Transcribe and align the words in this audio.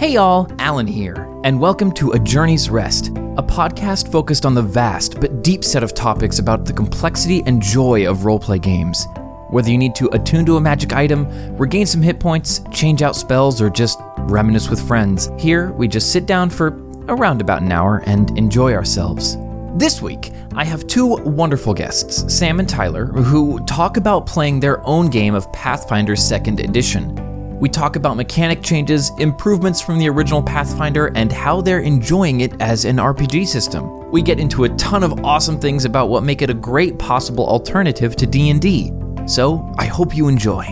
Hey 0.00 0.14
y'all, 0.14 0.50
Alan 0.58 0.86
here, 0.86 1.28
and 1.44 1.60
welcome 1.60 1.92
to 1.92 2.12
A 2.12 2.18
Journey's 2.18 2.70
Rest, 2.70 3.08
a 3.08 3.42
podcast 3.42 4.10
focused 4.10 4.46
on 4.46 4.54
the 4.54 4.62
vast 4.62 5.20
but 5.20 5.42
deep 5.42 5.62
set 5.62 5.82
of 5.82 5.92
topics 5.92 6.38
about 6.38 6.64
the 6.64 6.72
complexity 6.72 7.42
and 7.44 7.60
joy 7.60 8.08
of 8.08 8.20
roleplay 8.20 8.62
games. 8.62 9.06
Whether 9.50 9.70
you 9.70 9.76
need 9.76 9.94
to 9.96 10.08
attune 10.14 10.46
to 10.46 10.56
a 10.56 10.60
magic 10.60 10.94
item, 10.94 11.28
regain 11.58 11.84
some 11.84 12.00
hit 12.00 12.18
points, 12.18 12.62
change 12.72 13.02
out 13.02 13.14
spells, 13.14 13.60
or 13.60 13.68
just 13.68 14.00
reminisce 14.20 14.70
with 14.70 14.80
friends, 14.88 15.30
here 15.38 15.70
we 15.72 15.86
just 15.86 16.10
sit 16.12 16.24
down 16.24 16.48
for 16.48 16.68
around 17.08 17.42
about 17.42 17.60
an 17.60 17.70
hour 17.70 18.02
and 18.06 18.30
enjoy 18.38 18.72
ourselves. 18.72 19.36
This 19.74 20.00
week, 20.00 20.32
I 20.54 20.64
have 20.64 20.86
two 20.86 21.08
wonderful 21.08 21.74
guests, 21.74 22.34
Sam 22.34 22.58
and 22.58 22.66
Tyler, 22.66 23.04
who 23.04 23.62
talk 23.66 23.98
about 23.98 24.24
playing 24.24 24.60
their 24.60 24.82
own 24.86 25.10
game 25.10 25.34
of 25.34 25.52
Pathfinder 25.52 26.14
2nd 26.14 26.64
Edition. 26.64 27.29
We 27.60 27.68
talk 27.68 27.96
about 27.96 28.16
mechanic 28.16 28.62
changes, 28.62 29.12
improvements 29.18 29.82
from 29.82 29.98
the 29.98 30.08
original 30.08 30.42
Pathfinder, 30.42 31.12
and 31.14 31.30
how 31.30 31.60
they're 31.60 31.80
enjoying 31.80 32.40
it 32.40 32.58
as 32.58 32.86
an 32.86 32.96
RPG 32.96 33.46
system. 33.46 34.10
We 34.10 34.22
get 34.22 34.40
into 34.40 34.64
a 34.64 34.70
ton 34.70 35.04
of 35.04 35.22
awesome 35.26 35.60
things 35.60 35.84
about 35.84 36.08
what 36.08 36.22
make 36.22 36.40
it 36.40 36.48
a 36.48 36.54
great 36.54 36.98
possible 36.98 37.46
alternative 37.46 38.16
to 38.16 38.26
D&D. 38.26 38.94
So, 39.26 39.74
I 39.76 39.84
hope 39.84 40.16
you 40.16 40.28
enjoy. 40.28 40.64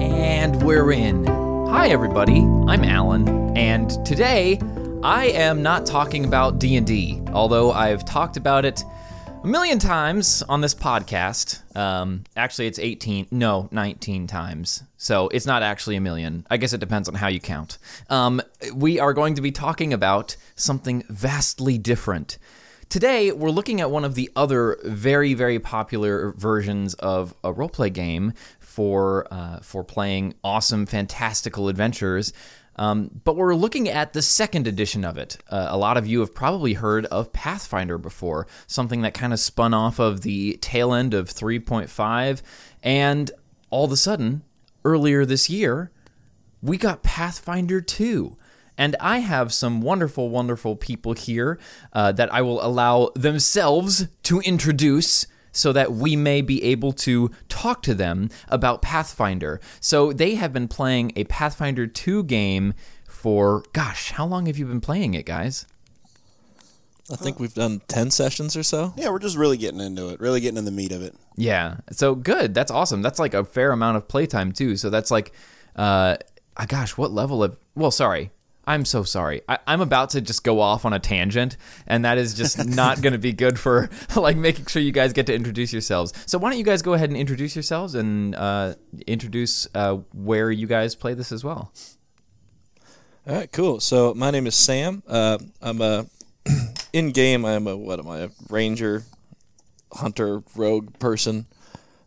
And 0.00 0.62
we're 0.62 0.92
in. 0.92 1.26
Hi 1.68 1.88
everybody, 1.88 2.38
I'm 2.66 2.84
Alan, 2.84 3.54
and 3.54 3.90
today 4.06 4.58
I 5.02 5.26
am 5.26 5.62
not 5.62 5.84
talking 5.84 6.24
about 6.24 6.58
D&D, 6.58 7.20
although 7.34 7.70
I've 7.70 8.06
talked 8.06 8.38
about 8.38 8.64
it 8.64 8.82
a 9.42 9.46
million 9.46 9.78
times 9.78 10.42
on 10.48 10.60
this 10.60 10.74
podcast. 10.74 11.76
Um, 11.76 12.24
actually, 12.36 12.66
it's 12.66 12.78
18, 12.78 13.28
no, 13.30 13.68
19 13.70 14.26
times. 14.26 14.82
So 14.96 15.28
it's 15.28 15.46
not 15.46 15.62
actually 15.62 15.96
a 15.96 16.00
million. 16.00 16.46
I 16.50 16.56
guess 16.56 16.72
it 16.72 16.80
depends 16.80 17.08
on 17.08 17.14
how 17.14 17.28
you 17.28 17.40
count. 17.40 17.78
Um, 18.10 18.42
we 18.74 18.98
are 18.98 19.14
going 19.14 19.34
to 19.34 19.42
be 19.42 19.52
talking 19.52 19.92
about 19.92 20.36
something 20.56 21.04
vastly 21.08 21.78
different. 21.78 22.38
Today, 22.88 23.30
we're 23.30 23.50
looking 23.50 23.80
at 23.80 23.90
one 23.90 24.04
of 24.04 24.14
the 24.14 24.30
other 24.34 24.78
very, 24.82 25.34
very 25.34 25.58
popular 25.58 26.32
versions 26.32 26.94
of 26.94 27.34
a 27.44 27.52
roleplay 27.52 27.92
game 27.92 28.32
for 28.60 29.26
uh, 29.30 29.60
for 29.60 29.84
playing 29.84 30.34
awesome, 30.42 30.86
fantastical 30.86 31.68
adventures. 31.68 32.32
Um, 32.78 33.20
but 33.24 33.36
we're 33.36 33.54
looking 33.54 33.88
at 33.88 34.12
the 34.12 34.22
second 34.22 34.66
edition 34.66 35.04
of 35.04 35.18
it. 35.18 35.36
Uh, 35.50 35.66
a 35.68 35.76
lot 35.76 35.96
of 35.96 36.06
you 36.06 36.20
have 36.20 36.34
probably 36.34 36.74
heard 36.74 37.06
of 37.06 37.32
Pathfinder 37.32 37.98
before, 37.98 38.46
something 38.66 39.02
that 39.02 39.14
kind 39.14 39.32
of 39.32 39.40
spun 39.40 39.74
off 39.74 39.98
of 39.98 40.20
the 40.20 40.56
tail 40.60 40.94
end 40.94 41.12
of 41.12 41.28
3.5. 41.28 42.42
And 42.82 43.30
all 43.70 43.84
of 43.84 43.92
a 43.92 43.96
sudden, 43.96 44.42
earlier 44.84 45.24
this 45.24 45.50
year, 45.50 45.90
we 46.62 46.76
got 46.76 47.02
Pathfinder 47.02 47.80
2. 47.80 48.36
And 48.76 48.94
I 49.00 49.18
have 49.18 49.52
some 49.52 49.82
wonderful, 49.82 50.30
wonderful 50.30 50.76
people 50.76 51.12
here 51.12 51.58
uh, 51.92 52.12
that 52.12 52.32
I 52.32 52.42
will 52.42 52.64
allow 52.64 53.10
themselves 53.16 54.06
to 54.22 54.38
introduce 54.40 55.26
so 55.52 55.72
that 55.72 55.92
we 55.92 56.16
may 56.16 56.40
be 56.40 56.62
able 56.64 56.92
to 56.92 57.30
talk 57.48 57.82
to 57.82 57.94
them 57.94 58.30
about 58.48 58.82
Pathfinder. 58.82 59.60
So 59.80 60.12
they 60.12 60.34
have 60.34 60.52
been 60.52 60.68
playing 60.68 61.12
a 61.16 61.24
Pathfinder 61.24 61.86
2 61.86 62.24
game 62.24 62.74
for, 63.08 63.64
gosh, 63.72 64.12
how 64.12 64.26
long 64.26 64.46
have 64.46 64.58
you 64.58 64.66
been 64.66 64.80
playing 64.80 65.14
it, 65.14 65.26
guys? 65.26 65.66
I 67.10 67.16
think 67.16 67.40
we've 67.40 67.54
done 67.54 67.80
10 67.88 68.10
sessions 68.10 68.54
or 68.54 68.62
so. 68.62 68.92
Yeah, 68.96 69.08
we're 69.08 69.18
just 69.18 69.36
really 69.36 69.56
getting 69.56 69.80
into 69.80 70.10
it, 70.10 70.20
really 70.20 70.40
getting 70.40 70.58
in 70.58 70.66
the 70.66 70.70
meat 70.70 70.92
of 70.92 71.02
it. 71.02 71.14
Yeah. 71.36 71.78
So 71.90 72.14
good. 72.14 72.52
That's 72.52 72.70
awesome. 72.70 73.00
That's 73.00 73.18
like 73.18 73.32
a 73.32 73.44
fair 73.44 73.72
amount 73.72 73.96
of 73.96 74.08
playtime, 74.08 74.52
too. 74.52 74.76
So 74.76 74.90
that's 74.90 75.10
like, 75.10 75.32
uh, 75.74 76.18
gosh, 76.66 76.96
what 76.98 77.10
level 77.10 77.42
of, 77.42 77.56
well, 77.74 77.90
sorry. 77.90 78.30
I'm 78.68 78.84
so 78.84 79.02
sorry. 79.02 79.40
I, 79.48 79.58
am 79.66 79.80
about 79.80 80.10
to 80.10 80.20
just 80.20 80.44
go 80.44 80.60
off 80.60 80.84
on 80.84 80.92
a 80.92 80.98
tangent, 80.98 81.56
and 81.86 82.04
that 82.04 82.18
is 82.18 82.34
just 82.34 82.62
not 82.66 83.00
going 83.00 83.14
to 83.14 83.18
be 83.18 83.32
good 83.32 83.58
for 83.58 83.88
like 84.16 84.36
making 84.36 84.66
sure 84.66 84.82
you 84.82 84.92
guys 84.92 85.14
get 85.14 85.24
to 85.26 85.34
introduce 85.34 85.72
yourselves. 85.72 86.12
So 86.26 86.36
why 86.36 86.50
don't 86.50 86.58
you 86.58 86.66
guys 86.66 86.82
go 86.82 86.92
ahead 86.92 87.08
and 87.08 87.18
introduce 87.18 87.56
yourselves 87.56 87.94
and 87.94 88.34
uh, 88.34 88.74
introduce 89.06 89.66
uh, 89.74 89.94
where 90.12 90.50
you 90.50 90.66
guys 90.66 90.94
play 90.94 91.14
this 91.14 91.32
as 91.32 91.42
well. 91.42 91.72
All 93.26 93.36
right, 93.36 93.50
cool. 93.50 93.80
So 93.80 94.12
my 94.12 94.30
name 94.30 94.46
is 94.46 94.54
Sam. 94.54 95.02
Uh, 95.08 95.38
I'm 95.62 95.80
a 95.80 96.04
in 96.92 97.12
game. 97.12 97.46
I'm 97.46 97.66
a 97.66 97.74
what 97.74 97.98
am 97.98 98.08
I? 98.08 98.18
A 98.18 98.28
ranger, 98.50 99.04
hunter, 99.94 100.42
rogue 100.54 100.98
person. 100.98 101.46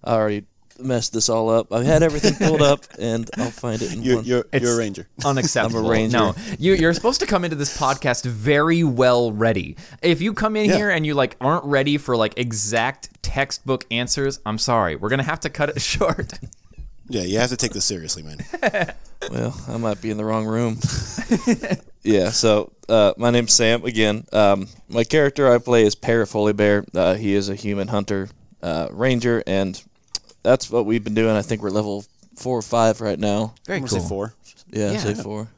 I 0.03 0.13
already 0.13 0.45
messed 0.79 1.13
this 1.13 1.29
all 1.29 1.49
up. 1.49 1.71
I've 1.73 1.85
had 1.85 2.03
everything 2.03 2.35
pulled 2.35 2.61
up, 2.61 2.85
and 2.99 3.29
I'll 3.37 3.51
find 3.51 3.81
it 3.81 3.93
in 3.93 4.01
You're 4.03 4.15
one. 4.17 4.25
you're, 4.25 4.45
you're 4.53 4.73
a 4.73 4.77
ranger. 4.77 5.07
Unacceptable. 5.25 5.79
I'm 5.79 5.85
a 5.85 5.89
ranger. 5.89 6.17
No, 6.17 6.35
you, 6.59 6.73
you're 6.73 6.93
supposed 6.93 7.19
to 7.21 7.25
come 7.27 7.43
into 7.43 7.55
this 7.55 7.77
podcast 7.77 8.25
very 8.25 8.83
well 8.83 9.31
ready. 9.31 9.75
If 10.01 10.21
you 10.21 10.33
come 10.33 10.55
in 10.55 10.69
Yeah. 10.69 10.77
here 10.77 10.89
and 10.89 11.05
you 11.05 11.13
like 11.13 11.35
aren't 11.41 11.65
ready 11.65 11.97
for 11.97 12.15
like 12.17 12.33
exact 12.37 13.09
textbook 13.23 13.85
answers, 13.91 14.39
I'm 14.45 14.57
sorry. 14.57 14.95
We're 14.95 15.09
gonna 15.09 15.23
have 15.23 15.39
to 15.41 15.49
cut 15.49 15.69
it 15.69 15.81
short. 15.81 16.33
Yeah, 17.09 17.23
you 17.23 17.39
have 17.39 17.49
to 17.49 17.57
take 17.57 17.73
this 17.73 17.83
seriously, 17.85 18.23
man. 18.23 18.37
Well, 19.29 19.59
I 19.67 19.75
might 19.77 20.01
be 20.01 20.11
in 20.11 20.17
the 20.17 20.23
wrong 20.25 20.45
room. 20.45 20.77
yeah. 22.03 22.29
So 22.29 22.71
uh, 22.89 23.13
my 23.17 23.29
name's 23.31 23.53
Sam 23.53 23.83
again. 23.83 24.25
Um, 24.31 24.67
my 24.87 25.03
character 25.03 25.51
I 25.51 25.57
play 25.57 25.83
is 25.83 25.95
Parafoli 25.95 26.55
Bear. 26.55 26.85
Uh, 26.93 27.15
he 27.15 27.33
is 27.35 27.49
a 27.49 27.55
human 27.55 27.89
hunter, 27.89 28.29
uh, 28.63 28.87
ranger, 28.91 29.43
and 29.45 29.81
that's 30.43 30.69
what 30.69 30.85
we've 30.85 31.03
been 31.03 31.15
doing. 31.15 31.35
I 31.35 31.41
think 31.41 31.61
we're 31.61 31.69
level 31.69 32.05
four 32.35 32.57
or 32.57 32.61
five 32.61 33.01
right 33.01 33.19
now. 33.19 33.53
Very 33.65 33.79
I'm 33.79 33.87
cool. 33.87 33.99
say 33.99 34.07
four. 34.07 34.33
Yeah, 34.71 34.91
Yeah. 34.91 34.97
say 34.99 35.13
four. 35.15 35.49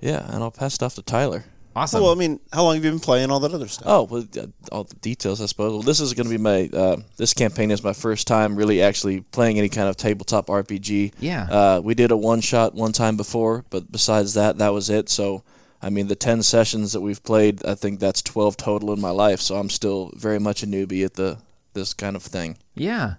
Yeah, 0.00 0.24
and 0.32 0.42
I'll 0.42 0.50
pass 0.50 0.74
it 0.76 0.82
off 0.82 0.94
to 0.96 1.02
Tyler. 1.02 1.44
Awesome. 1.76 2.02
Well, 2.02 2.12
I 2.12 2.14
mean, 2.14 2.38
how 2.52 2.62
long 2.62 2.76
have 2.76 2.84
you 2.84 2.90
been 2.92 3.00
playing 3.00 3.32
all 3.32 3.40
that 3.40 3.52
other 3.52 3.66
stuff? 3.66 3.88
Oh, 3.88 4.02
well, 4.04 4.24
uh, 4.40 4.46
all 4.70 4.84
the 4.84 4.94
details, 4.96 5.40
I 5.40 5.46
suppose. 5.46 5.72
Well, 5.72 5.82
this 5.82 5.98
is 5.98 6.14
going 6.14 6.26
to 6.26 6.30
be 6.30 6.38
my. 6.38 6.70
Uh, 6.72 6.98
this 7.16 7.34
campaign 7.34 7.72
is 7.72 7.82
my 7.82 7.92
first 7.92 8.28
time 8.28 8.54
really 8.54 8.80
actually 8.80 9.22
playing 9.22 9.58
any 9.58 9.68
kind 9.68 9.88
of 9.88 9.96
tabletop 9.96 10.46
RPG. 10.46 11.14
Yeah. 11.18 11.48
Uh, 11.50 11.80
we 11.82 11.94
did 11.94 12.12
a 12.12 12.16
one 12.16 12.40
shot 12.40 12.74
one 12.74 12.92
time 12.92 13.16
before, 13.16 13.64
but 13.70 13.90
besides 13.90 14.34
that, 14.34 14.58
that 14.58 14.72
was 14.72 14.88
it. 14.88 15.08
So, 15.08 15.42
I 15.82 15.90
mean, 15.90 16.06
the 16.06 16.14
ten 16.14 16.44
sessions 16.44 16.92
that 16.92 17.00
we've 17.00 17.22
played, 17.24 17.64
I 17.66 17.74
think 17.74 17.98
that's 17.98 18.22
twelve 18.22 18.56
total 18.56 18.92
in 18.92 19.00
my 19.00 19.10
life. 19.10 19.40
So 19.40 19.56
I'm 19.56 19.70
still 19.70 20.12
very 20.14 20.38
much 20.38 20.62
a 20.62 20.66
newbie 20.68 21.04
at 21.04 21.14
the 21.14 21.38
this 21.74 21.92
kind 21.94 22.16
of 22.16 22.22
thing. 22.22 22.56
yeah. 22.74 23.14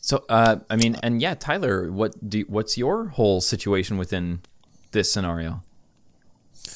So, 0.00 0.22
uh, 0.28 0.56
I 0.68 0.76
mean, 0.76 0.96
and 1.02 1.22
yeah, 1.22 1.34
Tyler, 1.34 1.90
what 1.90 2.28
do 2.28 2.44
what's 2.46 2.76
your 2.76 3.06
whole 3.06 3.40
situation 3.40 3.96
within 3.96 4.40
this 4.92 5.10
scenario? 5.10 5.62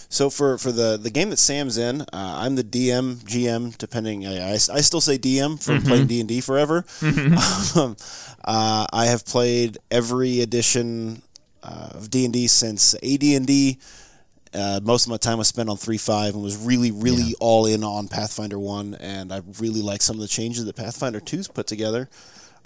So 0.09 0.31
for 0.31 0.57
for 0.57 0.73
the 0.73 0.97
the 0.97 1.11
game 1.11 1.29
that 1.29 1.39
Sam's 1.39 1.77
in, 1.77 2.01
uh, 2.01 2.07
I'm 2.13 2.57
the 2.57 2.65
DM, 2.65 3.17
GM, 3.25 3.77
depending. 3.77 4.27
I, 4.27 4.53
I, 4.53 4.53
I 4.53 4.81
still 4.81 5.03
say 5.03 5.19
DM 5.19 5.63
from 5.63 5.83
playing 5.83 6.07
D 6.07 6.21
and 6.21 6.29
D 6.29 6.41
forever. 6.41 6.87
um, 7.77 7.97
uh, 8.45 8.87
I 8.91 9.05
have 9.07 9.27
played 9.27 9.77
every 9.91 10.41
edition 10.41 11.21
uh, 11.63 11.91
of 11.93 12.09
D 12.09 12.25
and 12.25 12.33
D 12.33 12.47
since 12.47 12.95
AD 12.95 13.23
and 13.23 13.47
D. 13.47 13.79
Uh, 14.55 14.81
most 14.83 15.07
of 15.07 15.11
my 15.11 15.17
time 15.17 15.39
was 15.39 15.49
spent 15.49 15.69
on 15.69 15.77
three 15.77 15.99
five 15.99 16.35
and 16.35 16.43
was 16.43 16.57
really 16.57 16.91
really 16.91 17.35
all 17.41 17.67
in 17.67 17.85
on 17.85 18.09
Pathfinder 18.09 18.59
one, 18.59 18.95
and 18.95 19.33
I 19.33 19.43
really 19.59 19.83
like 19.83 20.03
some 20.03 20.17
of 20.17 20.21
the 20.23 20.29
changes 20.29 20.65
that 20.65 20.77
Pathfinder 20.77 21.21
2's 21.21 21.49
put 21.49 21.67
together. 21.67 22.09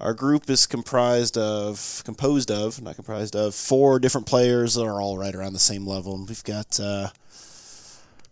Our 0.01 0.15
group 0.15 0.51
is 0.51 0.67
comprised 0.67 1.39
of 1.39 2.03
composed 2.05 2.51
of 2.51 2.83
not 2.83 2.97
comprised 2.97 3.37
of 3.37 3.55
four 3.55 3.99
different 3.99 4.27
players 4.27 4.75
that 4.75 4.85
are 4.85 5.01
all 5.01 5.17
right 5.17 5.35
around 5.35 5.53
the 5.53 5.61
same 5.61 5.87
level. 5.87 6.15
And 6.17 6.29
we've 6.29 6.43
got 6.43 6.81
uh, 6.81 7.11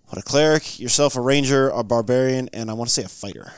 what 0.08 0.18
a 0.18 0.22
cleric, 0.22 0.80
yourself 0.80 1.14
a 1.14 1.20
ranger, 1.20 1.68
a 1.68 1.84
barbarian, 1.84 2.48
and 2.52 2.70
I 2.70 2.72
want 2.72 2.88
to 2.88 2.94
say 2.94 3.04
a 3.04 3.08
fighter. 3.08 3.52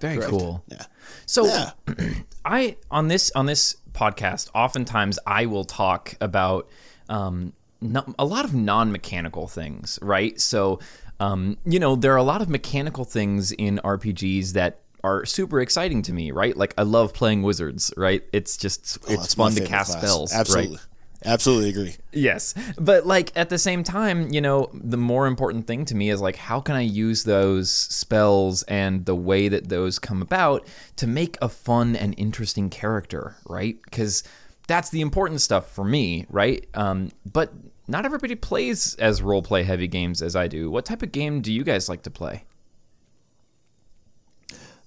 Very 0.00 0.18
cool. 0.26 0.62
Yeah. 0.68 0.84
So 1.24 1.46
Yeah. 1.46 1.70
I 2.44 2.76
on 2.90 3.08
this 3.08 3.32
on 3.34 3.46
this 3.46 3.76
podcast, 3.92 4.50
oftentimes 4.54 5.18
I 5.26 5.46
will 5.46 5.64
talk 5.64 6.14
about 6.20 6.68
um, 7.08 7.54
no, 7.80 8.04
a 8.18 8.24
lot 8.24 8.44
of 8.44 8.54
non-mechanical 8.54 9.48
things, 9.48 9.98
right? 10.02 10.40
So, 10.40 10.80
um, 11.20 11.56
you 11.64 11.78
know, 11.78 11.96
there 11.96 12.12
are 12.12 12.16
a 12.18 12.22
lot 12.22 12.42
of 12.42 12.48
mechanical 12.48 13.04
things 13.04 13.52
in 13.52 13.78
RPGs 13.84 14.52
that 14.52 14.80
are 15.04 15.24
super 15.24 15.60
exciting 15.60 16.02
to 16.02 16.12
me, 16.12 16.30
right? 16.30 16.56
Like 16.56 16.74
I 16.76 16.82
love 16.82 17.14
playing 17.14 17.42
wizards, 17.42 17.92
right? 17.96 18.22
It's 18.32 18.56
just 18.56 18.98
Oh, 19.08 19.12
it's 19.12 19.34
fun 19.34 19.52
to 19.54 19.64
cast 19.64 19.92
class. 19.92 20.02
spells, 20.02 20.32
Absolutely. 20.32 20.76
right? 20.76 20.86
Absolutely 21.24 21.70
agree. 21.70 21.94
Yes. 22.12 22.54
But 22.78 23.06
like 23.06 23.32
at 23.36 23.48
the 23.48 23.58
same 23.58 23.82
time, 23.82 24.30
you 24.32 24.40
know, 24.40 24.68
the 24.74 24.96
more 24.98 25.26
important 25.26 25.66
thing 25.66 25.84
to 25.86 25.94
me 25.94 26.10
is 26.10 26.20
like 26.20 26.36
how 26.36 26.60
can 26.60 26.76
I 26.76 26.82
use 26.82 27.24
those 27.24 27.70
spells 27.70 28.62
and 28.64 29.06
the 29.06 29.14
way 29.14 29.48
that 29.48 29.68
those 29.68 29.98
come 29.98 30.22
about 30.22 30.66
to 30.96 31.06
make 31.06 31.36
a 31.40 31.48
fun 31.48 31.96
and 31.96 32.14
interesting 32.18 32.68
character, 32.68 33.36
right? 33.46 33.78
Cuz 33.90 34.22
that's 34.66 34.90
the 34.90 35.00
important 35.00 35.40
stuff 35.40 35.70
for 35.70 35.84
me, 35.84 36.26
right? 36.28 36.66
Um, 36.74 37.10
but 37.30 37.52
not 37.88 38.04
everybody 38.04 38.34
plays 38.34 38.94
as 38.96 39.22
role 39.22 39.42
play 39.42 39.62
heavy 39.62 39.86
games 39.86 40.22
as 40.22 40.34
I 40.34 40.48
do. 40.48 40.70
What 40.70 40.84
type 40.84 41.02
of 41.02 41.12
game 41.12 41.40
do 41.40 41.52
you 41.52 41.62
guys 41.64 41.88
like 41.88 42.02
to 42.02 42.10
play? 42.10 42.44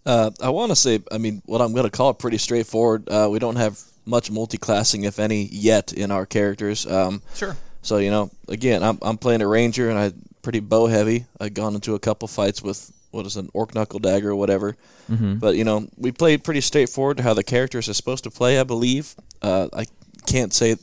Uh, 0.05 0.31
I 0.41 0.49
want 0.49 0.71
to 0.71 0.75
say, 0.75 1.01
I 1.11 1.17
mean, 1.17 1.41
what 1.45 1.61
I'm 1.61 1.73
going 1.73 1.85
to 1.85 1.91
call 1.91 2.09
it 2.09 2.19
pretty 2.19 2.37
straightforward. 2.37 3.07
Uh, 3.09 3.27
we 3.31 3.39
don't 3.39 3.57
have 3.57 3.79
much 4.05 4.31
multi-classing, 4.31 5.03
if 5.03 5.19
any, 5.19 5.43
yet 5.51 5.93
in 5.93 6.09
our 6.11 6.25
characters. 6.25 6.85
Um, 6.87 7.21
Sure. 7.35 7.55
So 7.81 7.97
you 7.97 8.11
know, 8.11 8.29
again, 8.49 8.83
I'm 8.83 8.97
I'm 9.01 9.17
playing 9.17 9.41
a 9.41 9.47
ranger 9.47 9.89
and 9.89 9.97
I 9.97 10.11
pretty 10.41 10.59
bow 10.59 10.87
heavy. 10.87 11.25
I've 11.39 11.53
gone 11.53 11.75
into 11.75 11.95
a 11.95 11.99
couple 11.99 12.27
fights 12.27 12.61
with 12.61 12.91
what 13.11 13.25
is 13.25 13.35
an 13.37 13.49
orc 13.53 13.73
knuckle 13.73 13.99
dagger 13.99 14.31
or 14.31 14.35
whatever. 14.35 14.77
Mm-hmm. 15.09 15.35
But 15.35 15.55
you 15.55 15.63
know, 15.63 15.87
we 15.97 16.11
played 16.11 16.43
pretty 16.43 16.61
straightforward 16.61 17.17
to 17.17 17.23
how 17.23 17.33
the 17.33 17.43
characters 17.43 17.89
are 17.89 17.93
supposed 17.93 18.23
to 18.25 18.31
play. 18.31 18.59
I 18.59 18.63
believe. 18.63 19.15
Uh, 19.41 19.69
I 19.73 19.85
can't 20.25 20.53
say 20.53 20.75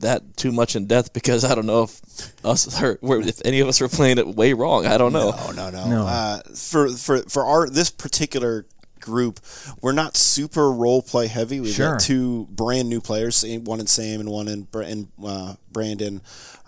that 0.00 0.36
too 0.36 0.50
much 0.50 0.74
in 0.76 0.86
depth 0.86 1.12
because 1.12 1.44
I 1.44 1.54
don't 1.54 1.66
know 1.66 1.84
if 1.84 2.44
us 2.44 2.82
or 2.82 2.98
if 3.02 3.40
any 3.44 3.60
of 3.60 3.68
us 3.68 3.80
were 3.80 3.88
playing 3.88 4.18
it 4.18 4.26
way 4.26 4.52
wrong. 4.52 4.86
I 4.86 4.98
don't 4.98 5.12
know. 5.12 5.32
Oh 5.36 5.52
no 5.54 5.70
no. 5.70 5.88
No. 5.88 6.06
Uh, 6.06 6.40
for 6.54 6.88
for 6.88 7.22
for 7.22 7.44
our 7.44 7.68
this 7.68 7.90
particular 7.90 8.66
group, 9.00 9.40
we're 9.80 9.92
not 9.92 10.16
super 10.16 10.70
role 10.70 11.02
play 11.02 11.26
heavy. 11.26 11.60
We've 11.60 11.74
Sure. 11.74 11.92
got 11.92 12.00
two 12.00 12.46
brand 12.50 12.88
new 12.88 13.00
players, 13.00 13.44
one 13.64 13.80
in 13.80 13.86
Sam 13.86 14.20
and 14.20 14.28
one 14.30 14.48
in, 14.48 15.08
uh, 15.24 15.54
Brandon. 15.72 16.20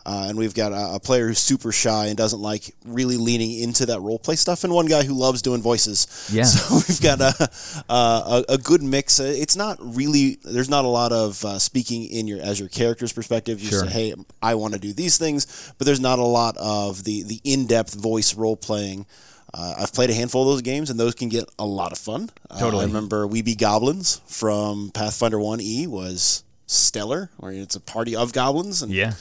Uh, 0.05 0.27
and 0.29 0.37
we've 0.37 0.53
got 0.55 0.73
a, 0.73 0.97
a 0.97 0.99
player 0.99 1.29
who's 1.29 1.39
super 1.39 1.71
shy 1.71 2.07
and 2.07 2.17
doesn't 2.17 2.41
like 2.41 2.75
really 2.85 3.17
leaning 3.17 3.61
into 3.61 3.87
that 3.87 4.01
role 4.01 4.19
play 4.19 4.35
stuff, 4.35 4.65
and 4.65 4.73
one 4.73 4.87
guy 4.87 5.05
who 5.05 5.15
loves 5.15 5.43
doing 5.43 5.63
voices. 5.63 6.29
Yeah. 6.33 6.43
So 6.53 6.75
we've 6.89 7.01
got 7.01 7.21
a 7.21 7.49
a, 7.89 8.45
a 8.49 8.59
good 8.59 8.83
mix. 8.83 9.21
It's 9.21 9.55
not 9.55 9.79
really 9.81 10.39
there's 10.43 10.69
not 10.69 10.85
a 10.85 10.89
lot 10.89 11.13
of 11.13 11.45
uh, 11.45 11.61
speaking 11.61 12.05
in 12.07 12.27
your 12.27 12.41
as 12.43 12.59
your 12.59 12.69
character's 12.69 13.13
perspective. 13.13 13.61
You 13.61 13.69
Sure. 13.71 13.85
say, 13.87 13.91
"Hey, 13.93 14.15
I 14.43 14.57
want 14.57 14.75
to 14.75 14.81
do 14.81 14.93
these 14.93 15.19
things," 15.19 15.73
but 15.79 15.85
there's 15.87 16.01
not 16.01 16.19
a 16.19 16.25
lot 16.25 16.57
of 16.57 17.05
the 17.05 17.23
the 17.23 17.41
in 17.45 17.67
depth 17.69 17.95
voice 17.95 18.35
role 18.35 18.57
playing. 18.57 19.07
Uh, 19.55 19.75
I've 19.81 19.93
played 19.93 20.09
a 20.11 20.15
handful 20.15 20.43
of 20.43 20.49
those 20.49 20.63
games, 20.63 20.89
and 20.91 20.99
those 20.99 21.15
can 21.15 21.29
get 21.29 21.45
a 21.59 21.65
lot 21.67 21.93
of 21.93 21.99
fun. 21.99 22.31
Uh, 22.51 22.59
Totally. 22.59 22.85
I 22.85 22.87
remember 22.87 23.27
We 23.27 23.43
Be 23.43 23.55
Goblins 23.55 24.21
from 24.27 24.91
Pathfinder 24.95 25.39
One 25.39 25.61
E 25.61 25.87
was 25.87 26.43
stellar, 26.67 27.31
where 27.37 27.53
it's 27.53 27.77
a 27.77 27.81
party 27.81 28.17
of 28.17 28.33
goblins, 28.33 28.81
and 28.83 28.91
Yeah. 28.91 29.13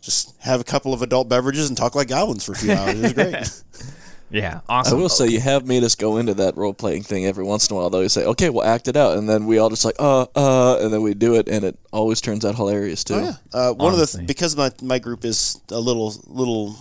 just 0.00 0.34
have 0.40 0.60
a 0.60 0.64
couple 0.64 0.92
of 0.92 1.02
adult 1.02 1.28
beverages 1.28 1.68
and 1.68 1.76
talk 1.76 1.94
like 1.94 2.08
goblins 2.08 2.44
for 2.44 2.52
a 2.52 2.56
few 2.56 2.72
hours. 2.72 2.94
It 2.94 3.02
was 3.02 3.12
great. 3.12 3.62
Yeah. 4.28 4.54
Awesome. 4.54 4.64
I 4.68 4.74
Awesome. 4.80 5.00
will 5.00 5.08
say 5.08 5.28
you 5.28 5.38
have 5.38 5.68
made 5.68 5.84
us 5.84 5.94
go 5.94 6.16
into 6.16 6.34
that 6.34 6.56
role 6.56 6.74
playing 6.74 7.04
thing 7.04 7.24
every 7.26 7.44
once 7.44 7.70
in 7.70 7.76
a 7.76 7.78
while. 7.78 7.90
Though 7.90 8.00
you 8.00 8.08
say, 8.08 8.24
"Okay, 8.24 8.50
we'll 8.50 8.64
act 8.64 8.88
it 8.88 8.96
out," 8.96 9.16
and 9.16 9.28
then 9.28 9.46
we 9.46 9.58
all 9.58 9.70
just 9.70 9.84
like, 9.84 9.94
"Uh, 10.00 10.22
uh," 10.34 10.78
and 10.80 10.92
then 10.92 11.02
we 11.02 11.14
do 11.14 11.36
it, 11.36 11.48
and 11.48 11.64
it 11.64 11.78
always 11.92 12.20
turns 12.20 12.44
out 12.44 12.56
hilarious 12.56 13.04
too. 13.04 13.14
Oh, 13.14 13.20
yeah. 13.20 13.34
Uh, 13.52 13.72
one 13.74 13.92
of 13.92 14.00
the 14.00 14.06
th- 14.08 14.26
because 14.26 14.56
my 14.56 14.72
my 14.82 14.98
group 14.98 15.24
is 15.24 15.60
a 15.70 15.78
little 15.78 16.12
little 16.26 16.74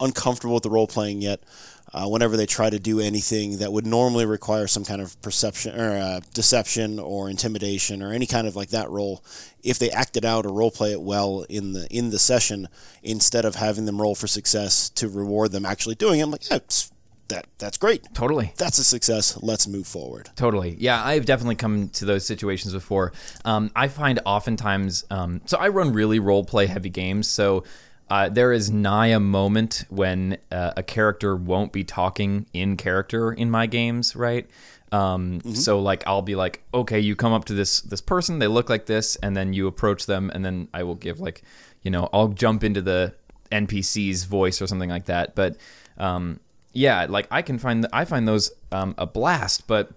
uncomfortable 0.00 0.54
with 0.54 0.64
the 0.64 0.70
role 0.70 0.88
playing 0.88 1.20
yet. 1.22 1.40
Uh, 1.92 2.06
whenever 2.06 2.36
they 2.36 2.44
try 2.44 2.68
to 2.68 2.78
do 2.78 3.00
anything 3.00 3.58
that 3.58 3.72
would 3.72 3.86
normally 3.86 4.26
require 4.26 4.66
some 4.66 4.84
kind 4.84 5.00
of 5.00 5.20
perception 5.22 5.78
or 5.78 5.96
uh, 5.96 6.20
deception 6.34 6.98
or 6.98 7.30
intimidation 7.30 8.02
or 8.02 8.12
any 8.12 8.26
kind 8.26 8.46
of 8.46 8.54
like 8.54 8.68
that 8.68 8.90
role, 8.90 9.24
if 9.62 9.78
they 9.78 9.90
act 9.90 10.16
it 10.16 10.24
out 10.24 10.44
or 10.44 10.52
role 10.52 10.70
play 10.70 10.92
it 10.92 11.00
well 11.00 11.46
in 11.48 11.72
the 11.72 11.86
in 11.90 12.10
the 12.10 12.18
session, 12.18 12.68
instead 13.02 13.44
of 13.46 13.54
having 13.54 13.86
them 13.86 14.00
roll 14.00 14.14
for 14.14 14.26
success 14.26 14.90
to 14.90 15.08
reward 15.08 15.50
them 15.52 15.64
actually 15.64 15.94
doing 15.94 16.20
it, 16.20 16.24
I'm 16.24 16.30
like, 16.30 16.50
yeah, 16.50 16.56
it's, 16.56 16.92
that 17.28 17.46
that's 17.58 17.76
great. 17.76 18.02
totally. 18.14 18.52
That's 18.56 18.78
a 18.78 18.84
success. 18.84 19.38
Let's 19.42 19.66
move 19.66 19.86
forward. 19.86 20.30
Totally. 20.36 20.76
Yeah, 20.78 21.02
I've 21.02 21.26
definitely 21.26 21.56
come 21.56 21.88
to 21.90 22.04
those 22.04 22.26
situations 22.26 22.72
before. 22.72 23.12
Um, 23.44 23.70
I 23.76 23.88
find 23.88 24.20
oftentimes, 24.24 25.04
um, 25.10 25.40
so 25.44 25.58
I 25.58 25.68
run 25.68 25.92
really 25.92 26.20
role 26.20 26.44
play 26.44 26.66
heavy 26.66 26.90
games. 26.90 27.28
So 27.28 27.64
uh, 28.10 28.28
there 28.28 28.52
is 28.52 28.70
nigh 28.70 29.08
a 29.08 29.20
moment 29.20 29.84
when 29.88 30.38
uh, 30.50 30.72
a 30.76 30.82
character 30.82 31.36
won't 31.36 31.72
be 31.72 31.84
talking 31.84 32.46
in 32.52 32.76
character 32.76 33.32
in 33.32 33.50
my 33.50 33.66
games, 33.66 34.16
right? 34.16 34.48
Um, 34.92 35.40
So 35.54 35.80
like 35.80 36.02
I'll 36.06 36.22
be 36.22 36.34
like, 36.34 36.62
okay, 36.72 36.98
you 36.98 37.14
come 37.14 37.32
up 37.32 37.44
to 37.46 37.54
this 37.54 37.80
this 37.82 38.00
person, 38.00 38.38
they 38.38 38.46
look 38.46 38.70
like 38.70 38.86
this, 38.86 39.16
and 39.16 39.36
then 39.36 39.52
you 39.52 39.66
approach 39.66 40.06
them, 40.06 40.30
and 40.34 40.44
then 40.44 40.68
I 40.72 40.82
will 40.82 40.94
give 40.94 41.20
like, 41.20 41.42
you 41.82 41.90
know, 41.90 42.08
I'll 42.12 42.28
jump 42.28 42.64
into 42.64 42.80
the 42.80 43.14
NPC's 43.52 44.24
voice 44.24 44.62
or 44.62 44.66
something 44.66 44.90
like 44.90 45.04
that. 45.06 45.34
But 45.34 45.56
um, 45.98 46.40
yeah, 46.72 47.06
like 47.08 47.26
I 47.30 47.42
can 47.42 47.58
find 47.58 47.86
I 47.92 48.04
find 48.06 48.26
those 48.26 48.50
um, 48.72 48.94
a 48.96 49.06
blast, 49.06 49.66
but 49.66 49.90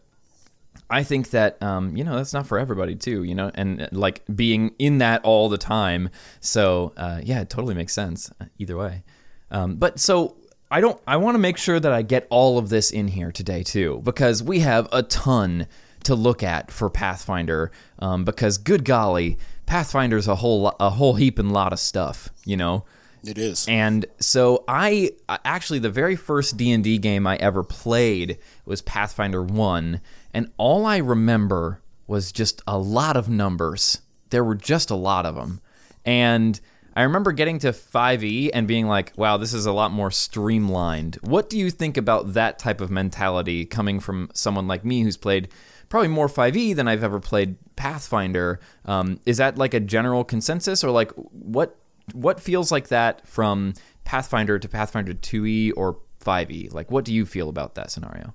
I 0.91 1.03
think 1.03 1.29
that 1.31 1.61
um, 1.63 1.95
you 1.95 2.03
know 2.03 2.17
that's 2.17 2.33
not 2.33 2.45
for 2.45 2.59
everybody 2.59 2.95
too, 2.95 3.23
you 3.23 3.33
know, 3.33 3.49
and 3.55 3.83
uh, 3.83 3.88
like 3.91 4.23
being 4.35 4.75
in 4.77 4.99
that 4.99 5.23
all 5.23 5.49
the 5.49 5.57
time. 5.57 6.09
So 6.41 6.93
uh, 6.97 7.21
yeah, 7.23 7.41
it 7.41 7.49
totally 7.49 7.73
makes 7.73 7.93
sense 7.93 8.31
uh, 8.39 8.45
either 8.59 8.77
way. 8.77 9.03
Um, 9.49 9.75
but 9.75 9.99
so 9.99 10.35
I 10.69 10.81
don't. 10.81 11.01
I 11.07 11.17
want 11.17 11.35
to 11.35 11.39
make 11.39 11.57
sure 11.57 11.79
that 11.79 11.91
I 11.91 12.01
get 12.01 12.27
all 12.29 12.57
of 12.57 12.69
this 12.69 12.91
in 12.91 13.07
here 13.07 13.31
today 13.31 13.63
too, 13.63 14.01
because 14.03 14.43
we 14.43 14.59
have 14.59 14.88
a 14.91 15.03
ton 15.03 15.67
to 16.03 16.15
look 16.15 16.43
at 16.43 16.71
for 16.71 16.89
Pathfinder. 16.89 17.71
Um, 17.99 18.25
because 18.25 18.57
good 18.57 18.83
golly, 18.83 19.38
Pathfinder's 19.65 20.27
a 20.27 20.35
whole 20.35 20.63
lo- 20.63 20.75
a 20.79 20.91
whole 20.91 21.15
heap 21.15 21.39
and 21.39 21.53
lot 21.53 21.73
of 21.73 21.79
stuff, 21.79 22.29
you 22.45 22.57
know. 22.57 22.85
It 23.23 23.38
is. 23.38 23.67
And 23.67 24.05
so 24.19 24.63
I 24.67 25.11
uh, 25.29 25.38
actually 25.45 25.79
the 25.79 25.89
very 25.89 26.15
first 26.15 26.57
D&D 26.57 26.97
game 26.97 27.27
I 27.27 27.35
ever 27.35 27.63
played 27.63 28.39
was 28.65 28.81
Pathfinder 28.81 29.43
1 29.43 30.01
and 30.33 30.51
all 30.57 30.86
I 30.86 30.98
remember 30.98 31.81
was 32.07 32.31
just 32.31 32.62
a 32.68 32.78
lot 32.78 33.16
of 33.16 33.30
numbers. 33.30 34.01
There 34.30 34.44
were 34.44 34.56
just 34.56 34.89
a 34.89 34.95
lot 34.95 35.25
of 35.25 35.36
them. 35.36 35.62
And 36.06 36.60
I 36.95 37.04
remember 37.04 37.31
getting 37.31 37.60
to 37.60 37.72
5e 37.72 38.50
and 38.54 38.68
being 38.68 38.88
like, 38.88 39.13
wow, 39.16 39.38
this 39.38 39.54
is 39.54 39.66
a 39.66 39.72
lot 39.72 39.92
more 39.92 40.12
streamlined. 40.12 41.18
What 41.22 41.50
do 41.50 41.57
you 41.57 41.69
think 41.69 41.95
about 41.95 42.33
that 42.33 42.60
type 42.60 42.81
of 42.81 42.92
mentality 42.92 43.66
coming 43.66 44.00
from 44.00 44.30
someone 44.33 44.68
like 44.68 44.83
me 44.83 45.01
who's 45.01 45.18
played 45.18 45.50
probably 45.88 46.10
more 46.10 46.28
5e 46.28 46.75
than 46.75 46.88
I've 46.88 47.04
ever 47.04 47.19
played 47.19 47.56
Pathfinder? 47.77 48.60
Um, 48.86 49.19
is 49.25 49.38
that 49.38 49.57
like 49.57 49.74
a 49.74 49.80
general 49.80 50.24
consensus 50.24 50.84
or 50.84 50.92
like 50.92 51.12
what 51.12 51.77
what 52.13 52.42
feels 52.42 52.74
like 52.74 52.89
that 52.89 53.25
from 53.25 53.74
Pathfinder 54.04 54.60
to 54.60 54.68
Pathfinder 54.68 55.13
2e 55.13 55.72
or 55.77 55.98
5e? 56.19 56.74
Like 56.74 56.92
what 56.92 57.06
do 57.06 57.13
you 57.13 57.25
feel 57.25 57.48
about 57.48 57.75
that 57.75 57.89
scenario? 57.89 58.34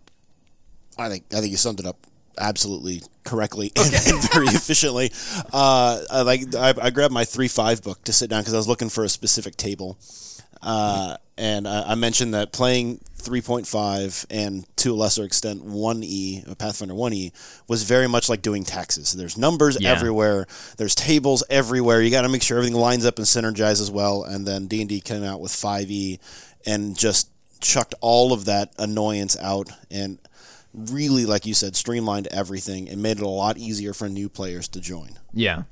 I 0.98 1.08
think 1.08 1.24
I 1.32 1.40
think 1.40 1.50
you 1.50 1.56
summed 1.56 1.80
it 1.80 1.86
up 1.86 2.06
absolutely 2.38 3.02
correctly 3.24 3.72
and, 3.76 3.94
and 3.94 4.30
very 4.32 4.46
efficiently. 4.48 5.10
Uh, 5.52 6.00
I 6.10 6.22
like 6.22 6.54
I, 6.54 6.74
I 6.80 6.90
grabbed 6.90 7.12
my 7.14 7.24
three 7.24 7.48
five 7.48 7.82
book 7.82 8.02
to 8.04 8.12
sit 8.12 8.30
down 8.30 8.42
because 8.42 8.54
I 8.54 8.58
was 8.58 8.68
looking 8.68 8.88
for 8.88 9.04
a 9.04 9.08
specific 9.08 9.56
table, 9.56 9.98
uh, 10.62 11.16
and 11.38 11.66
I, 11.68 11.92
I 11.92 11.94
mentioned 11.94 12.34
that 12.34 12.52
playing 12.52 13.00
three 13.16 13.40
point 13.40 13.66
five 13.66 14.24
and 14.30 14.64
to 14.76 14.92
a 14.92 14.94
lesser 14.94 15.24
extent 15.24 15.64
one 15.64 16.02
e 16.04 16.44
Pathfinder 16.58 16.94
one 16.94 17.12
e 17.12 17.32
was 17.68 17.82
very 17.82 18.06
much 18.06 18.28
like 18.28 18.40
doing 18.40 18.62
taxes. 18.64 19.12
There's 19.12 19.36
numbers 19.36 19.76
Yeah. 19.80 19.90
everywhere. 19.92 20.46
There's 20.76 20.94
tables 20.94 21.42
everywhere. 21.50 22.00
You 22.02 22.10
got 22.10 22.22
to 22.22 22.28
make 22.28 22.42
sure 22.42 22.56
everything 22.58 22.78
lines 22.78 23.04
up 23.04 23.18
and 23.18 23.26
synergizes 23.26 23.90
well. 23.90 24.22
And 24.22 24.46
then 24.46 24.66
D 24.68 24.80
and 24.80 24.88
D 24.88 25.00
came 25.00 25.24
out 25.24 25.40
with 25.40 25.52
five 25.52 25.90
e 25.90 26.20
and 26.64 26.96
just 26.96 27.28
chucked 27.60 27.94
all 28.00 28.32
of 28.32 28.44
that 28.44 28.72
annoyance 28.78 29.36
out 29.40 29.68
and 29.90 30.18
really, 30.76 31.24
like 31.24 31.46
you 31.46 31.54
said, 31.54 31.74
streamlined 31.74 32.28
everything 32.28 32.88
and 32.88 33.02
made 33.02 33.16
it 33.18 33.22
a 33.22 33.28
lot 33.28 33.56
easier 33.56 33.94
for 33.94 34.08
new 34.08 34.28
players 34.28 34.68
to 34.68 34.80
join. 34.80 35.18
Yeah. 35.32 35.62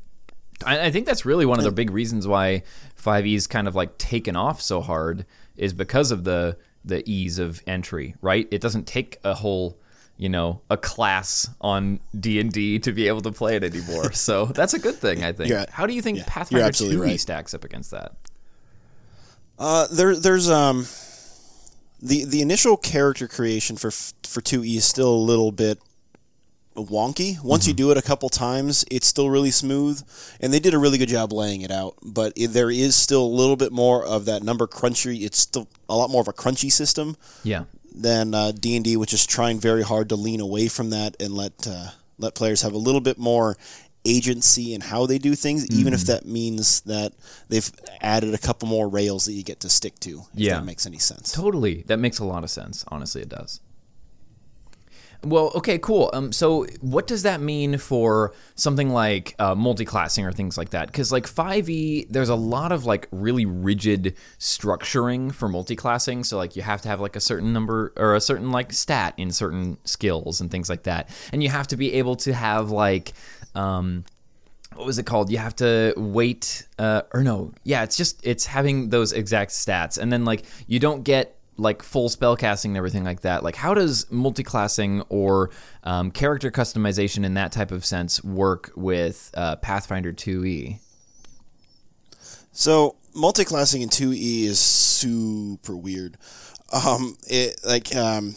I, 0.64 0.87
I 0.87 0.90
think 0.90 1.06
that's 1.06 1.25
really 1.26 1.44
one 1.46 1.58
of 1.58 1.64
the 1.64 1.70
big 1.73 1.90
reasons 1.90 2.26
why 2.26 2.62
5e's 3.00 3.46
kind 3.46 3.68
of 3.68 3.75
like 3.75 3.99
taken 3.99 4.34
off 4.34 4.62
so 4.62 4.80
hard 4.80 5.26
is 5.56 5.73
because 5.73 6.11
of 6.11 6.25
the 6.25 6.56
the 6.87 7.02
ease 7.11 7.38
of 7.38 7.62
entry, 7.66 8.14
right? 8.20 8.46
It 8.50 8.61
doesn't 8.61 8.87
take 8.87 9.18
a 9.25 9.32
whole, 9.32 9.78
you 10.18 10.28
know, 10.28 10.61
a 10.68 10.76
class 10.76 11.49
on 11.61 11.99
D&D 12.18 12.80
to 12.80 12.92
be 12.92 13.08
able 13.08 13.23
to 13.23 13.32
play 13.32 13.56
it 13.56 13.64
anymore. 13.64 14.12
So 14.12 14.44
that's 14.46 14.75
a 14.75 14.78
good 14.78 14.96
thing, 14.96 15.25
I 15.25 15.32
think. 15.32 15.49
You're- 15.49 15.64
How 15.70 15.87
do 15.87 15.94
you 15.94 16.02
think 16.02 16.18
yeah, 16.18 16.25
Pathfinder 16.26 16.66
absolutely 16.66 17.06
2e 17.06 17.11
right. 17.11 17.20
stacks 17.20 17.54
up 17.54 17.64
against 17.64 17.90
that? 17.92 18.12
Uh, 19.58 19.87
there, 19.92 20.14
there's 20.14 20.50
um, 20.50 20.87
the 22.04 22.25
the 22.25 22.40
initial 22.42 22.76
character 22.76 23.26
creation 23.26 23.76
for 23.76 23.90
for 23.90 24.40
two 24.40 24.62
E 24.64 24.76
is 24.76 24.84
still 24.84 25.11
a 25.12 25.26
little 25.30 25.50
bit 25.50 25.78
wonky. 26.76 27.42
Once 27.42 27.66
you 27.68 27.73
do 27.73 27.90
it 27.92 27.96
a 27.96 28.02
couple 28.02 28.28
times, 28.28 28.84
it's 28.90 29.06
still 29.06 29.30
really 29.30 29.50
smooth, 29.52 30.02
and 30.40 30.52
they 30.52 30.58
did 30.58 30.75
a 30.75 30.78
really 30.78 30.99
good 30.99 31.08
job 31.08 31.32
laying 31.32 31.62
it 31.62 31.70
out. 31.70 31.94
But 32.02 32.32
it, 32.37 32.49
there 32.49 32.70
is 32.70 32.96
still 32.96 33.25
a 33.25 33.26
little 33.40 33.56
bit 33.56 33.73
more 33.73 34.04
of 34.04 34.25
that 34.26 34.42
number 34.42 34.66
crunchy. 34.66 35.23
It's 35.23 35.38
still 35.38 35.68
a 35.88 35.96
lot 35.96 36.11
more 36.11 36.20
of 36.20 36.28
a 36.28 36.32
crunchy 36.32 36.70
system 36.73 37.16
Yeah. 37.44 37.64
than 37.94 38.34
uh, 38.34 38.52
D 38.52 38.76
and 38.76 38.84
D, 38.84 38.96
which 38.96 39.12
is 39.14 39.25
trying 39.26 39.61
very 39.61 39.82
hard 39.82 40.08
to 40.08 40.16
lean 40.16 40.40
away 40.40 40.68
from 40.68 40.90
that 40.90 41.16
and 41.20 41.32
let 41.34 41.66
uh, 41.66 41.90
let 42.18 42.34
players 42.34 42.62
have 42.62 42.73
a 42.73 42.78
little 42.78 43.00
bit 43.00 43.18
more 43.18 43.56
agency 44.04 44.75
in 44.75 44.80
how 44.80 45.06
they 45.06 45.18
do 45.18 45.34
things, 45.34 45.66
even 45.70 45.92
if 45.94 46.02
that 46.04 46.26
means 46.26 46.80
that 46.82 47.12
they've 47.49 47.70
added 48.00 48.34
a 48.34 48.38
couple 48.38 48.68
more 48.68 48.88
rails 48.88 49.25
that 49.25 49.32
you 49.32 49.42
get 49.42 49.61
to 49.61 49.68
stick 49.70 49.99
to. 50.00 50.20
If 50.34 50.40
Yeah. 50.40 50.54
that 50.56 50.64
makes 50.64 50.87
any 50.87 50.99
sense. 50.99 51.32
Totally. 51.32 51.84
That 51.87 51.99
makes 51.99 52.18
a 52.18 52.25
lot 52.25 52.44
of 52.44 52.50
sense. 52.50 52.84
Honestly, 52.88 53.23
it 53.23 53.28
does. 53.30 53.61
Well, 55.23 55.52
okay, 55.54 55.78
cool. 55.78 56.11
Um, 56.12 56.32
so 56.32 56.66
what 56.82 57.06
does 57.06 57.23
that 57.23 57.40
mean 57.40 57.78
for 57.78 58.34
something 58.56 58.90
like 58.90 59.34
uh, 59.38 59.54
multi-classing 59.54 60.23
or 60.26 60.32
things 60.32 60.58
like 60.58 60.68
that? 60.70 60.88
Because 60.88 61.11
like 61.11 61.25
5e, 61.25 62.08
there's 62.11 62.28
a 62.28 62.34
lot 62.34 62.73
of 62.73 62.84
like 62.84 63.08
really 63.11 63.46
rigid 63.46 64.16
structuring 64.38 65.32
for 65.34 65.49
multi-classing. 65.49 66.25
So 66.25 66.37
like 66.37 66.56
you 66.56 66.62
have 66.62 66.82
to 66.82 66.88
have 66.88 67.00
like 67.00 67.16
a 67.16 67.20
certain 67.20 67.54
number 67.54 67.94
or 67.96 68.14
a 68.14 68.20
certain 68.20 68.50
like 68.52 68.75
stat 68.75 69.14
in 69.16 69.30
certain 69.30 69.78
skills 69.84 70.42
and 70.42 70.50
things 70.50 70.68
like 70.68 70.82
that, 70.82 71.08
and 71.32 71.42
you 71.42 71.49
have 71.49 71.68
to 71.68 71.76
be 71.78 71.94
able 71.94 72.16
to 72.16 72.34
have 72.34 72.70
like. 72.70 73.14
Um, 73.54 74.04
what 74.75 74.87
was 74.87 74.99
it 74.99 75.06
called? 75.06 75.30
You 75.30 75.38
have 75.38 75.54
to 75.56 75.94
wait, 75.96 76.66
uh, 76.78 77.02
or 77.12 77.23
no, 77.23 77.52
yeah, 77.62 77.82
it's 77.84 77.96
just 77.96 78.25
it's 78.26 78.46
having 78.46 78.88
those 78.90 79.12
exact 79.12 79.52
stats, 79.52 79.99
and 79.99 80.12
then 80.12 80.25
like 80.25 80.44
you 80.66 80.80
don't 80.80 81.04
get 81.04 81.37
like 81.56 81.82
full 81.82 82.08
spell 82.08 82.37
casting 82.37 82.73
and 82.73 82.76
everything 82.76 83.04
like 83.04 83.20
that. 83.20 83.44
Like, 83.44 83.56
how 83.56 83.75
does 83.75 84.06
multiclassing 84.06 85.04
or 85.08 85.50
um, 85.84 86.11
character 86.11 86.50
customization 86.50 87.25
in 87.25 87.34
that 87.34 87.52
type 87.52 87.70
of 87.70 87.84
sense 87.84 88.23
work 88.25 88.73
with 88.76 89.30
uh, 89.37 89.56
Pathfinder 89.56 90.12
2e? 90.12 90.78
So 92.52 92.96
multi-classing 93.14 93.82
in 93.82 93.88
2e 93.88 94.44
is 94.44 94.58
super 94.58 95.76
weird. 95.76 96.16
Um, 96.73 97.16
it 97.28 97.61
like 97.64 97.94
um, 97.94 98.34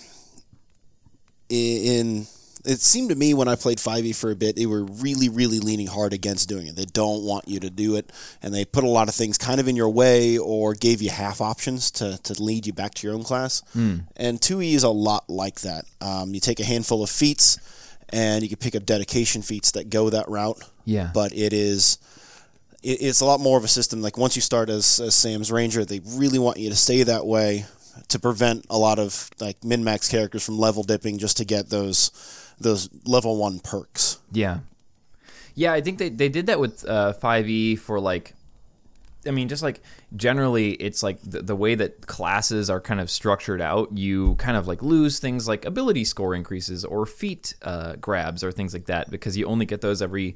in 1.50 2.28
it 2.68 2.82
seemed 2.82 3.10
to 3.10 3.16
me 3.16 3.34
when 3.34 3.48
I 3.48 3.56
played 3.56 3.78
5e 3.78 4.16
for 4.16 4.30
a 4.30 4.36
bit, 4.36 4.58
they 4.58 4.66
were 4.66 4.84
really, 4.84 5.30
really 5.30 5.60
leaning 5.60 5.88
hard 5.88 6.12
against 6.12 6.50
doing 6.50 6.68
it. 6.68 6.76
They 6.76 6.86
don't 6.86 7.24
want 7.24 7.48
you 7.48 7.62
to 7.62 7.70
do 7.70 7.96
it, 7.96 8.12
and 8.44 8.54
they 8.54 8.66
put 8.66 8.84
a 8.84 8.90
lot 8.90 9.08
of 9.08 9.16
things 9.16 9.38
kind 9.38 9.60
of 9.60 9.68
in 9.68 9.76
your 9.76 9.90
way 9.90 10.38
or 10.38 10.74
gave 10.74 11.02
you 11.02 11.10
half 11.10 11.40
options 11.40 11.90
to, 11.92 12.20
to 12.24 12.42
lead 12.44 12.68
you 12.68 12.74
back 12.74 12.94
to 12.96 13.08
your 13.08 13.16
own 13.16 13.24
class. 13.24 13.64
And 14.18 14.42
2e 14.42 14.74
is 14.74 14.84
a 14.84 14.90
lot 14.90 15.30
like 15.30 15.62
that. 15.62 15.86
Um, 16.02 16.34
you 16.34 16.42
take 16.42 16.60
a 16.60 16.66
handful 16.66 17.02
of 17.02 17.10
feats, 17.10 17.58
and 18.10 18.44
you 18.44 18.50
can 18.50 18.58
pick 18.58 18.76
up 18.76 18.86
dedication 18.86 19.42
feats 19.42 19.72
that 19.72 19.90
go 19.90 20.10
that 20.10 20.28
route. 20.28 20.62
Yeah. 20.84 21.10
But 21.14 21.34
it 21.34 21.54
is 21.54 21.98
it's 22.84 23.22
a 23.22 23.26
lot 23.26 23.40
more 23.40 23.58
of 23.58 23.64
a 23.64 23.68
system. 23.68 24.02
Like 24.02 24.18
once 24.18 24.36
you 24.36 24.42
start 24.42 24.70
as, 24.70 25.00
as 25.00 25.16
Sam's 25.16 25.52
Ranger, 25.52 25.84
they 25.84 26.00
really 26.06 26.40
want 26.40 26.58
you 26.58 26.70
to 26.70 26.76
stay 26.76 27.04
that 27.04 27.26
way 27.26 27.66
to 28.10 28.20
prevent 28.20 28.66
a 28.70 28.78
lot 28.78 29.00
of 29.00 29.30
like 29.40 29.64
min 29.64 29.84
max 29.84 30.08
characters 30.08 30.46
from 30.46 30.58
level 30.58 30.84
dipping 30.84 31.18
just 31.18 31.38
to 31.38 31.46
get 31.46 31.70
those 31.70 32.12
those 32.60 32.90
level 33.06 33.38
one 33.38 33.60
perks. 33.60 34.20
Yeah. 34.32 34.60
Yeah, 35.56 35.74
I 35.74 35.82
think 35.82 35.98
they, 35.98 36.10
they 36.10 36.30
did 36.30 36.46
that 36.48 36.60
with 36.60 36.88
uh, 36.88 37.14
5e 37.20 37.80
for 37.80 38.00
like, 38.00 38.36
I 39.26 39.32
mean, 39.32 39.48
just 39.50 39.64
like 39.64 39.82
generally, 40.16 40.74
it's 40.74 41.02
like 41.04 41.20
the, 41.22 41.42
the 41.42 41.56
way 41.56 41.76
that 41.76 42.06
classes 42.06 42.70
are 42.70 42.80
kind 42.80 43.00
of 43.00 43.10
structured 43.10 43.60
out, 43.60 43.98
you 43.98 44.36
kind 44.36 44.56
of 44.56 44.68
like 44.68 44.82
lose 44.82 45.20
things 45.20 45.48
like 45.48 45.66
ability 45.66 46.06
score 46.06 46.36
increases 46.36 46.86
or 46.86 47.06
feat 47.06 47.56
uh, 47.64 47.96
grabs 47.96 48.44
or 48.44 48.52
things 48.52 48.74
like 48.74 48.86
that 48.86 49.10
because 49.10 49.36
you 49.36 49.46
only 49.46 49.66
get 49.66 49.82
those 49.82 50.02
every. 50.02 50.36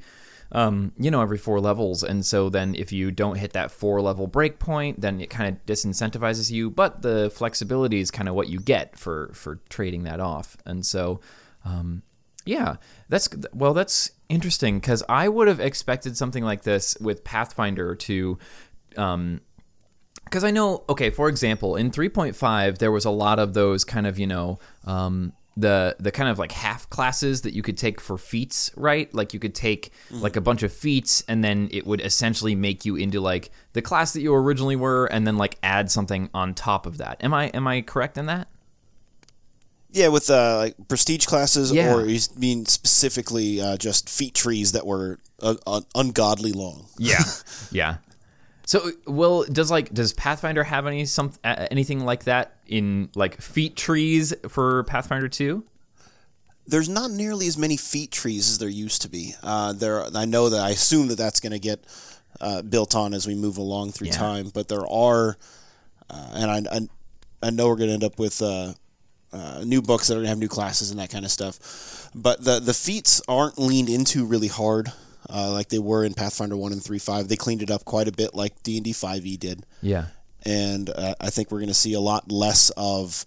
Um, 0.54 0.92
you 0.98 1.10
know, 1.10 1.22
every 1.22 1.38
four 1.38 1.62
levels, 1.62 2.04
and 2.04 2.26
so 2.26 2.50
then 2.50 2.76
if 2.76 2.92
you 2.92 3.10
don't 3.10 3.38
hit 3.38 3.54
that 3.54 3.72
four 3.72 4.02
level 4.02 4.28
breakpoint, 4.28 4.96
then 4.98 5.22
it 5.22 5.30
kind 5.30 5.48
of 5.48 5.66
disincentivizes 5.66 6.52
you. 6.52 6.70
But 6.70 7.04
the 7.04 7.32
flexibility 7.34 8.02
is 8.02 8.12
kind 8.12 8.28
of 8.28 8.36
what 8.36 8.50
you 8.50 8.60
get 8.60 9.00
for 9.00 9.32
for 9.34 9.62
trading 9.70 10.04
that 10.04 10.20
off, 10.20 10.58
and 10.66 10.86
so 10.86 11.22
um, 11.64 12.04
yeah, 12.46 12.78
that's 13.10 13.30
well, 13.54 13.74
that's 13.74 14.12
interesting 14.30 14.80
because 14.80 15.04
I 15.08 15.28
would 15.28 15.48
have 15.48 15.60
expected 15.60 16.18
something 16.18 16.44
like 16.44 16.64
this 16.64 16.98
with 17.00 17.24
Pathfinder 17.24 17.96
to, 17.96 18.38
um, 18.98 19.42
because 20.26 20.44
I 20.44 20.52
know, 20.52 20.84
okay, 20.90 21.10
for 21.10 21.28
example, 21.28 21.76
in 21.76 21.92
3.5 21.92 22.78
there 22.78 22.92
was 22.92 23.06
a 23.06 23.12
lot 23.12 23.40
of 23.40 23.54
those 23.54 23.84
kind 23.84 24.08
of 24.08 24.18
you 24.18 24.28
know, 24.28 24.60
um, 24.86 25.34
the 25.58 25.96
the 26.00 26.12
kind 26.12 26.30
of 26.30 26.40
like 26.40 26.52
half 26.52 26.90
classes 26.90 27.42
that 27.42 27.54
you 27.54 27.62
could 27.62 27.78
take 27.78 28.00
for 28.00 28.18
feats, 28.18 28.72
right? 28.76 29.14
Like 29.14 29.34
you 29.34 29.40
could 29.40 29.54
take 29.54 29.92
like 30.10 30.36
a 30.36 30.42
bunch 30.42 30.64
of 30.64 30.72
feats 30.72 31.24
and 31.28 31.44
then 31.44 31.70
it 31.72 31.86
would 31.86 32.02
essentially 32.02 32.56
make 32.56 32.86
you 32.86 32.96
into 32.96 33.20
like 33.20 33.52
the 33.74 33.82
class 33.82 34.14
that 34.14 34.22
you 34.22 34.34
originally 34.34 34.76
were, 34.76 35.06
and 35.08 35.28
then 35.28 35.38
like 35.38 35.58
add 35.62 35.92
something 35.92 36.30
on 36.34 36.54
top 36.54 36.86
of 36.86 36.98
that. 36.98 37.24
Am 37.24 37.34
I 37.34 37.48
am 37.48 37.68
I 37.68 37.82
correct 37.82 38.18
in 38.18 38.28
that? 38.28 38.48
Yeah, 39.94 40.08
with 40.08 40.30
uh, 40.30 40.58
like 40.58 40.76
prestige 40.88 41.26
classes, 41.26 41.72
Yeah. 41.72 41.94
or 41.94 42.06
you 42.06 42.20
mean 42.38 42.66
specifically 42.66 43.60
uh, 43.62 43.78
just 43.78 44.10
feat 44.10 44.34
trees 44.34 44.72
that 44.72 44.86
were 44.86 45.20
uh, 45.42 45.56
un- 45.68 45.86
ungodly 45.96 46.54
long. 46.54 46.86
Yeah, 46.98 47.24
yeah. 47.72 47.98
So, 48.66 48.92
well, 49.06 49.44
does 49.44 49.70
like 49.70 49.94
does 49.94 50.14
Pathfinder 50.14 50.64
have 50.64 50.88
any 50.88 51.06
some 51.06 51.34
uh, 51.44 51.68
anything 51.72 52.06
like 52.06 52.24
that 52.24 52.56
in 52.68 53.10
like 53.16 53.42
feat 53.42 53.76
trees 53.76 54.34
for 54.48 54.84
Pathfinder 54.86 55.28
two? 55.28 55.66
there's 56.68 56.88
not 56.88 57.12
nearly 57.12 57.48
as 57.48 57.58
many 57.58 57.76
feat 57.76 58.12
trees 58.12 58.48
as 58.48 58.60
there 58.60 58.70
used 58.70 59.02
to 59.02 59.10
be. 59.10 59.34
Uh, 59.44 59.74
there, 59.74 60.06
I 60.16 60.24
know 60.26 60.48
that 60.48 60.62
I 60.62 60.70
assume 60.70 61.08
that 61.08 61.18
that's 61.18 61.40
going 61.42 61.52
to 61.52 61.60
get 61.60 61.84
uh, 62.40 62.62
built 62.62 62.96
on 62.96 63.14
as 63.14 63.28
we 63.28 63.34
move 63.36 63.58
along 63.58 63.92
through 63.92 64.08
Yeah. 64.08 64.14
time. 64.14 64.52
But 64.54 64.70
there 64.70 64.86
are, 64.88 65.38
uh, 66.10 66.30
and 66.34 66.68
I, 66.70 66.76
I, 66.78 66.80
I 67.48 67.50
know 67.50 67.68
we're 67.68 67.76
going 67.76 67.90
to 67.90 67.94
end 67.96 68.04
up 68.06 68.20
with 68.20 68.42
uh, 68.42 68.74
uh, 69.34 69.64
new 69.66 69.82
books 69.82 70.08
that 70.08 70.14
are 70.14 70.18
going 70.18 70.26
to 70.26 70.30
have 70.30 70.38
new 70.38 70.48
classes 70.48 70.92
and 70.92 71.00
that 71.00 71.10
kind 71.10 71.26
of 71.26 71.32
stuff. 71.32 72.10
But 72.14 72.44
the 72.44 72.60
the 72.60 72.74
feats 72.74 73.22
aren't 73.28 73.58
leaned 73.58 73.90
into 73.90 74.26
really 74.26 74.48
hard. 74.48 74.92
Uh, 75.30 75.52
like 75.52 75.70
they 75.70 75.80
were 75.80 76.04
in 76.04 76.14
Pathfinder 76.14 76.58
one 76.58 76.74
and 76.74 76.84
three 76.84 77.00
five, 77.00 77.28
they 77.28 77.38
cleaned 77.38 77.62
it 77.62 77.72
up 77.72 77.86
quite 77.86 78.08
a 78.08 78.12
bit, 78.12 78.36
like 78.36 78.62
D 78.64 78.76
and 78.78 78.84
D 78.84 78.92
five 78.92 79.26
e 79.26 79.38
did 79.38 79.66
Yeah, 79.82 80.08
and 80.44 80.90
uh, 80.90 81.16
I 81.22 81.30
think 81.30 81.52
we're 81.52 81.60
going 81.60 81.68
to 81.70 81.74
see 81.74 81.94
a 81.94 82.02
lot 82.02 82.32
less 82.32 82.72
of 82.76 83.26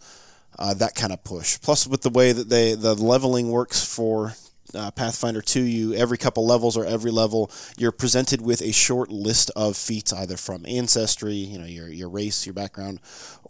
uh, 0.59 0.75
that 0.75 0.95
kind 0.95 1.13
of 1.13 1.25
push. 1.25 1.59
Plus, 1.61 1.87
with 1.87 2.03
the 2.03 2.11
way 2.11 2.33
that 2.33 2.49
they 2.51 2.75
the 2.75 2.95
leveling 2.95 3.51
works 3.51 3.85
for 3.85 4.35
uh, 4.75 4.91
Pathfinder 4.91 5.41
2, 5.41 5.63
you 5.63 5.95
every 5.95 6.19
couple 6.19 6.47
levels 6.47 6.77
or 6.77 6.85
every 6.85 7.11
level, 7.11 7.51
you're 7.77 7.93
presented 7.93 8.41
with 8.41 8.61
a 8.63 8.73
short 8.73 9.11
list 9.11 9.51
of 9.57 9.77
feats, 9.77 10.13
either 10.13 10.37
from 10.37 10.65
ancestry, 10.67 11.35
you 11.35 11.59
know, 11.59 11.67
your 11.67 11.89
your 11.89 12.09
race, 12.09 12.47
your 12.47 12.55
background, 12.55 13.01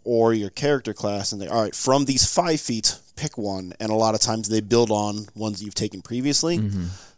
or 0.04 0.32
your 0.34 0.50
character 0.50 0.92
class, 0.92 1.32
and 1.32 1.40
they 1.40 1.48
all 1.48 1.62
right 1.62 1.74
from 1.74 2.04
these 2.04 2.26
five 2.32 2.60
feats, 2.60 3.00
pick 3.16 3.36
one. 3.38 3.72
And 3.80 3.90
a 3.90 3.94
lot 3.94 4.14
of 4.14 4.20
times 4.20 4.48
they 4.48 4.60
build 4.60 4.90
on 4.90 5.26
ones 5.34 5.62
you've 5.62 5.74
taken 5.74 6.02
previously. 6.02 6.58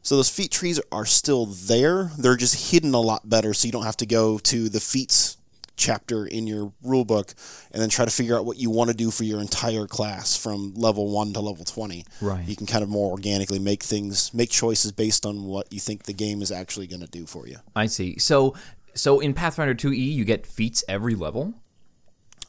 So 0.02 0.14
those 0.16 0.30
feat 0.30 0.52
trees 0.52 0.80
are 0.92 1.04
still 1.04 1.46
there. 1.46 2.12
They're 2.16 2.36
just 2.36 2.70
hidden 2.70 2.94
a 2.94 3.00
lot 3.00 3.28
better, 3.28 3.52
so 3.52 3.66
you 3.66 3.72
don't 3.72 3.84
have 3.84 3.96
to 3.98 4.06
go 4.06 4.38
to 4.38 4.68
the 4.68 4.78
feats 4.80 5.35
chapter 5.76 6.26
in 6.26 6.46
your 6.46 6.72
rule 6.82 7.04
book 7.04 7.34
and 7.72 7.80
then 7.82 7.88
try 7.88 8.04
to 8.04 8.10
figure 8.10 8.36
out 8.36 8.44
what 8.46 8.56
you 8.58 8.70
want 8.70 8.90
to 8.90 8.96
do 8.96 9.10
for 9.10 9.24
your 9.24 9.40
entire 9.40 9.86
class 9.86 10.36
from 10.36 10.72
level 10.74 11.10
1 11.10 11.32
to 11.34 11.40
level 11.40 11.64
20 11.64 12.04
Right. 12.20 12.46
you 12.48 12.56
can 12.56 12.66
kind 12.66 12.82
of 12.82 12.88
more 12.88 13.10
organically 13.10 13.58
make 13.58 13.82
things 13.82 14.32
make 14.34 14.50
choices 14.50 14.92
based 14.92 15.26
on 15.26 15.44
what 15.44 15.72
you 15.72 15.78
think 15.80 16.04
the 16.04 16.12
game 16.14 16.40
is 16.42 16.50
actually 16.50 16.86
going 16.86 17.02
to 17.02 17.06
do 17.08 17.26
for 17.26 17.46
you 17.46 17.56
I 17.74 17.86
see. 17.86 18.18
So, 18.18 18.54
so 18.94 19.20
in 19.20 19.34
Pathfinder 19.34 19.74
two 19.74 19.92
E, 19.92 19.96
you 19.98 20.24
get 20.24 20.46
feats 20.46 20.82
every 20.88 21.14
level. 21.14 21.54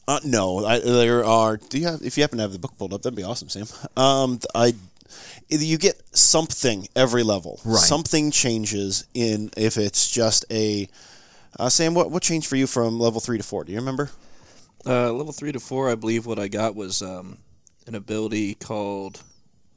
uh, 0.08 0.20
no 0.24 0.64
I, 0.64 0.78
there 0.80 1.24
are 1.24 1.58
do 1.58 1.78
you 1.78 1.86
have 1.86 2.00
if 2.02 2.16
you 2.16 2.22
happen 2.22 2.38
to 2.38 2.42
have 2.42 2.52
the 2.52 2.58
book 2.58 2.76
pulled 2.78 2.94
up 2.94 3.02
that'd 3.02 3.16
be 3.16 3.22
awesome 3.24 3.48
sam 3.50 3.66
um, 3.96 4.40
i 4.54 4.72
you 5.48 5.78
get 5.78 6.00
something 6.16 6.86
every 6.94 7.22
level 7.22 7.60
Right. 7.64 7.78
something 7.80 8.30
changes 8.30 9.06
in 9.14 9.50
if 9.56 9.76
it's 9.76 10.08
just 10.10 10.44
a 10.50 10.88
uh, 11.58 11.68
sam 11.68 11.94
what, 11.94 12.10
what 12.10 12.22
changed 12.22 12.46
for 12.46 12.56
you 12.56 12.66
from 12.66 12.98
level 12.98 13.20
3 13.20 13.38
to 13.38 13.44
4 13.44 13.64
do 13.64 13.72
you 13.72 13.78
remember 13.78 14.10
Uh, 14.86 15.12
level 15.12 15.32
three 15.32 15.52
to 15.52 15.58
four, 15.60 15.90
I 15.90 15.96
believe 15.96 16.24
what 16.24 16.38
I 16.38 16.46
got 16.48 16.74
was 16.76 17.02
um, 17.02 17.38
an 17.88 17.94
ability 17.96 18.54
called. 18.54 19.20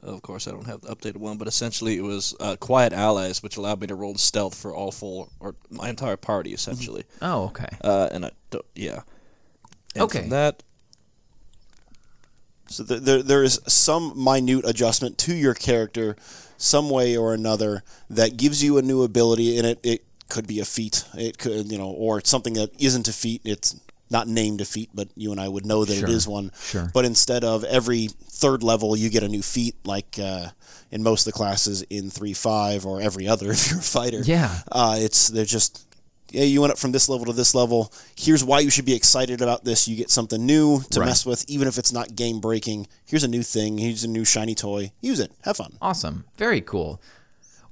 Of 0.00 0.22
course, 0.22 0.46
I 0.48 0.52
don't 0.52 0.66
have 0.66 0.80
the 0.80 0.94
updated 0.94 1.16
one, 1.18 1.38
but 1.38 1.48
essentially 1.48 1.96
it 1.98 2.02
was 2.02 2.34
uh, 2.40 2.54
Quiet 2.56 2.92
Allies, 2.92 3.42
which 3.42 3.56
allowed 3.56 3.80
me 3.80 3.88
to 3.88 3.94
roll 3.96 4.14
stealth 4.14 4.54
for 4.54 4.72
all 4.74 4.92
full 4.92 5.28
or 5.40 5.54
my 5.70 5.88
entire 5.90 6.16
party, 6.16 6.52
essentially. 6.54 7.04
Oh, 7.20 7.44
okay. 7.46 7.68
Uh, 7.82 8.08
and 8.12 8.24
I 8.26 8.30
don't, 8.50 8.64
yeah. 8.76 9.02
And 9.94 10.04
Okay. 10.04 10.20
From 10.20 10.30
that, 10.30 10.62
So 12.68 12.84
th- 12.84 13.02
there, 13.02 13.22
there 13.22 13.42
is 13.42 13.60
some 13.66 14.12
minute 14.16 14.64
adjustment 14.64 15.18
to 15.18 15.34
your 15.34 15.54
character, 15.54 16.16
some 16.56 16.88
way 16.90 17.16
or 17.16 17.34
another, 17.34 17.82
that 18.08 18.36
gives 18.36 18.62
you 18.62 18.78
a 18.78 18.82
new 18.82 19.02
ability, 19.02 19.58
and 19.58 19.66
it, 19.66 19.80
it 19.82 20.04
could 20.32 20.46
be 20.46 20.58
a 20.60 20.64
feat, 20.64 21.04
it 21.14 21.38
could 21.38 21.70
you 21.70 21.78
know, 21.78 21.90
or 22.04 22.18
it's 22.18 22.30
something 22.30 22.54
that 22.54 22.70
isn't 22.80 23.06
a 23.08 23.12
feat. 23.12 23.40
It's 23.44 23.76
not 24.10 24.26
named 24.28 24.60
a 24.60 24.64
feat, 24.64 24.90
but 24.92 25.08
you 25.16 25.30
and 25.32 25.40
I 25.40 25.48
would 25.48 25.64
know 25.64 25.84
that 25.86 25.94
Sure. 25.98 26.08
it 26.08 26.12
is 26.12 26.26
one. 26.28 26.50
Sure. 26.70 26.90
But 26.92 27.04
instead 27.04 27.44
of 27.44 27.64
every 27.64 28.08
third 28.42 28.62
level, 28.62 28.96
you 28.96 29.08
get 29.10 29.22
a 29.22 29.28
new 29.28 29.42
feat, 29.42 29.74
like 29.86 30.18
uh, 30.30 30.48
in 30.90 31.02
most 31.02 31.26
of 31.26 31.32
the 31.32 31.36
classes 31.38 31.82
in 31.88 32.10
three 32.10 32.34
five, 32.34 32.84
or 32.84 33.00
every 33.00 33.26
other 33.28 33.50
if 33.56 33.70
you're 33.70 33.78
a 33.80 33.82
fighter. 33.82 34.20
Yeah. 34.24 34.50
Uh, 34.70 34.96
it's 34.98 35.28
they're 35.28 35.44
just 35.58 35.86
yeah, 36.30 36.44
you 36.44 36.60
went 36.62 36.72
up 36.72 36.78
from 36.78 36.92
this 36.92 37.08
level 37.10 37.26
to 37.26 37.32
this 37.34 37.54
level. 37.54 37.92
Here's 38.16 38.42
why 38.44 38.60
you 38.60 38.70
should 38.70 38.86
be 38.86 38.94
excited 38.94 39.42
about 39.42 39.64
this. 39.64 39.86
You 39.88 39.96
get 39.96 40.10
something 40.10 40.44
new 40.46 40.80
to 40.90 41.00
Right. 41.00 41.06
mess 41.08 41.26
with, 41.26 41.44
even 41.46 41.68
if 41.68 41.76
it's 41.78 41.92
not 41.92 42.16
game 42.16 42.40
breaking. 42.40 42.86
Here's 43.04 43.22
a 43.24 43.28
new 43.28 43.42
thing. 43.42 43.76
Here's 43.78 44.02
a 44.04 44.08
new 44.08 44.24
shiny 44.24 44.54
toy. 44.54 44.92
Use 45.02 45.20
it. 45.20 45.30
Have 45.44 45.58
fun. 45.58 45.72
Awesome. 45.82 46.24
Very 46.38 46.62
cool. 46.62 47.00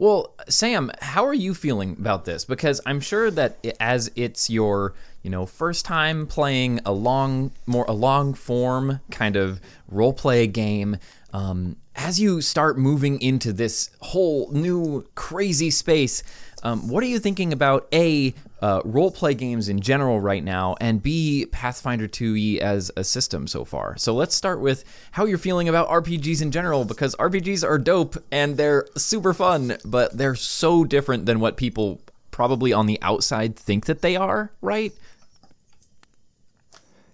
Well, 0.00 0.32
Sam, 0.48 0.90
how 1.02 1.26
are 1.26 1.34
you 1.34 1.52
feeling 1.52 1.92
about 1.92 2.24
this? 2.24 2.46
Because 2.46 2.80
I'm 2.86 3.00
sure 3.00 3.30
that 3.32 3.58
as 3.78 4.10
it's 4.16 4.48
your, 4.48 4.94
you 5.22 5.28
know, 5.28 5.44
first 5.44 5.84
time 5.84 6.26
playing 6.26 6.80
a 6.86 6.92
long, 6.92 7.50
more 7.66 7.84
a 7.84 7.92
long 7.92 8.32
form 8.32 9.00
kind 9.10 9.36
of 9.36 9.60
role 9.90 10.14
play 10.14 10.46
game, 10.46 10.96
Um, 11.32 11.76
as 11.94 12.18
you 12.18 12.40
start 12.40 12.78
moving 12.78 13.20
into 13.20 13.52
this 13.52 13.90
whole 14.00 14.50
new 14.52 15.06
crazy 15.14 15.70
space, 15.70 16.22
um, 16.62 16.88
what 16.88 17.02
are 17.02 17.06
you 17.06 17.18
thinking 17.18 17.52
about 17.52 17.88
A, 17.92 18.34
uh, 18.60 18.82
role 18.84 19.10
play 19.10 19.34
games 19.34 19.68
in 19.68 19.80
general 19.80 20.20
right 20.20 20.42
now, 20.42 20.76
and 20.80 21.02
B, 21.02 21.46
Pathfinder 21.50 22.06
2e 22.06 22.58
as 22.58 22.90
a 22.96 23.04
system 23.04 23.46
so 23.46 23.64
far? 23.64 23.96
So 23.96 24.14
let's 24.14 24.34
start 24.34 24.60
with 24.60 24.84
how 25.12 25.24
you're 25.24 25.38
feeling 25.38 25.68
about 25.68 25.88
RPGs 25.88 26.42
in 26.42 26.50
general, 26.50 26.84
because 26.84 27.14
RPGs 27.16 27.66
are 27.66 27.78
dope 27.78 28.16
and 28.30 28.56
they're 28.56 28.86
super 28.96 29.32
fun, 29.32 29.76
but 29.84 30.16
they're 30.16 30.34
so 30.34 30.84
different 30.84 31.26
than 31.26 31.40
what 31.40 31.56
people 31.56 32.00
probably 32.30 32.72
on 32.72 32.86
the 32.86 32.98
outside 33.02 33.56
think 33.56 33.86
that 33.86 34.02
they 34.02 34.16
are, 34.16 34.52
right? 34.60 34.92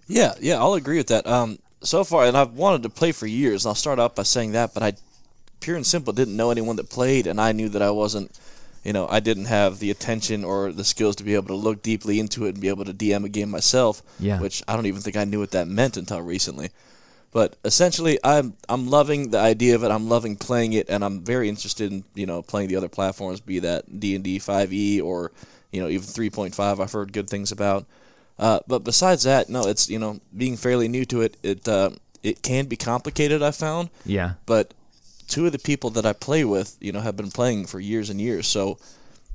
Yeah, 0.08 0.35
yeah, 0.40 0.58
I'll 0.58 0.75
agree 0.75 0.99
with 0.99 1.08
that. 1.08 1.26
Um, 1.26 1.58
so 1.83 2.04
far, 2.04 2.25
and 2.25 2.37
I've 2.37 2.52
wanted 2.52 2.83
to 2.85 2.88
play 2.88 3.12
for 3.12 3.26
years, 3.26 3.64
and 3.64 3.71
I'll 3.71 3.75
start 3.75 3.99
out 3.99 4.16
by 4.16 4.23
saying 4.23 4.52
that, 4.52 4.75
but 4.75 4.83
I, 4.83 4.92
pure 5.61 5.76
and 5.76 5.87
simple, 5.87 6.12
didn't 6.12 6.37
know 6.37 6.50
anyone 6.50 6.76
that 6.76 6.90
played, 6.90 7.26
and 7.26 7.40
I 7.40 7.52
knew 7.52 7.68
that 7.71 7.83
I 7.83 7.90
wasn't, 7.90 8.38
you 8.85 8.92
know, 8.92 9.06
I 9.09 9.21
didn't 9.21 9.47
have 9.47 9.78
the 9.78 9.90
attention 9.90 10.45
or 10.45 10.73
the 10.73 10.85
skills 10.85 11.16
to 11.16 11.25
be 11.25 11.35
able 11.35 11.49
to 11.49 11.54
look 11.54 11.83
deeply 11.83 12.21
into 12.21 12.47
it 12.47 12.50
and 12.50 12.61
be 12.61 12.68
able 12.68 12.85
to 12.85 12.95
DM 12.95 13.25
a 13.25 13.28
game 13.28 13.50
myself. 13.50 14.02
Yeah. 14.18 14.40
Which 14.40 14.62
I 14.68 14.76
don't 14.76 14.87
even 14.87 15.00
think 15.00 15.16
I 15.16 15.25
knew 15.25 15.40
what 15.40 15.50
that 15.52 15.68
meant 15.68 15.97
until 15.97 16.21
recently. 16.21 16.71
But 17.33 17.56
essentially, 17.64 18.18
I'm 18.25 18.54
I'm 18.68 18.88
loving 18.88 19.30
the 19.30 19.38
idea 19.38 19.75
of 19.75 19.85
it. 19.85 19.90
I'm 19.90 20.09
loving 20.09 20.37
playing 20.37 20.73
it, 20.73 20.88
and 20.88 21.04
I'm 21.04 21.23
very 21.23 21.50
interested 21.50 21.92
in 21.92 22.04
you 22.14 22.25
know 22.25 22.40
playing 22.40 22.68
the 22.68 22.76
other 22.76 22.88
platforms, 22.88 23.40
be 23.40 23.59
that 23.59 24.00
D 24.00 24.14
and 24.14 24.25
D 24.25 24.38
5e 24.38 25.02
or 25.02 25.33
you 25.71 25.83
know 25.83 25.88
even 25.88 26.06
3.5. 26.06 26.80
I've 26.80 26.92
heard 26.92 27.12
good 27.12 27.28
things 27.28 27.52
about. 27.52 27.85
Uh, 28.38 28.61
but 28.66 28.85
besides 28.85 29.23
that, 29.23 29.49
no, 29.49 29.66
it's 29.66 29.88
you 29.88 29.99
know 29.99 30.21
being 30.37 30.57
fairly 30.57 30.88
new 30.88 31.05
to 31.07 31.23
it. 31.23 31.37
It 31.43 31.66
uh, 31.69 31.90
it 32.23 32.43
can 32.43 32.66
be 32.66 32.76
complicated. 32.76 33.43
I 33.43 33.50
found, 33.50 33.88
Yeah. 34.05 34.33
but 34.47 34.75
two 35.28 35.47
of 35.47 35.52
the 35.52 35.59
people 35.59 35.90
that 35.90 36.05
I 36.07 36.12
play 36.12 36.45
with, 36.45 36.76
you 36.81 36.93
know, 36.93 37.00
have 37.00 37.16
been 37.16 37.31
playing 37.31 37.66
for 37.66 37.81
years 37.81 38.11
and 38.11 38.21
years. 38.21 38.47
So 38.47 38.78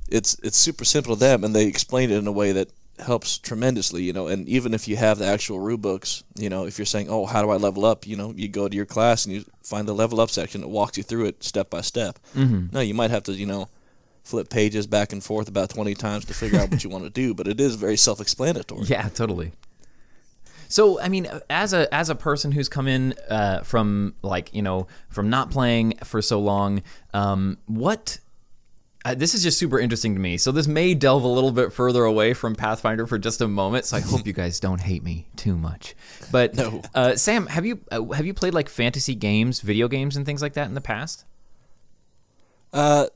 it's 0.08 0.36
it's 0.42 0.56
super 0.58 0.84
simple 0.84 1.14
to 1.16 1.20
them, 1.20 1.42
and 1.44 1.54
they 1.54 1.66
explain 1.66 2.10
it 2.10 2.18
in 2.18 2.26
a 2.26 2.32
way 2.32 2.52
that 2.52 2.68
helps 2.98 3.38
tremendously. 3.38 4.02
You 4.04 4.12
know, 4.12 4.28
and 4.28 4.48
even 4.48 4.72
if 4.74 4.86
you 4.86 4.96
have 4.96 5.18
the 5.18 5.26
actual 5.26 5.58
rule 5.58 5.78
books, 5.78 6.22
you 6.36 6.48
know, 6.48 6.66
if 6.66 6.78
you're 6.78 6.86
saying, 6.86 7.08
oh, 7.10 7.26
how 7.26 7.42
do 7.42 7.50
I 7.50 7.56
level 7.56 7.84
up? 7.84 8.06
You 8.06 8.16
know, 8.16 8.32
you 8.36 8.46
go 8.48 8.68
to 8.68 8.76
your 8.76 8.86
class 8.86 9.26
and 9.26 9.34
you 9.34 9.44
find 9.64 9.88
the 9.88 9.94
level 9.94 10.20
up 10.20 10.30
section 10.30 10.60
that 10.60 10.68
walks 10.68 10.96
you 10.96 11.02
through 11.02 11.26
it 11.26 11.42
step 11.42 11.70
by 11.70 11.80
step. 11.80 12.18
Mm-hmm. 12.36 12.66
No, 12.72 12.80
you 12.80 12.94
might 12.94 13.10
have 13.10 13.24
to, 13.24 13.32
you 13.32 13.46
know. 13.46 13.68
Flip 14.22 14.48
pages 14.48 14.86
back 14.86 15.12
and 15.12 15.22
forth 15.22 15.48
about 15.48 15.70
20 15.70 15.94
times 15.94 16.24
to 16.26 16.34
figure 16.34 16.60
out 16.60 16.70
what 16.70 16.84
you 16.84 16.90
want 16.90 17.04
to 17.04 17.10
do, 17.10 17.34
but 17.34 17.48
it 17.48 17.60
is 17.60 17.74
very 17.74 17.96
self 17.96 18.20
explanatory. 18.20 18.84
Yeah, 18.84 19.08
totally. 19.08 19.52
So, 20.68 21.00
I 21.00 21.08
mean, 21.08 21.28
as 21.50 21.72
a 21.74 21.92
as 21.92 22.08
a 22.08 22.14
person 22.14 22.52
who's 22.52 22.68
come 22.68 22.88
in 22.88 23.14
uh, 23.28 23.62
from 23.62 24.14
like 24.22 24.54
you 24.54 24.62
know 24.62 24.86
from 25.10 25.28
not 25.28 25.50
playing 25.50 25.94
for 26.04 26.22
so 26.22 26.40
long, 26.40 26.82
um, 27.12 27.58
what 27.66 28.18
uh, 29.04 29.14
this 29.14 29.34
is 29.34 29.42
just 29.42 29.58
super 29.58 29.78
interesting 29.80 30.14
to 30.14 30.20
me. 30.20 30.38
So 30.38 30.52
this 30.52 30.66
may 30.68 30.94
delve 30.94 31.24
a 31.24 31.28
little 31.28 31.50
bit 31.50 31.72
further 31.72 32.04
away 32.04 32.32
from 32.32 32.54
Pathfinder 32.54 33.06
for 33.06 33.18
just 33.18 33.40
a 33.40 33.48
moment. 33.48 33.84
So 33.84 33.96
I 33.96 34.00
hope 34.00 34.26
you 34.26 34.32
guys 34.32 34.60
don't 34.60 34.80
hate 34.80 35.02
me 35.02 35.26
too 35.36 35.56
much. 35.58 35.94
But 36.30 36.54
No. 36.54 36.80
uh, 36.94 37.16
Sam, 37.16 37.48
have 37.48 37.66
you 37.66 37.80
uh, 37.90 38.04
have 38.12 38.24
you 38.24 38.32
played 38.32 38.54
like 38.54 38.68
fantasy 38.68 39.14
games, 39.16 39.60
video 39.60 39.88
games, 39.88 40.16
and 40.16 40.24
things 40.24 40.40
like 40.40 40.52
that 40.54 40.68
in 40.68 40.74
the 40.74 40.80
past? 40.80 41.24
Uh, 42.72 43.06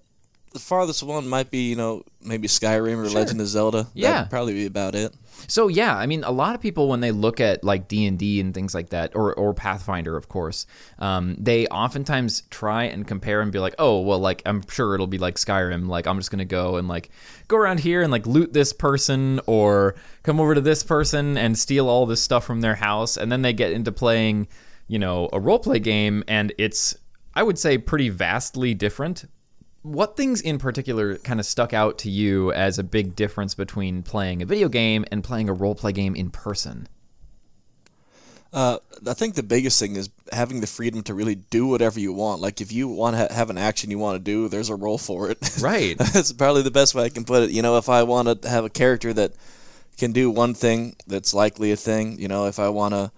the 0.56 0.60
farthest 0.60 1.02
one 1.02 1.28
might 1.28 1.50
be, 1.50 1.68
you 1.68 1.76
know, 1.76 2.02
maybe 2.22 2.48
Skyrim 2.48 2.96
or 2.96 3.10
Legend 3.10 3.42
of 3.42 3.46
Zelda. 3.46 3.86
Yeah. 3.92 4.12
That'd 4.12 4.30
probably 4.30 4.54
be 4.54 4.64
about 4.64 4.94
it. 4.94 5.14
So 5.48 5.68
yeah, 5.68 5.94
I 5.94 6.06
mean, 6.06 6.25
a 6.25 6.30
lot 6.30 6.54
of 6.54 6.62
people 6.62 6.88
when 6.88 7.00
they 7.00 7.10
look 7.10 7.40
at 7.40 7.62
like 7.62 7.88
D 7.88 8.06
and 8.06 8.18
D 8.18 8.40
and 8.40 8.54
things 8.54 8.75
like 8.75 8.88
that, 8.88 9.14
or 9.14 9.34
or 9.34 9.52
Pathfinder, 9.52 10.16
of 10.16 10.30
course, 10.30 10.66
um, 10.98 11.36
they 11.38 11.66
oftentimes 11.66 12.40
try 12.50 12.84
and 12.84 13.06
compare 13.06 13.42
and 13.42 13.52
be 13.52 13.58
like, 13.58 13.75
oh, 13.78 14.00
well, 14.00 14.18
like 14.18 14.40
I'm 14.46 14.66
sure 14.66 14.94
it'll 14.94 15.06
be 15.06 15.18
like 15.18 15.34
Skyrim. 15.34 15.88
Like 15.88 16.06
I'm 16.06 16.16
just 16.18 16.31
gonna 16.31 16.46
go 16.46 16.76
and 16.76 16.88
like 16.88 17.11
go 17.48 17.59
around 17.59 17.81
here 17.81 18.00
and 18.00 18.11
like 18.11 18.26
loot 18.26 18.54
this 18.54 18.72
person 18.72 19.38
or 19.46 19.94
come 20.22 20.40
over 20.40 20.54
to 20.54 20.62
this 20.62 20.83
person 20.83 21.37
and 21.37 21.59
steal 21.59 21.87
all 21.87 22.07
this 22.07 22.22
stuff 22.22 22.46
from 22.46 22.62
their 22.62 22.76
house, 22.76 23.18
and 23.18 23.31
then 23.31 23.42
they 23.42 23.52
get 23.52 23.72
into 23.72 23.92
playing, 23.92 24.48
you 24.88 24.98
know, 24.98 25.28
a 25.35 25.38
role 25.38 25.59
play 25.59 25.78
game, 25.78 26.24
and 26.26 26.54
it's 26.57 26.96
I 27.35 27.42
would 27.42 27.59
say 27.59 27.76
pretty 27.76 28.09
vastly 28.09 28.72
different 28.72 29.26
what 29.87 30.16
things 30.16 30.40
in 30.40 30.59
particular 30.59 31.16
kind 31.18 31.38
of 31.38 31.46
stuck 31.46 31.72
out 31.72 31.99
to 31.99 32.11
you 32.11 32.53
as 32.53 32.79
a 32.79 32.83
big 32.83 33.14
difference 33.14 33.55
between 33.55 34.03
playing 34.03 34.42
a 34.42 34.46
video 34.46 34.68
game 34.68 35.05
and 35.12 35.22
playing 35.22 35.49
a 35.49 35.53
role 35.53 35.75
play 35.75 35.92
game 35.92 36.16
in 36.16 36.31
person? 36.31 36.88
Uh, 38.53 38.79
I 39.07 39.14
think 39.14 39.35
the 39.35 39.42
biggest 39.42 39.79
thing 39.79 39.96
is 39.96 40.09
having 40.33 40.61
the 40.61 40.66
freedom 40.66 41.03
to 41.05 41.14
really 41.14 41.35
do 41.35 41.66
whatever 41.66 42.01
you 42.01 42.12
want. 42.12 42.40
Like 42.40 42.61
if 42.61 42.72
you 42.72 42.88
want 42.88 43.14
to 43.14 43.18
ha- 43.18 43.35
have 43.35 43.51
an 43.51 43.59
action 43.59 43.90
you 43.90 43.99
want 43.99 44.16
to 44.16 44.18
do, 44.25 44.49
there's 44.49 44.70
a 44.70 44.75
role 44.75 44.99
for 44.99 45.31
it. 45.31 45.38
Right. 45.61 45.96
That's 45.99 46.33
probably 46.33 46.62
the 46.62 46.70
best 46.70 46.94
way 46.94 47.05
I 47.05 47.09
can 47.09 47.25
put 47.25 47.42
it. 47.42 47.51
You 47.51 47.62
know, 47.62 47.77
if 47.77 47.88
I 47.88 48.03
want 48.03 48.42
to 48.42 48.49
have 48.49 48.64
a 48.64 48.70
character 48.70 49.12
that 49.14 49.33
can 49.96 50.12
do 50.12 50.31
one 50.31 50.55
thing, 50.55 50.96
that's 51.07 51.33
likely 51.33 51.72
a 51.72 51.77
thing. 51.77 52.18
You 52.18 52.29
know, 52.29 52.46
if 52.46 52.59
I 52.59 52.68
want 52.68 52.94
to 52.94 53.11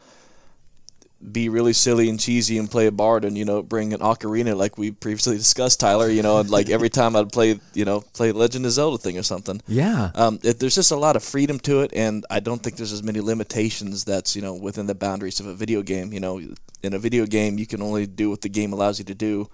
be 1.20 1.48
really 1.48 1.72
silly 1.72 2.09
and 2.09 2.20
cheesy 2.20 2.59
and 2.59 2.70
play 2.70 2.87
a 2.87 2.92
bard 2.92 3.24
and 3.24 3.37
you 3.37 3.44
know 3.44 3.61
bring 3.61 3.92
an 3.92 4.00
ocarina 4.00 4.57
like 4.57 4.78
we 4.78 4.90
previously 4.90 5.37
discussed, 5.37 5.81
Tyler. 5.81 6.09
You 6.09 6.22
know, 6.22 6.38
and 6.38 6.48
like 6.48 6.70
every 6.70 6.88
time 6.88 7.16
I'd 7.16 7.33
play, 7.33 7.61
you 7.74 7.85
know, 7.85 8.02
play 8.12 8.33
Legend 8.33 8.66
of 8.66 8.72
Zelda 8.72 8.98
thing 8.98 9.18
or 9.18 9.22
something. 9.22 9.61
Yeah. 9.66 10.11
Um, 10.14 10.38
it, 10.42 10.61
there's 10.61 10.74
just 10.74 10.92
a 10.92 10.96
lot 10.96 11.16
of 11.16 11.24
freedom 11.24 11.59
to 11.61 11.81
it, 11.81 11.92
and 11.94 12.24
I 12.31 12.40
don't 12.40 12.62
think 12.62 12.76
there's 12.76 12.92
as 12.92 13.02
many 13.02 13.20
limitations 13.20 14.04
that's 14.04 14.37
you 14.37 14.42
know 14.42 14.54
within 14.54 14.87
the 14.87 14.94
boundaries 14.94 15.40
of 15.40 15.46
a 15.46 15.54
video 15.54 15.83
game. 15.83 16.12
You 16.12 16.20
know, 16.20 16.40
in 16.83 16.94
a 16.94 16.98
video 16.98 17.26
game, 17.26 17.59
you 17.59 17.66
can 17.66 17.83
only 17.83 18.07
do 18.07 18.31
what 18.31 18.42
the 18.42 18.48
game 18.48 18.72
allows 18.72 18.98
you 18.98 19.04
to 19.07 19.14
do. 19.14 19.50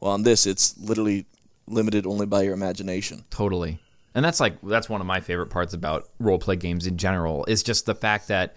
Well, 0.00 0.12
on 0.12 0.22
this, 0.22 0.46
it's 0.46 0.76
literally 0.78 1.26
limited 1.66 2.06
only 2.06 2.26
by 2.26 2.42
your 2.42 2.54
imagination. 2.54 3.24
Totally. 3.30 3.78
And 4.14 4.24
that's 4.24 4.40
like 4.40 4.60
that's 4.62 4.88
one 4.88 5.00
of 5.00 5.06
my 5.06 5.20
favorite 5.20 5.48
parts 5.48 5.74
about 5.74 6.08
role 6.18 6.38
play 6.38 6.56
games 6.56 6.86
in 6.86 6.96
general 6.96 7.44
is 7.46 7.62
just 7.62 7.84
the 7.84 7.94
fact 7.94 8.28
that 8.28 8.56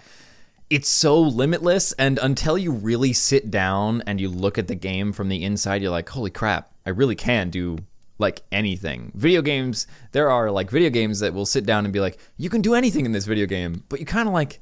it's 0.69 0.89
so 0.89 1.19
limitless 1.19 1.91
and 1.93 2.19
until 2.21 2.57
you 2.57 2.71
really 2.71 3.13
sit 3.13 3.49
down 3.49 4.03
and 4.05 4.21
you 4.21 4.29
look 4.29 4.57
at 4.57 4.67
the 4.67 4.75
game 4.75 5.11
from 5.11 5.29
the 5.29 5.43
inside 5.43 5.81
you're 5.81 5.91
like 5.91 6.07
holy 6.09 6.29
crap 6.29 6.71
I 6.85 6.91
really 6.91 7.15
can 7.15 7.49
do 7.49 7.77
like 8.17 8.41
anything. 8.51 9.11
Video 9.15 9.41
games 9.41 9.87
there 10.11 10.29
are 10.29 10.51
like 10.51 10.69
video 10.69 10.89
games 10.89 11.21
that 11.21 11.33
will 11.33 11.45
sit 11.45 11.65
down 11.65 11.85
and 11.85 11.93
be 11.93 11.99
like 11.99 12.19
you 12.37 12.49
can 12.49 12.61
do 12.61 12.73
anything 12.75 13.05
in 13.05 13.11
this 13.13 13.25
video 13.25 13.45
game 13.45 13.83
but 13.89 13.99
you 13.99 14.05
kind 14.05 14.27
of 14.27 14.33
like 14.33 14.59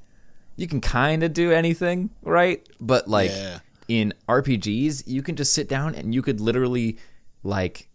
you 0.55 0.67
can 0.67 0.81
kind 0.81 1.23
of 1.23 1.33
do 1.33 1.51
anything, 1.51 2.09
right? 2.23 2.67
But 2.79 3.07
like 3.07 3.29
Yeah. 3.31 3.59
in 3.87 4.13
RPGs, 4.27 5.03
you 5.05 5.21
can 5.21 5.35
just 5.35 5.53
sit 5.53 5.69
down 5.69 5.93
and 5.93 6.15
you 6.15 6.21
could 6.23 6.39
literally 6.39 6.97
like 7.43 7.89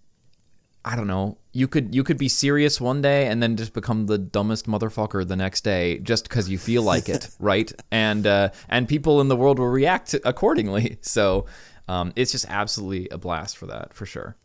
I 0.84 0.96
don't 0.96 1.06
know. 1.06 1.38
You 1.52 1.68
could 1.68 1.94
you 1.94 2.02
could 2.02 2.18
be 2.18 2.28
serious 2.28 2.80
one 2.80 3.02
day 3.02 3.26
and 3.26 3.42
then 3.42 3.56
just 3.56 3.72
become 3.72 4.06
the 4.06 4.18
dumbest 4.18 4.66
motherfucker 4.66 5.26
the 5.26 5.36
next 5.36 5.62
day 5.62 5.98
just 5.98 6.28
because 6.28 6.48
you 6.48 6.58
feel 6.58 6.82
like 6.82 7.08
it, 7.08 7.28
right? 7.38 7.72
And 7.90 8.26
uh, 8.26 8.50
and 8.68 8.88
people 8.88 9.20
in 9.20 9.28
the 9.28 9.36
world 9.36 9.58
will 9.58 9.68
react 9.68 10.14
accordingly. 10.24 10.98
So 11.12 11.46
um, 11.88 12.12
it's 12.16 12.32
just 12.32 12.46
absolutely 12.48 13.08
a 13.10 13.18
blast 13.18 13.56
for 13.56 13.66
that, 13.66 13.92
for 13.92 14.06
sure. 14.06 14.36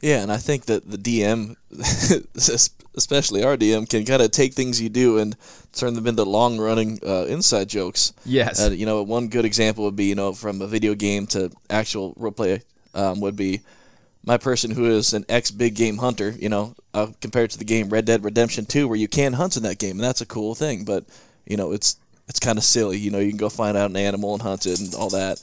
Yeah, 0.00 0.22
and 0.22 0.30
I 0.30 0.36
think 0.36 0.66
that 0.66 0.90
the 0.90 0.98
DM, 0.98 1.56
especially 2.94 3.42
our 3.42 3.56
DM, 3.56 3.88
can 3.88 4.04
kind 4.04 4.22
of 4.22 4.30
take 4.30 4.54
things 4.54 4.80
you 4.80 4.88
do 4.88 5.18
and 5.18 5.36
turn 5.72 5.94
them 5.94 6.06
into 6.06 6.24
long 6.24 6.58
running 6.58 7.00
uh, 7.06 7.24
inside 7.24 7.68
jokes. 7.68 8.12
Yes. 8.24 8.60
Uh, 8.60 8.70
you 8.70 8.86
know, 8.86 9.02
one 9.02 9.28
good 9.28 9.44
example 9.44 9.84
would 9.84 9.96
be, 9.96 10.06
you 10.06 10.14
know, 10.14 10.32
from 10.32 10.60
a 10.62 10.66
video 10.66 10.94
game 10.94 11.26
to 11.28 11.50
actual 11.70 12.14
roleplay 12.14 12.62
um, 12.94 13.20
would 13.20 13.36
be 13.36 13.60
my 14.26 14.38
person 14.38 14.70
who 14.70 14.86
is 14.86 15.12
an 15.12 15.24
ex 15.28 15.50
big 15.50 15.74
game 15.74 15.98
hunter, 15.98 16.30
you 16.30 16.48
know, 16.48 16.74
uh, 16.92 17.08
compared 17.20 17.50
to 17.50 17.58
the 17.58 17.64
game 17.64 17.90
Red 17.90 18.04
Dead 18.04 18.24
Redemption 18.24 18.66
2, 18.66 18.88
where 18.88 18.96
you 18.96 19.08
can 19.08 19.34
hunt 19.34 19.56
in 19.56 19.62
that 19.64 19.78
game, 19.78 19.92
and 19.92 20.00
that's 20.04 20.20
a 20.20 20.26
cool 20.26 20.54
thing, 20.54 20.84
but, 20.84 21.04
you 21.46 21.56
know, 21.56 21.72
it's 21.72 21.96
it's 22.28 22.40
kind 22.40 22.58
of 22.58 22.64
silly. 22.64 22.98
You 22.98 23.10
know, 23.10 23.18
you 23.18 23.28
can 23.28 23.38
go 23.38 23.48
find 23.48 23.76
out 23.76 23.90
an 23.90 23.96
animal 23.96 24.32
and 24.34 24.42
hunt 24.42 24.66
it 24.66 24.80
and 24.80 24.94
all 24.94 25.10
that. 25.10 25.42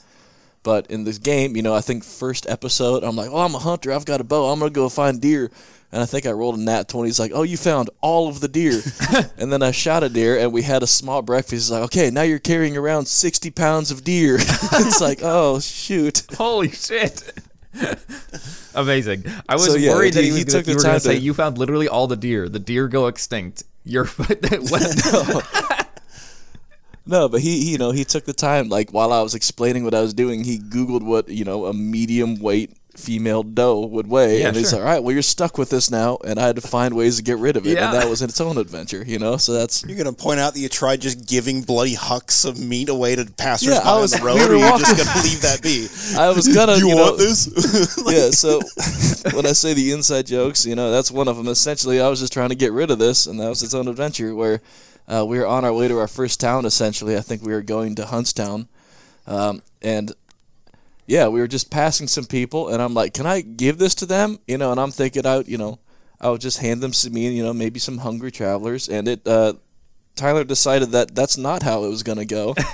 But 0.62 0.88
in 0.88 1.04
this 1.04 1.18
game, 1.18 1.56
you 1.56 1.62
know, 1.62 1.74
I 1.74 1.80
think 1.80 2.04
first 2.04 2.48
episode, 2.48 3.02
I'm 3.02 3.16
like, 3.16 3.30
oh, 3.30 3.38
I'm 3.38 3.54
a 3.54 3.58
hunter. 3.58 3.92
I've 3.92 4.04
got 4.04 4.20
a 4.20 4.24
bow. 4.24 4.50
I'm 4.50 4.58
going 4.58 4.70
to 4.70 4.74
go 4.74 4.88
find 4.88 5.20
deer. 5.20 5.50
And 5.90 6.00
I 6.00 6.06
think 6.06 6.24
I 6.24 6.30
rolled 6.30 6.58
a 6.58 6.60
nat 6.60 6.88
20. 6.88 7.08
He's 7.08 7.20
like, 7.20 7.32
oh, 7.34 7.42
you 7.42 7.56
found 7.56 7.90
all 8.00 8.28
of 8.28 8.40
the 8.40 8.48
deer. 8.48 8.80
and 9.36 9.52
then 9.52 9.62
I 9.62 9.72
shot 9.72 10.02
a 10.02 10.08
deer 10.08 10.38
and 10.38 10.52
we 10.52 10.62
had 10.62 10.82
a 10.82 10.86
small 10.86 11.20
breakfast. 11.20 11.52
He's 11.52 11.70
like, 11.70 11.82
okay, 11.84 12.10
now 12.10 12.22
you're 12.22 12.38
carrying 12.38 12.76
around 12.76 13.06
60 13.06 13.50
pounds 13.50 13.90
of 13.90 14.02
deer. 14.02 14.36
it's 14.38 15.00
like, 15.00 15.18
oh, 15.22 15.60
shoot. 15.60 16.22
Holy 16.36 16.70
shit. 16.70 17.32
Amazing. 18.74 19.24
I 19.48 19.54
was 19.54 19.66
So, 19.66 19.76
yeah, 19.76 19.90
worried 19.90 20.14
that 20.14 20.20
he- 20.24 20.30
he, 20.30 20.32
was 20.32 20.44
gonna, 20.44 20.58
took 20.58 20.64
the 20.66 20.70
you 20.72 20.76
were 20.76 20.82
going 20.82 20.92
time 20.92 21.00
to 21.00 21.06
say 21.06 21.16
you 21.16 21.34
found 21.34 21.58
literally 21.58 21.88
all 21.88 22.06
the 22.06 22.16
deer. 22.16 22.48
The 22.48 22.58
deer 22.58 22.88
go 22.88 23.06
extinct. 23.06 23.64
You're 23.84 24.04
No, 27.04 27.28
but 27.28 27.40
he, 27.40 27.64
he, 27.64 27.72
you 27.72 27.78
know, 27.78 27.90
he 27.90 28.04
took 28.04 28.26
the 28.26 28.32
time, 28.32 28.68
like, 28.68 28.92
while 28.92 29.12
I 29.12 29.22
was 29.22 29.34
explaining 29.34 29.82
what 29.84 29.92
I 29.92 30.00
was 30.00 30.14
doing, 30.14 30.44
he 30.44 30.58
Googled 30.58 31.02
what, 31.02 31.28
you 31.28 31.44
know, 31.44 31.66
a 31.66 31.74
medium 31.74 32.36
weight 32.38 32.76
female 32.96 33.42
doe 33.42 33.80
would 33.86 34.06
weigh, 34.06 34.40
Yeah, 34.40 34.48
and 34.48 34.56
he's 34.56 34.70
sure. 34.70 34.78
like, 34.80 34.86
"All 34.86 34.92
right, 34.94 35.02
well, 35.02 35.12
you're 35.12 35.22
stuck 35.22 35.56
with 35.56 35.70
this 35.70 35.90
now," 35.90 36.18
and 36.24 36.38
I 36.38 36.46
had 36.46 36.56
to 36.56 36.62
find 36.62 36.94
ways 36.94 37.16
to 37.16 37.22
get 37.22 37.38
rid 37.38 37.56
of 37.56 37.66
it, 37.66 37.74
Yeah. 37.76 37.86
and 37.86 37.94
that 37.94 38.08
was 38.08 38.20
its 38.22 38.40
own 38.40 38.58
adventure, 38.58 39.02
you 39.06 39.18
know. 39.18 39.38
So 39.38 39.52
that's 39.54 39.82
You're 39.86 39.96
gonna 39.96 40.12
point 40.12 40.40
out 40.40 40.52
that 40.54 40.60
you 40.60 40.68
tried 40.68 41.00
just 41.00 41.26
giving 41.26 41.62
bloody 41.62 41.94
hucks 41.94 42.44
of 42.44 42.58
meat 42.58 42.88
away 42.90 43.16
to 43.16 43.24
passers 43.24 43.68
Yeah, 43.70 43.80
I 43.82 43.98
was- 43.98 44.12
on 44.12 44.20
the 44.20 44.24
we 44.34 44.40
road, 44.40 44.48
were 44.50 44.54
or 44.56 44.58
you're 44.58 44.78
just 44.78 44.96
gonna 44.98 45.22
leave 45.24 45.40
that 45.40 45.62
be. 45.62 45.88
I 46.18 46.30
was 46.30 46.48
gonna, 46.48 46.76
you, 46.78 46.88
you, 46.88 46.96
want 46.96 47.18
know, 47.18 47.24
this? 47.24 47.48
yeah. 48.06 48.30
So 48.30 48.60
when 49.34 49.46
I 49.46 49.52
say 49.52 49.72
the 49.74 49.90
inside 49.92 50.26
jokes, 50.26 50.66
you 50.66 50.74
know, 50.74 50.90
that's 50.90 51.10
one 51.10 51.28
of 51.28 51.36
them. 51.36 51.48
Essentially, 51.48 52.00
I 52.00 52.08
was 52.08 52.20
just 52.20 52.32
trying 52.32 52.50
to 52.50 52.54
get 52.54 52.72
rid 52.72 52.90
of 52.90 52.98
this, 52.98 53.26
and 53.26 53.40
that 53.40 53.48
was 53.48 53.62
its 53.62 53.74
own 53.74 53.88
adventure. 53.88 54.34
Where 54.34 54.60
uh, 55.08 55.24
we 55.26 55.38
were 55.38 55.46
on 55.46 55.64
our 55.64 55.72
way 55.72 55.88
to 55.88 55.98
our 55.98 56.08
first 56.08 56.40
town. 56.40 56.64
Essentially, 56.66 57.16
I 57.16 57.20
think 57.20 57.42
we 57.42 57.52
were 57.52 57.62
going 57.62 57.94
to 57.96 58.02
Huntstown, 58.04 58.66
um, 59.26 59.62
and 59.80 60.12
yeah, 61.06 61.28
we 61.28 61.40
were 61.40 61.48
just 61.48 61.70
passing 61.70 62.06
some 62.06 62.24
people, 62.24 62.68
and 62.68 62.82
I'm 62.82 62.94
like, 62.94 63.14
"Can 63.14 63.26
I 63.26 63.40
give 63.40 63.78
this 63.78 63.94
to 63.96 64.06
them?" 64.06 64.38
You 64.46 64.58
know, 64.58 64.70
and 64.70 64.80
I'm 64.80 64.90
thinking, 64.90 65.26
I, 65.26 65.40
you 65.40 65.58
know, 65.58 65.78
I 66.20 66.30
would 66.30 66.40
just 66.40 66.58
hand 66.58 66.80
them 66.82 66.92
to 66.92 67.10
me 67.10 67.34
you 67.34 67.42
know, 67.42 67.52
maybe 67.52 67.80
some 67.80 67.98
hungry 67.98 68.30
travelers, 68.30 68.88
and 68.88 69.08
it. 69.08 69.26
Uh, 69.26 69.54
Tyler 70.14 70.44
decided 70.44 70.90
that 70.90 71.14
that's 71.14 71.36
not 71.38 71.62
how 71.62 71.84
it 71.84 71.88
was 71.88 72.02
going 72.02 72.18
to 72.18 72.24
go. 72.26 72.54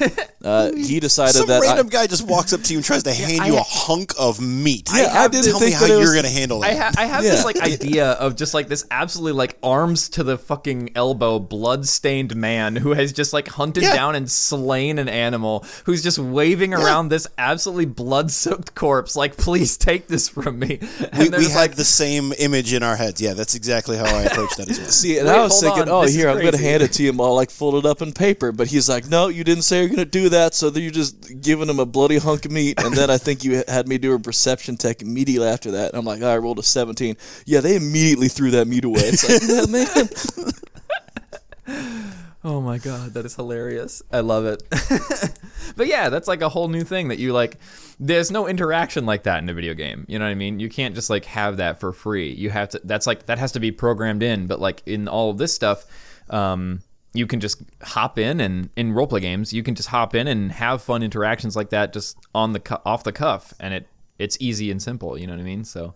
Uh, 0.40 0.70
he 0.77 1.01
decided 1.01 1.35
Some 1.35 1.48
that 1.48 1.62
I- 1.62 1.66
random 1.66 1.88
guy 1.88 2.07
just 2.07 2.24
walks 2.24 2.53
up 2.53 2.62
to 2.62 2.72
you 2.72 2.79
and 2.79 2.85
tries 2.85 3.03
to 3.03 3.12
hand 3.12 3.44
you 3.44 3.57
I- 3.57 3.61
a 3.61 3.62
hunk 3.64 4.14
of 4.20 4.40
meat. 4.40 4.88
Yeah, 4.94 5.09
I 5.12 5.27
didn't 5.27 5.46
Tell 5.51 5.59
me 5.59 5.66
think 5.66 5.74
how 5.74 5.88
that 5.88 5.98
it 5.98 6.01
you're 6.01 6.14
gonna 6.14 6.29
handle 6.29 6.62
I, 6.62 6.74
ha- 6.77 6.92
I 6.96 7.07
have 7.07 7.24
Yeah. 7.24 7.31
this 7.31 7.44
like 7.44 7.61
idea 7.61 8.12
of 8.12 8.37
just 8.37 8.55
like 8.55 8.68
this 8.68 8.87
absolutely 8.88 9.33
like 9.37 9.59
arms 9.64 10.09
to 10.11 10.22
the 10.22 10.38
fucking 10.38 10.92
elbow, 10.94 11.40
blood 11.40 11.88
stained 11.88 12.37
man 12.37 12.77
who 12.77 12.92
has 12.92 13.12
just 13.12 13.33
like 13.33 13.48
hunted 13.48 13.83
Yeah. 13.83 13.96
down 13.96 14.14
and 14.14 14.31
slain 14.31 15.01
an 15.01 15.09
animal, 15.09 15.66
who's 15.87 16.05
just 16.05 16.20
waving 16.20 16.72
around 16.72 17.09
this 17.09 17.27
absolutely 17.37 17.87
blood 17.87 18.31
soaked 18.31 18.77
corpse, 18.77 19.16
like, 19.16 19.37
please 19.37 19.77
take 19.77 20.07
this 20.07 20.29
from 20.29 20.61
me. 20.61 20.79
And 21.01 21.18
we 21.18 21.29
they're 21.31 21.40
we 21.40 21.44
just 21.46 21.57
had 21.57 21.62
like, 21.62 21.74
the 21.74 21.85
same 21.85 22.33
image 22.38 22.72
in 22.72 22.85
our 22.85 22.94
heads. 22.94 23.20
Yeah, 23.20 23.35
that's 23.35 23.57
exactly 23.57 23.96
how 23.96 24.05
I 24.05 24.22
approached 24.22 24.57
that 24.59 24.68
as 24.70 24.79
well. 24.79 24.88
See, 24.90 25.18
and 25.18 25.27
Wait, 25.27 25.35
I 25.35 25.42
was 25.42 25.61
thinking, 25.61 25.83
on, 25.83 25.88
oh, 25.88 26.03
this 26.03 26.14
here, 26.14 26.29
I'm 26.29 26.38
going 26.38 26.53
to 26.53 26.59
hand 26.59 26.85
it 26.85 26.92
to 26.92 27.03
him 27.03 27.20
all 27.28 27.36
like 27.36 27.50
folded 27.50 27.86
up 27.86 28.02
in 28.02 28.12
paper. 28.12 28.52
But 28.52 28.68
he's 28.68 28.88
like, 28.88 29.06
no, 29.08 29.28
you 29.28 29.44
didn't 29.44 29.62
say 29.62 29.80
you're 29.80 29.88
going 29.88 29.98
to 29.98 30.04
do 30.04 30.28
that. 30.30 30.54
So 30.54 30.70
then 30.70 30.82
you're 30.82 30.92
just 30.92 31.40
giving 31.40 31.68
him 31.68 31.78
a 31.78 31.86
bloody 31.86 32.18
hunk 32.18 32.44
of 32.44 32.50
meat. 32.50 32.80
And 32.82 32.94
then 32.94 33.10
I 33.10 33.18
think 33.18 33.44
you 33.44 33.62
had 33.68 33.86
me 33.86 33.98
do 33.98 34.14
a 34.14 34.18
perception 34.18 34.76
check 34.76 35.02
immediately 35.02 35.46
after 35.46 35.70
that. 35.72 35.90
And 35.90 35.98
I'm 35.98 36.04
like, 36.04 36.22
oh, 36.22 36.28
I 36.28 36.38
rolled 36.38 36.58
a 36.58 36.62
17. 36.62 37.16
Yeah, 37.46 37.60
they 37.60 37.76
immediately 37.76 38.28
threw 38.28 38.50
that 38.52 38.66
meat 38.66 38.84
away. 38.84 39.00
It's 39.04 39.28
like, 39.28 39.42
yeah, 39.48 39.66
man. 39.70 40.08
Oh 42.44 42.60
my 42.60 42.78
god, 42.78 43.14
that 43.14 43.26
is 43.26 43.34
hilarious. 43.34 44.00
I 44.12 44.20
love 44.20 44.46
it. 44.46 44.62
but 45.76 45.86
yeah, 45.88 46.08
that's 46.08 46.28
like 46.28 46.40
a 46.40 46.48
whole 46.48 46.68
new 46.68 46.84
thing 46.84 47.08
that 47.08 47.18
you 47.18 47.32
like 47.32 47.58
there's 48.00 48.30
no 48.30 48.46
interaction 48.46 49.06
like 49.06 49.24
that 49.24 49.42
in 49.42 49.48
a 49.48 49.54
video 49.54 49.74
game. 49.74 50.06
You 50.08 50.18
know 50.18 50.24
what 50.24 50.30
I 50.30 50.34
mean? 50.34 50.60
You 50.60 50.68
can't 50.68 50.94
just 50.94 51.10
like 51.10 51.24
have 51.26 51.56
that 51.56 51.80
for 51.80 51.92
free. 51.92 52.32
You 52.32 52.50
have 52.50 52.70
to 52.70 52.80
that's 52.84 53.06
like 53.06 53.26
that 53.26 53.38
has 53.38 53.52
to 53.52 53.60
be 53.60 53.72
programmed 53.72 54.22
in, 54.22 54.46
but 54.46 54.60
like 54.60 54.82
in 54.86 55.08
all 55.08 55.30
of 55.30 55.38
this 55.38 55.52
stuff 55.52 55.84
um 56.30 56.80
you 57.14 57.26
can 57.26 57.40
just 57.40 57.62
hop 57.82 58.18
in 58.18 58.40
and 58.40 58.70
in 58.76 58.92
roleplay 58.92 59.20
games, 59.20 59.52
you 59.52 59.62
can 59.62 59.74
just 59.74 59.88
hop 59.88 60.14
in 60.14 60.28
and 60.28 60.52
have 60.52 60.82
fun 60.82 61.02
interactions 61.02 61.56
like 61.56 61.70
that 61.70 61.92
just 61.92 62.18
on 62.34 62.52
the 62.52 62.60
cu- 62.60 62.76
off 62.84 63.04
the 63.04 63.12
cuff 63.12 63.52
and 63.58 63.74
it 63.74 63.88
it's 64.18 64.36
easy 64.40 64.70
and 64.70 64.82
simple, 64.82 65.16
you 65.18 65.26
know 65.26 65.32
what 65.32 65.40
I 65.40 65.44
mean? 65.44 65.64
So 65.64 65.94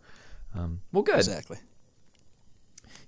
um 0.55 0.81
well 0.93 1.03
good. 1.03 1.17
exactly. 1.17 1.59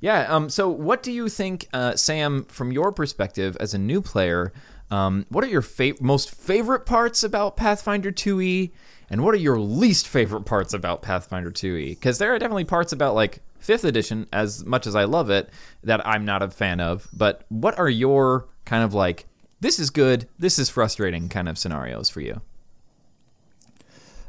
Yeah. 0.01 0.27
Um. 0.29 0.51
So, 0.51 0.69
what 0.69 1.03
do 1.03 1.11
you 1.11 1.29
think, 1.31 1.67
uh, 1.73 1.97
Sam, 1.97 2.45
from 2.45 2.73
your 2.73 2.93
perspective 2.93 3.57
as 3.59 3.73
a 3.73 3.79
new 3.79 4.03
player? 4.03 4.53
Um, 4.91 5.25
what 5.31 5.43
are 5.45 5.49
your 5.49 5.63
fa- 5.63 5.95
most 6.01 6.31
favorite 6.31 6.85
parts 6.85 7.23
about 7.23 7.57
Pathfinder 7.57 8.13
2e, 8.13 8.71
and 9.09 9.25
what 9.25 9.33
are 9.35 9.39
your 9.39 9.59
least 9.59 10.07
favorite 10.07 10.43
parts 10.43 10.75
about 10.75 11.01
Pathfinder 11.01 11.51
2e? 11.51 11.91
Because 11.91 12.19
there 12.19 12.35
are 12.35 12.39
definitely 12.39 12.65
parts 12.65 12.93
about 12.93 13.15
like 13.15 13.41
Fifth 13.65 13.85
Edition, 13.85 14.27
as 14.33 14.65
much 14.65 14.87
as 14.87 14.95
I 14.95 15.05
love 15.05 15.31
it, 15.31 15.49
that 15.83 16.07
I'm 16.07 16.25
not 16.25 16.43
a 16.43 16.51
fan 16.51 16.81
of. 16.81 17.09
But 17.13 17.45
what 17.49 17.79
are 17.79 17.89
your 17.89 18.47
kind 18.65 18.85
of 18.85 18.93
like 18.93 19.27
this 19.61 19.79
is 19.79 19.89
good, 19.91 20.29
this 20.39 20.59
is 20.59 20.69
frustrating 20.69 21.29
kind 21.31 21.49
of 21.49 21.57
scenarios 21.57 22.11
for 22.11 22.21
you? 22.21 22.43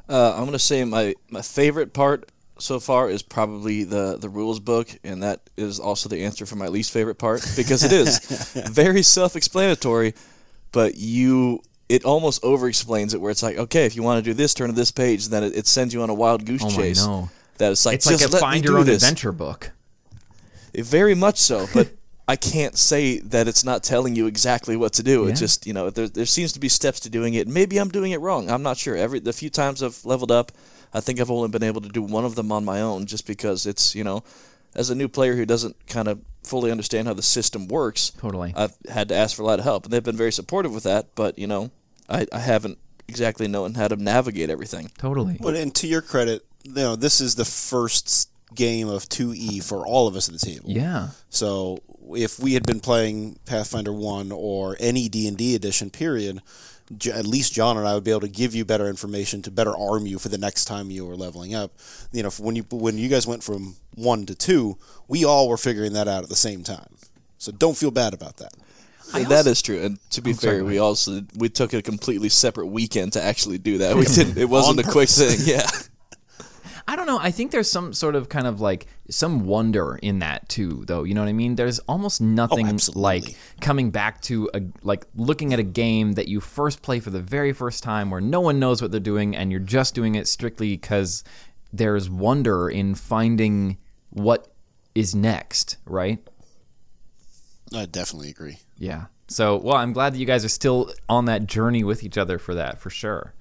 Uh, 0.07 0.31
I'm 0.33 0.41
going 0.41 0.51
to 0.53 0.59
say 0.59 0.83
my, 0.83 1.15
my 1.29 1.41
favorite 1.41 1.93
part 1.93 2.31
so 2.57 2.79
far 2.79 3.09
is 3.09 3.21
probably 3.21 3.83
the, 3.83 4.17
the 4.17 4.29
rules 4.29 4.59
book. 4.59 4.87
And 5.03 5.21
that 5.23 5.41
is 5.57 5.79
also 5.79 6.07
the 6.09 6.23
answer 6.23 6.45
for 6.45 6.55
my 6.55 6.67
least 6.67 6.91
favorite 6.93 7.15
part 7.15 7.45
because 7.57 7.83
it 7.83 7.91
is 7.91 8.19
very 8.71 9.01
self 9.03 9.35
explanatory, 9.35 10.13
but 10.71 10.95
you. 10.95 11.61
It 11.87 12.03
almost 12.03 12.43
over 12.43 12.67
explains 12.67 13.13
it 13.13 13.21
where 13.21 13.29
it's 13.29 13.43
like, 13.43 13.57
okay, 13.59 13.85
if 13.85 13.95
you 13.95 14.01
want 14.01 14.17
to 14.17 14.27
do 14.27 14.33
this, 14.33 14.55
turn 14.55 14.69
to 14.69 14.75
this 14.75 14.89
page, 14.89 15.25
and 15.25 15.31
then 15.33 15.43
it, 15.43 15.55
it 15.55 15.67
sends 15.67 15.93
you 15.93 16.01
on 16.01 16.09
a 16.09 16.15
wild 16.15 16.43
goose 16.43 16.63
Oh, 16.65 16.69
chase. 16.71 17.05
know. 17.05 17.29
That 17.57 17.71
it's 17.71 17.85
like 17.85 17.95
It's 17.95 18.05
like 18.05 18.19
just 18.19 18.33
a 18.33 18.37
find 18.37 18.63
your 18.63 18.77
own 18.77 18.85
this. 18.85 19.03
adventure 19.03 19.31
book. 19.31 19.71
Very 20.73 21.15
much 21.15 21.37
so, 21.37 21.67
but 21.73 21.89
I 22.27 22.35
can't 22.35 22.77
say 22.77 23.19
that 23.19 23.47
it's 23.47 23.63
not 23.63 23.83
telling 23.83 24.15
you 24.15 24.27
exactly 24.27 24.75
what 24.75 24.93
to 24.93 25.03
do. 25.03 25.23
Yeah. 25.23 25.29
It's 25.31 25.39
just 25.39 25.65
you 25.65 25.73
know 25.73 25.89
there 25.89 26.07
there 26.07 26.25
seems 26.25 26.51
to 26.53 26.59
be 26.59 26.69
steps 26.69 26.99
to 27.01 27.09
doing 27.09 27.33
it. 27.33 27.47
Maybe 27.47 27.77
I'm 27.77 27.89
doing 27.89 28.11
it 28.11 28.19
wrong. 28.19 28.49
I'm 28.49 28.63
not 28.63 28.77
sure. 28.77 28.95
Every 28.95 29.19
the 29.19 29.33
few 29.33 29.49
times 29.49 29.81
I've 29.83 30.03
leveled 30.05 30.31
up, 30.31 30.51
I 30.93 30.99
think 30.99 31.19
I've 31.19 31.31
only 31.31 31.49
been 31.49 31.63
able 31.63 31.81
to 31.81 31.89
do 31.89 32.01
one 32.01 32.25
of 32.25 32.35
them 32.35 32.51
on 32.51 32.65
my 32.65 32.81
own, 32.81 33.05
just 33.05 33.25
because 33.27 33.65
it's 33.65 33.95
you 33.95 34.03
know, 34.03 34.23
as 34.75 34.89
a 34.89 34.95
new 34.95 35.07
player 35.07 35.35
who 35.35 35.45
doesn't 35.45 35.75
kind 35.87 36.07
of 36.07 36.19
fully 36.43 36.71
understand 36.71 37.07
how 37.07 37.13
the 37.13 37.23
system 37.23 37.67
works. 37.67 38.11
Totally. 38.19 38.53
I've 38.55 38.75
had 38.89 39.09
to 39.09 39.15
ask 39.15 39.35
for 39.35 39.43
a 39.43 39.45
lot 39.45 39.59
of 39.59 39.65
help, 39.65 39.85
and 39.85 39.93
they've 39.93 40.03
been 40.03 40.17
very 40.17 40.31
supportive 40.31 40.73
with 40.73 40.83
that. 40.83 41.15
But 41.15 41.37
you 41.39 41.47
know, 41.47 41.71
I, 42.09 42.27
I 42.33 42.39
haven't 42.39 42.79
exactly 43.07 43.47
known 43.47 43.75
how 43.75 43.87
to 43.87 43.95
navigate 43.95 44.49
everything. 44.49 44.91
Totally. 44.97 45.37
But 45.39 45.55
and 45.55 45.73
to 45.75 45.87
your 45.87 46.01
credit, 46.01 46.43
you 46.65 46.73
know 46.73 46.95
this 46.95 47.21
is 47.21 47.35
the 47.35 47.45
first 47.45 48.29
game 48.53 48.87
of 48.87 49.03
2E 49.09 49.63
for 49.63 49.85
all 49.85 50.07
of 50.07 50.15
us 50.15 50.29
at 50.29 50.39
the 50.39 50.45
table. 50.45 50.69
Yeah. 50.69 51.09
So 51.29 51.79
if 52.15 52.39
we 52.39 52.53
had 52.53 52.63
been 52.65 52.79
playing 52.79 53.37
Pathfinder 53.45 53.91
One 53.93 54.31
or 54.31 54.77
any 54.79 55.09
D 55.09 55.27
and 55.27 55.37
D 55.37 55.55
edition, 55.55 55.89
period, 55.89 56.41
at 57.11 57.25
least 57.25 57.51
John 57.53 57.77
and 57.77 57.87
I 57.87 57.95
would 57.95 58.03
be 58.03 58.11
able 58.11 58.21
to 58.21 58.27
give 58.29 58.53
you 58.55 58.63
better 58.63 58.87
information 58.87 59.41
to 59.43 59.51
better 59.51 59.75
arm 59.75 60.05
you 60.05 60.19
for 60.19 60.29
the 60.29 60.37
next 60.37 60.65
time 60.65 60.91
you 60.91 61.05
were 61.05 61.15
leveling 61.15 61.53
up. 61.55 61.71
You 62.11 62.23
know, 62.23 62.29
when 62.39 62.55
you 62.55 62.63
when 62.71 62.97
you 62.97 63.09
guys 63.09 63.25
went 63.27 63.43
from 63.43 63.75
one 63.95 64.25
to 64.27 64.35
two, 64.35 64.77
we 65.07 65.25
all 65.25 65.49
were 65.49 65.57
figuring 65.57 65.93
that 65.93 66.07
out 66.07 66.23
at 66.23 66.29
the 66.29 66.35
same 66.35 66.63
time. 66.63 66.95
So 67.37 67.51
don't 67.51 67.75
feel 67.77 67.91
bad 67.91 68.13
about 68.13 68.37
that. 68.37 68.53
I 69.13 69.19
And 69.19 69.27
that 69.29 69.37
also- 69.39 69.49
is 69.51 69.61
true. 69.61 69.81
And 69.81 69.99
to 70.11 70.21
be 70.21 70.31
I'm 70.31 70.37
fair, 70.37 70.59
go 70.59 70.65
we 70.65 70.77
also 70.79 71.21
we 71.35 71.49
took 71.49 71.73
a 71.73 71.81
completely 71.81 72.29
separate 72.29 72.67
weekend 72.67 73.13
to 73.13 73.21
actually 73.21 73.57
do 73.57 73.79
that. 73.79 73.95
We 73.97 74.05
didn't. 74.15 74.37
It 74.37 74.49
wasn't 74.49 74.79
On 74.79 74.85
a 74.85 74.91
quick 74.91 75.09
thing. 75.09 75.37
Yeah. 75.43 75.67
I 76.87 76.95
don't 76.95 77.07
know. 77.07 77.17
I 77.19 77.31
think 77.31 77.51
there's 77.51 77.69
some 77.69 77.93
sort 77.93 78.15
of 78.15 78.29
kind 78.29 78.45
of 78.45 78.61
like 78.61 78.85
some 79.09 79.45
wonder 79.45 79.97
in 80.01 80.19
that 80.19 80.47
too, 80.49 80.83
though. 80.85 81.03
You 81.03 81.15
know 81.15 81.21
what 81.21 81.29
I 81.29 81.33
mean? 81.33 81.55
There's 81.55 81.79
almost 81.79 82.21
oh, 82.21 82.25
nothing 82.25 82.67
absolutely. 82.67 83.01
like 83.01 83.37
coming 83.59 83.89
back 83.89 84.21
to 84.23 84.49
a 84.53 84.61
like 84.83 85.05
looking 85.15 85.51
at 85.51 85.59
a 85.59 85.63
game 85.63 86.13
that 86.13 86.27
you 86.27 86.39
first 86.39 86.83
play 86.83 86.99
for 86.99 87.09
the 87.09 87.21
very 87.21 87.53
first 87.53 87.81
time, 87.81 88.11
where 88.11 88.21
no 88.21 88.39
one 88.39 88.59
knows 88.59 88.81
what 88.81 88.91
they're 88.91 88.99
doing, 88.99 89.35
and 89.35 89.51
you're 89.51 89.59
just 89.59 89.95
doing 89.95 90.13
it 90.13 90.27
strictly 90.27 90.71
because 90.71 91.23
there's 91.73 92.09
wonder 92.09 92.69
in 92.69 92.93
finding 92.93 93.77
what 94.11 94.47
is 94.93 95.15
next, 95.15 95.77
right? 95.85 96.19
I 97.73 97.85
definitely 97.85 98.29
agree. 98.29 98.59
Yeah. 98.77 99.05
So, 99.27 99.57
well, 99.57 99.75
I'm 99.75 99.91
glad 99.91 100.13
that 100.13 100.19
you 100.19 100.25
guys 100.25 100.45
are 100.45 100.49
still 100.49 100.93
on 101.09 101.25
that 101.25 101.47
journey 101.47 101.83
with 101.83 102.03
each 102.03 102.17
other 102.17 102.37
for 102.37 102.53
that, 102.55 102.79
for 102.79 102.89
sure. 102.89 103.33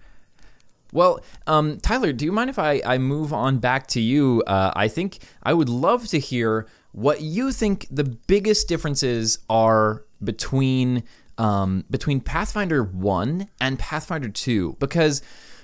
Well, 0.94 1.20
um, 1.48 1.78
Tyler, 1.80 2.12
do 2.12 2.24
you 2.24 2.30
mind 2.30 2.48
if 2.48 2.58
I, 2.58 2.80
I 2.86 2.98
move 2.98 3.32
on 3.32 3.58
back 3.58 3.88
to 3.88 4.00
you? 4.00 4.44
Uh, 4.46 4.72
I 4.76 4.86
think 4.86 5.18
I 5.42 5.52
would 5.52 5.68
love 5.68 6.06
to 6.08 6.20
hear 6.20 6.68
what 6.92 7.20
you 7.20 7.50
think 7.50 7.88
the 7.90 8.04
biggest 8.04 8.68
differences 8.68 9.40
are 9.50 10.04
between 10.22 11.02
um, 11.36 11.84
between 11.90 12.20
Pathfinder 12.20 12.84
One 12.84 13.48
and 13.60 13.76
Pathfinder 13.76 14.28
Two, 14.28 14.76
because 14.78 15.20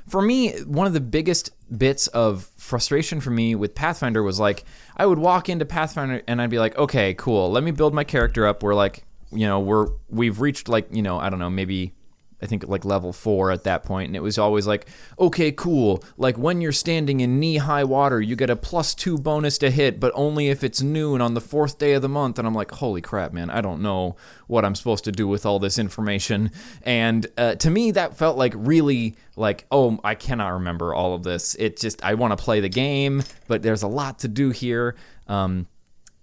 for 0.09 0.21
me, 0.21 0.61
one 0.63 0.89
of 0.89 0.95
the 0.95 1.01
biggest 1.01 1.51
bits 1.79 2.09
of 2.09 2.51
frustration 2.57 3.21
for 3.21 3.31
me 3.31 3.55
with 3.55 3.77
Pathfinder 3.77 4.25
was 4.25 4.41
like 4.41 4.65
I 4.97 5.07
would 5.07 5.21
walk 5.21 5.49
into 5.49 5.65
Pathfinder 5.65 6.23
and 6.27 6.43
I'd 6.43 6.51
be 6.51 6.59
like, 6.59 6.77
okay, 6.77 7.15
cool, 7.15 7.53
let 7.53 7.63
me 7.63 7.71
build 7.71 7.95
my 7.95 8.03
character 8.03 8.49
up. 8.49 8.65
We're 8.65 8.75
like, 8.75 9.05
you 9.31 9.47
know, 9.47 9.61
we're 9.61 9.87
we've 10.09 10.41
reached 10.41 10.69
like, 10.69 10.89
you 10.91 11.03
know, 11.03 11.21
I 11.21 11.31
don't 11.31 11.39
know, 11.39 11.51
maybe 11.51 11.95
I 12.43 12.47
think 12.47 12.67
like 12.67 12.85
level 12.85 13.13
four 13.13 13.51
at 13.51 13.65
that 13.65 13.83
point, 13.83 14.09
and 14.09 14.17
it 14.17 14.23
was 14.23 14.39
always 14.39 14.67
like, 14.67 14.87
okay, 15.19 15.53
cool. 15.53 16.03
Like 16.17 16.39
when 16.39 16.61
you're 16.61 16.73
standing 16.73 17.21
in 17.21 17.39
knee 17.41 17.59
high 17.59 17.85
water, 17.85 18.21
you 18.21 18.37
get 18.37 18.51
a 18.51 18.57
plus 18.57 18.95
two 18.95 19.19
bonus 19.19 19.59
to 19.59 19.71
hit, 19.71 20.01
but 20.01 20.13
only 20.15 20.49
if 20.49 20.65
it's 20.65 20.83
noon 20.83 21.21
on 21.21 21.35
the 21.35 21.41
fourth 21.41 21.79
day 21.79 21.93
of 21.93 22.03
the 22.03 22.09
month. 22.09 22.39
And 22.39 22.47
I'm 22.47 22.55
like, 22.55 22.71
holy 22.71 23.01
crap, 23.01 23.33
man, 23.33 23.51
I 23.51 23.61
don't 23.61 23.83
know 23.83 24.17
what 24.47 24.65
I'm 24.65 24.75
supposed 24.75 25.05
to 25.05 25.13
do 25.13 25.29
with 25.29 25.45
all 25.45 25.59
this 25.59 25.79
information. 25.79 26.51
And 26.83 27.27
uh, 27.37 27.57
to 27.57 27.71
me, 27.71 27.91
that 27.93 28.17
felt 28.17 28.37
like 28.37 28.55
really 28.57 29.17
like, 29.37 29.67
oh, 29.71 29.99
I 30.03 30.15
cannot 30.15 30.49
remember 30.49 30.95
all 30.95 31.15
of 31.15 31.23
this. 31.23 31.55
It 31.59 31.79
just, 31.79 32.03
I 32.05 32.15
want 32.15 32.37
to 32.37 32.43
play 32.43 32.61
the 32.61 32.69
game, 32.69 33.23
but 33.49 33.63
there's 33.63 33.83
a 33.83 33.89
lot 33.89 34.21
to 34.21 34.29
do 34.29 34.51
here. 34.51 34.97
Um, 35.27 35.67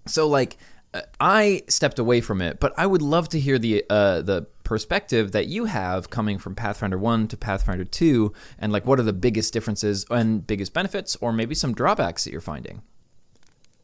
so 0.07 0.27
like 0.27 0.57
uh, 0.93 1.01
I 1.19 1.63
stepped 1.67 1.99
away 1.99 2.21
from 2.21 2.41
it, 2.41 2.59
but 2.59 2.73
I 2.77 2.85
would 2.85 3.01
love 3.01 3.29
to 3.29 3.39
hear 3.39 3.59
the 3.59 3.83
uh, 3.89 4.21
the 4.21 4.47
perspective 4.67 5.31
that 5.31 5.47
you 5.47 5.63
have 5.63 6.09
coming 6.09 6.37
from 6.37 6.53
Pathfinder 6.53 6.97
1 6.97 7.29
to 7.29 7.37
Pathfinder 7.37 7.85
2 7.85 8.33
and 8.59 8.73
like 8.73 8.85
what 8.85 8.99
are 8.99 9.03
the 9.03 9.13
biggest 9.13 9.53
differences 9.53 10.05
and 10.11 10.45
biggest 10.45 10.73
benefits 10.73 11.15
or 11.21 11.31
maybe 11.31 11.55
some 11.55 11.73
drawbacks 11.73 12.25
that 12.25 12.31
you're 12.31 12.41
finding. 12.41 12.81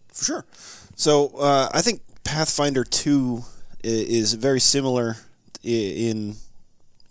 For 0.10 0.26
sure. 0.26 0.46
So 0.96 1.38
uh, 1.38 1.69
I 1.74 1.82
think 1.82 2.02
Pathfinder 2.26 2.84
Two 2.84 3.43
is 3.82 4.34
very 4.34 4.60
similar 4.60 5.15
in 5.63 6.36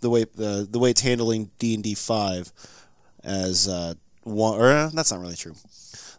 the 0.01 0.09
way 0.11 0.25
the 0.35 0.67
the 0.69 0.77
way 0.77 0.91
it's 0.91 1.01
handling 1.01 1.49
D 1.57 1.73
and 1.73 1.83
D 1.83 1.95
Five 1.95 2.53
as 3.23 3.67
uh, 3.67 3.95
one. 4.23 4.59
Or 4.59 4.69
uh, 4.69 4.89
that's 4.93 5.11
not 5.11 5.19
really 5.19 5.35
true. 5.35 5.55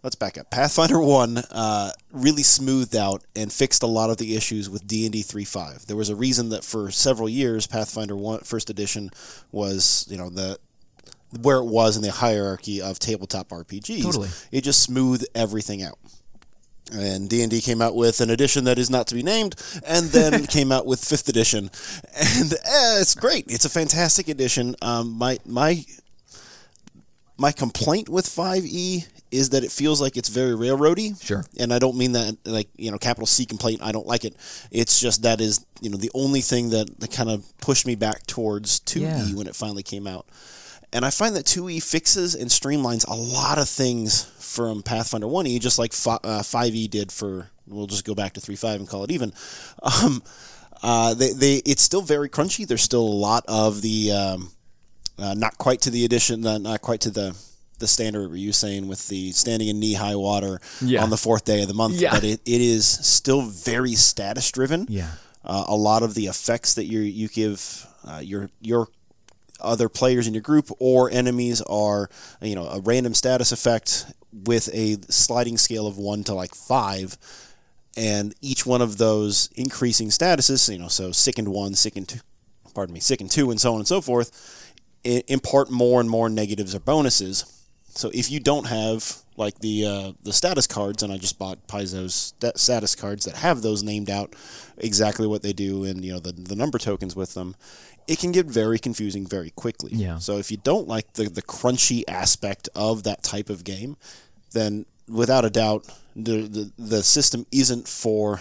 Let's 0.05 0.17
back 0.17 0.37
up. 0.37 0.51
Pathfinder 0.51 1.01
One 1.01 1.39
uh, 1.39 1.91
really 2.13 2.43
smoothed 2.43 2.95
out 2.95 3.25
and 3.35 3.51
fixed 3.51 3.83
a 3.83 3.87
lot 3.87 4.11
of 4.11 4.19
the 4.19 4.37
issues 4.37 4.69
with 4.69 4.87
D 4.87 5.07
and 5.07 5.13
D 5.15 5.23
three 5.23 5.47
five. 5.47 5.87
There 5.87 5.97
was 5.97 6.11
a 6.11 6.15
reason 6.15 6.51
that 6.51 6.63
for 6.63 6.91
several 6.91 7.27
years 7.27 7.67
Pathfinder 7.67 8.15
One 8.15 8.41
First 8.41 8.69
Edition 8.69 9.09
was 9.51 10.07
you 10.11 10.19
know 10.19 10.29
the 10.29 10.59
where 11.41 11.57
it 11.57 11.65
was 11.65 11.97
in 11.97 12.03
the 12.03 12.13
hierarchy 12.13 12.83
of 12.83 12.99
tabletop 12.99 13.49
RPGs. 13.49 14.03
Totally. 14.03 14.29
It 14.53 14.61
just 14.61 14.83
smoothed 14.83 15.27
everything 15.35 15.83
out 15.83 15.99
and 16.93 17.31
D&D 17.31 17.63
came 17.63 17.81
out 17.81 17.95
with 17.95 18.21
an 18.21 18.29
edition 18.29 18.65
that 18.65 18.79
is 18.79 18.91
not 18.91 19.07
to 19.07 19.15
be 19.15 19.23
named 19.23 19.57
and 19.87 20.09
then 20.09 20.47
came 20.49 20.71
out 20.71 20.85
with 20.85 21.01
5th 21.01 21.31
edition 21.31 21.71
and 22.15 22.53
eh, 22.53 23.01
it's 23.01 23.15
great 23.15 23.47
it's 23.49 23.65
a 23.65 23.71
fantastic 23.71 24.29
edition 24.29 24.77
um, 24.83 25.13
my 25.13 25.39
my 25.47 25.83
my 27.37 27.53
complaint 27.53 28.09
with 28.09 28.27
5e 28.27 29.07
is 29.31 29.51
that 29.51 29.65
it 29.65 29.73
feels 29.73 30.01
like 30.01 30.17
it's 30.17 30.29
very 30.29 30.53
railroady 30.55 31.21
Sure. 31.23 31.45
and 31.59 31.73
I 31.73 31.79
don't 31.81 31.97
mean 31.97 32.13
that 32.13 32.37
like 32.45 32.69
you 32.77 32.91
know 32.91 32.99
capital 32.99 33.27
C 33.27 33.45
complaint 33.47 33.81
I 33.83 33.91
don't 33.93 34.07
like 34.07 34.25
it 34.25 34.37
it's 34.71 35.01
just 35.01 35.23
that 35.23 35.41
is 35.41 35.65
you 35.81 35.91
know 35.91 35.97
the 35.97 36.11
only 36.15 36.41
thing 36.41 36.71
that, 36.71 37.01
that 37.01 37.11
kind 37.13 37.29
of 37.31 37.45
pushed 37.59 37.87
me 37.87 37.97
back 37.97 38.27
towards 38.27 38.81
2e 38.81 39.01
Yeah. 39.01 39.25
when 39.37 39.47
it 39.49 39.57
finally 39.57 39.83
came 39.83 40.07
out 40.07 40.27
and 40.93 41.05
I 41.05 41.11
find 41.11 41.35
that 41.35 41.45
2e 41.45 41.83
fixes 41.83 42.37
and 42.37 42.49
streamlines 42.51 43.05
a 43.09 43.15
lot 43.17 43.59
of 43.59 43.69
things 43.69 44.23
from 44.39 44.85
Pathfinder 44.85 45.27
1e, 45.27 45.59
just 45.61 45.77
like 45.77 45.93
fi- 45.93 46.21
uh, 46.23 46.43
5e 46.43 46.89
did 46.89 47.11
for. 47.11 47.51
We'll 47.67 47.89
just 47.89 48.05
go 48.05 48.15
back 48.15 48.35
to 48.35 48.41
3.5 48.41 48.75
and 48.77 48.89
call 48.89 49.03
it 49.03 49.11
even. 49.11 49.33
Um, 49.83 50.23
uh, 50.85 51.15
they, 51.15 51.33
they, 51.33 51.55
it's 51.67 51.83
still 51.83 52.03
very 52.03 52.29
crunchy. 52.29 52.65
There's 52.65 52.83
still 52.83 53.03
a 53.03 53.19
lot 53.29 53.45
of 53.49 53.83
the 53.83 54.13
um, 54.13 54.53
uh, 55.19 55.35
not 55.35 55.59
quite 55.59 55.81
to 55.83 55.91
the 55.91 56.05
edition, 56.05 56.47
uh, 56.47 56.59
not 56.59 56.81
quite 56.83 57.01
to 57.03 57.11
the 57.11 57.37
the 57.81 57.87
standard. 57.89 58.29
Were 58.31 58.37
you 58.37 58.53
saying 58.53 58.87
with 58.87 59.09
the 59.09 59.33
standing 59.33 59.69
in 59.69 59.81
knee 59.81 59.95
high 59.95 60.15
water 60.17 60.61
Yeah. 60.81 61.03
on 61.03 61.11
the 61.11 61.17
fourth 61.17 61.45
day 61.45 61.61
of 61.63 61.69
the 61.69 61.75
month? 61.75 61.95
Yeah. 61.95 62.13
But 62.13 62.23
it, 62.25 62.41
it 62.47 62.61
is 62.61 62.87
still 62.87 63.43
very 63.43 63.95
status 63.95 64.51
driven. 64.53 64.87
Yeah. 64.89 65.11
Uh, 65.45 65.65
a 65.69 65.75
lot 65.77 66.03
of 66.03 66.15
the 66.15 66.27
effects 66.27 66.75
that 66.75 66.85
you 66.87 67.01
you 67.01 67.29
give 67.29 67.87
uh, 68.07 68.21
your 68.23 68.49
your 68.61 68.89
other 69.61 69.89
players 69.89 70.27
in 70.27 70.35
your 70.35 70.43
group 70.43 70.71
or 70.79 71.11
enemies 71.11 71.61
are 71.63 72.09
you 72.41 72.55
know 72.55 72.67
a 72.69 72.81
random 72.81 73.15
status 73.15 73.51
effect 73.53 74.07
with 74.33 74.69
a 74.75 74.97
sliding 75.11 75.57
scale 75.57 75.87
of 75.87 75.97
1 75.97 76.25
to 76.25 76.35
like 76.35 76.55
5 76.55 77.17
and 77.97 78.35
each 78.43 78.67
one 78.67 78.83
of 78.83 78.99
those 78.99 79.49
increasing 79.55 80.09
statuses 80.09 80.71
you 80.71 80.79
know 80.79 80.89
so 80.89 81.13
sickened 81.13 81.49
1 81.49 81.75
sickened 81.75 82.09
2 82.09 82.19
pardon 82.75 82.93
me 82.93 83.01
sickened 83.01 83.31
2 83.31 83.51
and 83.53 83.61
so 83.61 83.73
on 83.75 83.79
and 83.81 83.87
so 83.89 84.01
forth 84.01 84.64
impart 85.05 85.71
more 85.71 86.01
and 86.01 86.09
more 86.09 86.29
negatives 86.29 86.75
or 86.75 86.81
bonuses 86.81 87.45
so 87.97 88.11
if 88.13 88.31
you 88.31 88.41
don't 88.41 88.67
have 88.67 89.19
like 89.37 89.59
the 89.61 89.87
uh, 89.87 90.13
the 90.23 90.33
status 90.33 90.67
cards, 90.67 91.03
and 91.03 91.13
I 91.13 91.17
just 91.17 91.39
bought 91.39 91.67
Paizo's 91.67 92.15
sta- 92.15 92.53
status 92.57 92.95
cards 92.95 93.25
that 93.25 93.37
have 93.37 93.63
those 93.63 93.83
named 93.83 94.11
out 94.11 94.35
exactly 94.77 95.27
what 95.27 95.43
they 95.43 95.53
do, 95.53 95.85
and 95.85 96.05
you 96.05 96.13
know 96.13 96.21
the 96.21 96.33
the 96.33 96.57
number 96.57 96.79
tokens 96.79 97.17
with 97.17 97.35
them, 97.35 97.57
it 98.07 98.19
can 98.19 98.33
get 98.33 98.47
very 98.47 98.79
confusing 98.79 99.27
very 99.27 99.51
quickly. 99.51 99.93
Yeah. 99.93 100.19
So 100.19 100.39
if 100.39 100.51
you 100.51 100.57
don't 100.57 100.89
like 100.89 101.15
the 101.15 101.29
the 101.29 101.43
crunchy 101.43 102.03
aspect 102.09 102.69
of 102.75 103.05
that 103.05 103.23
type 103.23 103.51
of 103.51 103.65
game, 103.65 103.97
then 104.53 104.87
without 105.09 105.45
a 105.45 105.51
doubt 105.51 105.87
the 106.17 106.43
the, 106.43 106.73
the 106.79 107.03
system 107.03 107.47
isn't 107.53 107.89
for 107.89 108.41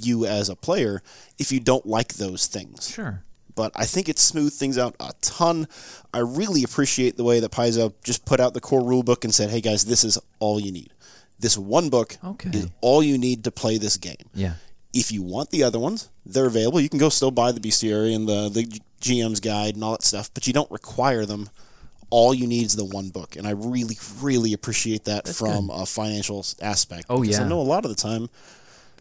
you 0.00 0.24
as 0.24 0.48
a 0.48 0.56
player 0.56 1.02
if 1.38 1.52
you 1.52 1.60
don't 1.60 1.84
like 1.84 2.14
those 2.14 2.46
things 2.46 2.88
Sure. 2.88 3.22
But 3.54 3.72
I 3.74 3.84
think 3.86 4.08
it 4.08 4.18
smoothed 4.18 4.54
things 4.54 4.78
out 4.78 4.94
a 5.00 5.12
ton. 5.20 5.68
I 6.12 6.18
really 6.20 6.62
appreciate 6.64 7.16
the 7.16 7.24
way 7.24 7.40
that 7.40 7.50
Paizo 7.52 7.92
just 8.02 8.24
put 8.24 8.40
out 8.40 8.54
the 8.54 8.60
core 8.60 8.82
rule 8.84 9.02
book 9.02 9.24
and 9.24 9.34
said, 9.34 9.50
"Hey 9.50 9.60
guys, 9.60 9.84
this 9.84 10.04
is 10.04 10.18
all 10.38 10.58
you 10.60 10.72
need. 10.72 10.90
This 11.38 11.56
one 11.58 11.88
book 11.90 12.16
Okay. 12.24 12.50
is 12.50 12.68
all 12.80 13.02
you 13.02 13.18
need 13.18 13.44
to 13.44 13.50
play 13.50 13.76
this 13.78 13.96
game. 13.96 14.16
Yeah. 14.34 14.54
If 14.92 15.10
you 15.10 15.22
want 15.22 15.50
the 15.50 15.64
other 15.64 15.78
ones, 15.80 16.08
they're 16.24 16.46
available. 16.46 16.80
You 16.80 16.88
can 16.88 17.00
go 17.00 17.08
still 17.08 17.32
buy 17.32 17.50
the 17.52 17.60
bestiary 17.60 18.14
and 18.14 18.28
the 18.28 18.48
the 18.48 18.80
GM's 19.00 19.40
guide 19.40 19.74
and 19.74 19.84
all 19.84 19.92
that 19.92 20.02
stuff, 20.04 20.30
but 20.32 20.46
you 20.46 20.52
don't 20.52 20.70
require 20.70 21.26
them. 21.26 21.50
All 22.10 22.32
you 22.32 22.46
need 22.46 22.66
is 22.66 22.76
the 22.76 22.84
one 22.84 23.08
book, 23.08 23.34
and 23.34 23.44
I 23.46 23.50
really, 23.50 23.98
really 24.20 24.52
appreciate 24.52 25.04
that 25.04 25.26
from 25.26 25.68
a 25.70 25.84
financial 25.84 26.46
aspect. 26.62 27.06
Oh, 27.10 27.20
because 27.20 27.38
yeah. 27.38 27.44
I 27.44 27.48
know 27.48 27.60
a 27.60 27.62
lot 27.62 27.84
of 27.84 27.90
the 27.90 27.96
time, 28.00 28.30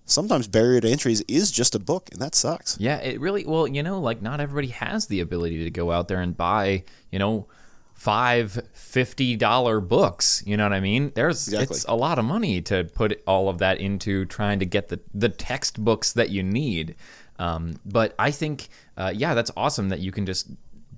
sometimes 0.06 0.48
barrier 0.48 0.82
to 0.82 0.90
entries 0.90 1.22
is 1.28 1.52
just 1.52 1.76
a 1.76 1.80
book, 1.80 2.10
and 2.12 2.22
that 2.22 2.36
sucks. 2.36 2.78
Yeah, 2.80 2.98
it 2.98 3.20
really 3.20 3.46
well, 3.46 3.68
you 3.68 3.84
know, 3.84 4.00
like 4.00 4.22
not 4.22 4.40
everybody 4.40 4.68
has 4.68 5.08
the 5.08 5.20
ability 5.20 5.64
to 5.64 5.70
go 5.72 5.92
out 5.92 6.08
there 6.08 6.20
and 6.22 6.36
buy, 6.36 6.84
you 7.12 7.20
know, 7.20 7.48
five 7.94 8.68
fifty 8.74 9.36
dollar 9.36 9.80
books. 9.80 10.44
You 10.46 10.58
know 10.58 10.64
what 10.64 10.74
I 10.74 10.80
mean? 10.80 11.12
There's 11.16 11.48
Exactly. 11.48 11.76
it's 11.76 11.86
a 11.86 11.96
lot 11.96 12.20
of 12.20 12.26
money 12.26 12.62
to 12.64 12.84
put 12.84 13.22
all 13.26 13.50
of 13.50 13.60
that 13.60 13.80
into 13.80 14.26
trying 14.26 14.60
to 14.60 14.66
get 14.66 14.90
the 14.90 15.00
the 15.14 15.30
textbooks 15.30 16.14
that 16.14 16.30
you 16.30 16.44
need. 16.44 16.96
Um, 17.40 17.76
but 17.84 18.14
I 18.20 18.30
think, 18.32 18.68
uh, 18.96 19.12
yeah, 19.16 19.34
that's 19.34 19.52
awesome 19.58 19.90
that 19.90 20.00
you 20.00 20.12
can 20.12 20.26
just 20.26 20.50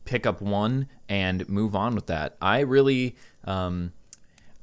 pick 0.03 0.25
up 0.25 0.41
one 0.41 0.87
and 1.07 1.47
move 1.47 1.75
on 1.75 1.95
with 1.95 2.07
that. 2.07 2.35
I 2.41 2.59
really, 2.59 3.15
um, 3.45 3.93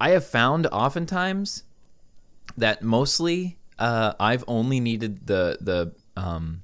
I 0.00 0.10
have 0.10 0.24
found 0.26 0.66
oftentimes 0.66 1.64
that 2.56 2.82
mostly 2.82 3.56
uh, 3.88 4.12
I've 4.20 4.44
only 4.46 4.78
needed 4.80 5.26
the 5.26 5.58
the 5.60 5.80
um, 6.20 6.62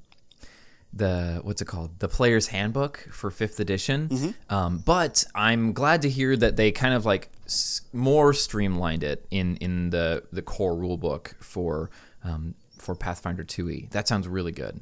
the 0.93 1.39
what's 1.43 1.61
it 1.61 1.65
called? 1.65 1.99
The 1.99 2.07
player's 2.07 2.47
handbook 2.47 3.07
for 3.11 3.29
fifth 3.31 3.59
edition. 3.59 4.33
Um, 4.49 4.79
but 4.79 5.23
i'm 5.35 5.73
glad 5.73 6.01
to 6.01 6.09
hear 6.09 6.35
that 6.35 6.55
they 6.55 6.71
kind 6.71 6.93
of 6.95 7.05
like 7.05 7.29
s- 7.45 7.81
more 7.93 8.33
streamlined 8.33 9.03
it 9.03 9.25
in 9.29 9.57
in 9.57 9.91
the 9.91 10.23
the 10.31 10.41
core 10.41 10.75
rule 10.75 10.97
book 10.97 11.35
for 11.39 11.89
um, 12.23 12.55
for 12.77 12.95
pathfinder 12.95 13.43
2e 13.43 13.89
that 13.91 14.07
sounds 14.07 14.27
really 14.27 14.51
good. 14.51 14.79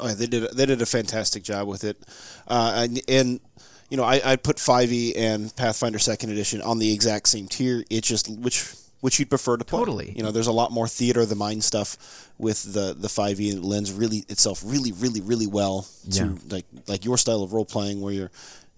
Oh, 0.00 0.06
yeah, 0.06 0.14
they 0.14 0.26
did. 0.26 0.42
They 0.56 0.64
did 0.66 0.80
a 0.80 0.86
fantastic 0.86 1.42
job 1.42 1.66
with 1.66 1.82
it, 1.82 1.96
uh, 2.46 2.72
and, 2.84 3.00
and 3.08 3.40
you 3.90 3.96
know, 3.96 4.04
I, 4.04 4.20
I 4.32 4.36
put 4.36 4.60
Five 4.60 4.92
E 4.92 5.12
and 5.16 5.54
Pathfinder 5.56 5.98
Second 5.98 6.30
Edition 6.30 6.62
on 6.62 6.78
the 6.78 6.92
exact 6.92 7.28
same 7.28 7.48
tier. 7.48 7.82
it 7.90 8.04
just 8.04 8.28
which 8.30 8.76
which 9.00 9.18
you'd 9.18 9.30
prefer 9.30 9.56
to 9.56 9.64
play. 9.64 9.78
Totally. 9.78 10.12
You 10.16 10.22
know, 10.22 10.30
there's 10.32 10.46
a 10.48 10.52
lot 10.52 10.72
more 10.72 10.88
theater 10.88 11.20
of 11.20 11.28
the 11.28 11.34
mind 11.36 11.62
stuff 11.64 11.96
with 12.38 12.72
the 12.72 12.94
the 12.98 13.08
Five 13.08 13.40
E, 13.40 13.50
and 13.50 13.58
it 13.58 13.64
lends 13.64 13.92
really 13.92 14.24
itself 14.28 14.62
really, 14.64 14.92
really, 14.92 15.20
really 15.20 15.46
well 15.46 15.86
to 16.10 16.24
Yeah. 16.24 16.32
like 16.50 16.66
like 16.86 17.04
your 17.04 17.16
style 17.18 17.42
of 17.42 17.52
role 17.52 17.64
playing, 17.64 18.00
where 18.00 18.12
you're. 18.12 18.30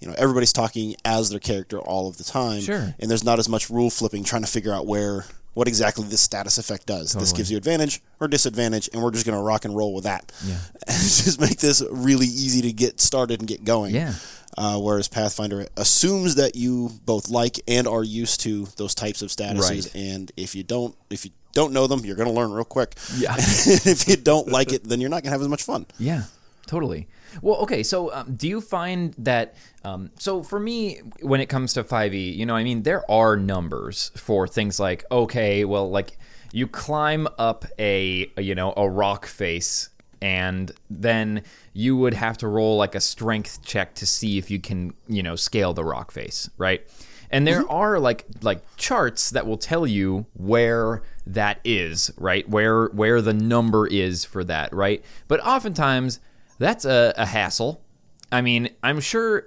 You 0.03 0.09
know, 0.09 0.15
everybody's 0.17 0.55
talking 0.55 0.97
as 1.05 1.29
their 1.29 1.39
character 1.41 1.79
all 1.79 2.09
of 2.09 2.17
the 2.17 2.25
time, 2.25 2.63
Sure. 2.63 2.95
and 2.99 3.11
there's 3.11 3.23
not 3.23 3.39
as 3.39 3.51
much 3.51 3.69
rule 3.69 3.91
flipping 3.91 4.25
trying 4.25 4.41
to 4.41 4.49
figure 4.49 4.73
out 4.73 4.87
where 4.87 5.27
what 5.53 5.69
exactly 5.69 6.07
this 6.07 6.23
status 6.23 6.57
effect 6.57 6.87
does. 6.87 7.13
This 7.13 7.35
gives 7.35 7.51
you 7.51 7.59
advantage 7.59 8.01
or 8.19 8.27
disadvantage, 8.27 8.89
and 8.95 9.03
we're 9.03 9.11
just 9.11 9.27
going 9.27 9.37
to 9.37 9.43
rock 9.45 9.67
and 9.67 9.77
roll 9.77 9.93
with 9.93 10.05
that. 10.05 10.33
Yeah. 10.47 10.55
and 10.87 10.97
just 11.03 11.39
make 11.39 11.59
this 11.59 11.83
really 11.91 12.25
easy 12.25 12.63
to 12.63 12.73
get 12.73 12.99
started 12.99 13.41
and 13.41 13.47
get 13.49 13.63
going. 13.63 13.95
Yeah. 13.95 14.15
Uh, 14.59 14.79
whereas 14.79 15.09
Pathfinder 15.09 15.67
assumes 15.77 16.35
that 16.35 16.57
you 16.57 16.91
both 17.05 17.29
like 17.31 17.61
and 17.69 17.87
are 17.87 18.03
used 18.03 18.41
to 18.41 18.67
those 18.77 18.95
types 18.95 19.23
of 19.23 19.29
statuses, 19.31 19.61
Right. 19.71 19.95
and 19.95 20.33
if 20.37 20.55
you 20.55 20.63
don't, 20.65 20.95
if 21.09 21.25
you 21.25 21.31
don't 21.53 21.73
know 21.73 21.87
them, 21.87 22.01
you're 22.05 22.17
going 22.17 22.29
to 22.29 22.35
learn 22.35 22.53
real 22.53 22.65
quick. 22.65 22.95
Yeah. 23.17 23.35
if 23.39 24.07
you 24.09 24.17
don't 24.17 24.49
like 24.49 24.73
it, 24.73 24.85
then 24.85 25.01
you're 25.01 25.11
not 25.11 25.23
going 25.23 25.31
to 25.31 25.31
have 25.33 25.41
as 25.41 25.49
much 25.49 25.63
fun. 25.63 25.87
Yeah, 25.99 26.25
totally. 26.67 27.09
Well, 27.43 27.57
okay. 27.59 27.83
So, 27.85 28.13
um, 28.13 28.35
do 28.35 28.49
you 28.49 28.61
find 28.61 29.15
that? 29.19 29.55
Um, 29.85 30.11
so, 30.19 30.43
for 30.43 30.59
me, 30.59 31.01
when 31.23 31.41
it 31.41 31.47
comes 31.47 31.73
to 31.75 31.85
5e, 31.85 32.37
you 32.37 32.45
know, 32.45 32.57
I 32.57 32.65
mean, 32.65 32.83
there 32.83 33.09
are 33.11 33.37
numbers 33.37 34.11
for 34.17 34.49
things 34.49 34.81
like, 34.81 35.05
okay, 35.13 35.65
well, 35.65 35.89
like 35.89 36.19
you 36.53 36.67
climb 36.67 37.29
up 37.39 37.65
a, 37.79 38.31
you 38.37 38.55
know, 38.57 38.75
a 38.77 38.89
rock 38.91 39.27
face, 39.27 39.91
and 40.21 40.73
then 40.91 41.43
you 41.73 41.97
would 41.97 42.15
have 42.15 42.37
to 42.39 42.49
roll 42.49 42.77
like 42.77 42.95
a 42.95 43.01
strength 43.01 43.65
check 43.65 43.95
to 43.95 44.07
see 44.07 44.39
if 44.39 44.51
you 44.51 44.61
can, 44.61 44.93
you 45.07 45.23
know, 45.23 45.37
scale 45.37 45.73
the 45.73 45.85
rock 45.85 46.11
face, 46.11 46.51
right? 46.59 46.87
And 47.31 47.47
there 47.47 47.63
mm-hmm. 47.63 47.73
are 47.73 48.01
like 48.01 48.27
like 48.43 48.61
charts 48.77 49.31
that 49.31 49.47
will 49.47 49.57
tell 49.57 49.87
you 49.87 50.27
where 50.35 51.03
that 51.27 51.61
is, 51.65 52.11
right? 52.17 52.49
Where 52.49 52.87
where 52.87 53.23
the 53.23 53.35
number 53.35 53.87
is 53.87 54.25
for 54.25 54.43
that, 54.45 54.73
right? 54.73 55.05
But 55.29 55.41
oftentimes 55.47 56.19
that's 56.59 56.85
a, 56.85 57.15
a 57.17 57.27
hassle. 57.27 57.83
I 58.33 58.43
mean, 58.43 58.71
I'm 58.83 58.99
sure 59.01 59.47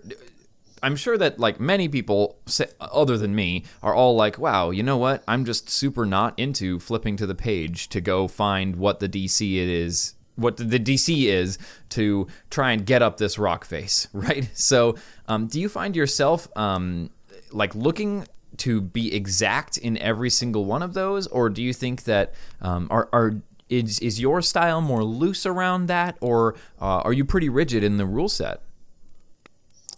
I'm 0.82 0.96
sure 0.96 1.18
that 1.18 1.40
like 1.40 1.60
many 1.60 1.90
people 1.90 2.38
say, 2.46 2.68
other 2.80 3.18
than 3.18 3.36
me 3.36 3.66
are 3.82 3.94
all 3.94 4.16
like, 4.16 4.38
"Wow, 4.38 4.70
you 4.70 4.84
know 4.84 4.98
what? 4.98 5.22
I'm 5.28 5.44
just 5.44 5.70
super 5.70 6.06
not 6.06 6.40
into 6.40 6.80
flipping 6.80 7.18
to 7.18 7.28
the 7.28 7.36
page 7.36 7.90
to 7.90 8.00
go 8.00 8.30
find 8.30 8.78
what 8.78 9.02
the 9.02 9.10
DC 9.10 9.42
it 9.42 9.68
is 9.68 10.16
what 10.36 10.58
the 10.58 10.80
DC 10.80 11.26
is 11.26 11.58
to 11.90 12.28
try 12.50 12.72
and 12.72 12.86
get 12.86 13.02
up 13.02 13.18
this 13.18 13.38
rock 13.38 13.66
face, 13.66 14.08
right? 14.14 14.50
So, 14.54 14.96
um, 15.28 15.48
do 15.48 15.60
you 15.60 15.70
find 15.70 15.96
yourself 15.96 16.48
um, 16.58 17.10
like 17.52 17.76
looking 17.76 18.28
to 18.58 18.82
be 18.82 19.14
exact 19.14 19.78
in 19.78 19.98
every 19.98 20.30
single 20.30 20.66
one 20.66 20.84
of 20.84 20.94
those, 20.94 21.28
or 21.28 21.50
do 21.50 21.62
you 21.62 21.74
think 21.74 22.04
that 22.04 22.34
um, 22.62 22.88
are 22.90 23.10
are 23.12 23.42
is 23.70 24.00
is 24.00 24.20
your 24.20 24.42
style 24.42 24.82
more 24.82 25.04
loose 25.04 25.46
around 25.46 25.88
that, 25.88 26.18
or 26.22 26.56
uh, 26.82 27.02
are 27.02 27.14
you 27.14 27.26
pretty 27.26 27.50
rigid 27.50 27.84
in 27.84 27.98
the 27.98 28.06
rule 28.06 28.30
set? 28.30 28.62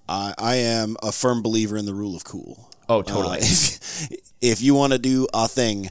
I, 0.07 0.33
I 0.37 0.55
am 0.55 0.97
a 1.01 1.11
firm 1.11 1.41
believer 1.41 1.77
in 1.77 1.85
the 1.85 1.93
rule 1.93 2.15
of 2.15 2.23
cool. 2.23 2.69
Oh, 2.87 3.01
totally. 3.01 3.37
Uh, 3.37 3.41
if, 3.41 4.09
if 4.41 4.61
you 4.61 4.75
want 4.75 4.93
to 4.93 4.99
do 4.99 5.27
a 5.33 5.47
thing, 5.47 5.89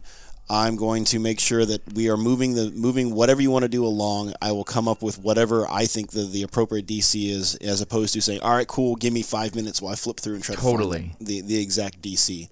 I'm 0.48 0.76
going 0.76 1.04
to 1.06 1.18
make 1.18 1.40
sure 1.40 1.64
that 1.64 1.94
we 1.94 2.10
are 2.10 2.18
moving 2.18 2.54
the 2.54 2.70
moving 2.70 3.14
whatever 3.14 3.40
you 3.40 3.50
want 3.50 3.62
to 3.62 3.68
do 3.68 3.84
along. 3.84 4.34
I 4.42 4.52
will 4.52 4.64
come 4.64 4.88
up 4.88 5.02
with 5.02 5.18
whatever 5.18 5.66
I 5.70 5.86
think 5.86 6.10
the, 6.10 6.24
the 6.24 6.42
appropriate 6.42 6.86
DC 6.86 7.30
is, 7.30 7.54
as 7.56 7.80
opposed 7.80 8.12
to 8.14 8.20
saying, 8.20 8.40
"All 8.40 8.54
right, 8.54 8.68
cool, 8.68 8.94
give 8.96 9.12
me 9.12 9.22
five 9.22 9.54
minutes 9.54 9.80
while 9.80 9.92
I 9.92 9.96
flip 9.96 10.20
through 10.20 10.34
and 10.34 10.44
try 10.44 10.54
Totally. 10.54 10.98
to 10.98 11.08
find 11.08 11.26
the, 11.26 11.40
the 11.40 11.62
exact 11.62 12.02
DC." 12.02 12.48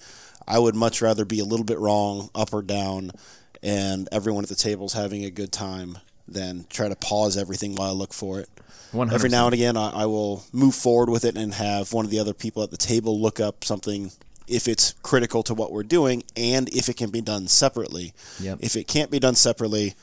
I 0.47 0.59
would 0.59 0.75
much 0.75 1.03
rather 1.03 1.25
be 1.25 1.39
a 1.39 1.45
little 1.45 1.65
bit 1.65 1.79
wrong, 1.79 2.31
up 2.35 2.53
or 2.53 2.63
down, 2.63 3.13
and 3.63 4.09
everyone 4.11 4.43
at 4.43 4.49
the 4.49 4.57
table 4.57 4.87
is 4.87 4.93
having 4.95 5.25
a 5.25 5.31
good 5.31 5.53
time 5.53 5.99
than 6.27 6.65
try 6.69 6.89
to 6.89 6.97
pause 6.97 7.37
everything 7.37 7.75
while 7.75 7.91
I 7.91 7.93
look 7.93 8.13
for 8.13 8.41
it. 8.41 8.49
100%. 8.93 9.13
Every 9.13 9.31
now 9.31 9.47
and 9.47 9.55
again, 9.55 9.77
I, 9.77 9.91
I 9.91 10.07
will 10.07 10.45
move 10.53 10.75
forward 10.75 11.09
with 11.11 11.25
it 11.25 11.37
and 11.37 11.55
have 11.55 11.93
one 11.93 12.05
of 12.05 12.11
the 12.11 12.19
other 12.19 12.35
people 12.35 12.63
at 12.63 12.71
the 12.71 12.77
table 12.77 13.21
look 13.21 13.41
up 13.41 13.65
something 13.65 14.11
if 14.53 14.69
it's 14.69 14.95
critical 15.03 15.43
to 15.45 15.55
what 15.55 15.73
we're 15.73 15.83
doing 15.83 16.23
and 16.37 16.69
if 16.69 16.89
it 16.89 16.97
can 16.97 17.11
be 17.11 17.21
done 17.21 17.49
separately. 17.49 18.13
Yep. 18.41 18.59
If 18.61 18.77
it 18.77 18.87
can't 18.87 19.11
be 19.11 19.19
done 19.19 19.35
separately, 19.35 19.95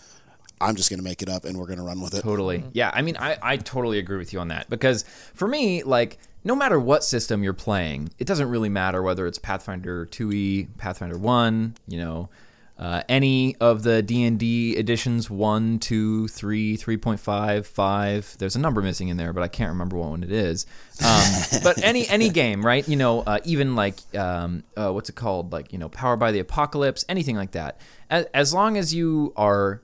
I'm 0.60 0.76
just 0.76 0.90
going 0.90 0.98
to 0.98 1.04
make 1.04 1.22
it 1.22 1.30
up 1.30 1.46
and 1.46 1.58
we're 1.58 1.68
going 1.68 1.78
to 1.78 1.86
run 1.86 2.02
with 2.02 2.14
it. 2.14 2.22
Totally. 2.22 2.60
Mm-hmm. 2.60 2.70
Yeah, 2.74 2.92
I 2.94 3.02
mean, 3.02 3.16
I, 3.18 3.38
I 3.42 3.58
totally 3.58 4.00
agree 4.00 4.18
with 4.18 4.34
you 4.34 4.40
on 4.40 4.50
that 4.50 4.70
because 4.70 5.04
for 5.34 5.48
me, 5.48 5.84
like, 5.84 6.18
no 6.44 6.56
matter 6.56 6.80
what 6.80 7.04
system 7.04 7.44
you're 7.44 7.54
playing, 7.54 8.10
it 8.18 8.26
doesn't 8.26 8.50
really 8.50 8.70
matter 8.70 9.04
whether 9.04 9.28
it's 9.28 9.38
Pathfinder 9.38 10.06
2e, 10.06 10.70
Pathfinder 10.78 11.18
1, 11.18 11.76
you 11.88 12.00
know, 12.00 12.30
uh, 12.80 13.04
any 13.10 13.58
of 13.58 13.84
the 13.84 14.02
D&D 14.02 14.78
editions 14.78 15.30
1, 15.30 15.80
2, 15.80 16.30
3, 16.30 16.78
3.5, 16.78 17.66
5. 17.66 18.36
There's 18.40 18.56
a 18.56 18.60
number 18.60 18.82
missing 18.82 19.10
in 19.10 19.18
there, 19.18 19.34
but 19.34 19.44
I 19.44 19.50
can't 19.50 19.70
remember 19.70 19.98
what 19.98 20.12
one 20.12 20.24
it 20.24 20.32
is. 20.32 20.66
Um, 21.06 21.26
but 21.64 21.84
any 21.84 22.08
any 22.08 22.30
game, 22.30 22.66
right? 22.66 22.88
You 22.88 22.96
know, 22.96 23.22
uh, 23.22 23.40
even 23.44 23.76
like 23.76 23.98
um, 24.16 24.64
uh, 24.78 24.92
what's 24.94 25.10
it 25.10 25.16
called? 25.16 25.52
Like, 25.52 25.74
you 25.74 25.78
know, 25.78 25.90
Powered 25.90 26.20
by 26.20 26.32
the 26.32 26.40
Apocalypse, 26.40 27.04
anything 27.10 27.36
like 27.36 27.52
that. 27.52 27.82
As, 28.10 28.26
as 28.34 28.54
long 28.54 28.78
as 28.78 28.94
you 28.94 29.34
are 29.36 29.82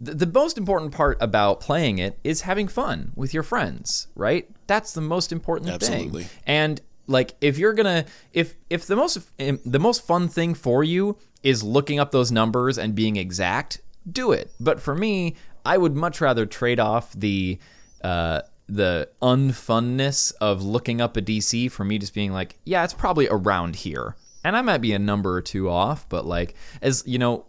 the, 0.00 0.14
the 0.14 0.26
most 0.26 0.56
important 0.56 0.92
part 0.92 1.18
about 1.20 1.60
playing 1.60 1.98
it 1.98 2.18
is 2.24 2.42
having 2.42 2.68
fun 2.68 3.12
with 3.14 3.34
your 3.34 3.42
friends, 3.42 4.08
right? 4.14 4.48
That's 4.66 4.94
the 4.94 5.02
most 5.02 5.30
important 5.30 5.68
thing. 5.68 5.74
Absolutely. 5.74 6.22
thing. 6.24 6.42
And 6.46 6.80
like 7.06 7.34
if 7.40 7.58
you're 7.58 7.74
gonna 7.74 8.06
if 8.32 8.54
if 8.70 8.86
the 8.86 8.96
most 8.96 9.18
the 9.36 9.78
most 9.78 10.06
fun 10.06 10.28
thing 10.28 10.54
for 10.54 10.84
you 10.84 11.18
is 11.42 11.62
looking 11.62 11.98
up 11.98 12.10
those 12.10 12.30
numbers 12.30 12.78
and 12.78 12.94
being 12.94 13.16
exact, 13.16 13.80
do 14.10 14.32
it. 14.32 14.50
But 14.60 14.80
for 14.80 14.94
me, 14.94 15.36
I 15.64 15.78
would 15.78 15.96
much 15.96 16.20
rather 16.20 16.46
trade 16.46 16.80
off 16.80 17.12
the 17.12 17.58
uh, 18.02 18.42
the 18.68 19.08
unfunness 19.20 20.32
of 20.40 20.62
looking 20.62 21.00
up 21.00 21.16
a 21.16 21.22
DC 21.22 21.70
for 21.70 21.84
me 21.84 21.98
just 21.98 22.14
being 22.14 22.32
like, 22.32 22.56
yeah, 22.64 22.84
it's 22.84 22.94
probably 22.94 23.28
around 23.28 23.76
here. 23.76 24.16
And 24.44 24.56
I 24.56 24.62
might 24.62 24.78
be 24.78 24.92
a 24.92 24.98
number 24.98 25.34
or 25.36 25.42
two 25.42 25.68
off, 25.68 26.08
but 26.08 26.24
like 26.24 26.54
as 26.80 27.02
you 27.06 27.18
know, 27.18 27.46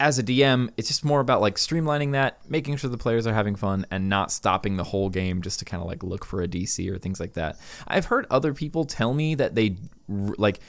as 0.00 0.18
a 0.18 0.22
DM, 0.22 0.70
it's 0.78 0.88
just 0.88 1.04
more 1.04 1.20
about 1.20 1.42
like 1.42 1.56
streamlining 1.56 2.12
that, 2.12 2.38
making 2.48 2.76
sure 2.76 2.88
the 2.88 2.96
players 2.96 3.26
are 3.26 3.34
having 3.34 3.54
fun, 3.54 3.84
and 3.90 4.08
not 4.08 4.32
stopping 4.32 4.76
the 4.76 4.84
whole 4.84 5.10
game 5.10 5.42
just 5.42 5.58
to 5.58 5.64
kind 5.66 5.82
of 5.82 5.86
like 5.86 6.02
look 6.02 6.24
for 6.24 6.40
a 6.40 6.48
DC 6.48 6.90
or 6.90 6.98
things 6.98 7.20
like 7.20 7.34
that. 7.34 7.58
I've 7.86 8.06
heard 8.06 8.26
other 8.30 8.54
people 8.54 8.86
tell 8.86 9.12
me 9.12 9.34
that 9.34 9.54
they 9.54 9.76
like 10.08 10.60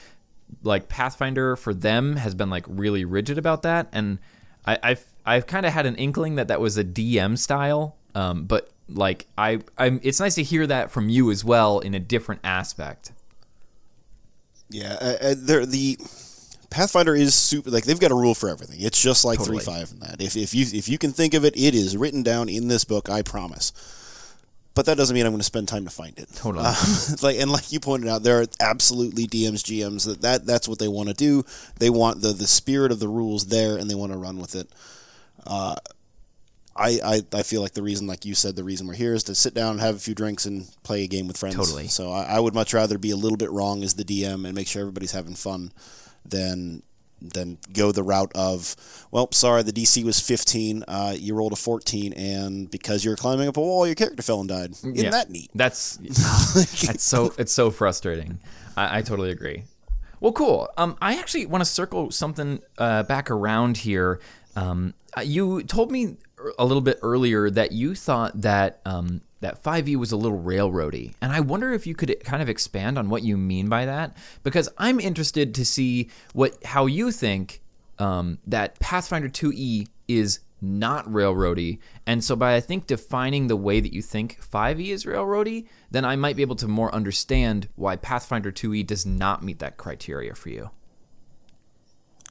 like 0.62 0.88
Pathfinder 0.88 1.56
for 1.56 1.74
them 1.74 2.16
has 2.16 2.34
been 2.34 2.50
like 2.50 2.64
really 2.68 3.04
rigid 3.04 3.38
about 3.38 3.62
that, 3.62 3.88
and 3.92 4.18
I, 4.66 4.78
I've 4.82 5.06
I've 5.24 5.46
kind 5.46 5.66
of 5.66 5.72
had 5.72 5.86
an 5.86 5.96
inkling 5.96 6.36
that 6.36 6.48
that 6.48 6.60
was 6.60 6.76
a 6.78 6.84
DM 6.84 7.38
style, 7.38 7.96
um, 8.14 8.44
but 8.44 8.70
like 8.88 9.26
I 9.38 9.60
I'm 9.78 10.00
it's 10.02 10.20
nice 10.20 10.34
to 10.36 10.42
hear 10.42 10.66
that 10.66 10.90
from 10.90 11.08
you 11.08 11.30
as 11.30 11.44
well 11.44 11.78
in 11.78 11.94
a 11.94 12.00
different 12.00 12.40
aspect. 12.44 13.12
Yeah, 14.70 14.96
uh, 15.00 15.16
uh, 15.20 15.34
they're, 15.36 15.66
the 15.66 15.98
Pathfinder 16.70 17.14
is 17.14 17.34
super. 17.34 17.70
Like 17.70 17.84
they've 17.84 18.00
got 18.00 18.10
a 18.10 18.14
rule 18.14 18.34
for 18.34 18.48
everything. 18.48 18.80
It's 18.80 19.00
just 19.00 19.24
like 19.24 19.38
Totally. 19.38 19.58
three 19.58 19.72
five 19.72 19.92
and 19.92 20.00
that. 20.02 20.20
If, 20.20 20.36
if 20.36 20.54
you 20.54 20.66
if 20.72 20.88
you 20.88 20.98
can 20.98 21.12
think 21.12 21.34
of 21.34 21.44
it, 21.44 21.54
it 21.56 21.74
is 21.74 21.96
written 21.96 22.22
down 22.22 22.48
in 22.48 22.68
this 22.68 22.84
book. 22.84 23.10
I 23.10 23.22
promise. 23.22 23.72
But 24.74 24.86
that 24.86 24.96
doesn't 24.96 25.14
mean 25.14 25.26
I'm 25.26 25.32
going 25.32 25.40
to 25.40 25.44
spend 25.44 25.68
time 25.68 25.84
to 25.84 25.90
find 25.90 26.18
it. 26.18 26.28
Totally. 26.34 26.64
Um, 26.64 26.74
like 27.22 27.38
and 27.38 27.50
like 27.50 27.72
you 27.72 27.80
pointed 27.80 28.08
out, 28.08 28.22
there 28.22 28.40
are 28.40 28.46
absolutely 28.60 29.26
DMs, 29.26 29.62
GMs 29.62 30.06
that, 30.06 30.22
that 30.22 30.46
that's 30.46 30.66
what 30.66 30.78
they 30.78 30.88
want 30.88 31.08
to 31.08 31.14
do. 31.14 31.44
They 31.78 31.90
want 31.90 32.22
the 32.22 32.32
the 32.32 32.46
spirit 32.46 32.90
of 32.90 32.98
the 32.98 33.08
rules 33.08 33.46
there, 33.46 33.76
and 33.76 33.90
they 33.90 33.94
want 33.94 34.12
to 34.12 34.18
run 34.18 34.38
with 34.38 34.54
it. 34.54 34.68
Uh, 35.46 35.76
I, 36.74 37.00
I 37.04 37.22
I 37.34 37.42
feel 37.42 37.60
like 37.60 37.72
the 37.72 37.82
reason, 37.82 38.06
like 38.06 38.24
you 38.24 38.34
said, 38.34 38.56
the 38.56 38.64
reason 38.64 38.86
we're 38.86 38.94
here 38.94 39.14
is 39.14 39.24
to 39.24 39.34
sit 39.34 39.52
down, 39.52 39.78
have 39.78 39.96
a 39.96 40.00
few 40.00 40.14
drinks, 40.14 40.46
and 40.46 40.66
play 40.84 41.04
a 41.04 41.06
game 41.06 41.26
with 41.28 41.36
friends. 41.36 41.56
Totally. 41.56 41.88
So 41.88 42.10
I, 42.10 42.24
I 42.24 42.40
would 42.40 42.54
much 42.54 42.72
rather 42.72 42.96
be 42.96 43.10
a 43.10 43.16
little 43.16 43.36
bit 43.36 43.50
wrong 43.50 43.82
as 43.82 43.94
the 43.94 44.04
DM 44.04 44.46
and 44.46 44.54
make 44.54 44.68
sure 44.68 44.80
everybody's 44.80 45.12
having 45.12 45.34
fun 45.34 45.72
than 46.24 46.82
than 47.30 47.58
go 47.72 47.92
the 47.92 48.02
route 48.02 48.32
of 48.34 48.74
well 49.10 49.28
sorry 49.32 49.62
the 49.62 49.72
dc 49.72 50.02
was 50.04 50.18
15 50.20 50.84
uh, 50.88 51.14
you 51.18 51.34
rolled 51.34 51.52
a 51.52 51.56
14 51.56 52.12
and 52.14 52.70
because 52.70 53.04
you're 53.04 53.16
climbing 53.16 53.48
up 53.48 53.56
a 53.56 53.60
wall 53.60 53.86
your 53.86 53.94
character 53.94 54.22
fell 54.22 54.40
and 54.40 54.48
died 54.48 54.70
isn't 54.72 54.94
Yeah. 54.96 55.10
that 55.10 55.30
neat 55.30 55.50
That's 55.54 55.96
that's 56.86 57.02
so 57.02 57.32
it's 57.38 57.52
so 57.52 57.70
frustrating. 57.70 58.38
I, 58.76 58.98
I 58.98 59.02
totally 59.02 59.30
agree. 59.30 59.64
Well, 60.20 60.32
cool. 60.32 60.68
Um, 60.76 60.96
I 61.02 61.18
actually 61.18 61.46
want 61.46 61.62
to 61.64 61.70
circle 61.70 62.10
something 62.12 62.60
uh, 62.78 63.02
back 63.02 63.30
around 63.30 63.78
here. 63.78 64.20
Um, 64.54 64.94
uh, 65.16 65.22
you 65.22 65.62
told 65.64 65.90
me 65.90 66.16
a 66.58 66.64
little 66.64 66.80
bit 66.80 66.98
earlier 67.02 67.50
that 67.50 67.72
you 67.72 67.94
thought 67.94 68.40
that 68.40 68.80
um, 68.84 69.22
that 69.40 69.62
5e 69.62 69.96
was 69.96 70.12
a 70.12 70.16
little 70.16 70.40
railroady, 70.40 71.14
and 71.20 71.32
I 71.32 71.40
wonder 71.40 71.72
if 71.72 71.86
you 71.86 71.94
could 71.94 72.14
kind 72.24 72.42
of 72.42 72.48
expand 72.48 72.98
on 72.98 73.08
what 73.08 73.22
you 73.22 73.36
mean 73.36 73.68
by 73.68 73.86
that, 73.86 74.16
because 74.42 74.68
I'm 74.78 75.00
interested 75.00 75.54
to 75.54 75.64
see 75.64 76.10
what 76.32 76.62
how 76.64 76.86
you 76.86 77.10
think 77.10 77.62
um, 77.98 78.38
that 78.46 78.78
Pathfinder 78.80 79.28
2e 79.28 79.86
is 80.08 80.40
not 80.62 81.04
railroady. 81.06 81.78
And 82.06 82.22
so 82.22 82.36
by 82.36 82.54
I 82.54 82.60
think 82.60 82.86
defining 82.86 83.48
the 83.48 83.56
way 83.56 83.80
that 83.80 83.92
you 83.92 84.00
think 84.00 84.38
5e 84.40 84.88
is 84.88 85.04
railroady, 85.04 85.66
then 85.90 86.04
I 86.04 86.16
might 86.16 86.36
be 86.36 86.42
able 86.42 86.56
to 86.56 86.68
more 86.68 86.94
understand 86.94 87.68
why 87.74 87.96
Pathfinder 87.96 88.52
2e 88.52 88.86
does 88.86 89.04
not 89.04 89.42
meet 89.42 89.58
that 89.58 89.76
criteria 89.76 90.34
for 90.34 90.50
you. 90.50 90.70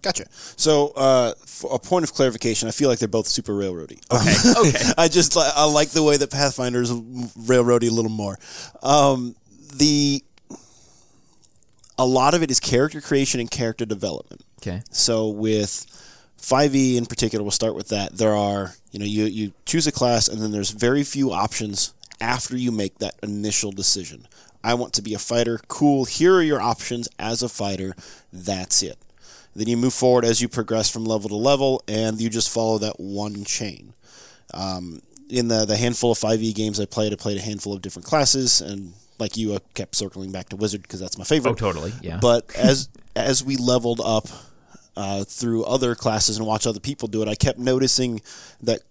Gotcha 0.02 0.26
so 0.32 0.90
uh, 0.96 1.34
for 1.46 1.74
a 1.74 1.80
point 1.80 2.04
of 2.04 2.14
clarification 2.14 2.68
i 2.68 2.72
feel 2.72 2.90
like 2.90 3.00
they're 3.00 3.08
both 3.08 3.28
super 3.28 3.54
railroady 3.54 4.00
Okay. 4.12 4.70
Okay. 4.70 4.92
I 4.98 5.08
just 5.08 5.36
I 5.38 5.66
like 5.66 5.90
the 5.90 6.04
way 6.04 6.18
that 6.18 6.30
Pathfinder's 6.30 6.92
railroady 6.92 7.90
a 7.90 7.94
little 7.94 8.12
more. 8.12 8.38
Um, 8.84 9.36
the 9.74 10.24
a 11.98 12.06
lot 12.06 12.34
of 12.34 12.44
it 12.44 12.52
is 12.52 12.60
character 12.60 13.00
creation 13.00 13.40
and 13.40 13.50
character 13.50 13.86
development. 13.86 14.44
Okay. 14.62 14.82
So 14.92 15.30
with 15.30 15.86
5e 16.40 16.98
in 16.98 17.06
particular, 17.06 17.44
we'll 17.44 17.52
start 17.52 17.76
with 17.76 17.90
that. 17.90 18.18
There 18.18 18.36
are, 18.36 18.74
you 18.92 19.00
know, 19.00 19.06
you, 19.06 19.26
you 19.26 19.54
choose 19.66 19.88
a 19.88 19.92
class 19.92 20.28
and 20.28 20.42
then 20.42 20.52
there's 20.52 20.72
very 20.72 21.04
few 21.04 21.32
options 21.32 21.94
after 22.20 22.58
you 22.58 22.72
make 22.72 22.98
that 23.00 23.16
initial 23.22 23.72
decision. 23.72 24.28
I 24.64 24.74
want 24.76 24.94
to 24.94 25.02
be 25.02 25.14
a 25.14 25.20
fighter. 25.20 25.60
Cool. 25.68 26.06
Here 26.06 26.36
are 26.36 26.42
your 26.42 26.62
options 26.62 27.08
as 27.18 27.42
a 27.44 27.50
fighter. 27.50 27.96
That's 28.32 28.84
it. 28.84 28.98
Then 29.56 29.68
you 29.68 29.78
move 29.78 29.94
forward 29.94 30.26
as 30.26 30.42
you 30.42 30.48
progress 30.48 30.90
from 30.90 31.06
level 31.06 31.30
to 31.30 31.36
level 31.36 31.84
and 31.88 32.22
you 32.22 32.30
just 32.30 32.50
follow 32.50 32.78
that 32.80 33.00
one 33.00 33.44
chain. 33.44 33.94
Um, 34.54 35.02
in 35.30 35.48
the, 35.48 35.66
the 35.66 35.78
handful 35.78 36.12
of 36.12 36.20
5e 36.20 36.54
games 36.56 36.80
I 36.80 36.86
played, 36.86 37.14
I 37.14 37.16
played 37.16 37.38
a 37.38 37.42
handful 37.42 37.74
of 37.74 37.82
different 37.82 38.06
classes 38.06 38.62
and 38.62 38.94
like 39.20 39.38
you, 39.38 39.54
I 39.56 39.60
kept 39.76 39.96
circling 39.96 40.32
back 40.32 40.50
to 40.50 40.56
Wizard 40.56 40.82
because 40.82 41.00
that's 41.00 41.18
my 41.18 41.24
favorite. 41.24 41.52
Oh, 41.52 41.56
totally. 41.56 41.94
Yeah. 42.02 42.18
But 42.20 42.54
as 42.58 42.90
as 43.16 43.44
we 43.44 43.56
leveled 43.56 44.02
up 44.04 44.28
uh, 44.98 45.24
through 45.24 45.64
other 45.66 45.96
classes 45.96 46.38
and 46.38 46.48
watch 46.48 46.66
other 46.66 46.80
people 46.80 47.08
do 47.08 47.22
it, 47.22 47.28
I 47.28 47.36
kept 47.36 47.60
noticing 47.60 48.22
that 48.62 48.82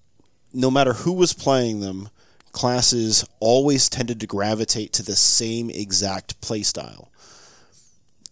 no 0.53 0.71
matter 0.71 0.93
who 0.93 1.13
was 1.13 1.33
playing 1.33 1.81
them, 1.81 2.09
classes 2.53 3.25
always 3.39 3.89
tended 3.89 4.21
to 4.21 4.27
gravitate 4.27 4.93
to 4.95 5.03
the 5.03 5.17
same 5.17 5.71
exact 5.71 6.41
play 6.41 6.63
style. 6.63 7.10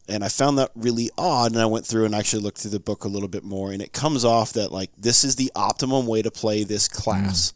And 0.08 0.24
I 0.24 0.28
found 0.28 0.58
that 0.58 0.70
really 0.74 1.10
odd, 1.18 1.52
and 1.52 1.60
I 1.60 1.66
went 1.66 1.84
through 1.84 2.06
and 2.06 2.14
actually 2.14 2.42
looked 2.42 2.58
through 2.58 2.70
the 2.70 2.80
book 2.80 3.04
a 3.04 3.08
little 3.08 3.28
bit 3.28 3.44
more, 3.44 3.72
and 3.72 3.82
it 3.82 3.92
comes 3.92 4.24
off 4.24 4.54
that 4.54 4.72
like 4.72 4.90
this 4.96 5.22
is 5.22 5.36
the 5.36 5.52
optimum 5.54 6.06
way 6.06 6.22
to 6.22 6.30
play 6.30 6.64
this 6.64 6.88
class. 6.88 7.52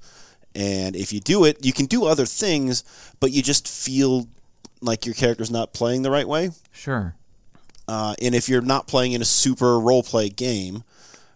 And 0.55 0.95
if 0.95 1.13
you 1.13 1.21
do 1.21 1.45
it, 1.45 1.65
you 1.65 1.73
can 1.73 1.87
do 1.87 2.05
other 2.05 2.27
things, 2.27 2.85
but 3.21 3.31
you 3.31 3.43
just 3.43 3.67
feel 3.67 4.29
like 4.83 5.07
your 5.07 5.15
character's 5.15 5.51
not 5.51 5.73
playing 5.73 6.03
the 6.03 6.11
right 6.11 6.29
way. 6.29 6.51
sure. 6.73 7.15
Uh, 7.89 8.15
and 8.23 8.35
if 8.35 8.49
you're 8.49 8.63
not 8.63 8.87
playing 8.87 9.13
in 9.13 9.21
a 9.21 9.25
super 9.25 9.79
role 9.81 10.03
play 10.03 10.29
game, 10.29 10.85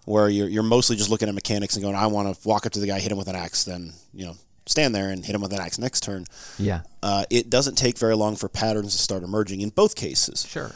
where 0.05 0.29
you're 0.29 0.49
you're 0.49 0.62
mostly 0.62 0.97
just 0.97 1.11
looking 1.11 1.29
at 1.29 1.35
mechanics 1.35 1.75
and 1.75 1.83
going, 1.83 1.97
I 1.97 2.07
want 2.07 2.35
to 2.35 2.49
walk 2.49 2.67
up 2.67 2.73
to 2.73 2.81
the 2.81 2.87
guy, 2.87 3.01
hit 3.01 3.11
him 3.11 3.19
with 3.19 3.29
an 3.29 3.37
axe, 3.37 3.64
then 3.64 3.93
you 4.14 4.27
know 4.27 4.37
stand 4.67 4.95
there 4.95 5.11
and 5.11 5.25
hit 5.25 5.35
him 5.35 5.41
with 5.41 5.53
an 5.53 5.61
axe 5.61 5.79
next 5.79 6.03
turn. 6.03 6.25
Yeah. 6.59 6.83
Uh, 7.03 7.25
it 7.31 7.51
doesn't 7.51 7.77
take 7.77 7.99
very 7.99 8.17
long 8.17 8.37
for 8.37 8.49
patterns 8.49 8.93
to 8.97 9.03
start 9.03 9.23
emerging 9.23 9.61
in 9.61 9.71
both 9.71 9.95
cases. 9.97 10.47
Sure. 10.49 10.73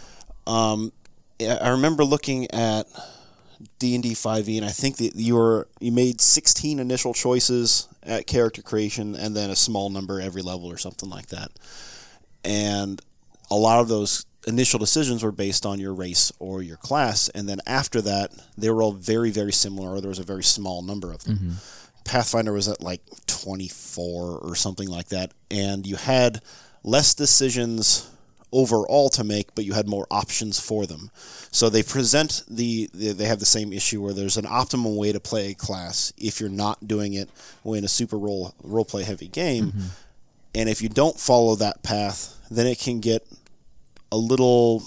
Um, 0.47 0.93
yeah, 1.39 1.59
I 1.61 1.71
remember 1.71 2.05
looking 2.05 2.51
at 2.51 2.87
D 3.79 3.95
and 3.95 4.03
D 4.03 4.15
five 4.15 4.49
e, 4.49 4.57
and 4.57 4.67
I 4.67 4.71
think 4.71 4.97
that 4.99 5.15
you 5.17 5.37
were 5.37 5.69
you 5.81 5.93
made 5.93 6.21
sixteen 6.21 6.79
initial 6.79 7.15
choices 7.15 7.89
at 8.03 8.27
character 8.27 8.63
creation, 8.63 9.15
and 9.15 9.37
then 9.37 9.51
a 9.51 9.57
small 9.57 9.91
number 9.91 10.21
every 10.21 10.43
level 10.43 10.71
or 10.71 10.79
something 10.79 11.09
like 11.09 11.27
that. 11.29 11.51
And 12.45 13.01
a 13.51 13.57
lot 13.57 13.81
of 13.81 13.89
those 13.89 14.27
initial 14.47 14.79
decisions 14.79 15.23
were 15.23 15.33
based 15.33 15.67
on 15.67 15.79
your 15.79 15.93
race 15.93 16.33
or 16.39 16.63
your 16.63 16.79
class, 16.79 17.29
and 17.31 17.49
then 17.49 17.61
after 17.67 18.01
that, 18.03 18.33
they 18.57 18.71
were 18.71 18.83
all 18.83 18.93
very 18.93 19.31
very 19.31 19.53
similar, 19.53 19.91
or 19.91 20.01
there 20.01 20.09
was 20.09 20.19
a 20.19 20.25
very 20.25 20.45
small 20.45 20.83
number 20.83 21.13
of 21.13 21.25
them. 21.25 21.37
Mm-hmm. 21.37 21.51
Pathfinder 22.05 22.53
was 22.53 22.67
at 22.67 22.83
like 22.83 23.03
twenty 23.27 23.69
four 23.69 24.39
or 24.39 24.55
something 24.55 24.89
like 24.89 25.09
that, 25.09 25.33
and 25.51 25.87
you 25.87 25.97
had 25.97 26.41
less 26.83 27.15
decisions 27.15 28.10
overall 28.53 29.09
to 29.11 29.25
make, 29.25 29.55
but 29.55 29.65
you 29.65 29.73
had 29.73 29.89
more 29.89 30.07
options 30.11 30.59
for 30.59 30.87
them. 30.87 31.11
So 31.51 31.69
they 31.69 31.83
present 31.83 32.43
the, 32.49 32.91
the 32.93 33.13
they 33.13 33.25
have 33.25 33.39
the 33.39 33.47
same 33.47 33.73
issue 33.73 34.03
where 34.03 34.13
there's 34.13 34.37
an 34.37 34.45
optimal 34.45 34.97
way 34.97 35.13
to 35.13 35.21
play 35.21 35.51
a 35.51 35.55
class 35.55 36.13
if 36.17 36.41
you're 36.41 36.49
not 36.49 36.87
doing 36.87 37.15
it 37.15 37.29
in 37.65 37.85
a 37.85 37.89
super 37.89 38.19
role 38.19 38.55
role 38.63 38.85
play 38.85 39.05
heavy 39.05 39.29
game, 39.29 39.73
and 40.55 40.69
if 40.69 40.83
you 40.83 40.89
don't 40.89 41.19
follow 41.19 41.55
that 41.57 41.83
path, 41.83 42.37
then 42.51 42.67
it 42.67 42.79
can 42.79 43.01
get 43.01 43.27
a 44.13 44.17
little. 44.17 44.83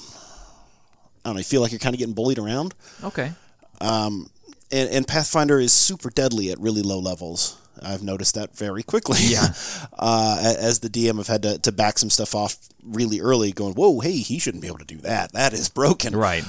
I 1.25 1.29
don't 1.29 1.35
know. 1.35 1.39
You 1.39 1.45
feel 1.45 1.61
like 1.61 1.71
you're 1.71 1.79
kind 1.79 1.95
of 1.95 1.99
getting 1.99 2.13
bullied 2.13 2.39
around, 2.39 2.73
Okay. 3.03 3.31
Um, 3.79 4.29
and, 4.71 4.89
and 4.89 5.07
Pathfinder 5.07 5.59
is 5.59 5.71
super 5.71 6.09
deadly 6.09 6.51
at 6.51 6.59
really 6.59 6.81
low 6.81 6.99
levels. 6.99 7.57
I've 7.85 8.03
noticed 8.03 8.35
that 8.35 8.55
very 8.55 8.83
quickly. 8.83 9.19
Yeah. 9.21 9.47
uh, 9.99 10.55
as 10.59 10.79
the 10.79 10.89
DM, 10.89 11.19
I've 11.19 11.27
had 11.27 11.43
to, 11.43 11.59
to 11.59 11.71
back 11.71 11.99
some 11.99 12.09
stuff 12.09 12.35
off 12.35 12.57
really 12.83 13.19
early, 13.19 13.51
going, 13.51 13.73
"Whoa, 13.73 13.99
hey, 13.99 14.17
he 14.17 14.39
shouldn't 14.39 14.61
be 14.61 14.67
able 14.67 14.79
to 14.79 14.85
do 14.85 14.97
that. 14.97 15.33
That 15.33 15.53
is 15.53 15.69
broken." 15.69 16.15
Right. 16.15 16.43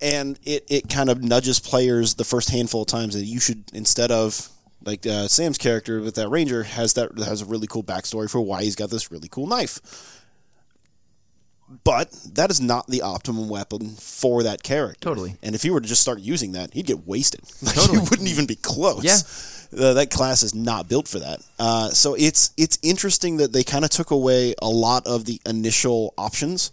and 0.00 0.38
it, 0.44 0.64
it 0.68 0.88
kind 0.88 1.10
of 1.10 1.22
nudges 1.22 1.58
players 1.58 2.14
the 2.14 2.24
first 2.24 2.50
handful 2.50 2.82
of 2.82 2.88
times 2.88 3.14
that 3.14 3.24
you 3.24 3.40
should 3.40 3.64
instead 3.72 4.10
of 4.10 4.48
like 4.84 5.06
uh, 5.06 5.28
Sam's 5.28 5.58
character 5.58 6.00
with 6.00 6.14
that 6.14 6.28
ranger 6.28 6.62
has 6.62 6.94
that 6.94 7.16
has 7.18 7.42
a 7.42 7.44
really 7.44 7.66
cool 7.66 7.82
backstory 7.82 8.30
for 8.30 8.40
why 8.40 8.62
he's 8.62 8.76
got 8.76 8.90
this 8.90 9.10
really 9.10 9.28
cool 9.28 9.46
knife. 9.46 9.80
But 11.84 12.10
that 12.32 12.50
is 12.50 12.60
not 12.62 12.86
the 12.86 13.02
optimum 13.02 13.48
weapon 13.50 13.90
for 13.96 14.42
that 14.42 14.62
character. 14.62 15.00
Totally. 15.00 15.36
And 15.42 15.54
if 15.54 15.62
he 15.62 15.70
were 15.70 15.82
to 15.82 15.88
just 15.88 16.00
start 16.00 16.20
using 16.20 16.52
that, 16.52 16.72
he'd 16.72 16.86
get 16.86 17.06
wasted. 17.06 17.42
Like, 17.62 17.74
Totally. 17.74 17.98
He 18.00 18.08
wouldn't 18.08 18.28
even 18.28 18.46
be 18.46 18.54
close. 18.56 19.04
Yeah. 19.04 19.18
Uh, 19.76 19.94
that 19.94 20.10
class 20.10 20.42
is 20.42 20.54
not 20.54 20.88
built 20.88 21.06
for 21.06 21.18
that. 21.18 21.40
Uh, 21.58 21.90
so 21.90 22.14
it's 22.14 22.52
it's 22.56 22.78
interesting 22.82 23.36
that 23.36 23.52
they 23.52 23.62
kind 23.62 23.84
of 23.84 23.90
took 23.90 24.10
away 24.10 24.54
a 24.62 24.68
lot 24.68 25.06
of 25.06 25.26
the 25.26 25.40
initial 25.44 26.14
options 26.16 26.72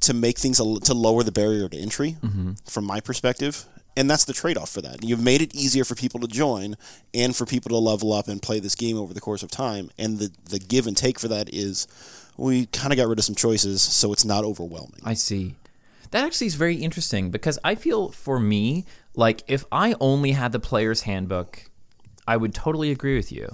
to 0.00 0.14
make 0.14 0.38
things 0.38 0.58
a, 0.60 0.80
to 0.80 0.94
lower 0.94 1.22
the 1.22 1.32
barrier 1.32 1.68
to 1.68 1.76
entry 1.76 2.16
from 2.66 2.84
my 2.84 3.00
perspective. 3.00 3.64
And 3.96 4.10
that's 4.10 4.24
the 4.24 4.32
trade-off 4.32 4.70
for 4.70 4.80
that. 4.80 5.04
You've 5.04 5.22
made 5.22 5.40
it 5.40 5.54
easier 5.54 5.84
for 5.84 5.94
people 5.94 6.18
to 6.20 6.26
join 6.26 6.76
and 7.14 7.34
for 7.34 7.46
people 7.46 7.68
to 7.68 7.78
level 7.78 8.12
up 8.12 8.26
and 8.26 8.42
play 8.42 8.58
this 8.58 8.74
game 8.74 8.98
over 8.98 9.14
the 9.14 9.20
course 9.20 9.44
of 9.44 9.50
time. 9.52 9.90
And 9.96 10.18
the, 10.18 10.32
the 10.50 10.58
give 10.58 10.88
and 10.88 10.96
take 10.96 11.20
for 11.20 11.28
that 11.28 11.48
is 11.54 11.86
we 12.36 12.66
kind 12.66 12.92
of 12.92 12.96
got 12.96 13.06
rid 13.06 13.20
of 13.20 13.24
some 13.24 13.36
choices 13.36 13.82
so 13.82 14.12
it's 14.12 14.24
not 14.24 14.44
overwhelming. 14.44 15.00
I 15.04 15.14
see. 15.14 15.54
That 16.10 16.24
actually 16.24 16.48
is 16.48 16.56
very 16.56 16.76
interesting 16.76 17.30
because 17.30 17.58
I 17.62 17.76
feel 17.76 18.10
for 18.10 18.40
me, 18.40 18.84
like 19.14 19.42
if 19.46 19.64
I 19.70 19.94
only 20.00 20.32
had 20.32 20.50
the 20.52 20.60
player's 20.60 21.02
handbook, 21.02 21.70
I 22.26 22.36
would 22.36 22.54
totally 22.54 22.90
agree 22.90 23.16
with 23.16 23.30
you. 23.32 23.48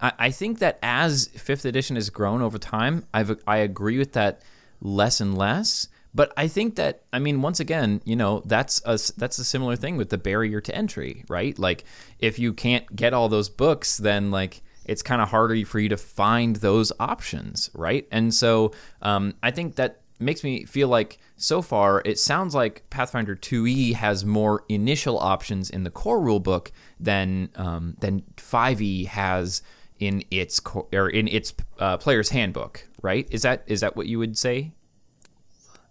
I, 0.00 0.12
I 0.18 0.30
think 0.30 0.58
that 0.58 0.78
as 0.82 1.28
fifth 1.28 1.64
edition 1.64 1.96
has 1.96 2.10
grown 2.10 2.42
over 2.42 2.58
time, 2.58 3.06
I've 3.12 3.38
I 3.46 3.58
agree 3.58 3.98
with 3.98 4.12
that 4.12 4.42
less 4.80 5.20
and 5.20 5.36
less. 5.36 5.88
But 6.14 6.32
I 6.36 6.48
think 6.48 6.76
that 6.76 7.02
I 7.12 7.18
mean, 7.18 7.42
once 7.42 7.60
again, 7.60 8.00
you 8.04 8.16
know, 8.16 8.42
that's 8.46 8.80
a 8.84 8.98
that's 9.16 9.38
a 9.38 9.44
similar 9.44 9.76
thing 9.76 9.96
with 9.96 10.08
the 10.10 10.18
barrier 10.18 10.60
to 10.62 10.74
entry, 10.74 11.24
right? 11.28 11.58
Like 11.58 11.84
if 12.18 12.38
you 12.38 12.52
can't 12.52 12.96
get 12.96 13.12
all 13.12 13.28
those 13.28 13.48
books, 13.48 13.98
then 13.98 14.30
like 14.30 14.62
it's 14.86 15.02
kind 15.02 15.20
of 15.20 15.28
harder 15.28 15.64
for 15.66 15.78
you 15.78 15.88
to 15.90 15.96
find 15.96 16.56
those 16.56 16.92
options, 16.98 17.70
right? 17.74 18.06
And 18.10 18.32
so 18.32 18.72
um, 19.02 19.34
I 19.42 19.50
think 19.50 19.74
that 19.76 20.00
makes 20.18 20.42
me 20.42 20.64
feel 20.64 20.88
like 20.88 21.18
so 21.36 21.60
far 21.60 22.00
it 22.06 22.18
sounds 22.18 22.54
like 22.54 22.88
Pathfinder 22.88 23.36
2e 23.36 23.94
has 23.94 24.24
more 24.24 24.64
initial 24.68 25.18
options 25.18 25.68
in 25.68 25.84
the 25.84 25.90
core 25.90 26.20
rulebook 26.20 26.70
than 26.98 27.50
um, 27.56 27.96
than 28.00 28.22
5e 28.36 29.06
has 29.06 29.62
in 29.98 30.22
its 30.30 30.60
co- 30.60 30.88
or 30.92 31.08
in 31.08 31.28
its 31.28 31.54
uh, 31.78 31.96
player's 31.96 32.30
handbook, 32.30 32.86
right? 33.02 33.26
Is 33.30 33.42
that 33.42 33.64
is 33.66 33.80
that 33.80 33.96
what 33.96 34.06
you 34.06 34.18
would 34.18 34.36
say? 34.36 34.72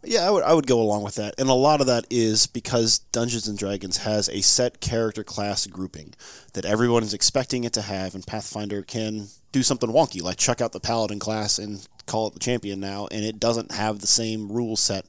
Yeah, 0.08 0.28
I 0.28 0.30
would, 0.30 0.44
I 0.44 0.54
would 0.54 0.68
go 0.68 0.80
along 0.80 1.04
with 1.04 1.16
that. 1.16 1.34
And 1.40 1.50
a 1.50 1.54
lot 1.54 1.82
of 1.82 1.88
that 1.88 2.06
is 2.12 2.46
because 2.46 3.00
Dungeons 3.00 3.48
and 3.48 3.58
Dragons 3.58 3.98
has 3.98 4.30
a 4.30 4.42
set 4.42 4.80
character 4.80 5.24
class 5.24 5.66
grouping 5.66 6.14
that 6.54 6.64
everyone 6.64 7.02
is 7.02 7.14
expecting 7.14 7.64
it 7.64 7.74
to 7.74 7.82
have, 7.82 8.14
and 8.14 8.26
Pathfinder 8.26 8.84
can 8.84 9.30
do 9.52 9.64
something 9.64 9.90
wonky, 9.90 10.22
like 10.22 10.38
chuck 10.38 10.62
out 10.62 10.74
the 10.74 10.80
Paladin 10.80 11.18
class 11.18 11.58
and 11.58 11.88
call 12.06 12.28
it 12.28 12.34
the 12.34 12.40
champion 12.40 12.80
now, 12.80 13.08
and 13.12 13.26
it 13.26 13.40
doesn't 13.40 13.72
have 13.72 14.00
the 14.00 14.08
same 14.08 14.52
rule 14.52 14.76
set 14.76 15.06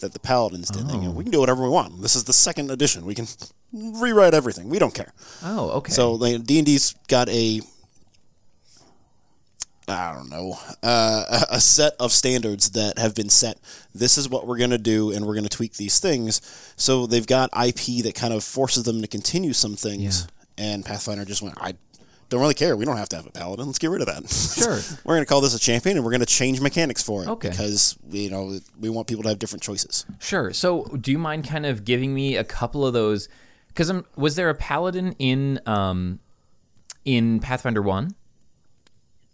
that 0.00 0.12
the 0.12 0.20
Paladins 0.20 0.70
did. 0.70 0.88
They 0.88 0.94
go, 0.94 1.10
we 1.10 1.24
can 1.24 1.32
do 1.32 1.40
whatever 1.40 1.62
we 1.62 1.68
want. 1.68 2.02
This 2.02 2.16
is 2.16 2.24
the 2.24 2.32
second 2.32 2.70
edition. 2.70 3.04
We 3.04 3.14
can 3.14 3.26
rewrite 3.72 4.34
everything. 4.34 4.68
We 4.68 4.78
don't 4.78 4.94
care. 4.94 5.12
Oh, 5.42 5.70
okay. 5.78 5.92
So 5.92 6.12
like, 6.12 6.44
D&D's 6.44 6.94
got 7.08 7.28
a 7.28 7.60
I 9.90 10.12
don't 10.14 10.28
know, 10.28 10.58
uh, 10.82 11.24
a 11.50 11.54
a 11.56 11.60
set 11.60 11.94
of 11.98 12.12
standards 12.12 12.70
that 12.70 12.98
have 12.98 13.14
been 13.14 13.30
set. 13.30 13.58
This 13.94 14.18
is 14.18 14.28
what 14.28 14.46
we're 14.46 14.58
going 14.58 14.68
to 14.70 14.76
do, 14.78 15.12
and 15.12 15.24
we're 15.26 15.32
going 15.32 15.44
to 15.48 15.56
tweak 15.56 15.74
these 15.74 15.98
things. 15.98 16.42
So 16.76 17.06
they've 17.06 17.26
got 17.26 17.48
IP 17.56 18.02
that 18.04 18.14
kind 18.14 18.34
of 18.34 18.44
forces 18.44 18.82
them 18.84 19.00
to 19.00 19.08
continue 19.08 19.54
some 19.54 19.76
things. 19.76 20.26
And 20.58 20.84
Pathfinder 20.84 21.24
just 21.24 21.40
went, 21.40 21.54
I 21.58 21.74
don't 22.28 22.40
really 22.40 22.54
care. 22.54 22.76
We 22.76 22.84
don't 22.84 22.96
have 22.96 23.08
to 23.10 23.16
have 23.16 23.26
a 23.26 23.30
paladin. 23.30 23.66
Let's 23.66 23.78
get 23.78 23.90
rid 23.90 24.02
of 24.02 24.06
that. 24.06 24.28
Sure. 24.28 24.78
we're 25.04 25.14
going 25.14 25.24
to 25.24 25.28
call 25.28 25.40
this 25.40 25.54
a 25.54 25.58
champion, 25.58 25.96
and 25.96 26.04
we're 26.04 26.10
going 26.10 26.20
to 26.20 26.26
change 26.26 26.60
mechanics 26.60 27.02
for 27.02 27.22
it. 27.22 27.28
Okay. 27.28 27.50
Because 27.50 27.96
you 28.10 28.30
know 28.30 28.58
we 28.78 28.88
want 28.88 29.06
people 29.06 29.22
to 29.22 29.28
have 29.30 29.38
different 29.38 29.62
choices. 29.62 30.04
Sure. 30.18 30.52
So, 30.52 30.84
do 30.84 31.10
you 31.10 31.18
mind 31.18 31.48
kind 31.48 31.66
of 31.66 31.84
giving 31.84 32.14
me 32.14 32.36
a 32.36 32.44
couple 32.44 32.86
of 32.86 32.92
those? 32.92 33.28
Because 33.68 33.92
was 34.16 34.36
there 34.36 34.50
a 34.50 34.54
paladin 34.54 35.14
in 35.18 35.60
um, 35.66 36.20
in 37.04 37.40
Pathfinder 37.40 37.82
One? 37.82 38.14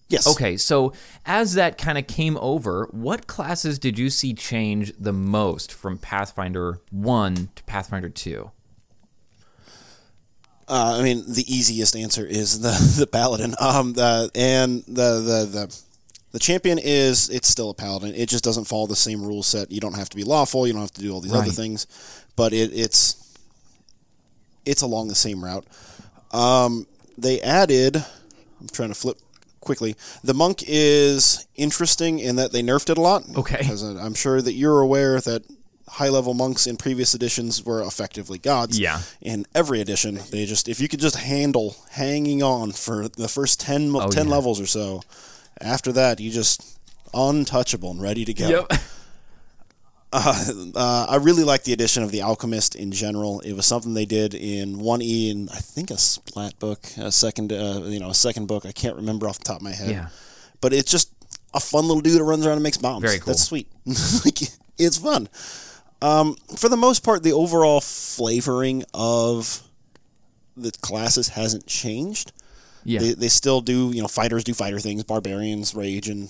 Yes. 0.09 0.27
Okay, 0.29 0.57
so 0.57 0.93
as 1.25 1.55
that 1.55 1.79
kind 1.79 1.97
of 1.97 2.07
came 2.07 2.37
over, 2.37 2.89
what 2.93 3.27
classes 3.27 3.79
did 3.79 3.99
you 3.99 4.11
see 4.11 4.35
change 4.35 4.93
the 4.99 5.13
most 5.13 5.73
from 5.73 5.99
Pathfinder 5.99 6.81
1 6.91 7.49
to 7.55 7.65
Pathfinder 7.65 8.11
2? 8.11 8.51
Uh, 10.67 10.97
I 10.99 11.03
mean, 11.03 11.25
the 11.27 11.45
easiest 11.47 11.97
answer 11.97 12.25
is 12.25 12.61
the 12.61 12.71
the 12.99 13.07
paladin. 13.07 13.55
Um, 13.61 13.93
the 13.93 14.31
and 14.35 14.83
the 14.87 15.21
the 15.21 15.49
the 15.51 15.81
the 16.33 16.39
champion 16.39 16.79
is 16.83 17.29
it's 17.31 17.49
still 17.49 17.71
a 17.71 17.75
paladin. 17.75 18.15
It 18.15 18.29
just 18.29 18.45
doesn't 18.45 18.65
follow 18.65 18.87
the 18.87 18.97
same 18.97 19.23
rule 19.23 19.43
set. 19.43 19.71
You 19.71 19.81
don't 19.81 19.97
have 19.97 20.09
to 20.11 20.17
be 20.17 20.25
lawful. 20.25 20.67
You 20.67 20.73
don't 20.73 20.83
have 20.83 20.93
to 20.93 21.01
do 21.01 21.13
all 21.13 21.21
these 21.21 21.33
other 21.33 21.51
things, 21.51 21.87
but 22.37 22.53
it, 22.53 22.71
it's 22.73 23.37
it's 24.65 24.83
along 24.83 25.09
the 25.09 25.15
same 25.15 25.45
route. 25.45 25.67
Um, 26.33 26.87
they 27.17 27.41
added. 27.41 27.97
I'm 28.61 28.69
trying 28.73 28.89
to 28.89 28.95
flip 28.95 29.19
quickly. 29.61 29.97
The 30.23 30.35
monk 30.35 30.65
is 30.67 31.47
interesting 31.57 32.19
in 32.19 32.37
that 32.37 32.53
they 32.53 32.63
nerfed 32.63 32.91
it 32.91 32.99
a 32.99 33.01
lot. 33.01 33.25
Okay. 33.37 33.59
Because 33.59 33.83
I'm 33.83 34.15
sure 34.15 34.41
that 34.41 34.53
you're 34.53 34.81
aware 34.81 35.21
that 35.21 35.43
high 35.89 36.09
level 36.09 36.35
monks 36.35 36.67
in 36.67 36.77
previous 36.77 37.15
editions 37.15 37.63
were 37.65 37.83
effectively 37.83 38.39
gods 38.39 38.79
Yeah. 38.79 39.01
in 39.21 39.47
every 39.55 39.81
edition. 39.81 40.19
They 40.31 40.47
just 40.47 40.69
if 40.69 40.81
you 40.81 40.89
could 40.89 41.01
just 41.01 41.17
handle 41.17 41.77
hanging 41.91 42.43
on 42.43 42.73
for 42.73 43.09
the 43.09 43.29
first 43.29 43.61
10, 43.61 43.91
mo- 43.91 44.09
10 44.09 44.27
Oh, 44.27 44.29
yeah. 44.29 44.35
levels 44.37 44.61
or 44.61 44.67
so, 44.67 45.03
after 45.61 45.93
that 45.93 46.21
you 46.21 46.31
just 46.31 46.79
untouchable 47.13 47.91
and 47.93 48.01
ready 48.03 48.25
to 48.25 48.35
go. 48.35 48.67
Uh, 50.17 51.07
I 51.09 51.17
really 51.17 51.43
like 51.43 51.65
the 51.65 51.73
addition 51.73 52.05
of 52.05 52.13
the 52.13 52.23
alchemist 52.23 52.77
in 52.77 52.93
general. 52.93 53.41
It 53.41 53.53
was 53.55 53.67
something 53.67 53.95
they 53.95 54.05
did 54.05 54.33
in 54.33 54.79
one 54.79 55.03
E 55.03 55.29
and 55.31 55.51
I 55.51 55.57
think 55.57 55.91
a 55.91 55.99
splat 55.99 56.57
book, 56.61 56.87
a 56.97 57.11
second 57.11 57.53
uh, 57.53 57.81
you 57.87 57.99
know 57.99 58.11
a 58.11 58.15
second 58.15 58.47
book. 58.47 58.65
I 58.65 58.71
can't 58.71 58.95
remember 58.95 59.27
off 59.29 59.39
the 59.39 59.45
top 59.45 59.57
of 59.57 59.63
my 59.63 59.73
head. 59.73 59.91
Yeah. 59.91 60.09
but 60.61 60.73
it's 60.73 60.89
just 60.89 61.11
a 61.53 61.59
fun 61.59 61.89
little 61.89 62.01
dude 62.01 62.21
that 62.21 62.23
runs 62.23 62.47
around 62.47 62.55
and 62.59 62.63
makes 62.63 62.77
bombs. 62.77 63.03
Very 63.05 63.19
cool. 63.19 63.33
That's 63.33 63.43
sweet. 63.43 63.67
like 64.25 64.39
it's 64.79 64.99
fun. 64.99 65.29
Um, 66.05 66.37
for 66.57 66.69
the 66.69 66.77
most 66.77 67.03
part, 67.03 67.23
the 67.23 67.33
overall 67.33 67.81
flavoring 67.81 68.85
of 68.93 69.63
the 70.57 70.71
classes 70.71 71.29
hasn't 71.29 71.67
changed. 71.67 72.33
Yeah. 72.85 73.01
They, 73.01 73.13
they 73.15 73.29
still 73.29 73.63
do, 73.63 73.91
you 73.95 74.03
know, 74.03 74.09
fighters 74.09 74.45
do 74.45 74.53
fighter 74.53 74.79
things, 74.79 75.03
barbarians 75.05 75.75
rage, 75.75 76.09
and 76.09 76.29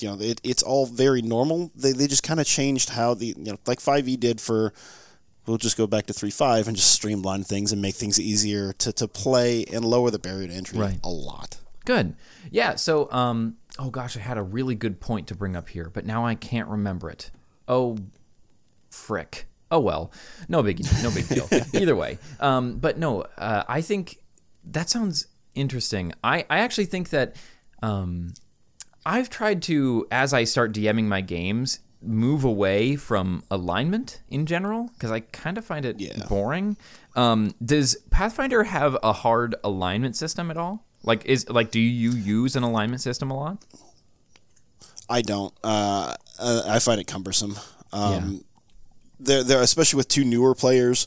you 0.00 0.08
know, 0.08 0.18
it, 0.20 0.40
it's 0.44 0.62
all 0.62 0.86
very 0.86 1.22
normal. 1.22 1.72
They, 1.74 1.92
they 1.92 2.06
just 2.06 2.22
kind 2.22 2.38
of 2.38 2.46
changed 2.46 2.90
how 2.90 3.14
the, 3.14 3.34
you 3.36 3.52
know, 3.52 3.58
like 3.66 3.80
5e 3.80 4.20
did 4.20 4.40
for 4.40 4.72
we'll 5.46 5.58
just 5.58 5.76
go 5.76 5.86
back 5.86 6.06
to 6.06 6.12
three 6.12 6.30
five 6.30 6.66
and 6.68 6.76
just 6.76 6.92
streamline 6.92 7.42
things 7.44 7.72
and 7.72 7.80
make 7.80 7.94
things 7.94 8.20
easier 8.20 8.72
to, 8.74 8.92
to 8.92 9.08
play 9.08 9.64
and 9.72 9.84
lower 9.84 10.10
the 10.10 10.18
barrier 10.18 10.48
to 10.48 10.52
entry 10.52 10.78
Right. 10.78 10.98
a 11.02 11.08
lot. 11.08 11.58
Good. 11.84 12.14
Yeah. 12.50 12.74
So, 12.76 13.10
um, 13.12 13.56
oh 13.78 13.90
gosh, 13.90 14.16
I 14.16 14.20
had 14.20 14.38
a 14.38 14.42
really 14.42 14.74
good 14.74 15.00
point 15.00 15.28
to 15.28 15.34
bring 15.34 15.56
up 15.56 15.68
here, 15.68 15.90
but 15.92 16.04
now 16.04 16.24
I 16.26 16.34
can't 16.34 16.68
remember 16.68 17.10
it. 17.10 17.30
Oh, 17.68 17.96
frick. 18.96 19.46
Oh 19.70 19.80
well, 19.80 20.12
no 20.48 20.62
big, 20.62 20.80
no 21.02 21.10
big 21.10 21.28
deal. 21.28 21.48
Either 21.74 21.96
way, 21.96 22.18
um, 22.40 22.78
but 22.78 22.98
no, 22.98 23.22
uh, 23.36 23.64
I 23.68 23.80
think 23.80 24.18
that 24.64 24.88
sounds 24.88 25.26
interesting. 25.54 26.12
I, 26.22 26.44
I 26.48 26.58
actually 26.60 26.84
think 26.86 27.10
that 27.10 27.34
um, 27.82 28.32
I've 29.04 29.28
tried 29.28 29.62
to, 29.62 30.06
as 30.10 30.32
I 30.32 30.44
start 30.44 30.72
DMing 30.72 31.04
my 31.06 31.20
games, 31.20 31.80
move 32.02 32.44
away 32.44 32.94
from 32.94 33.42
alignment 33.50 34.20
in 34.28 34.46
general 34.46 34.90
because 34.94 35.10
I 35.10 35.20
kind 35.20 35.58
of 35.58 35.64
find 35.64 35.84
it 35.84 35.98
Yeah. 35.98 36.24
boring. 36.28 36.76
Um, 37.16 37.54
does 37.64 37.96
Pathfinder 38.10 38.64
have 38.64 38.96
a 39.02 39.12
hard 39.12 39.56
alignment 39.64 40.14
system 40.16 40.50
at 40.50 40.56
all? 40.56 40.84
Like, 41.02 41.24
is 41.24 41.48
like, 41.48 41.70
do 41.72 41.80
you 41.80 42.10
use 42.12 42.54
an 42.56 42.62
alignment 42.62 43.00
system 43.00 43.30
a 43.30 43.36
lot? 43.36 43.64
I 45.08 45.22
don't. 45.22 45.54
Uh, 45.64 46.14
uh, 46.38 46.62
I 46.66 46.78
find 46.80 47.00
it 47.00 47.06
cumbersome. 47.06 47.56
Um, 47.92 48.44
They're, 49.18 49.42
they're 49.42 49.62
especially 49.62 49.96
with 49.98 50.08
two 50.08 50.24
newer 50.24 50.54
players 50.54 51.06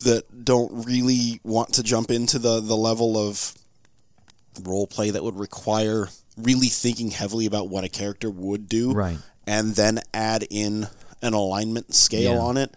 that 0.00 0.44
don't 0.44 0.84
really 0.86 1.40
want 1.42 1.72
to 1.74 1.82
jump 1.82 2.10
into 2.10 2.38
the 2.38 2.60
the 2.60 2.76
level 2.76 3.16
of 3.16 3.54
role 4.62 4.86
play 4.86 5.10
that 5.10 5.22
would 5.24 5.38
require 5.38 6.08
really 6.36 6.68
thinking 6.68 7.10
heavily 7.10 7.46
about 7.46 7.68
what 7.68 7.84
a 7.84 7.88
character 7.88 8.28
would 8.30 8.68
do, 8.68 8.92
Right. 8.92 9.18
And 9.46 9.74
then 9.74 10.00
add 10.12 10.46
in 10.50 10.88
an 11.22 11.32
alignment 11.32 11.94
scale 11.94 12.34
Yeah. 12.34 12.40
on 12.40 12.56
it. 12.56 12.74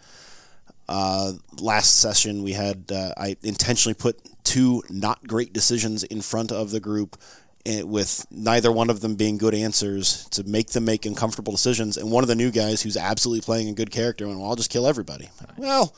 Uh, 0.87 1.33
last 1.59 1.99
session 1.99 2.41
we 2.43 2.53
had 2.53 2.85
uh, 2.91 3.13
I 3.17 3.35
intentionally 3.43 3.93
put 3.93 4.19
two 4.43 4.81
not 4.89 5.27
great 5.27 5.53
decisions 5.53 6.03
in 6.03 6.21
front 6.21 6.51
of 6.51 6.71
the 6.71 6.79
group 6.79 7.17
Eh, 7.66 7.82
with 7.82 8.26
neither 8.32 8.72
one 8.72 8.89
of 8.89 9.01
them 9.01 9.16
being 9.16 9.38
good 9.38 9.53
answers 9.53 10.26
to 10.30 10.43
make 10.45 10.70
them 10.70 10.86
make 10.86 11.05
uncomfortable 11.05 11.51
decisions 11.51 11.97
and 11.97 12.10
one 12.10 12.24
of 12.24 12.30
the 12.30 12.36
new 12.36 12.51
guys 12.51 12.82
who's 12.82 12.95
absolutely 12.95 13.41
playing 13.41 13.68
a 13.68 13.74
good 13.74 13.91
character 13.91 14.26
and 14.26 14.39
well 14.39 14.49
I'll 14.49 14.55
just 14.55 14.70
kill 14.72 14.88
everybody 14.88 15.30
well 15.57 15.93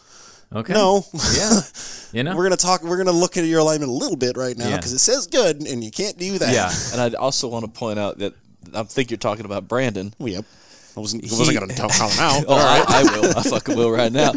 Okay. 0.54 0.74
no 0.74 1.06
Yeah. 1.38 1.60
You 2.14 2.24
know. 2.24 2.36
we're 2.36 2.44
gonna 2.44 2.58
talk 2.58 2.82
we're 2.84 2.98
gonna 2.98 3.12
look 3.12 3.38
at 3.38 3.46
your 3.46 3.60
alignment 3.60 3.92
a 3.92 3.94
little 3.94 4.18
bit 4.18 4.36
right 4.38 4.58
now 4.58 4.70
Yeah. 4.70 4.78
because 4.78 4.92
it 4.92 5.00
says 5.00 5.28
good 5.28 5.62
and 5.68 5.84
you 5.84 5.92
can't 5.92 6.18
do 6.18 6.40
that 6.40 6.52
yeah. 6.54 6.72
And 6.94 7.16
I 7.16 7.18
also 7.18 7.48
want 7.48 7.64
to 7.66 7.72
point 7.72 8.00
out 8.00 8.18
that 8.18 8.34
I 8.74 8.82
think 8.84 9.12
you're 9.12 9.18
talking 9.20 9.46
about 9.46 9.68
Brandon. 9.68 10.14
well, 10.18 10.30
yep 10.30 10.46
I 10.98 11.00
wasn't, 11.00 11.24
I 11.32 11.38
wasn't 11.38 11.60
gonna 11.60 11.74
tell 11.74 11.90
him 11.90 12.02
out 12.20 12.44
Oh, 12.48 12.56
I, 12.58 12.84
I 12.88 13.04
will. 13.22 13.38
I 13.38 13.44
fucking 13.44 13.78
will 13.78 13.92
right 13.92 14.12
now. 14.12 14.32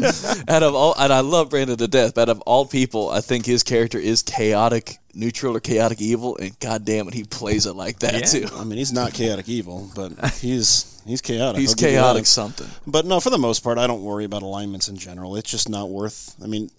Out 0.47 0.63
of 0.63 0.73
all, 0.75 0.95
and 0.97 1.11
I 1.11 1.19
love 1.19 1.49
Brandon 1.49 1.75
to 1.75 1.87
death. 1.87 2.13
But 2.15 2.29
out 2.29 2.29
of 2.29 2.39
all 2.41 2.65
people, 2.65 3.09
I 3.09 3.19
think 3.19 3.45
his 3.45 3.61
character 3.63 3.97
is 3.97 4.21
chaotic 4.21 4.99
neutral 5.15 5.55
or 5.55 5.59
chaotic 5.59 6.01
evil, 6.01 6.37
and 6.37 6.59
god 6.59 6.85
damn 6.85 7.07
it, 7.07 7.13
he 7.13 7.23
plays 7.23 7.65
it 7.65 7.73
like 7.75 7.99
that 7.99 8.13
Yeah. 8.13 8.47
too. 8.47 8.55
I 8.55 8.63
mean 8.63 8.77
he's 8.77 8.93
not 8.93 9.13
chaotic 9.13 9.47
evil 9.49 9.89
but 9.95 10.11
he's 10.41 11.01
he's 11.07 11.21
chaotic 11.21 11.59
He's 11.61 11.71
I'll 11.71 11.75
chaotic 11.77 12.25
something. 12.25 12.67
But 12.85 13.05
no, 13.05 13.19
for 13.19 13.29
the 13.29 13.37
most 13.37 13.63
part, 13.63 13.77
I 13.77 13.87
don't 13.87 14.03
worry 14.03 14.25
about 14.25 14.41
alignments 14.43 14.87
in 14.89 14.97
general. 14.97 15.35
It's 15.35 15.49
just 15.49 15.69
not 15.69 15.89
worth. 15.89 16.35
I 16.43 16.47
mean, 16.47 16.69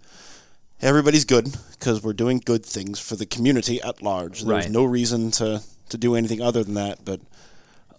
everybody's 0.80 1.24
good 1.24 1.54
because 1.72 2.02
we're 2.02 2.12
doing 2.12 2.42
good 2.44 2.64
things 2.64 2.98
for 3.00 3.16
the 3.16 3.26
community 3.26 3.80
at 3.82 4.02
large. 4.02 4.42
There's 4.42 4.64
Right. 4.66 4.70
no 4.70 4.84
reason 4.84 5.30
to 5.32 5.62
to 5.88 5.96
do 5.96 6.14
anything 6.16 6.40
other 6.40 6.64
than 6.64 6.74
that. 6.74 7.04
But 7.04 7.20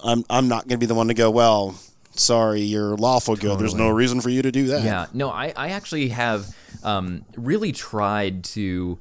I'm 0.04 0.24
I'm 0.30 0.48
not 0.48 0.68
going 0.68 0.78
to 0.80 0.86
be 0.86 0.86
the 0.86 0.94
one 0.96 1.08
to 1.08 1.14
go. 1.14 1.32
Well, 1.32 1.80
sorry, 2.14 2.62
you're 2.62 2.96
lawful 2.98 3.36
good. 3.36 3.58
There's 3.60 3.74
no 3.76 3.90
reason 3.90 4.22
for 4.22 4.30
you 4.30 4.42
to 4.42 4.52
do 4.52 4.68
that. 4.68 4.84
Yeah, 4.84 5.06
no, 5.14 5.30
I, 5.30 5.54
I 5.56 5.70
actually 5.70 6.10
have 6.10 6.56
um, 6.84 7.24
really 7.36 7.72
tried 7.72 8.44
to. 8.56 9.00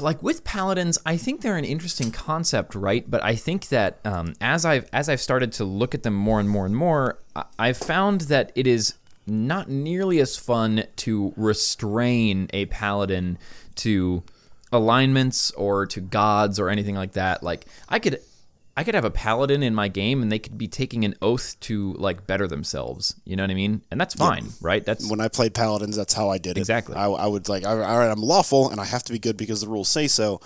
Like 0.00 0.22
with 0.22 0.44
paladins, 0.44 0.98
I 1.06 1.16
think 1.16 1.40
they're 1.40 1.56
an 1.56 1.64
interesting 1.64 2.10
concept, 2.10 2.74
right? 2.74 3.08
But 3.10 3.24
I 3.24 3.34
think 3.34 3.68
that 3.68 3.98
um, 4.04 4.34
as 4.40 4.64
I've 4.64 4.88
as 4.92 5.08
I've 5.08 5.20
started 5.20 5.52
to 5.54 5.64
look 5.64 5.94
at 5.94 6.02
them 6.02 6.14
more 6.14 6.38
and 6.40 6.48
more 6.48 6.66
and 6.66 6.76
more, 6.76 7.18
I- 7.34 7.44
I've 7.58 7.76
found 7.78 8.22
that 8.22 8.52
it 8.54 8.66
is 8.66 8.94
not 9.26 9.68
nearly 9.68 10.20
as 10.20 10.36
fun 10.36 10.84
to 10.96 11.32
restrain 11.36 12.48
a 12.52 12.66
paladin 12.66 13.38
to 13.76 14.22
alignments 14.72 15.50
or 15.52 15.86
to 15.86 16.00
gods 16.00 16.58
or 16.60 16.68
anything 16.68 16.94
like 16.94 17.12
that. 17.12 17.42
Like 17.42 17.66
I 17.88 17.98
could 17.98 18.20
I 18.76 18.84
could 18.84 18.94
have 18.94 19.06
a 19.06 19.10
paladin 19.10 19.62
in 19.62 19.74
my 19.74 19.88
game 19.88 20.20
and 20.22 20.30
they 20.30 20.38
could 20.38 20.58
be 20.58 20.68
taking 20.68 21.04
an 21.06 21.14
oath 21.22 21.58
to 21.60 21.94
like 21.94 22.26
better 22.26 22.46
themselves. 22.46 23.14
You 23.24 23.34
know 23.36 23.42
what 23.42 23.50
I 23.50 23.54
mean? 23.54 23.80
And 23.90 23.98
that's 24.00 24.14
fine, 24.14 24.48
right? 24.60 24.84
That's 24.84 25.08
When 25.10 25.20
I 25.20 25.28
played 25.28 25.54
paladins, 25.54 25.96
that's 25.96 26.12
how 26.12 26.28
I 26.28 26.36
did 26.38 26.58
it. 26.58 26.60
Exactly. 26.60 26.94
I, 26.94 27.06
I 27.06 27.26
would 27.26 27.48
like, 27.48 27.64
all 27.66 27.76
right, 27.78 28.10
I'm 28.10 28.20
lawful, 28.20 28.68
and 28.70 28.78
I 28.78 28.84
have 28.84 29.02
to 29.04 29.12
be 29.12 29.18
good 29.18 29.36
because 29.38 29.62
the 29.62 29.68
rules 29.68 29.88
say 29.88 30.08
so. 30.08 30.40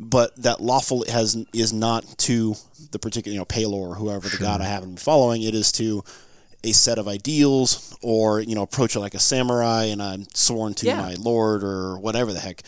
But 0.00 0.34
that 0.42 0.60
lawful 0.60 1.04
has 1.08 1.36
is 1.52 1.72
not 1.72 2.04
to 2.18 2.54
the 2.92 2.98
particular, 2.98 3.32
you 3.32 3.38
know, 3.38 3.44
Pelor 3.44 3.72
or 3.90 3.94
whoever 3.96 4.28
the 4.28 4.38
god 4.38 4.60
I 4.60 4.64
happen 4.64 4.90
to 4.90 4.94
be 4.96 5.00
following. 5.00 5.42
It 5.42 5.54
is 5.54 5.70
to 5.72 6.04
a 6.64 6.72
set 6.72 6.98
of 6.98 7.06
ideals, 7.08 7.96
or 8.02 8.40
you 8.40 8.54
know, 8.56 8.62
approach 8.62 8.96
it 8.96 9.00
like 9.00 9.14
a 9.14 9.18
samurai, 9.20 9.84
and 9.84 10.02
I'm 10.02 10.26
sworn 10.34 10.74
to 10.74 10.86
Yeah. 10.86 11.00
my 11.00 11.14
lord 11.14 11.62
or 11.64 11.98
whatever 11.98 12.32
the 12.32 12.40
heck. 12.40 12.62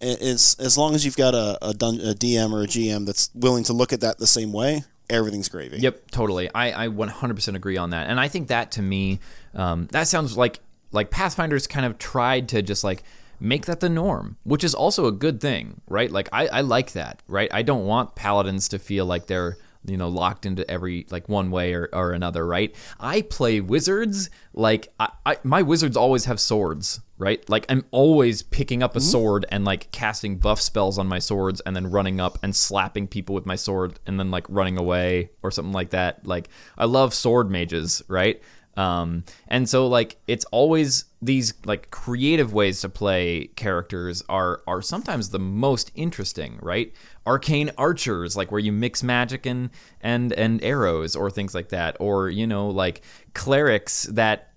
It's 0.00 0.58
as 0.58 0.76
long 0.76 0.94
as 0.94 1.04
you've 1.04 1.16
got 1.16 1.34
a 1.34 1.58
a, 1.62 1.74
dun- 1.74 2.00
a 2.00 2.14
DM 2.14 2.52
or 2.52 2.62
a 2.62 2.66
GM 2.66 3.06
that's 3.06 3.30
willing 3.34 3.64
to 3.64 3.72
look 3.72 3.92
at 3.92 4.00
that 4.00 4.18
the 4.18 4.26
same 4.26 4.52
way, 4.52 4.84
everything's 5.08 5.48
gravy. 5.48 5.78
Yep, 5.78 6.10
totally. 6.10 6.50
I, 6.54 6.84
I 6.84 6.88
100% 6.88 7.54
agree 7.54 7.76
on 7.76 7.90
that. 7.90 8.08
And 8.08 8.20
I 8.20 8.28
think 8.28 8.48
that 8.48 8.72
to 8.72 8.82
me, 8.82 9.20
um, 9.54 9.88
that 9.92 10.08
sounds 10.08 10.36
like 10.36 10.60
like 10.92 11.10
Pathfinder's 11.10 11.66
kind 11.66 11.86
of 11.86 11.98
tried 11.98 12.48
to 12.50 12.62
just 12.62 12.84
like 12.84 13.02
make 13.40 13.66
that 13.66 13.80
the 13.80 13.88
norm, 13.88 14.36
which 14.44 14.64
is 14.64 14.74
also 14.74 15.06
a 15.06 15.12
good 15.12 15.40
thing, 15.40 15.80
right? 15.88 16.10
Like 16.10 16.28
I, 16.32 16.46
I 16.48 16.60
like 16.62 16.92
that, 16.92 17.22
right? 17.28 17.50
I 17.52 17.62
don't 17.62 17.84
want 17.84 18.14
paladins 18.14 18.68
to 18.68 18.78
feel 18.78 19.04
like 19.04 19.26
they're 19.26 19.58
you 19.88 19.96
know 19.96 20.08
locked 20.08 20.46
into 20.46 20.68
every 20.70 21.06
like 21.10 21.28
one 21.28 21.50
way 21.50 21.74
or, 21.74 21.88
or 21.92 22.12
another 22.12 22.46
right? 22.46 22.74
I 23.00 23.22
play 23.22 23.60
wizards 23.60 24.30
like 24.52 24.92
I, 24.98 25.10
I 25.24 25.36
my 25.42 25.62
wizards 25.62 25.96
always 25.96 26.24
have 26.26 26.40
swords 26.40 27.00
right? 27.18 27.48
Like 27.48 27.64
i'm 27.70 27.84
always 27.92 28.42
picking 28.42 28.82
up 28.82 28.94
a 28.94 28.98
mm-hmm. 28.98 29.08
sword 29.08 29.46
and 29.50 29.64
like 29.64 29.90
casting 29.90 30.36
buff 30.36 30.60
spells 30.60 30.98
on 30.98 31.06
my 31.06 31.18
swords 31.18 31.60
and 31.62 31.74
then 31.74 31.90
running 31.90 32.20
up 32.20 32.38
and 32.42 32.54
slapping 32.54 33.06
people 33.06 33.34
with 33.34 33.46
my 33.46 33.56
sword 33.56 33.98
and 34.06 34.20
then 34.20 34.30
like 34.30 34.44
running 34.48 34.78
away 34.78 35.30
or 35.42 35.50
something 35.50 35.72
like 35.72 35.90
that. 35.90 36.26
Like 36.26 36.48
i 36.76 36.84
love 36.84 37.14
sword 37.14 37.50
mages 37.50 38.02
right 38.08 38.42
um, 38.76 39.24
and 39.48 39.68
so 39.68 39.86
like 39.86 40.16
it's 40.26 40.44
always 40.46 41.04
these 41.22 41.54
like 41.64 41.90
creative 41.90 42.52
ways 42.52 42.80
to 42.82 42.88
play 42.88 43.48
characters 43.56 44.22
are 44.28 44.62
are 44.66 44.82
sometimes 44.82 45.30
the 45.30 45.38
most 45.38 45.90
interesting, 45.94 46.58
right? 46.60 46.92
Arcane 47.26 47.70
archers, 47.78 48.36
like 48.36 48.52
where 48.52 48.60
you 48.60 48.72
mix 48.72 49.02
magic 49.02 49.46
and 49.46 49.70
and 50.00 50.32
and 50.34 50.62
arrows 50.62 51.16
or 51.16 51.30
things 51.30 51.54
like 51.54 51.70
that, 51.70 51.96
or 52.00 52.28
you 52.28 52.46
know 52.46 52.68
like 52.68 53.02
clerics 53.34 54.04
that 54.04 54.52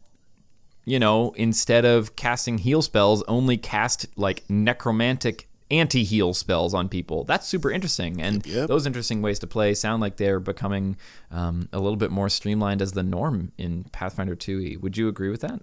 you 0.85 0.99
know 0.99 1.31
instead 1.37 1.85
of 1.85 2.15
casting 2.15 2.57
heal 2.57 2.81
spells 2.81 3.23
only 3.23 3.57
cast 3.57 4.05
like 4.17 4.43
necromantic 4.49 5.48
anti-heal 5.71 6.33
spells 6.33 6.73
on 6.73 6.89
people 6.89 7.23
that's 7.25 7.47
super 7.47 7.69
interesting 7.69 8.21
and 8.21 8.45
yep. 8.45 8.67
those 8.67 8.85
interesting 8.85 9.21
ways 9.21 9.37
to 9.39 9.47
play 9.47 9.73
sound 9.73 10.01
like 10.01 10.17
they're 10.17 10.39
becoming 10.39 10.97
um, 11.31 11.69
a 11.71 11.79
little 11.79 11.97
bit 11.97 12.11
more 12.11 12.27
streamlined 12.29 12.81
as 12.81 12.93
the 12.93 13.03
norm 13.03 13.51
in 13.57 13.83
pathfinder 13.91 14.35
2e 14.35 14.79
would 14.81 14.97
you 14.97 15.07
agree 15.07 15.29
with 15.29 15.41
that 15.41 15.61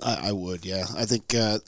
I, 0.00 0.28
I 0.28 0.32
would, 0.32 0.64
yeah. 0.64 0.84
I 0.96 1.04
think 1.04 1.34
uh, 1.34 1.58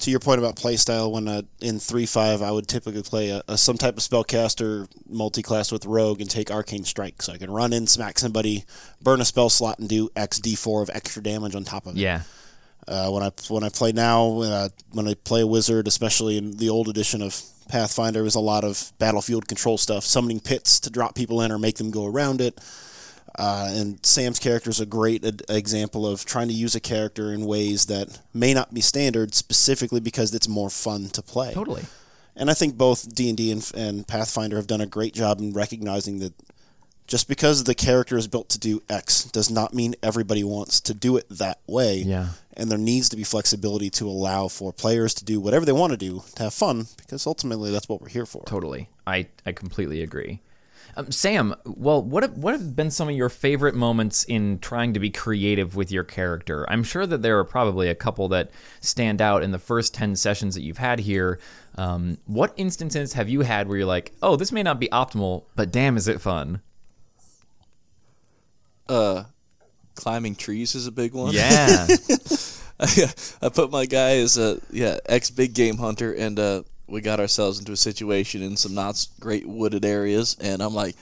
to 0.00 0.10
your 0.10 0.20
point 0.20 0.38
about 0.38 0.56
playstyle, 0.56 1.10
when 1.10 1.26
uh, 1.26 1.42
in 1.60 1.78
three 1.78 2.06
five, 2.06 2.42
I 2.42 2.50
would 2.50 2.68
typically 2.68 3.02
play 3.02 3.30
a, 3.30 3.42
a 3.48 3.56
some 3.56 3.78
type 3.78 3.96
of 3.96 4.02
spellcaster 4.02 4.86
multi-class 5.08 5.72
with 5.72 5.86
rogue 5.86 6.20
and 6.20 6.30
take 6.30 6.50
arcane 6.50 6.84
strike, 6.84 7.22
so 7.22 7.32
I 7.32 7.38
can 7.38 7.50
run 7.50 7.72
in, 7.72 7.86
smack 7.86 8.18
somebody, 8.18 8.64
burn 9.02 9.20
a 9.20 9.24
spell 9.24 9.48
slot, 9.48 9.78
and 9.78 9.88
do 9.88 10.10
X 10.14 10.38
D 10.38 10.54
four 10.54 10.82
of 10.82 10.90
extra 10.92 11.22
damage 11.22 11.54
on 11.54 11.64
top 11.64 11.86
of 11.86 11.96
it. 11.96 12.00
yeah 12.00 12.22
Uh, 12.88 13.10
when 13.10 13.22
I 13.22 13.30
when 13.48 13.64
I 13.64 13.68
play 13.68 13.92
now, 13.92 14.40
uh, 14.40 14.68
when 14.92 15.06
I 15.06 15.14
play 15.14 15.42
a 15.42 15.46
wizard, 15.46 15.86
especially 15.86 16.38
in 16.38 16.56
the 16.56 16.70
old 16.70 16.88
edition 16.88 17.20
of 17.20 17.40
Pathfinder, 17.68 18.24
is 18.24 18.34
a 18.34 18.40
lot 18.40 18.64
of 18.64 18.92
battlefield 18.98 19.46
control 19.46 19.76
stuff, 19.76 20.04
summoning 20.04 20.40
pits 20.40 20.80
to 20.80 20.90
drop 20.90 21.14
people 21.14 21.42
in 21.42 21.52
or 21.52 21.58
make 21.58 21.76
them 21.76 21.90
go 21.90 22.06
around 22.06 22.40
it. 22.40 22.58
Uh, 23.38 23.68
and 23.70 24.04
Sam's 24.04 24.38
character 24.38 24.70
is 24.70 24.80
a 24.80 24.86
great 24.86 25.24
ad- 25.24 25.42
example 25.50 26.06
of 26.06 26.24
trying 26.24 26.48
to 26.48 26.54
use 26.54 26.74
a 26.74 26.80
character 26.80 27.32
in 27.32 27.44
ways 27.44 27.86
that 27.86 28.20
may 28.32 28.54
not 28.54 28.72
be 28.72 28.80
standard, 28.80 29.34
specifically 29.34 30.00
because 30.00 30.34
it's 30.34 30.48
more 30.48 30.70
fun 30.70 31.08
to 31.10 31.22
play. 31.22 31.52
totally 31.52 31.84
And 32.34 32.50
I 32.50 32.54
think 32.54 32.76
both 32.76 33.14
D 33.14 33.28
and 33.28 33.36
D 33.36 33.52
and 33.52 34.08
Pathfinder 34.08 34.56
have 34.56 34.66
done 34.66 34.80
a 34.80 34.86
great 34.86 35.12
job 35.12 35.40
in 35.40 35.52
recognizing 35.52 36.20
that 36.20 36.32
just 37.08 37.26
because 37.26 37.64
the 37.64 37.74
character 37.74 38.16
is 38.16 38.28
built 38.28 38.48
to 38.50 38.58
do 38.58 38.82
X 38.88 39.24
does 39.24 39.50
not 39.50 39.74
mean 39.74 39.96
everybody 40.02 40.44
wants 40.44 40.80
to 40.82 40.94
do 40.94 41.16
it 41.16 41.26
that 41.30 41.58
way. 41.66 41.96
Yeah. 41.96 42.28
And 42.52 42.70
there 42.70 42.78
needs 42.78 43.08
to 43.08 43.16
be 43.16 43.24
flexibility 43.24 43.88
to 43.90 44.06
allow 44.06 44.48
for 44.48 44.72
players 44.72 45.14
to 45.14 45.24
do 45.24 45.40
whatever 45.40 45.64
they 45.64 45.72
want 45.72 45.92
to 45.92 45.96
do 45.96 46.22
to 46.36 46.44
have 46.44 46.54
fun, 46.54 46.86
because 46.98 47.26
ultimately 47.26 47.70
that's 47.70 47.88
what 47.88 48.00
we're 48.00 48.08
here 48.08 48.26
for. 48.26 48.42
Totally. 48.44 48.90
I, 49.06 49.28
I 49.46 49.52
completely 49.52 50.02
agree. 50.02 50.40
Um, 50.96 51.12
Sam, 51.12 51.54
well, 51.64 52.02
what 52.02 52.24
have, 52.24 52.36
what 52.36 52.52
have 52.52 52.74
been 52.74 52.90
some 52.90 53.08
of 53.08 53.14
your 53.14 53.28
favorite 53.28 53.74
moments 53.74 54.24
in 54.24 54.58
trying 54.58 54.94
to 54.94 55.00
be 55.00 55.10
creative 55.10 55.76
with 55.76 55.92
your 55.92 56.02
character? 56.02 56.68
I'm 56.68 56.82
sure 56.82 57.06
that 57.06 57.22
there 57.22 57.38
are 57.38 57.44
probably 57.44 57.88
a 57.88 57.94
couple 57.94 58.28
that 58.28 58.50
stand 58.80 59.22
out 59.22 59.42
in 59.42 59.52
the 59.52 59.58
first 59.58 59.94
10 59.94 60.16
sessions 60.16 60.56
that 60.56 60.62
you've 60.62 60.78
had 60.78 60.98
here. 60.98 61.38
Um, 61.76 62.18
what 62.26 62.52
instances 62.56 63.12
have 63.12 63.28
you 63.28 63.42
had 63.42 63.68
where 63.68 63.78
you're 63.78 63.86
like, 63.86 64.12
oh, 64.20 64.34
this 64.34 64.50
may 64.50 64.64
not 64.64 64.80
be 64.80 64.88
optimal, 64.88 65.44
but 65.54 65.70
damn, 65.70 65.96
is 65.96 66.08
it 66.08 66.20
fun? 66.20 66.60
Uh, 68.88 69.24
climbing 69.94 70.34
trees 70.34 70.74
is 70.74 70.86
a 70.86 70.92
big 70.92 71.12
one. 71.12 71.34
Yeah. 71.34 71.86
I 72.80 73.48
put 73.48 73.70
my 73.70 73.86
guy 73.86 74.18
as 74.18 74.38
a 74.38 74.60
yeah 74.70 74.98
ex 75.06 75.30
big 75.30 75.52
game 75.54 75.78
hunter, 75.78 76.12
and 76.12 76.38
uh, 76.38 76.62
we 76.86 77.00
got 77.00 77.20
ourselves 77.20 77.58
into 77.58 77.72
a 77.72 77.76
situation 77.76 78.42
in 78.42 78.56
some 78.56 78.74
not 78.74 79.06
great 79.20 79.46
wooded 79.46 79.84
areas, 79.84 80.36
and 80.40 80.62
I'm 80.62 80.74
like, 80.74 80.94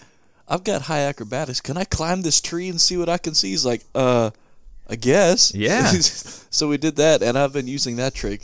I've 0.48 0.64
got 0.64 0.82
high 0.82 1.00
acrobatics. 1.00 1.60
Can 1.60 1.76
I 1.76 1.84
climb 1.84 2.22
this 2.22 2.40
tree 2.40 2.68
and 2.68 2.80
see 2.80 2.96
what 2.96 3.08
I 3.08 3.18
can 3.18 3.34
see? 3.34 3.50
He's 3.50 3.66
like, 3.66 3.82
uh, 3.94 4.30
I 4.88 4.96
guess. 4.96 5.54
Yeah. 5.54 5.86
so 5.92 6.68
we 6.68 6.78
did 6.78 6.96
that, 6.96 7.22
and 7.22 7.36
I've 7.38 7.52
been 7.52 7.68
using 7.68 7.96
that 7.96 8.14
trick 8.14 8.42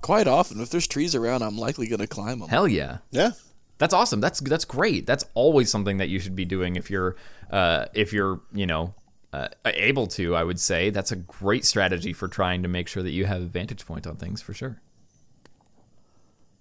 quite 0.00 0.28
often. 0.28 0.60
If 0.60 0.70
there's 0.70 0.86
trees 0.86 1.14
around, 1.14 1.42
I'm 1.42 1.58
likely 1.58 1.88
gonna 1.88 2.06
climb 2.06 2.38
them. 2.38 2.48
Hell 2.48 2.68
yeah. 2.68 2.98
Yeah. 3.10 3.32
That's 3.78 3.94
awesome. 3.94 4.20
That's 4.20 4.38
that's 4.40 4.64
great. 4.64 5.06
That's 5.06 5.24
always 5.34 5.68
something 5.68 5.98
that 5.98 6.08
you 6.08 6.20
should 6.20 6.36
be 6.36 6.44
doing 6.44 6.76
if 6.76 6.90
you're 6.90 7.16
uh, 7.52 7.86
if 7.94 8.12
you're 8.12 8.40
you 8.52 8.66
know 8.66 8.94
uh, 9.32 9.48
able 9.64 10.06
to. 10.08 10.34
I 10.34 10.42
would 10.42 10.58
say 10.58 10.90
that's 10.90 11.12
a 11.12 11.16
great 11.16 11.64
strategy 11.64 12.12
for 12.12 12.26
trying 12.26 12.62
to 12.62 12.68
make 12.68 12.88
sure 12.88 13.02
that 13.02 13.12
you 13.12 13.26
have 13.26 13.42
a 13.42 13.46
vantage 13.46 13.86
point 13.86 14.06
on 14.06 14.16
things 14.16 14.42
for 14.42 14.54
sure. 14.54 14.80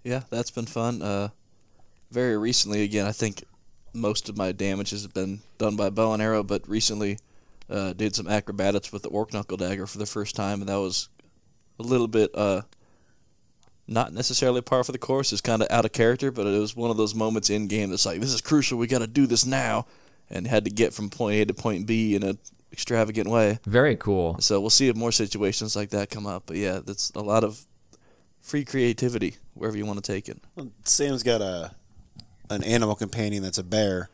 Yeah, 0.03 0.21
that's 0.29 0.51
been 0.51 0.65
fun. 0.65 1.01
Uh, 1.01 1.29
very 2.11 2.37
recently, 2.37 2.83
again, 2.83 3.05
I 3.05 3.11
think 3.11 3.43
most 3.93 4.29
of 4.29 4.37
my 4.37 4.51
damage 4.51 4.91
has 4.91 5.05
been 5.07 5.41
done 5.57 5.75
by 5.75 5.89
bow 5.89 6.13
and 6.13 6.21
arrow, 6.21 6.43
but 6.43 6.67
recently 6.67 7.17
uh, 7.69 7.93
did 7.93 8.15
some 8.15 8.27
acrobatics 8.27 8.91
with 8.91 9.03
the 9.03 9.09
orc 9.09 9.33
knuckle 9.33 9.57
dagger 9.57 9.87
for 9.87 9.97
the 9.97 10.05
first 10.05 10.35
time, 10.35 10.59
and 10.59 10.69
that 10.69 10.79
was 10.79 11.09
a 11.79 11.83
little 11.83 12.07
bit 12.07 12.31
uh, 12.35 12.61
not 13.87 14.13
necessarily 14.13 14.61
par 14.61 14.83
for 14.83 14.91
the 14.91 14.97
course. 14.97 15.31
It's 15.31 15.41
kind 15.41 15.61
of 15.61 15.69
out 15.69 15.85
of 15.85 15.91
character, 15.91 16.31
but 16.31 16.47
it 16.47 16.59
was 16.59 16.75
one 16.75 16.91
of 16.91 16.97
those 16.97 17.13
moments 17.13 17.49
in 17.49 17.67
game 17.67 17.89
that's 17.89 18.05
like, 18.05 18.19
this 18.21 18.33
is 18.33 18.41
crucial. 18.41 18.77
We 18.77 18.87
got 18.87 18.99
to 18.99 19.07
do 19.07 19.27
this 19.27 19.45
now, 19.45 19.85
and 20.32 20.47
had 20.47 20.65
to 20.65 20.71
get 20.71 20.93
from 20.93 21.09
point 21.09 21.36
A 21.36 21.45
to 21.45 21.53
point 21.53 21.86
B 21.86 22.15
in 22.15 22.23
a 22.23 22.36
extravagant 22.71 23.29
way. 23.29 23.59
Very 23.65 23.95
cool. 23.95 24.39
So 24.39 24.59
we'll 24.59 24.69
see 24.69 24.88
if 24.88 24.95
more 24.95 25.11
situations 25.11 25.75
like 25.75 25.89
that 25.89 26.09
come 26.09 26.25
up. 26.25 26.43
But 26.45 26.57
yeah, 26.57 26.79
that's 26.84 27.11
a 27.11 27.21
lot 27.21 27.43
of 27.43 27.65
free 28.39 28.65
creativity 28.65 29.36
wherever 29.53 29.77
you 29.77 29.86
want 29.86 30.03
to 30.03 30.11
take 30.11 30.29
it. 30.29 30.39
Sam's 30.84 31.23
got 31.23 31.41
a 31.41 31.75
an 32.49 32.63
animal 32.63 32.95
companion 32.95 33.43
that's 33.43 33.57
a 33.57 33.63
bear, 33.63 34.09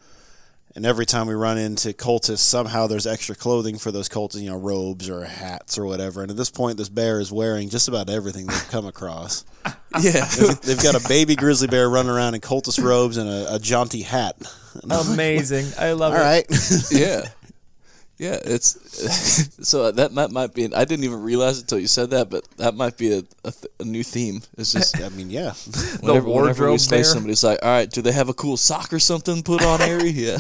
and 0.76 0.86
every 0.86 1.08
time 1.08 1.26
we 1.26 1.34
run 1.34 1.58
into 1.58 1.90
cultists, 1.90 2.38
somehow 2.38 2.86
there's 2.86 3.08
extra 3.08 3.34
clothing 3.34 3.80
for 3.80 3.92
those 3.92 4.08
cultists, 4.08 4.42
you 4.42 4.50
know, 4.50 4.58
robes 4.58 5.10
or 5.10 5.26
hats 5.26 5.76
or 5.80 5.86
whatever. 5.88 6.22
And 6.22 6.30
at 6.30 6.38
this 6.38 6.52
point, 6.52 6.78
this 6.78 6.90
bear 6.90 7.20
is 7.20 7.32
wearing 7.32 7.70
just 7.70 7.88
about 7.88 8.12
everything 8.12 8.46
they've 8.46 8.70
come 8.70 8.86
across. 8.86 9.46
Yeah. 10.02 10.26
They've, 10.26 10.62
they've 10.62 10.84
got 10.84 10.94
a 10.94 11.08
baby 11.08 11.36
grizzly 11.36 11.68
bear 11.68 11.90
running 11.90 12.12
around 12.12 12.36
in 12.36 12.42
cultist 12.42 12.84
robes 12.84 13.18
and 13.18 13.28
a, 13.28 13.56
a 13.56 13.58
jaunty 13.58 14.02
hat. 14.02 14.36
Amazing. 14.90 15.68
I 15.78 15.94
love 15.94 16.14
it. 16.14 16.18
All 16.18 16.24
right. 16.24 16.46
yeah. 16.92 17.30
Yeah, 18.20 18.40
it's 18.44 19.60
so 19.70 19.92
that 19.92 20.12
might 20.12 20.32
might 20.32 20.54
be. 20.56 20.74
I 20.74 20.86
didn't 20.86 21.06
even 21.06 21.22
realize 21.22 21.60
it 21.60 21.62
until 21.62 21.78
you 21.78 21.88
said 21.88 22.10
that, 22.10 22.32
but 22.32 22.48
that 22.58 22.74
might 22.74 22.98
be 22.98 23.14
a, 23.14 23.20
a, 23.44 23.52
th- 23.52 23.72
a 23.80 23.84
new 23.84 24.04
theme. 24.04 24.42
It's 24.58 24.74
just 24.74 25.00
I 25.00 25.10
mean, 25.10 25.30
yeah. 25.30 25.54
whenever, 26.00 26.02
whenever 26.02 26.26
we 26.26 26.32
wardrobe 26.32 26.80
say 26.80 27.04
somebody's 27.04 27.44
like, 27.44 27.60
"All 27.62 27.70
right, 27.70 27.88
do 27.88 28.02
they 28.02 28.12
have 28.12 28.28
a 28.28 28.34
cool 28.34 28.58
sock 28.58 28.92
or 28.92 28.98
something 28.98 29.44
put 29.44 29.64
on, 29.64 29.82
Harry?" 29.82 30.10
Yeah. 30.10 30.40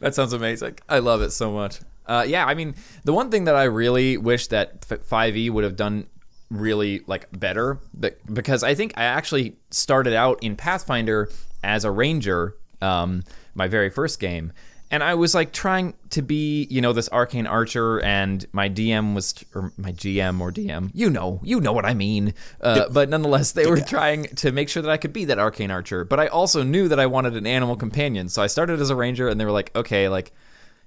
That 0.00 0.14
sounds 0.14 0.32
amazing. 0.32 0.78
I 0.88 1.00
love 1.00 1.20
it 1.20 1.32
so 1.32 1.50
much. 1.50 1.80
Uh, 2.06 2.24
yeah, 2.26 2.46
I 2.46 2.54
mean, 2.54 2.74
the 3.04 3.12
one 3.12 3.30
thing 3.30 3.44
that 3.44 3.54
I 3.54 3.64
really 3.64 4.16
wish 4.16 4.46
that 4.46 4.80
5e 4.80 5.50
would 5.50 5.64
have 5.64 5.76
done 5.76 6.06
really 6.50 7.02
like 7.06 7.28
better, 7.38 7.78
but 7.92 8.18
because 8.32 8.62
I 8.62 8.74
think 8.74 8.94
I 8.96 9.04
actually 9.04 9.56
started 9.70 10.14
out 10.14 10.42
in 10.42 10.56
Pathfinder 10.56 11.30
as 11.62 11.84
a 11.84 11.90
ranger, 11.90 12.56
um, 12.80 13.24
my 13.54 13.68
very 13.68 13.90
first 13.90 14.20
game, 14.20 14.52
and 14.90 15.02
I 15.02 15.14
was 15.14 15.34
like 15.34 15.52
trying 15.52 15.94
to 16.10 16.22
be, 16.22 16.66
you 16.70 16.80
know, 16.80 16.92
this 16.94 17.08
arcane 17.10 17.46
archer, 17.46 18.00
and 18.00 18.46
my 18.52 18.68
DM 18.70 19.14
was, 19.14 19.34
or 19.54 19.72
my 19.76 19.92
GM 19.92 20.40
or 20.40 20.50
DM, 20.50 20.90
you 20.94 21.10
know, 21.10 21.40
you 21.42 21.60
know 21.60 21.72
what 21.72 21.84
I 21.84 21.92
mean. 21.92 22.32
Uh, 22.60 22.88
But 22.90 23.08
nonetheless, 23.10 23.52
they 23.52 23.66
were 23.66 23.80
trying 23.80 24.24
to 24.36 24.50
make 24.52 24.68
sure 24.70 24.82
that 24.82 24.90
I 24.90 24.96
could 24.96 25.12
be 25.12 25.26
that 25.26 25.38
arcane 25.38 25.70
archer. 25.70 26.04
But 26.04 26.20
I 26.20 26.26
also 26.28 26.62
knew 26.62 26.88
that 26.88 26.98
I 26.98 27.06
wanted 27.06 27.36
an 27.36 27.46
animal 27.46 27.76
companion, 27.76 28.28
so 28.30 28.42
I 28.42 28.46
started 28.46 28.80
as 28.80 28.88
a 28.90 28.96
ranger, 28.96 29.28
and 29.28 29.38
they 29.38 29.44
were 29.44 29.52
like, 29.52 29.70
okay, 29.76 30.08
like 30.08 30.32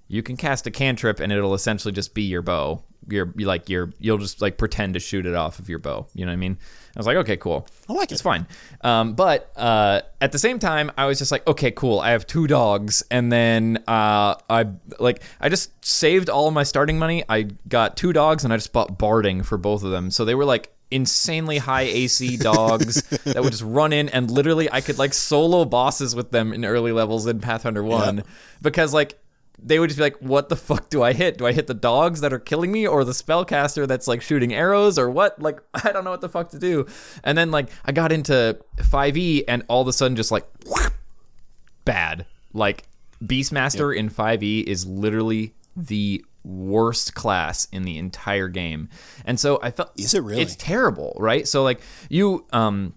you 0.08 0.24
can 0.24 0.36
cast 0.36 0.66
a 0.66 0.72
cantrip, 0.72 1.20
and 1.20 1.32
it'll 1.32 1.54
essentially 1.54 1.92
just 1.92 2.14
be 2.16 2.24
your 2.24 2.42
bow. 2.42 2.82
You're 3.08 3.34
you 3.36 3.46
like 3.46 3.70
you're 3.70 3.92
you'll 4.00 4.18
just 4.20 4.42
like 4.42 4.58
pretend 4.58 4.94
to 4.94 5.00
shoot 5.00 5.26
it 5.26 5.36
off 5.36 5.60
of 5.60 5.68
your 5.70 5.80
bow. 5.80 6.08
You 6.14 6.26
know 6.26 6.32
what 6.32 6.34
I 6.34 6.38
mean? 6.38 6.58
I 6.96 7.00
was 7.00 7.08
like, 7.08 7.18
okay, 7.18 7.38
cool. 7.38 7.68
I 7.90 7.94
like 7.94 8.12
It's 8.12 8.20
it. 8.22 8.24
fine. 8.24 8.46
Um, 8.82 9.14
but 9.14 9.52
uh, 9.56 10.02
at 10.20 10.34
the 10.34 10.40
same 10.40 10.60
time, 10.60 10.92
I 10.98 11.06
was 11.06 11.20
just 11.20 11.32
like, 11.32 11.48
okay, 11.48 11.72
cool. 11.72 12.00
I 12.00 12.12
have 12.12 12.28
two 12.28 12.48
dogs, 12.48 13.02
and 13.10 13.32
then 13.32 13.78
uh, 13.88 14.36
I 14.50 14.66
like 15.00 15.22
I 15.40 15.50
just 15.50 15.84
saved 15.86 16.30
all 16.30 16.48
of 16.48 16.54
my 16.54 16.64
starting 16.64 17.00
money. 17.00 17.24
I 17.30 17.44
got 17.68 17.96
two 17.98 18.12
dogs, 18.14 18.44
and 18.44 18.52
I 18.54 18.58
just 18.58 18.74
bought 18.74 18.98
barding 18.98 19.42
for 19.44 19.58
both 19.58 19.84
of 19.84 19.92
them. 19.92 20.12
So 20.12 20.26
they 20.26 20.36
were 20.36 20.46
like 20.46 20.74
insanely 20.94 21.60
high 21.60 21.84
AC 21.84 22.36
dogs 22.38 23.02
that 23.24 23.42
would 23.42 23.52
just 23.52 23.64
run 23.64 23.94
in, 23.94 24.10
and 24.10 24.30
literally 24.30 24.70
I 24.70 24.82
could 24.82 24.98
like 25.00 25.14
solo 25.14 25.64
bosses 25.64 26.14
with 26.14 26.32
them 26.32 26.52
in 26.52 26.66
early 26.66 26.92
levels 26.92 27.26
in 27.26 27.40
Pathfinder 27.40 27.84
One 27.84 28.24
because 28.62 28.94
like 28.94 29.18
they 29.64 29.80
would 29.80 29.90
just 29.90 29.98
be 29.98 30.04
like, 30.04 30.18
"What 30.18 30.50
the 30.50 30.56
fuck 30.56 30.90
do 30.90 31.04
I 31.04 31.14
hit? 31.14 31.38
Do 31.38 31.46
I 31.46 31.54
hit 31.54 31.68
the 31.68 31.74
dogs 31.74 32.22
that 32.22 32.34
are 32.34 32.40
killing 32.40 32.72
me, 32.72 32.88
or 32.88 33.04
the 33.04 33.12
spellcaster 33.12 33.88
that's 33.88 34.08
like 34.08 34.22
shooting 34.22 34.54
arrows, 34.54 34.98
or 34.98 35.10
what? 35.10 35.40
Like, 35.42 35.62
I 35.74 35.92
don't 35.92 36.04
know 36.04 36.12
what 36.12 36.22
the 36.22 36.30
fuck 36.30 36.50
to 36.50 36.60
do." 36.60 36.88
And 37.24 37.38
then 37.38 37.52
like 37.52 37.70
I 37.86 37.92
got 37.92 38.12
into 38.12 38.58
5e, 38.78 39.44
and 39.48 39.64
all 39.68 39.82
of 39.82 39.88
a 39.88 39.94
sudden, 39.94 40.16
just 40.16 40.32
like 40.32 40.48
bad. 41.86 42.26
Like 42.54 42.84
Beastmaster 43.24 43.96
in 43.96 44.10
5e 44.10 44.64
is 44.64 44.86
literally 44.86 45.54
the 45.76 46.26
worst 46.44 47.14
class 47.14 47.68
in 47.72 47.84
the 47.84 47.98
entire 47.98 48.48
game, 48.48 48.90
and 49.26 49.40
so 49.40 49.60
I 49.62 49.72
felt 49.72 49.92
Is 49.98 50.14
it 50.14 50.24
really? 50.24 50.42
It's 50.42 50.56
terrible, 50.56 51.16
right? 51.20 51.48
So 51.48 51.64
like 51.64 51.82
you 52.10 52.46
um 52.52 52.94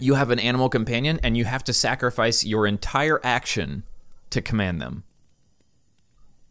you 0.00 0.14
have 0.14 0.30
an 0.30 0.38
animal 0.38 0.68
companion, 0.68 1.18
and 1.24 1.36
you 1.36 1.44
have 1.44 1.64
to 1.64 1.72
sacrifice 1.72 2.44
your 2.44 2.68
entire 2.68 3.20
action 3.24 3.82
to 4.30 4.40
command 4.40 4.80
them. 4.80 5.02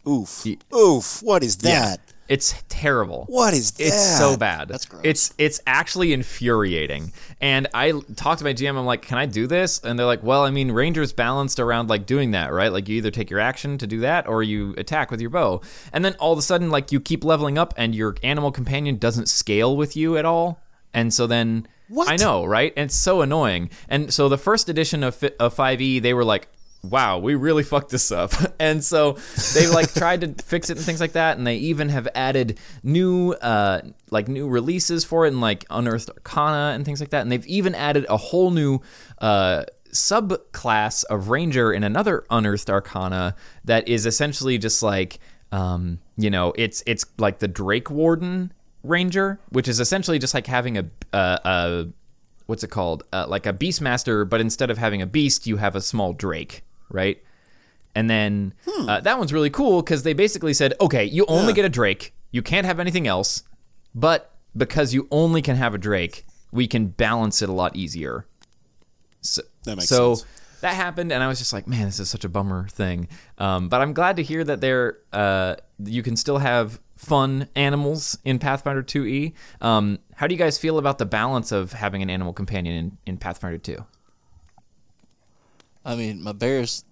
Oof. 0.08 0.46
Oof. 0.74 1.22
What 1.22 1.44
is 1.44 1.58
that? 1.58 2.00
It's 2.30 2.54
terrible. 2.68 3.26
What 3.30 3.54
is 3.54 3.72
that? 3.72 3.84
It's 3.86 4.18
so 4.18 4.36
bad. 4.36 4.68
That's 4.68 4.86
gross. 4.86 5.02
It's 5.06 5.34
it's 5.38 5.62
actually 5.66 6.12
infuriating. 6.12 7.14
And 7.40 7.68
I 7.74 7.94
talked 8.18 8.40
to 8.40 8.44
my 8.44 8.54
GM. 8.54 8.78
I'm 8.78 8.86
like, 8.86 9.02
"Can 9.02 9.18
I 9.18 9.26
do 9.26 9.48
this?" 9.48 9.80
And 9.80 9.98
they're 9.98 10.06
like, 10.06 10.24
"Well, 10.24 10.44
I 10.44 10.50
mean, 10.52 10.72
Ranger's 10.72 11.14
balanced 11.14 11.58
around 11.58 11.90
like 11.90 12.06
doing 12.06 12.32
that, 12.32 12.52
right? 12.52 12.72
Like 12.72 12.90
you 12.90 12.98
either 12.98 13.12
take 13.12 13.30
your 13.30 13.40
action 13.40 13.78
to 13.78 13.88
do 13.88 14.02
that, 14.02 14.28
or 14.28 14.44
you 14.44 14.76
attack 14.78 15.10
with 15.10 15.22
your 15.22 15.30
bow. 15.30 15.62
And 15.94 16.04
then 16.04 16.16
all 16.20 16.34
of 16.34 16.40
a 16.40 16.42
sudden, 16.42 16.70
like 16.70 16.92
you 16.92 17.00
keep 17.00 17.24
leveling 17.24 17.58
up, 17.58 17.74
and 17.78 17.96
your 17.96 18.16
animal 18.24 18.52
companion 18.52 18.98
doesn't 18.98 19.30
scale 19.30 19.78
with 19.78 19.96
you 19.96 20.18
at 20.18 20.26
all. 20.26 20.60
And 20.94 21.14
so 21.14 21.28
then 21.28 21.66
What? 21.88 22.10
I 22.10 22.18
know, 22.18 22.44
right? 22.44 22.74
And 22.76 22.88
it's 22.88 22.96
so 22.96 23.22
annoying. 23.22 23.70
And 23.88 24.14
so 24.14 24.28
the 24.28 24.38
first 24.38 24.68
edition 24.68 25.02
of 25.02 25.24
of 25.40 25.56
5e, 25.56 26.02
they 26.02 26.14
were 26.14 26.26
like, 26.26 26.50
"Wow, 26.84 27.20
we 27.20 27.36
really 27.36 27.64
fucked 27.64 27.90
this 27.90 28.12
up." 28.12 28.34
and 28.60 28.84
so 28.84 29.18
they 29.54 29.68
like 29.68 29.94
tried 29.96 30.22
to 30.22 30.44
fix 30.44 30.70
it 30.70 30.78
and 30.78 30.86
things 30.86 31.00
like 31.00 31.14
that. 31.14 31.38
And 31.38 31.46
they 31.46 31.58
even 31.58 31.90
have 31.90 32.08
added 32.16 32.60
new 32.84 33.34
uh, 33.34 33.82
like 34.12 34.28
new 34.28 34.48
releases 34.48 35.04
for 35.04 35.26
it 35.26 35.30
and 35.30 35.42
like 35.42 35.66
Unearthed 35.70 36.10
Arcana 36.10 36.74
and 36.76 36.86
things 36.86 37.00
like 37.00 37.10
that. 37.10 37.22
And 37.22 37.32
they've 37.32 37.48
even 37.48 37.76
added 37.76 38.06
a 38.10 38.18
whole 38.18 38.52
new 38.52 38.82
uh, 39.20 39.66
subclass 39.92 41.04
of 41.06 41.30
Ranger 41.30 41.72
in 41.72 41.84
another 41.84 42.26
Unearthed 42.30 42.70
Arcana 42.70 43.36
that 43.66 43.88
is 43.88 44.06
essentially 44.06 44.58
just 44.58 44.84
like 44.84 45.20
um, 45.52 46.00
you 46.18 46.30
know, 46.30 46.54
it's 46.58 46.84
it's 46.86 47.06
like 47.18 47.40
the 47.40 47.48
Drake 47.48 47.90
Warden 47.90 48.52
Ranger, 48.84 49.40
which 49.50 49.68
is 49.68 49.80
essentially 49.80 50.20
just 50.20 50.34
like 50.34 50.48
having 50.48 50.78
a 50.78 50.86
a, 51.14 51.40
a 51.46 51.88
what's 52.48 52.64
it 52.64 52.70
called? 52.70 53.04
Uh, 53.14 53.26
like 53.28 53.46
a 53.46 53.54
Beastmaster, 53.54 54.28
but 54.28 54.42
instead 54.42 54.70
of 54.70 54.78
having 54.78 55.02
a 55.02 55.06
beast, 55.06 55.48
you 55.48 55.58
have 55.58 55.76
a 55.76 55.82
small 55.82 56.14
Drake, 56.14 56.64
right? 56.90 57.22
And 57.96 58.10
then 58.10 58.54
uh, 58.88 59.02
that 59.02 59.18
one's 59.18 59.34
really 59.34 59.50
cool 59.50 59.82
because 59.82 60.04
they 60.04 60.14
basically 60.14 60.54
said, 60.54 60.74
okay, 60.80 61.04
you 61.06 61.26
only 61.28 61.48
Yeah. 61.50 61.56
get 61.56 61.66
a 61.66 61.70
Drake, 61.70 62.14
you 62.32 62.42
can't 62.42 62.66
have 62.66 62.80
anything 62.80 63.08
else, 63.08 63.44
but 63.96 64.36
because 64.56 64.94
you 64.94 65.08
only 65.12 65.42
can 65.42 65.56
have 65.56 65.74
a 65.74 65.78
Drake, 65.78 66.26
we 66.52 66.68
can 66.68 66.88
balance 66.88 67.42
it 67.42 67.50
a 67.50 67.54
lot 67.54 67.76
easier. 67.76 68.26
So, 69.22 69.42
That 69.64 69.78
makes 69.78 69.90
so 69.90 70.18
that 70.62 70.74
happened, 70.76 71.12
and 71.12 71.22
I 71.24 71.28
was 71.28 71.38
just 71.40 71.54
like, 71.54 71.68
man, 71.68 71.86
this 71.86 72.00
is 72.00 72.10
such 72.10 72.24
a 72.24 72.30
bummer 72.30 72.68
thing. 72.70 73.08
Um, 73.38 73.68
but 73.70 73.82
I'm 73.82 73.94
glad 73.94 74.16
to 74.18 74.24
hear 74.24 74.44
that 74.44 74.62
there, 74.62 74.98
uh, 75.14 75.56
you 75.84 76.02
can 76.04 76.16
still 76.16 76.38
have 76.40 76.80
fun 76.96 77.48
animals 77.56 78.18
in 78.26 78.40
Pathfinder 78.40 78.82
2e. 78.82 79.34
Um, 79.62 80.00
how 80.16 80.26
do 80.28 80.34
you 80.34 80.40
guys 80.40 80.58
feel 80.58 80.78
about 80.80 80.98
the 80.98 81.06
balance 81.06 81.52
of 81.52 81.74
having 81.74 82.02
an 82.02 82.10
animal 82.10 82.34
companion 82.34 82.76
in, 82.76 82.98
in 83.06 83.18
Pathfinder 83.18 83.58
2? 83.60 83.86
I 85.88 85.96
mean, 85.96 86.22
my 86.22 86.34
bear's 86.34 86.84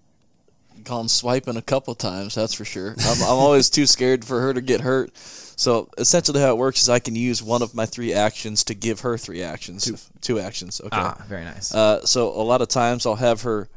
gone 0.82 1.08
swiping 1.08 1.56
a 1.56 1.62
couple 1.62 1.94
times. 1.94 2.34
That's 2.34 2.54
for 2.54 2.64
sure. 2.64 2.94
I'm, 2.98 3.22
I'm 3.22 3.38
always 3.38 3.68
too 3.68 3.86
scared 3.86 4.24
for 4.24 4.40
her 4.40 4.54
to 4.54 4.62
get 4.62 4.80
hurt. 4.80 5.16
So 5.18 5.88
essentially, 5.98 6.40
how 6.40 6.50
it 6.52 6.58
works 6.58 6.82
is 6.82 6.88
I 6.88 6.98
can 6.98 7.14
use 7.14 7.42
one 7.42 7.60
of 7.60 7.74
my 7.74 7.84
three 7.84 8.14
actions 8.14 8.64
to 8.64 8.74
give 8.74 9.00
her 9.00 9.18
three 9.18 9.42
actions. 9.42 9.84
Two, 9.84 9.96
two 10.22 10.38
actions. 10.40 10.80
Okay. 10.80 10.96
Ah, 10.96 11.22
very 11.28 11.44
nice. 11.44 11.74
Uh, 11.74 12.04
so 12.06 12.28
a 12.28 12.42
lot 12.42 12.62
of 12.62 12.68
times 12.68 13.04
I'll 13.04 13.16
have 13.16 13.42
her 13.42 13.68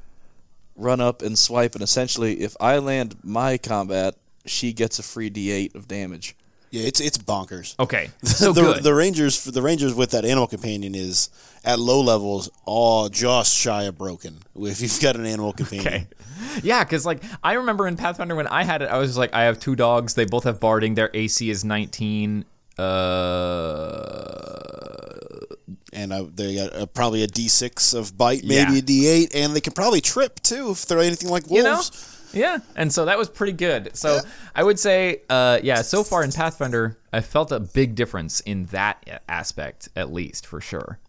run 0.78 1.01
up 1.01 1.22
and 1.22 1.38
swipe, 1.38 1.76
and 1.76 1.84
essentially, 1.84 2.39
if 2.41 2.55
I 2.61 2.78
land 2.78 3.17
my 3.22 3.57
combat, 3.57 4.15
she 4.45 4.72
gets 4.72 4.99
a 4.99 5.03
free 5.03 5.30
D8 5.30 5.76
of 5.76 5.88
damage. 5.88 6.36
Yeah, 6.72 6.84
it's 6.84 6.99
it's 7.01 7.17
bonkers. 7.17 7.76
okay, 7.80 8.11
so 8.24 8.53
the, 8.53 8.61
good. 8.61 8.84
the 8.84 8.93
Rangers 8.93 9.43
the 9.43 9.61
Rangers 9.61 9.93
with 9.93 10.11
that 10.11 10.24
animal 10.26 10.47
companion 10.47 10.93
is 10.95 11.30
at 11.65 11.80
low 11.80 11.99
levels 12.01 12.49
all 12.65 13.09
just 13.09 13.55
shy 13.55 13.84
of 13.84 13.97
broken. 13.97 14.39
If 14.55 14.82
you've 14.82 14.99
got 15.01 15.15
an 15.15 15.26
animal 15.26 15.53
companion, 15.61 15.88
Okay. 15.88 16.07
Yeah, 16.63 16.84
because 16.84 17.05
like 17.05 17.22
I 17.43 17.53
remember 17.53 17.88
in 17.88 17.97
Pathfinder 17.97 18.36
when 18.36 18.47
I 18.47 18.63
had 18.63 18.82
it, 18.82 18.89
I 18.89 18.97
was 18.97 19.17
like, 19.17 19.34
I 19.34 19.43
have 19.43 19.59
two 19.59 19.76
dogs. 19.76 20.13
They 20.13 20.26
both 20.26 20.45
have 20.45 20.59
barding. 20.59 20.93
Their 20.95 21.09
AC 21.13 21.49
is 21.49 21.65
19. 21.65 22.45
Uh, 24.09 24.36
and 25.91 26.13
uh, 26.13 26.26
they 26.34 26.55
got 26.55 26.74
uh, 26.76 26.86
probably 26.86 27.24
a 27.24 27.28
D6 27.28 27.93
of 27.97 28.17
bite, 28.17 28.43
maybe 28.43 28.74
Yeah. 28.74 28.78
a 28.80 28.82
D8, 28.82 29.32
and 29.36 29.55
they 29.55 29.61
can 29.61 29.74
probably 29.74 30.01
trip 30.01 30.39
too 30.41 30.72
if 30.72 30.86
they're 30.86 30.99
anything 30.99 31.30
like 31.30 31.49
wolves. 31.49 31.57
you 31.57 31.63
know, 31.63 31.82
yeah. 32.34 32.59
And 32.75 32.91
so 32.93 33.05
that 33.05 33.17
was 33.17 33.30
pretty 33.30 33.53
good. 33.53 33.95
So 33.95 34.19
I 34.55 34.63
would 34.63 34.80
say, 34.80 35.21
uh, 35.30 35.59
yeah. 35.63 35.82
So 35.82 36.03
far 36.03 36.23
in 36.23 36.32
Pathfinder, 36.32 36.97
I 37.11 37.21
felt 37.21 37.51
a 37.51 37.59
big 37.59 37.95
difference 37.95 38.39
in 38.41 38.65
that 38.67 39.21
aspect, 39.27 39.89
at 39.95 40.11
least 40.11 40.45
for 40.45 40.61
sure. 40.61 40.99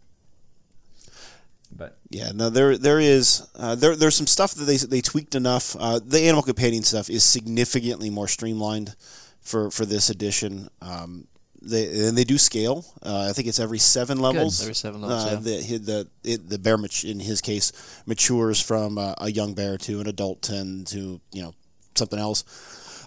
But 1.73 1.99
Yeah, 2.11 2.33
no, 2.35 2.51
there 2.51 2.77
there 2.77 2.99
is 2.99 3.47
uh, 3.55 3.75
there 3.75 3.95
there's 3.95 4.17
some 4.17 4.27
stuff 4.27 4.55
that 4.55 4.65
they 4.65 4.77
they 4.77 5.01
tweaked 5.01 5.35
enough. 5.35 5.77
Uh, 5.79 6.01
the 6.05 6.21
animal 6.23 6.43
companion 6.43 6.83
stuff 6.83 7.09
is 7.09 7.23
significantly 7.23 8.11
more 8.11 8.29
streamlined 8.29 8.97
for 9.41 9.71
for 9.71 9.87
this 9.87 10.11
edition. 10.11 10.69
Um, 10.83 11.29
they 11.63 12.07
and 12.09 12.17
they 12.17 12.25
do 12.25 12.39
scale. 12.39 12.85
Uh, 13.03 13.27
I 13.29 13.33
think 13.33 13.49
it's 13.49 13.61
every 13.61 13.79
seven 13.79 14.19
levels. 14.19 14.61
Every 14.63 14.75
seven 14.75 15.03
levels, 15.03 15.25
Uh, 15.25 15.29
yeah. 15.33 15.37
The 15.41 15.77
the 15.79 16.09
it, 16.25 16.49
the 16.49 16.59
bear 16.59 16.77
mat- 16.79 17.05
in 17.05 17.21
his 17.21 17.41
case 17.41 17.73
matures 18.07 18.61
from 18.61 18.99
uh, 18.99 19.15
a 19.19 19.31
young 19.31 19.55
bear 19.55 19.77
to 19.79 20.01
an 20.01 20.07
adult 20.07 20.43
ten 20.43 20.85
to 20.87 21.21
you 21.33 21.43
know 21.43 21.55
something 21.95 22.19
else. 22.19 22.45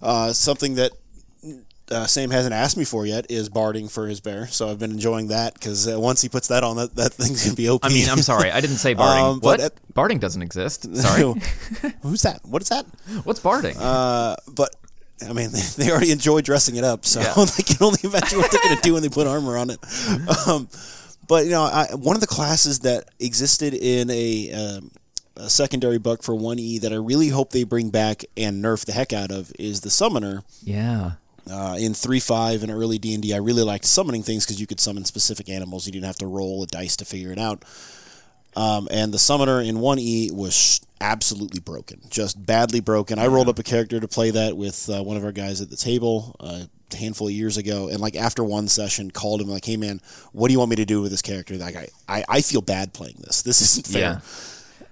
Uh, 0.02 0.34
something 0.34 0.76
that 0.76 0.92
uh, 1.92 2.06
Sam 2.06 2.30
hasn't 2.32 2.54
asked 2.54 2.78
me 2.78 2.86
for 2.86 3.06
yet 3.06 3.26
is 3.30 3.50
barding 3.50 3.88
for 3.88 4.08
his 4.08 4.20
bear, 4.22 4.48
so 4.48 4.70
I've 4.70 4.80
been 4.80 4.92
enjoying 4.92 5.28
that 5.28 5.54
because 5.54 5.88
uh, 5.88 6.00
once 6.00 6.22
he 6.22 6.30
puts 6.30 6.48
that 6.48 6.64
on, 6.64 6.78
that, 6.78 6.96
that 6.96 7.14
thing's 7.14 7.44
gonna 7.44 7.56
be 7.56 7.70
OP. 7.70 7.84
I 7.86 7.90
mean, 7.90 8.08
I'm 8.10 8.20
sorry, 8.22 8.52
I 8.52 8.62
didn't 8.62 8.78
say 8.78 8.94
barding. 8.94 9.26
Um, 9.26 9.40
what? 9.40 9.60
at- 9.60 9.94
barding 9.94 10.20
doesn't 10.20 10.42
exist. 10.42 10.94
Sorry. 10.96 11.24
Who's 12.02 12.22
that? 12.24 12.40
What 12.46 12.62
is 12.62 12.70
that? 12.70 12.86
What's 13.24 13.40
barding? 13.42 13.78
Uh, 13.78 14.36
but 14.48 14.76
I 15.30 15.34
mean, 15.34 15.52
they, 15.52 15.60
they 15.78 15.92
already 15.92 16.12
enjoy 16.12 16.42
dressing 16.42 16.76
it 16.76 16.84
up, 16.84 17.06
so 17.06 17.22
Yeah. 17.22 17.34
they 17.58 17.64
can 17.64 17.78
only 17.82 18.00
imagine 18.04 18.40
what 18.40 18.52
they're 18.52 18.62
going 18.62 18.76
to 18.76 18.82
do 18.82 18.94
when 18.94 19.02
they 19.02 19.10
put 19.10 19.28
armor 19.28 19.58
on 19.58 19.70
it. 19.70 19.80
Um, 20.48 20.68
but 21.28 21.46
you 21.46 21.52
know, 21.52 21.64
I, 21.64 21.88
one 21.96 22.16
of 22.16 22.22
the 22.22 22.28
classes 22.28 22.80
that 22.80 23.06
existed 23.20 23.74
in 23.74 24.10
a, 24.10 24.52
um, 24.52 24.92
a 25.38 25.50
secondary 25.50 25.98
book 25.98 26.22
for 26.22 26.36
one 26.36 26.60
E 26.60 26.80
that 26.80 26.92
I 26.92 26.98
really 26.98 27.30
hope 27.30 27.52
they 27.52 27.64
bring 27.64 27.90
back 27.90 28.26
and 28.36 28.64
nerf 28.64 28.86
the 28.86 28.92
heck 28.92 29.14
out 29.14 29.32
of 29.32 29.52
is 29.58 29.82
the 29.82 29.90
summoner. 29.90 30.44
yeah. 30.64 31.14
Uh, 31.50 31.76
in 31.78 31.94
three 31.94 32.22
five 32.22 32.64
and 32.64 32.72
early 32.72 32.98
D 32.98 33.14
and 33.14 33.22
D, 33.22 33.34
I 33.34 33.38
really 33.38 33.64
liked 33.64 33.84
summoning 33.84 34.24
things 34.24 34.46
because 34.46 34.62
you 34.62 34.68
could 34.68 34.80
summon 34.80 35.04
specific 35.04 35.50
animals. 35.50 35.86
You 35.86 35.92
didn't 35.92 36.06
have 36.06 36.16
to 36.20 36.26
roll 36.28 36.64
a 36.64 36.68
dice 36.68 36.96
to 36.98 37.06
figure 37.06 37.34
it 37.34 37.38
out. 37.38 37.64
Um, 38.56 38.88
and 38.92 39.14
the 39.14 39.20
summoner 39.20 39.62
in 39.62 39.80
one 39.80 40.00
E 40.00 40.30
was 40.32 40.80
absolutely 41.02 41.60
broken, 41.60 42.02
just 42.10 42.44
badly 42.46 42.80
broken. 42.80 43.20
I 43.20 43.28
rolled 43.28 43.50
up 43.50 43.60
a 43.60 43.64
character 43.64 44.00
to 44.00 44.08
play 44.08 44.32
that 44.32 44.56
with 44.56 44.90
uh, 44.90 45.04
one 45.04 45.18
of 45.18 45.24
our 45.26 45.32
guys 45.32 45.60
at 45.60 45.70
the 45.70 45.76
table 45.76 46.36
uh, 46.40 46.64
a 46.92 46.96
handful 46.96 47.28
of 47.28 47.34
years 47.34 47.58
ago, 47.58 47.90
and 47.90 48.00
like 48.00 48.16
after 48.16 48.44
one 48.44 48.68
session, 48.68 49.10
called 49.12 49.42
him 49.42 49.48
like, 49.48 49.66
"Hey 49.66 49.78
man, 49.78 50.00
what 50.32 50.48
do 50.48 50.54
you 50.54 50.60
want 50.60 50.70
me 50.70 50.76
to 50.78 50.86
do 50.86 51.02
with 51.02 51.12
this 51.12 51.22
character? 51.22 51.56
Like, 51.56 51.76
I 51.76 51.88
I, 52.08 52.24
I 52.30 52.42
feel 52.42 52.62
bad 52.62 52.94
playing 52.94 53.18
this. 53.20 53.42
This 53.42 53.62
isn't 53.62 53.88
fair." 53.88 54.02
Yeah. 54.02 54.20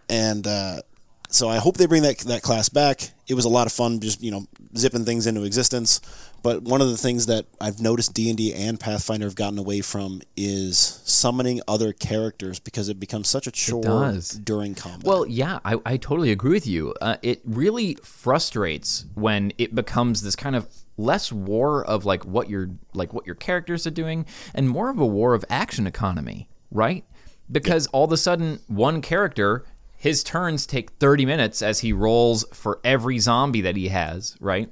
and 0.10 0.48
uh, 0.48 0.82
so 1.30 1.48
I 1.48 1.58
hope 1.58 1.78
they 1.78 1.86
bring 1.86 2.04
that 2.04 2.18
that 2.20 2.42
class 2.42 2.68
back. 2.70 3.12
It 3.28 3.36
was 3.36 3.46
a 3.46 3.50
lot 3.50 3.68
of 3.68 3.74
fun, 3.74 4.00
just 4.00 4.22
you 4.22 4.32
know, 4.32 4.48
zipping 4.76 5.06
things 5.06 5.28
into 5.28 5.44
existence. 5.44 6.02
But 6.44 6.64
one 6.64 6.82
of 6.82 6.90
the 6.90 6.98
things 6.98 7.28
that 7.28 7.46
I've 7.60 7.80
noticed 7.80 8.14
D 8.14 8.30
and 8.30 8.38
D 8.38 8.54
and 8.54 8.80
Pathfinder 8.80 9.26
have 9.26 9.36
gotten 9.36 9.60
away 9.60 9.82
from 9.82 10.22
is 10.36 10.78
summoning 10.78 11.62
other 11.68 11.94
characters 11.94 12.60
because 12.60 12.90
it 12.90 13.00
becomes 13.00 13.30
such 13.30 13.48
a 13.48 13.52
chore 13.52 14.14
during 14.44 14.74
combat. 14.74 15.04
Well, 15.04 15.28
yeah, 15.28 15.60
I, 15.64 15.78
I 15.86 15.98
totally 15.98 16.32
agree 16.32 16.52
with 16.52 16.66
you. 16.66 16.96
Uh, 17.00 17.18
it 17.22 17.42
really 17.46 17.96
frustrates 18.04 19.06
when 19.14 19.54
it 19.58 19.76
becomes 19.76 20.24
this 20.24 20.36
kind 20.36 20.56
of 20.56 20.68
less 20.98 21.32
war 21.32 21.84
of 21.86 22.06
like 22.06 22.26
what 22.26 22.50
your 22.50 22.70
like 22.94 23.14
what 23.14 23.26
your 23.26 23.36
characters 23.36 23.88
are 23.88 23.92
doing 23.92 24.26
and 24.54 24.70
more 24.70 24.90
of 24.90 25.00
a 25.00 25.06
war 25.06 25.34
of 25.34 25.46
action 25.50 25.86
economy, 25.86 26.48
right? 26.72 27.06
Because 27.52 27.88
all 27.88 28.06
of 28.06 28.12
a 28.12 28.18
sudden 28.18 28.60
one 28.68 29.02
character 29.02 29.66
his 30.02 30.24
turns 30.24 30.66
take 30.66 30.90
30 30.94 31.28
minutes 31.28 31.62
as 31.62 31.82
he 31.82 31.94
rolls 31.94 32.44
for 32.52 32.80
every 32.84 33.20
zombie 33.20 33.62
that 33.62 33.76
he 33.76 33.90
has, 33.90 34.36
right? 34.40 34.68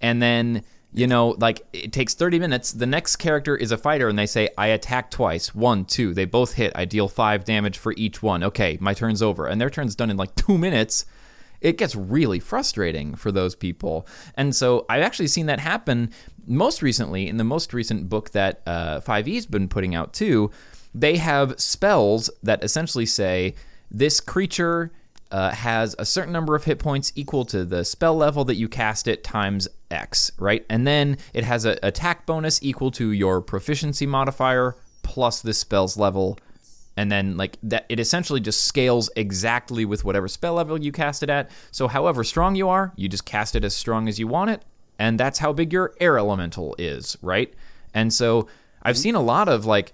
And 0.00 0.22
then 0.22 0.64
you 0.92 1.06
know, 1.06 1.36
like 1.38 1.66
it 1.72 1.92
takes 1.92 2.14
30 2.14 2.38
minutes. 2.38 2.72
The 2.72 2.86
next 2.86 3.16
character 3.16 3.56
is 3.56 3.70
a 3.70 3.78
fighter, 3.78 4.08
and 4.08 4.18
they 4.18 4.26
say, 4.26 4.48
I 4.58 4.68
attack 4.68 5.10
twice. 5.10 5.54
One, 5.54 5.84
two. 5.84 6.14
They 6.14 6.24
both 6.24 6.54
hit. 6.54 6.72
I 6.74 6.84
deal 6.84 7.08
five 7.08 7.44
damage 7.44 7.78
for 7.78 7.94
each 7.96 8.22
one. 8.22 8.42
Okay, 8.42 8.76
my 8.80 8.94
turn's 8.94 9.22
over. 9.22 9.46
And 9.46 9.60
their 9.60 9.70
turn's 9.70 9.94
done 9.94 10.10
in 10.10 10.16
like 10.16 10.34
two 10.34 10.58
minutes. 10.58 11.06
It 11.60 11.76
gets 11.76 11.94
really 11.94 12.40
frustrating 12.40 13.14
for 13.14 13.30
those 13.30 13.54
people. 13.54 14.06
And 14.34 14.56
so 14.56 14.86
I've 14.88 15.02
actually 15.02 15.28
seen 15.28 15.46
that 15.46 15.60
happen 15.60 16.10
most 16.46 16.82
recently 16.82 17.28
in 17.28 17.36
the 17.36 17.44
most 17.44 17.72
recent 17.74 18.08
book 18.08 18.30
that 18.30 18.62
uh, 18.66 19.00
5e's 19.00 19.46
been 19.46 19.68
putting 19.68 19.94
out 19.94 20.12
too. 20.12 20.50
They 20.94 21.18
have 21.18 21.60
spells 21.60 22.30
that 22.42 22.64
essentially 22.64 23.06
say, 23.06 23.54
this 23.90 24.20
creature 24.20 24.92
uh, 25.30 25.50
has 25.50 25.94
a 25.98 26.04
certain 26.04 26.32
number 26.32 26.54
of 26.54 26.64
hit 26.64 26.78
points 26.78 27.12
equal 27.14 27.44
to 27.46 27.64
the 27.64 27.84
spell 27.84 28.16
level 28.16 28.44
that 28.44 28.56
you 28.56 28.68
cast 28.68 29.06
it 29.06 29.22
times 29.22 29.68
X, 29.90 30.32
right? 30.38 30.64
And 30.68 30.86
then 30.86 31.18
it 31.32 31.44
has 31.44 31.64
an 31.64 31.78
attack 31.82 32.26
bonus 32.26 32.62
equal 32.62 32.90
to 32.92 33.12
your 33.12 33.40
proficiency 33.40 34.06
modifier 34.06 34.76
plus 35.02 35.40
this 35.40 35.58
spell's 35.58 35.96
level. 35.96 36.38
And 36.96 37.10
then, 37.10 37.36
like 37.36 37.56
that, 37.62 37.86
it 37.88 38.00
essentially 38.00 38.40
just 38.40 38.64
scales 38.64 39.08
exactly 39.16 39.84
with 39.84 40.04
whatever 40.04 40.28
spell 40.28 40.54
level 40.54 40.82
you 40.82 40.92
cast 40.92 41.22
it 41.22 41.30
at. 41.30 41.50
So, 41.70 41.88
however 41.88 42.24
strong 42.24 42.56
you 42.56 42.68
are, 42.68 42.92
you 42.96 43.08
just 43.08 43.24
cast 43.24 43.54
it 43.56 43.64
as 43.64 43.74
strong 43.74 44.08
as 44.08 44.18
you 44.18 44.26
want 44.26 44.50
it. 44.50 44.64
And 44.98 45.18
that's 45.18 45.38
how 45.38 45.52
big 45.52 45.72
your 45.72 45.94
air 46.00 46.18
elemental 46.18 46.74
is, 46.78 47.16
right? 47.22 47.54
And 47.94 48.12
so, 48.12 48.48
I've 48.82 48.98
seen 48.98 49.14
a 49.14 49.20
lot 49.20 49.48
of 49.48 49.64
like, 49.64 49.92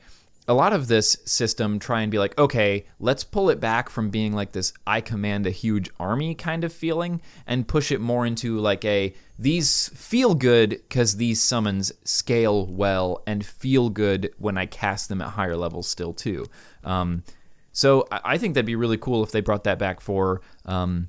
a 0.48 0.54
lot 0.54 0.72
of 0.72 0.86
this 0.86 1.16
system 1.24 1.78
try 1.78 2.02
and 2.02 2.10
be 2.10 2.18
like, 2.18 2.38
okay, 2.38 2.86
let's 3.00 3.24
pull 3.24 3.50
it 3.50 3.58
back 3.58 3.88
from 3.88 4.10
being 4.10 4.32
like 4.32 4.52
this 4.52 4.72
I 4.86 5.00
command 5.00 5.46
a 5.46 5.50
huge 5.50 5.90
army 5.98 6.34
kind 6.34 6.62
of 6.62 6.72
feeling 6.72 7.20
and 7.46 7.66
push 7.66 7.90
it 7.90 8.00
more 8.00 8.24
into 8.24 8.58
like 8.58 8.84
a 8.84 9.12
these 9.38 9.88
feel 9.90 10.34
good 10.34 10.70
because 10.70 11.16
these 11.16 11.42
summons 11.42 11.92
scale 12.04 12.66
well 12.66 13.22
and 13.26 13.44
feel 13.44 13.90
good 13.90 14.32
when 14.38 14.56
I 14.56 14.66
cast 14.66 15.08
them 15.08 15.20
at 15.20 15.30
higher 15.30 15.56
levels 15.56 15.88
still 15.88 16.12
too. 16.12 16.46
Um, 16.84 17.24
so 17.72 18.06
I 18.12 18.20
I 18.24 18.38
think 18.38 18.54
that'd 18.54 18.66
be 18.66 18.76
really 18.76 18.98
cool 18.98 19.22
if 19.22 19.32
they 19.32 19.40
brought 19.40 19.64
that 19.64 19.78
back 19.78 20.00
for 20.00 20.42
um, 20.64 21.08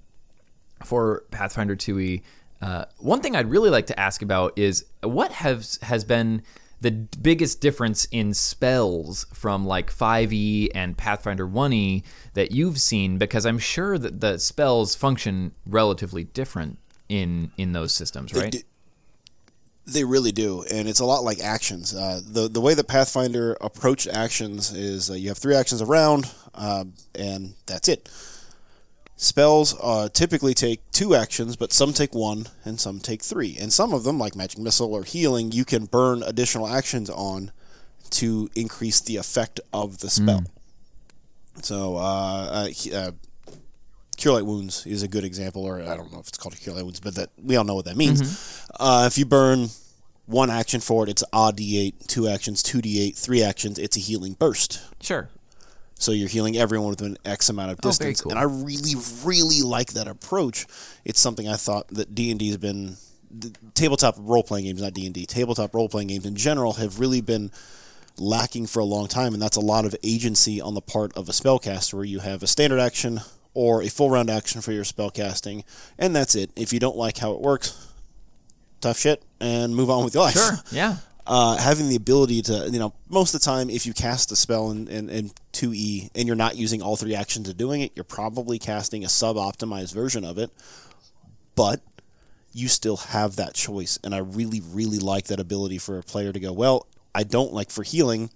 for 0.84 1.24
Pathfinder 1.32 1.76
2e. 1.76 2.22
Uh, 2.60 2.86
one 2.98 3.22
thing 3.22 3.36
I'd 3.36 3.52
really 3.52 3.70
like 3.70 3.88
to 3.88 4.00
ask 4.00 4.22
about 4.22 4.58
is 4.58 4.86
what 5.02 5.32
has 5.32 5.78
has 5.84 6.04
been 6.04 6.42
the 6.82 6.92
biggest 6.92 7.60
difference 7.62 8.06
in 8.12 8.34
spells 8.34 9.26
from 9.34 9.66
like 9.66 9.92
5e 9.92 10.70
and 10.76 10.98
Pathfinder 10.98 11.48
1e 11.48 12.04
that 12.34 12.52
you've 12.52 12.80
seen 12.80 13.18
because 13.18 13.46
I'm 13.46 13.58
sure 13.60 13.98
that 13.98 14.22
the 14.22 14.38
spells 14.38 14.96
function 14.96 15.54
relatively 15.66 16.24
different 16.24 16.78
in 17.10 17.52
in 17.58 17.72
those 17.72 17.94
systems, 17.94 18.34
right? 18.34 18.52
d- 18.52 18.64
They 19.86 20.04
really 20.04 20.32
do, 20.34 20.64
and 20.70 20.88
it's 20.90 21.00
a 21.00 21.06
lot 21.06 21.24
like 21.24 21.40
actions. 21.40 21.96
Uh, 21.96 22.20
the 22.26 22.50
the 22.50 22.60
way 22.62 22.74
that 22.74 22.88
Pathfinder 22.88 23.56
approached 23.62 24.08
actions 24.08 24.72
is 24.74 25.10
uh, 25.10 25.14
you 25.14 25.30
have 25.30 25.38
three 25.38 25.56
actions 25.56 25.80
a 25.82 25.86
round, 25.86 26.30
um, 26.54 26.94
and 27.16 27.56
that's 27.66 27.88
it. 27.88 28.10
Spells 29.20 29.76
uh, 29.82 30.09
typically 30.09 30.53
take 30.53 30.80
two 30.91 31.15
actions, 31.15 31.55
but 31.55 31.74
some 31.74 31.91
take 31.91 32.13
one 32.13 32.47
and 32.63 32.80
some 32.80 32.99
take 32.99 33.24
three. 33.24 33.57
And 33.59 33.74
some 33.74 33.91
of 33.91 34.03
them, 34.03 34.20
like 34.20 34.36
Magic 34.36 34.59
Missile 34.59 34.93
or 34.93 35.03
Healing, 35.03 35.51
you 35.51 35.65
can 35.65 35.86
burn 35.86 36.22
additional 36.22 36.68
actions 36.68 37.09
on 37.09 37.51
to 38.11 38.47
increase 38.55 39.01
the 39.01 39.18
effect 39.18 39.59
of 39.74 39.99
the 39.99 40.09
spell. 40.11 40.43
So, 41.63 41.97
uh, 41.97 42.68
uh, 42.68 42.95
uh, 42.95 43.11
Cure 44.18 44.36
Light 44.36 44.45
Wounds 44.45 44.86
is 44.86 45.01
a 45.01 45.07
good 45.07 45.24
example, 45.24 45.63
or 45.65 45.82
I 45.82 45.97
don't 45.97 46.11
know 46.11 46.20
if 46.20 46.28
it's 46.28 46.38
called 46.38 46.55
Cure 46.55 46.76
Light 46.76 46.84
Wounds, 46.84 46.99
but 46.99 47.15
that 47.15 47.32
we 47.43 47.55
all 47.55 47.63
know 47.63 47.76
what 47.76 47.86
that 47.86 47.97
means. 47.97 48.65
Uh, 48.80 49.05
if 49.07 49.18
you 49.18 49.26
burn 49.26 49.70
one 50.28 50.51
action 50.51 50.80
for 50.80 51.03
it, 51.03 51.09
it's 51.09 51.24
odd 51.34 51.57
d8, 51.57 52.05
two 52.07 52.28
actions, 52.28 52.61
two 52.61 52.80
d8, 52.80 53.18
three 53.18 53.41
actions, 53.41 53.80
it's 53.80 53.97
a 53.97 53.99
healing 53.99 54.34
burst. 54.34 54.82
Sure. 55.01 55.30
So 56.00 56.12
you're 56.12 56.30
healing 56.30 56.58
everyone 56.58 56.89
within 56.89 57.18
X 57.26 57.50
amount 57.50 57.72
of 57.72 57.80
Oh, 57.84 57.89
distance, 57.89 58.22
cool. 58.22 58.32
and 58.32 58.39
I 58.39 58.43
really, 58.43 58.93
really 59.24 59.62
like 59.62 59.93
that 59.93 60.08
approach. 60.08 60.66
It's 61.06 61.20
something 61.20 61.48
I 61.48 61.56
thought 61.56 61.88
that 61.89 62.14
D 62.14 62.30
and 62.32 62.39
D 62.39 62.48
has 62.50 62.58
been 62.58 62.98
the 63.32 63.52
tabletop 63.74 64.16
role 64.20 64.43
playing 64.43 64.66
games, 64.66 64.82
not 64.82 64.93
D 64.93 65.06
and 65.06 65.14
D. 65.14 65.26
Tabletop 65.26 65.74
role 65.74 65.89
playing 65.89 66.08
games 66.10 66.26
in 66.26 66.36
general 66.36 66.74
have 66.74 67.00
really 67.00 67.22
been 67.22 67.52
lacking 68.20 68.68
for 68.68 68.80
a 68.80 68.86
long 68.86 69.08
time, 69.08 69.34
and 69.34 69.41
that's 69.41 69.58
a 69.58 69.62
lot 69.62 69.86
of 69.86 69.95
agency 70.04 70.62
on 70.62 70.74
the 70.76 70.82
part 70.82 71.16
of 71.18 71.28
a 71.30 71.32
spellcaster, 71.32 71.93
where 71.95 72.06
you 72.06 72.20
have 72.20 72.41
a 72.43 72.48
standard 72.48 72.80
action 72.80 73.22
or 73.54 73.82
a 73.82 73.89
full 73.89 74.10
round 74.10 74.30
action 74.30 74.62
for 74.62 74.72
your 74.72 74.84
spellcasting, 74.84 75.64
and 75.98 76.16
that's 76.16 76.36
it. 76.36 76.52
If 76.56 76.72
you 76.74 76.80
don't 76.80 76.95
like 76.95 77.18
how 77.18 77.32
it 77.34 77.41
works, 77.41 77.88
tough 78.82 79.00
shit, 79.00 79.24
and 79.41 79.76
move 79.76 79.89
on 79.89 80.04
with 80.06 80.14
your 80.14 80.24
life. 80.24 80.36
Sure. 80.36 80.54
Yeah. 80.72 80.98
Uh, 81.30 81.58
having 81.58 81.90
the 81.90 81.98
ability 81.98 82.42
to, 82.42 82.70
you 82.72 82.80
know, 82.80 82.94
most 83.10 83.36
of 83.36 83.42
the 83.42 83.46
time, 83.46 83.70
if 83.70 83.86
you 83.86 83.94
cast 83.94 84.32
a 84.32 84.36
spell 84.36 84.72
in, 84.72 84.88
in, 84.88 85.10
in 85.10 85.32
2E 85.52 86.12
and 86.16 86.26
you're 86.26 86.38
not 86.38 86.56
using 86.56 86.82
all 86.82 86.96
three 86.96 87.14
actions 87.16 87.50
of 87.50 87.58
doing 87.58 87.82
it, 87.82 87.92
you're 87.96 88.06
probably 88.06 88.58
casting 88.58 89.04
a 89.04 89.10
sub 89.10 89.36
optimized 89.36 89.94
version 89.94 90.24
of 90.24 90.38
it. 90.38 90.50
But 91.56 91.82
you 92.54 92.70
still 92.70 92.98
have 92.98 93.36
that 93.36 93.54
choice. 93.54 94.00
And 94.04 94.16
I 94.16 94.20
really, 94.20 94.62
really 94.72 95.00
like 95.00 95.26
that 95.26 95.40
ability 95.40 95.80
for 95.80 95.98
a 96.00 96.04
player 96.04 96.32
to 96.32 96.40
go, 96.40 96.54
well, 96.54 96.88
I 97.14 97.24
don't 97.24 97.52
like 97.52 97.72
for 97.72 97.84
healing. 97.84 98.30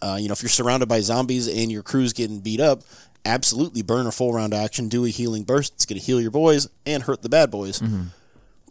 Uh, 0.00 0.18
you 0.20 0.28
know, 0.28 0.32
if 0.32 0.42
you're 0.42 0.50
surrounded 0.50 0.88
by 0.88 1.00
zombies 1.00 1.46
and 1.46 1.70
your 1.70 1.82
crew's 1.82 2.12
getting 2.12 2.40
beat 2.40 2.60
up, 2.60 2.82
absolutely 3.24 3.82
burn 3.82 4.06
a 4.08 4.12
full 4.12 4.32
round 4.32 4.52
action, 4.52 4.88
do 4.88 5.04
a 5.04 5.08
healing 5.08 5.44
burst. 5.44 5.74
It's 5.74 5.86
going 5.86 6.00
to 6.00 6.04
heal 6.04 6.20
your 6.20 6.32
boys 6.32 6.68
and 6.84 7.04
hurt 7.04 7.22
the 7.22 7.28
bad 7.28 7.50
boys. 7.50 7.80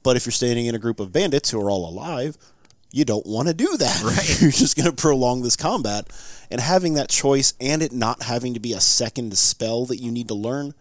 But 0.04 0.18
if 0.18 0.26
you're 0.26 0.34
standing 0.34 0.66
in 0.66 0.76
a 0.76 0.80
group 0.80 1.00
of 1.00 1.14
bandits 1.14 1.50
who 1.52 1.62
are 1.62 1.70
all 1.70 1.88
alive, 1.88 2.38
you 2.92 3.06
don't 3.06 3.26
want 3.26 3.48
to 3.48 3.54
do 3.54 3.78
that. 3.78 4.02
Right. 4.06 4.42
you're 4.42 4.52
just 4.52 4.76
going 4.76 4.90
to 4.90 4.96
prolong 4.96 5.42
this 5.42 5.56
combat. 5.56 6.08
And 6.50 6.60
having 6.60 6.96
that 6.96 7.10
choice 7.10 7.54
and 7.62 7.82
it 7.82 7.92
not 7.94 8.24
having 8.24 8.54
to 8.56 8.60
be 8.60 8.74
a 8.74 8.82
second 8.82 9.38
spell 9.38 9.86
that 9.86 9.98
you 9.98 10.12
need 10.12 10.28
to 10.28 10.34
learn, 10.34 10.74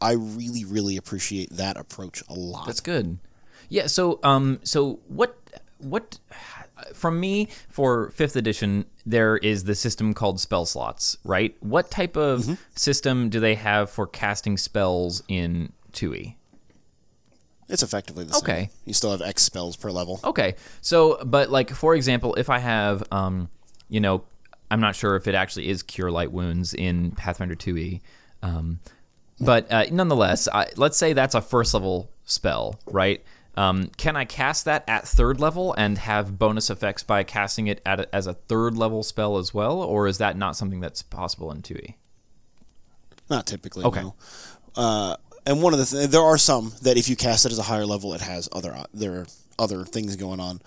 I 0.00 0.12
really, 0.12 0.64
really 0.64 0.96
appreciate 0.96 1.50
that 1.50 1.76
approach 1.76 2.24
a 2.28 2.34
lot. 2.34 2.66
That's 2.66 2.80
good. 2.80 3.18
Yeah. 3.68 3.86
So, 3.86 4.18
um, 4.24 4.58
so 4.64 4.98
what, 5.06 5.36
what, 5.78 6.18
from 6.92 7.20
me 7.20 7.46
for 7.68 8.10
fifth 8.10 8.34
edition, 8.34 8.86
there 9.06 9.36
is 9.36 9.62
the 9.64 9.76
system 9.76 10.12
called 10.14 10.40
spell 10.40 10.66
slots, 10.66 11.16
right? 11.24 11.56
What 11.60 11.90
type 11.92 12.16
of 12.16 12.40
Mm-hmm. 12.40 12.54
system 12.74 13.28
do 13.28 13.38
they 13.38 13.54
have 13.54 13.88
for 13.90 14.06
casting 14.08 14.56
spells 14.56 15.22
in 15.28 15.66
E? 15.66 15.92
2e? 15.92 16.34
It's 17.72 17.82
effectively 17.82 18.24
the 18.24 18.34
same. 18.34 18.42
Okay. 18.42 18.70
You 18.84 18.92
still 18.92 19.10
have 19.12 19.22
X 19.22 19.42
spells 19.42 19.76
per 19.76 19.90
level. 19.90 20.20
Okay. 20.22 20.56
So, 20.82 21.18
but 21.24 21.50
like 21.50 21.70
for 21.70 21.94
example, 21.94 22.34
if 22.34 22.50
I 22.50 22.58
have, 22.58 23.02
um, 23.10 23.48
you 23.88 23.98
know, 24.00 24.24
I'm 24.70 24.80
not 24.80 24.94
sure 24.94 25.16
if 25.16 25.26
it 25.26 25.34
actually 25.34 25.68
is 25.68 25.82
cure 25.82 26.10
light 26.10 26.32
wounds 26.32 26.74
in 26.74 27.12
Pathfinder 27.12 27.54
2e, 27.54 28.00
um, 28.42 28.80
but 29.40 29.70
uh, 29.72 29.84
nonetheless, 29.90 30.48
I, 30.48 30.68
let's 30.76 30.96
say 30.96 31.14
that's 31.14 31.34
a 31.34 31.40
first 31.40 31.74
level 31.74 32.10
spell, 32.24 32.78
right? 32.86 33.24
Um, 33.56 33.90
can 33.96 34.16
I 34.16 34.24
cast 34.24 34.64
that 34.66 34.84
at 34.88 35.06
third 35.06 35.40
level 35.40 35.74
and 35.74 35.98
have 35.98 36.38
bonus 36.38 36.70
effects 36.70 37.02
by 37.02 37.22
casting 37.22 37.66
it 37.66 37.82
at 37.84 38.00
a, 38.00 38.14
as 38.14 38.26
a 38.26 38.34
third 38.34 38.76
level 38.76 39.02
spell 39.02 39.36
as 39.36 39.52
well, 39.52 39.82
or 39.82 40.06
is 40.06 40.18
that 40.18 40.36
not 40.36 40.56
something 40.56 40.80
that's 40.80 41.02
possible 41.02 41.50
in 41.50 41.60
2e? 41.62 41.94
Not 43.28 43.46
typically. 43.46 43.84
Okay. 43.84 44.02
No. 44.02 44.14
Uh, 44.76 45.16
and 45.46 45.62
one 45.62 45.72
of 45.72 45.78
the 45.78 45.86
th- 45.86 46.10
there 46.10 46.22
are 46.22 46.38
some 46.38 46.72
that 46.82 46.96
if 46.96 47.08
you 47.08 47.16
cast 47.16 47.46
it 47.46 47.52
as 47.52 47.58
a 47.58 47.62
higher 47.62 47.86
level, 47.86 48.14
it 48.14 48.20
has 48.20 48.48
other 48.52 48.72
uh, 48.74 48.84
there 48.94 49.12
are 49.12 49.26
other 49.58 49.84
things 49.84 50.16
going 50.16 50.40
on. 50.40 50.60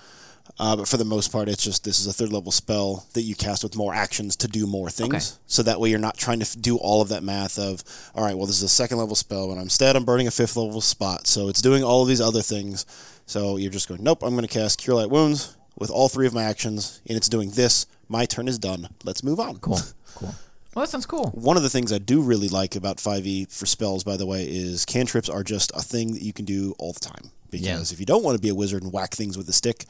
Uh, 0.60 0.76
but 0.76 0.88
for 0.88 0.98
the 0.98 1.04
most 1.06 1.32
part, 1.32 1.50
it's 1.50 1.64
just 1.64 1.84
this 1.84 2.00
is 2.00 2.08
a 2.08 2.14
third 2.14 2.32
level 2.32 2.52
spell 2.52 3.06
that 3.14 3.24
you 3.24 3.36
cast 3.36 3.64
with 3.64 3.76
more 3.76 3.94
actions 3.94 4.36
to 4.38 4.48
do 4.48 4.66
more 4.68 4.90
things. 4.90 5.14
Okay. 5.14 5.42
So 5.48 5.64
that 5.64 5.80
way 5.80 5.90
you're 5.90 6.00
not 6.00 6.18
trying 6.18 6.40
to 6.40 6.46
f- 6.46 6.56
do 6.62 6.78
all 6.78 7.02
of 7.02 7.10
that 7.10 7.24
math 7.24 7.58
of, 7.60 7.84
all 8.14 8.24
right, 8.24 8.38
well, 8.38 8.46
this 8.46 8.58
is 8.58 8.64
a 8.64 8.70
second 8.70 9.00
level 9.00 9.16
spell, 9.16 9.48
but 9.48 9.60
instead 9.60 9.96
I'm 9.96 10.06
burning 10.06 10.28
a 10.28 10.32
fifth 10.32 10.56
level 10.56 10.80
spot. 10.82 11.28
So 11.28 11.50
it's 11.50 11.62
doing 11.62 11.84
all 11.84 12.04
of 12.04 12.08
these 12.08 12.22
other 12.22 12.42
things. 12.42 12.86
So 13.26 13.58
you're 13.58 13.72
just 13.72 13.90
going, 13.90 14.04
nope, 14.04 14.22
I'm 14.24 14.36
going 14.36 14.48
to 14.48 14.54
cast 14.54 14.80
Cure 14.80 14.96
Light 14.96 15.10
Wounds 15.10 15.58
with 15.78 15.90
all 15.90 16.08
three 16.08 16.28
of 16.28 16.34
my 16.34 16.44
actions, 16.44 17.02
and 17.10 17.18
it's 17.18 17.28
doing 17.28 17.50
this. 17.50 17.86
My 18.08 18.26
turn 18.26 18.48
is 18.48 18.60
done. 18.60 18.88
Let's 19.04 19.24
move 19.24 19.40
on. 19.40 19.58
Cool. 19.58 19.80
Cool. 20.16 20.34
Well, 20.76 20.84
that 20.86 20.90
sounds 20.92 21.06
cool. 21.06 21.30
One 21.30 21.56
of 21.58 21.64
the 21.64 21.70
things 21.70 21.92
I 21.94 21.98
do 22.00 22.22
really 22.22 22.50
like 22.50 22.76
about 22.76 22.98
5e 22.98 23.50
for 23.52 23.66
spells, 23.66 24.04
by 24.04 24.18
the 24.18 24.26
way, 24.26 24.44
is 24.46 24.86
cantrips 24.86 25.30
are 25.30 25.42
just 25.44 25.72
a 25.74 25.82
thing 25.82 26.12
that 26.14 26.22
you 26.22 26.34
can 26.34 26.44
do 26.46 26.76
all 26.78 26.92
the 26.94 27.00
time. 27.00 27.32
Because 27.50 27.66
Yeah. 27.68 27.94
if 27.94 28.00
you 28.00 28.06
don't 28.06 28.24
want 28.24 28.36
to 28.36 28.42
be 28.42 28.50
a 28.50 28.56
wizard 28.56 28.84
and 28.84 28.92
whack 28.92 29.14
things 29.16 29.38
with 29.38 29.48
a 29.48 29.54
stick, 29.54 29.86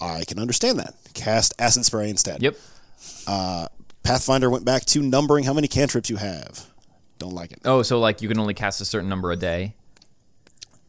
I 0.00 0.24
can 0.24 0.38
understand 0.38 0.78
that. 0.78 0.94
Cast 1.12 1.52
acid 1.58 1.84
spray 1.84 2.08
instead. 2.08 2.42
Yep. 2.42 2.56
Uh, 3.26 3.68
Pathfinder 4.02 4.48
went 4.50 4.64
back 4.64 4.84
to 4.86 5.02
numbering 5.02 5.44
how 5.44 5.52
many 5.52 5.68
cantrips 5.68 6.08
you 6.08 6.16
have. 6.16 6.66
Don't 7.18 7.34
like 7.34 7.52
it. 7.52 7.60
Oh, 7.64 7.82
so 7.82 8.00
like 8.00 8.22
you 8.22 8.28
can 8.28 8.38
only 8.38 8.54
cast 8.54 8.80
a 8.80 8.84
certain 8.84 9.08
number 9.08 9.30
a 9.30 9.36
day. 9.36 9.74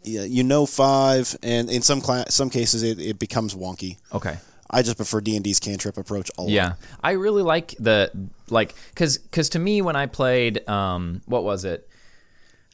Yeah, 0.04 0.24
you 0.24 0.44
know 0.44 0.66
five, 0.66 1.36
and 1.42 1.70
in 1.70 1.82
some 1.82 2.00
cla- 2.00 2.30
some 2.30 2.50
cases 2.50 2.84
it, 2.84 3.00
it 3.00 3.18
becomes 3.20 3.54
wonky. 3.56 3.98
Okay. 4.14 4.38
I 4.70 4.82
just 4.82 4.98
prefer 4.98 5.22
D 5.22 5.36
and 5.36 5.44
D's 5.44 5.60
cantrip 5.60 5.98
approach 5.98 6.32
a 6.38 6.42
lot. 6.42 6.52
Yeah, 6.52 6.74
I 7.04 7.12
really 7.12 7.44
like 7.44 7.76
the 7.80 8.12
like 8.50 8.76
because 8.90 9.18
because 9.18 9.50
to 9.50 9.60
me 9.60 9.82
when 9.82 9.96
I 9.96 10.06
played 10.08 10.68
um 10.68 11.22
what 11.26 11.44
was 11.44 11.66
it? 11.66 11.88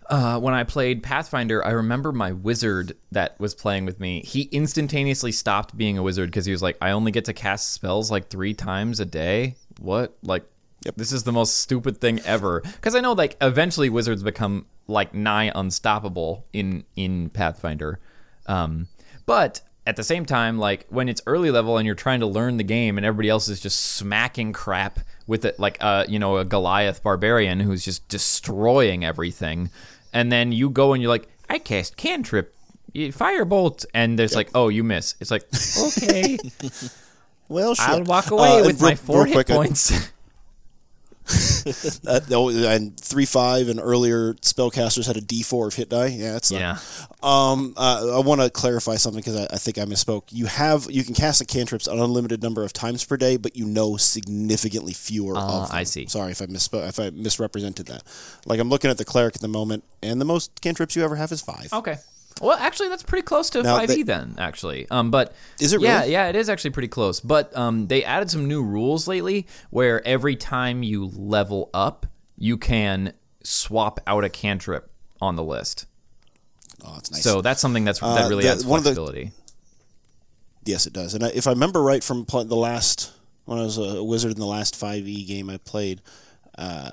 Uh 0.09 0.39
when 0.39 0.53
I 0.53 0.63
played 0.63 1.03
Pathfinder 1.03 1.65
I 1.65 1.71
remember 1.71 2.11
my 2.11 2.31
wizard 2.31 2.97
that 3.11 3.39
was 3.39 3.53
playing 3.53 3.85
with 3.85 3.99
me 3.99 4.21
he 4.21 4.43
instantaneously 4.51 5.31
stopped 5.31 5.77
being 5.77 5.97
a 5.97 6.03
wizard 6.03 6.29
because 6.29 6.45
he 6.45 6.51
was 6.51 6.61
like 6.61 6.77
I 6.81 6.91
only 6.91 7.11
get 7.11 7.25
to 7.25 7.33
cast 7.33 7.71
spells 7.71 8.09
like 8.09 8.29
three 8.29 8.53
times 8.53 8.99
a 8.99 9.05
day? 9.05 9.55
What? 9.79 10.17
Like 10.23 10.45
this 10.95 11.11
is 11.11 11.23
the 11.23 11.31
most 11.31 11.57
stupid 11.57 12.01
thing 12.01 12.19
ever. 12.21 12.61
Because 12.61 12.95
I 12.95 13.01
know 13.01 13.13
like 13.13 13.37
eventually 13.41 13.89
wizards 13.89 14.23
become 14.23 14.65
like 14.87 15.13
nigh 15.13 15.51
unstoppable 15.53 16.45
in 16.53 16.85
in 16.95 17.29
Pathfinder. 17.29 17.99
Um 18.47 18.87
but 19.25 19.61
at 19.87 19.95
the 19.95 20.03
same 20.03 20.25
time, 20.25 20.57
like 20.59 20.85
when 20.89 21.09
it's 21.09 21.21
early 21.25 21.49
level 21.51 21.77
and 21.77 21.85
you're 21.85 21.95
trying 21.95 22.19
to 22.19 22.27
learn 22.27 22.57
the 22.57 22.63
game 22.63 22.97
and 22.97 23.05
everybody 23.05 23.29
else 23.29 23.47
is 23.49 23.59
just 23.59 23.79
smacking 23.79 24.53
crap 24.53 24.99
with 25.27 25.43
it, 25.45 25.59
like 25.59 25.77
uh, 25.81 26.05
you 26.07 26.19
know, 26.19 26.37
a 26.37 26.45
Goliath 26.45 27.01
barbarian 27.03 27.59
who's 27.59 27.83
just 27.83 28.07
destroying 28.07 29.03
everything, 29.03 29.69
and 30.13 30.31
then 30.31 30.51
you 30.51 30.69
go 30.69 30.93
and 30.93 31.01
you're 31.01 31.09
like, 31.09 31.27
I 31.49 31.57
cast 31.59 31.97
cantrip, 31.97 32.55
firebolt, 32.93 33.85
and 33.93 34.17
there's 34.19 34.35
like, 34.35 34.49
oh, 34.55 34.69
you 34.69 34.83
miss. 34.83 35.15
It's 35.19 35.31
like, 35.31 35.43
okay, 36.03 36.37
Well, 37.49 37.75
shit. 37.75 37.87
I'll 37.89 38.03
walk 38.03 38.31
away 38.31 38.59
Uh, 38.59 38.65
with 38.67 38.69
and 38.71 38.81
my 38.81 38.95
four 38.95 39.25
hit 39.25 39.33
quick, 39.33 39.49
I- 39.51 39.55
points. 39.55 40.11
Uh, 42.07 42.19
oh, 42.31 42.49
and 42.49 42.99
three 42.99 43.25
five 43.25 43.67
and 43.69 43.79
earlier 43.79 44.33
spellcasters 44.35 45.05
had 45.07 45.15
a 45.17 45.21
D 45.21 45.43
four 45.43 45.67
of 45.67 45.75
hit 45.75 45.89
die. 45.89 46.07
Yeah, 46.07 46.33
that's 46.33 46.51
yeah, 46.51 46.77
Um, 47.21 47.73
uh, 47.77 48.17
I 48.17 48.19
want 48.19 48.41
to 48.41 48.49
clarify 48.49 48.95
something 48.95 49.19
because 49.21 49.35
I, 49.37 49.43
I 49.53 49.57
think 49.57 49.77
I 49.77 49.83
misspoke. 49.85 50.23
You 50.31 50.47
have 50.47 50.87
you 50.89 51.03
can 51.03 51.13
cast 51.13 51.39
a 51.41 51.45
cantrips 51.45 51.87
an 51.87 51.99
unlimited 51.99 52.41
number 52.41 52.63
of 52.63 52.73
times 52.73 53.05
per 53.05 53.17
day, 53.17 53.37
but 53.37 53.55
you 53.55 53.65
know 53.65 53.97
significantly 53.97 54.93
fewer 54.93 55.33
Ah, 55.37 55.63
of 55.63 55.69
them. 55.69 55.77
I 55.77 55.83
see. 55.83 56.07
Sorry 56.07 56.31
if 56.31 56.41
I 56.41 56.47
misspoke 56.47 56.87
if 56.89 56.99
I 56.99 57.11
misrepresented 57.11 57.85
that. 57.87 58.03
Like 58.45 58.59
I'm 58.59 58.69
looking 58.69 58.89
at 58.89 58.97
the 58.97 59.05
cleric 59.05 59.35
at 59.35 59.41
the 59.41 59.47
moment, 59.47 59.83
and 60.01 60.19
the 60.19 60.25
most 60.25 60.59
cantrips 60.61 60.95
you 60.95 61.03
ever 61.03 61.15
have 61.15 61.31
is 61.31 61.41
five. 61.41 61.69
Okay. 61.71 61.97
Well, 62.39 62.57
actually, 62.57 62.89
that's 62.89 63.03
pretty 63.03 63.23
close 63.23 63.49
to 63.51 63.63
Now, 63.63 63.77
5e 63.79 63.87
they- 63.87 64.01
then, 64.03 64.35
actually. 64.37 64.87
Um, 64.89 65.11
but 65.11 65.33
Is 65.59 65.73
it 65.73 65.81
Yeah, 65.81 65.99
really? 66.01 66.11
yeah, 66.13 66.27
it 66.29 66.35
is 66.35 66.49
actually 66.49 66.71
pretty 66.71 66.87
close. 66.87 67.19
But 67.19 67.55
um, 67.57 67.87
they 67.87 68.03
added 68.03 68.29
some 68.31 68.47
new 68.47 68.63
rules 68.63 69.07
lately 69.07 69.47
where 69.69 70.05
every 70.07 70.35
time 70.35 70.81
you 70.83 71.05
level 71.15 71.69
up, 71.73 72.05
you 72.37 72.57
can 72.57 73.13
swap 73.43 73.99
out 74.07 74.23
a 74.23 74.29
cantrip 74.29 74.89
on 75.19 75.35
the 75.35 75.43
list. 75.43 75.85
Oh, 76.83 76.95
it's 76.97 77.11
nice. 77.11 77.21
So 77.23 77.41
that's 77.41 77.61
something 77.61 77.83
that's 77.85 77.99
that 77.99 78.25
Uh, 78.25 78.29
really 78.29 78.43
the- 78.43 78.51
adds 78.51 78.65
one 78.65 78.79
of 78.79 78.83
the- 78.85 79.29
Yes, 80.65 80.85
it 80.85 80.93
does. 80.93 81.13
And 81.13 81.23
I, 81.23 81.27
if 81.29 81.47
I 81.47 81.51
remember 81.51 81.81
right 81.81 82.03
from 82.03 82.25
the 82.25 82.55
last 82.55 83.11
when 83.45 83.57
I 83.59 83.63
was 83.63 83.77
a 83.77 84.03
wizard 84.03 84.31
in 84.31 84.39
the 84.39 84.45
last 84.45 84.75
five 84.75 85.07
E 85.07 85.23
game 85.25 85.49
I 85.49 85.57
played, 85.57 86.01
uh, 86.57 86.91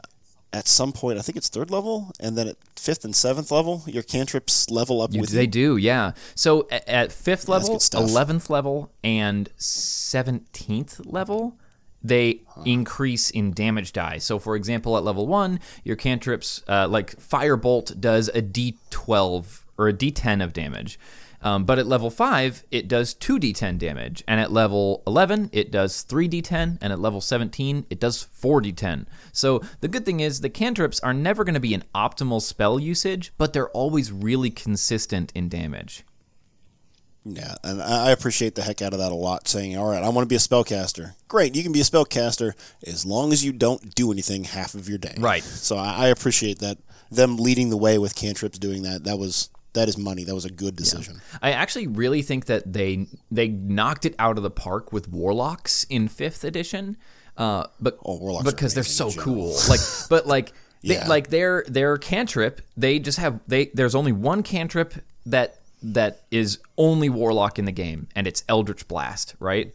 at 0.58 0.66
some 0.68 0.92
point 0.92 1.18
I 1.18 1.22
think 1.22 1.36
it's 1.36 1.48
third 1.48 1.70
level, 1.70 2.10
and 2.20 2.36
then 2.36 2.48
at 2.48 2.56
fifth 2.76 3.04
and 3.04 3.14
seventh 3.14 3.50
level, 3.50 3.82
your 3.86 4.02
cantrips 4.02 4.68
level 4.70 5.00
up 5.00 5.12
You- 5.12 5.20
with 5.20 5.30
they 5.30 5.42
you. 5.42 5.46
do, 5.46 5.76
yeah. 5.76 6.12
So 6.34 6.66
at, 6.70 6.88
at 6.88 7.12
fifth 7.12 7.48
level, 7.48 7.80
eleventh 7.94 8.50
level, 8.50 8.90
and 9.04 9.48
seventeenth 9.56 11.00
level, 11.06 11.56
they 12.02 12.40
increase 12.64 13.30
in 13.30 13.52
damage 13.52 13.92
die. 13.92 14.18
So, 14.18 14.38
for 14.38 14.56
example, 14.56 14.96
at 14.96 15.04
level 15.04 15.26
one, 15.26 15.60
your 15.84 15.96
cantrips, 15.96 16.62
uh, 16.68 16.88
like 16.88 17.16
Firebolt, 17.16 18.00
does 18.00 18.28
a 18.34 18.40
D12 18.42 19.62
or 19.76 19.88
a 19.88 19.92
D10 19.92 20.42
of 20.42 20.52
damage. 20.52 20.98
Um, 21.42 21.64
but 21.64 21.78
at 21.78 21.86
level 21.86 22.10
5, 22.10 22.64
it 22.70 22.88
does 22.88 23.14
2d10 23.14 23.78
damage. 23.78 24.24
And 24.26 24.40
at 24.40 24.52
level 24.52 25.02
11, 25.06 25.50
it 25.52 25.70
does 25.70 26.04
3d10. 26.04 26.78
And 26.80 26.92
at 26.92 27.00
level 27.00 27.20
17, 27.20 27.86
it 27.90 28.00
does 28.00 28.26
4d10. 28.40 29.06
So 29.32 29.60
the 29.80 29.88
good 29.88 30.04
thing 30.04 30.20
is 30.20 30.40
the 30.40 30.50
cantrips 30.50 31.00
are 31.00 31.14
never 31.14 31.44
going 31.44 31.54
to 31.54 31.60
be 31.60 31.74
an 31.74 31.84
optimal 31.94 32.42
spell 32.42 32.78
usage, 32.78 33.32
but 33.38 33.52
they're 33.52 33.70
always 33.70 34.12
really 34.12 34.50
consistent 34.50 35.32
in 35.34 35.48
damage. 35.48 36.04
Yeah, 37.24 37.56
and 37.62 37.82
I 37.82 38.10
appreciate 38.10 38.54
the 38.54 38.62
heck 38.62 38.80
out 38.80 38.92
of 38.92 39.00
that 39.00 39.12
a 39.12 39.14
lot. 39.14 39.48
Saying, 39.48 39.76
"All 39.76 39.90
right, 39.90 40.02
I 40.02 40.08
want 40.08 40.24
to 40.24 40.28
be 40.28 40.36
a 40.36 40.38
spellcaster." 40.38 41.14
Great, 41.26 41.54
you 41.54 41.62
can 41.62 41.72
be 41.72 41.80
a 41.80 41.84
spellcaster 41.84 42.52
as 42.86 43.04
long 43.04 43.32
as 43.32 43.44
you 43.44 43.52
don't 43.52 43.94
do 43.94 44.10
anything 44.10 44.44
half 44.44 44.74
of 44.74 44.88
your 44.88 44.96
day. 44.96 45.14
Right. 45.18 45.42
So 45.42 45.76
I 45.76 46.08
appreciate 46.08 46.60
that 46.60 46.78
them 47.10 47.36
leading 47.36 47.70
the 47.70 47.76
way 47.76 47.98
with 47.98 48.14
cantrips 48.14 48.58
doing 48.58 48.82
that. 48.82 49.04
That 49.04 49.18
was 49.18 49.50
that 49.74 49.88
is 49.88 49.96
money. 49.98 50.24
That 50.24 50.34
was 50.34 50.44
a 50.44 50.50
good 50.50 50.76
decision. 50.76 51.20
I 51.42 51.52
actually 51.52 51.86
really 51.86 52.22
think 52.22 52.46
that 52.46 52.72
they 52.72 53.06
they 53.30 53.48
knocked 53.48 54.04
it 54.06 54.14
out 54.18 54.36
of 54.36 54.42
the 54.42 54.50
park 54.50 54.92
with 54.92 55.08
warlocks 55.08 55.84
in 55.84 56.08
fifth 56.08 56.44
edition. 56.44 56.96
Uh, 57.36 57.64
but 57.80 57.98
Oh, 58.04 58.42
because 58.42 58.74
they're 58.74 58.82
so 58.82 59.12
cool. 59.12 59.54
Like, 59.68 59.80
but 60.10 60.26
like, 60.26 60.52
they, 60.82 60.94
Yeah. 60.94 61.06
like 61.06 61.28
their 61.28 61.64
their 61.68 61.96
cantrip, 61.98 62.60
they 62.76 62.98
just 62.98 63.18
have 63.18 63.40
they. 63.46 63.66
There's 63.74 63.94
only 63.94 64.12
one 64.12 64.42
cantrip 64.42 64.94
that 65.26 65.60
that 65.82 66.22
is 66.32 66.58
only 66.76 67.08
warlock 67.08 67.58
in 67.58 67.64
the 67.64 67.72
game, 67.72 68.08
and 68.16 68.26
it's 68.26 68.42
Eldritch 68.48 68.88
Blast, 68.88 69.34
right? 69.38 69.72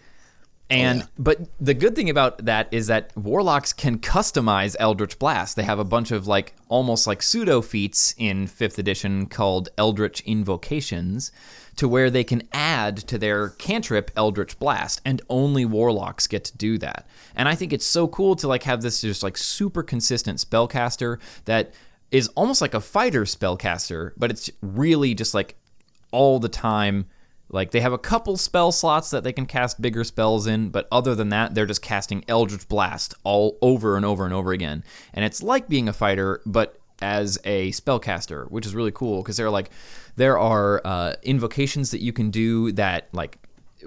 Oh, 0.72 0.76
and 0.76 1.00
yeah. 1.00 1.06
but 1.18 1.40
the 1.60 1.74
good 1.74 1.96
thing 1.96 2.10
about 2.10 2.46
that 2.46 2.68
is 2.72 2.88
that 2.88 3.16
warlocks 3.18 3.74
can 3.74 4.00
customize 4.00 4.76
Eldritch 4.80 5.20
Blast. 5.20 5.56
They 5.56 5.64
have 5.64 5.80
a 5.80 5.84
bunch 5.84 6.12
of 6.12 6.26
like 6.26 6.56
almost 6.70 7.06
like 7.06 7.22
pseudo 7.22 7.62
feats 7.62 8.16
in 8.18 8.48
5th 8.48 8.78
edition 8.78 9.26
called 9.28 9.70
Eldritch 9.78 10.22
Invocations 10.22 11.32
to 11.76 11.88
where 11.88 12.10
they 12.10 12.24
can 12.24 12.44
add 12.54 12.98
to 12.98 13.18
their 13.18 13.50
cantrip 13.50 14.12
Eldritch 14.16 14.58
Blast 14.60 15.02
and 15.04 15.22
only 15.30 15.66
warlocks 15.66 16.28
get 16.28 16.46
to 16.46 16.58
do 16.58 16.78
that. 16.78 17.08
And 17.36 17.50
I 17.50 17.56
think 17.56 17.74
it's 17.74 17.86
so 17.86 18.08
cool 18.08 18.36
to 18.38 18.48
like 18.48 18.64
have 18.64 18.82
this 18.82 19.02
just 19.02 19.24
like 19.24 19.38
super 19.38 19.84
consistent 19.84 20.40
spellcaster 20.40 21.20
that 21.46 21.74
is 22.12 22.30
almost 22.30 22.62
like 22.62 22.74
a 22.74 22.80
fighter 22.80 23.24
spellcaster, 23.24 24.12
but 24.16 24.30
it's 24.30 24.50
really 24.62 25.14
just 25.16 25.34
like 25.34 25.56
all 26.12 26.40
the 26.40 26.50
time. 26.50 27.06
Like 27.54 27.72
they 27.72 27.82
have 27.82 27.94
a 27.94 28.00
couple 28.00 28.36
spell 28.36 28.72
slots 28.72 29.12
that 29.12 29.24
they 29.24 29.32
can 29.32 29.46
cast 29.46 29.80
bigger 29.80 30.04
spells 30.04 30.48
in, 30.48 30.70
but 30.70 30.88
other 30.92 31.14
than 31.14 31.30
that, 31.30 31.54
they're 31.54 31.68
just 31.68 31.84
casting 31.84 32.26
Eldritch 32.28 32.68
Blast 32.68 33.14
all 33.24 33.58
over 33.62 33.96
and 33.96 34.04
over 34.04 34.26
and 34.26 34.34
over 34.34 34.52
again. 34.52 34.84
And 35.14 35.24
it's 35.24 35.44
like 35.44 35.70
being 35.70 35.88
a 35.88 35.94
fighter, 35.94 36.42
but 36.48 36.80
as 37.02 37.38
a 37.46 37.70
spellcaster, 37.72 38.50
which 38.50 38.66
is 38.66 38.74
really 38.74 38.92
cool 38.92 39.22
because 39.22 39.38
there 39.38 39.46
are 39.46 39.52
like 39.52 39.70
there 40.16 40.40
are 40.40 40.82
uh, 40.84 41.14
invocations 41.22 41.92
that 41.92 42.02
you 42.02 42.12
can 42.12 42.32
do 42.32 42.72
that 42.72 43.08
like 43.14 43.38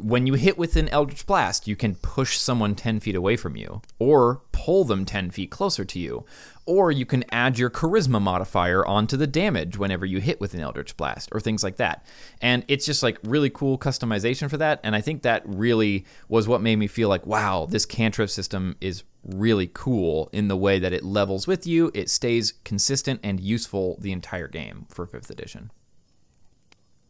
when 0.01 0.26
you 0.26 0.34
hit 0.34 0.59
with 0.59 0.76
an 0.76 0.88
Eldritch 0.88 1.26
Blast, 1.26 1.66
you 1.66 1.76
can 1.76 1.94
push 1.97 2.38
someone 2.38 2.74
10 2.74 3.01
feet 3.01 3.14
away 3.14 3.36
from 3.36 3.57
you, 3.57 3.82
or 3.99 4.42
pull 4.53 4.84
them 4.84 5.05
10 5.05 5.30
feet 5.30 5.51
closer 5.51 5.84
to 5.84 5.99
you, 5.99 6.24
or 6.66 6.90
you 6.90 7.07
can 7.07 7.24
add 7.30 7.59
your 7.59 7.70
Charisma 7.70 8.20
modifier 8.20 8.84
onto 8.86 9.16
the 9.16 9.26
damage 9.26 9.78
whenever 9.78 10.05
you 10.05 10.18
hit 10.18 10.40
with 10.40 10.55
an 10.55 10.61
Eldritch 10.61 10.97
Blast, 10.97 11.28
or 11.32 11.40
things 11.40 11.62
like 11.62 11.76
that. 11.76 12.05
And 12.40 12.64
it's 12.68 12.86
just 12.86 13.03
like 13.03 13.18
really 13.22 13.51
cool 13.51 13.78
customization 13.78 14.51
for 14.51 14.57
that. 14.57 14.80
And 14.82 14.97
I 14.97 15.01
think 15.01 15.22
that 15.22 15.42
really 15.47 16.05
was 16.28 16.49
what 16.49 16.61
made 16.61 16.76
me 16.76 16.86
feel 16.86 17.09
like, 17.09 17.26
wow, 17.26 17.66
this 17.68 17.86
cantrip 17.86 18.30
system 18.30 18.76
is 18.80 19.05
really 19.24 19.70
cool 19.72 20.28
in 20.32 20.49
the 20.49 20.57
way 20.57 20.78
that 20.78 20.92
it 20.92 21.05
levels 21.05 21.47
with 21.47 21.66
you, 21.66 21.90
it 21.94 22.09
stays 22.11 22.53
consistent 22.64 23.20
and 23.22 23.40
useful 23.40 23.97
the 24.01 24.12
entire 24.12 24.49
game 24.49 24.86
for 24.88 25.07
5th 25.07 25.30
edition. 25.30 25.70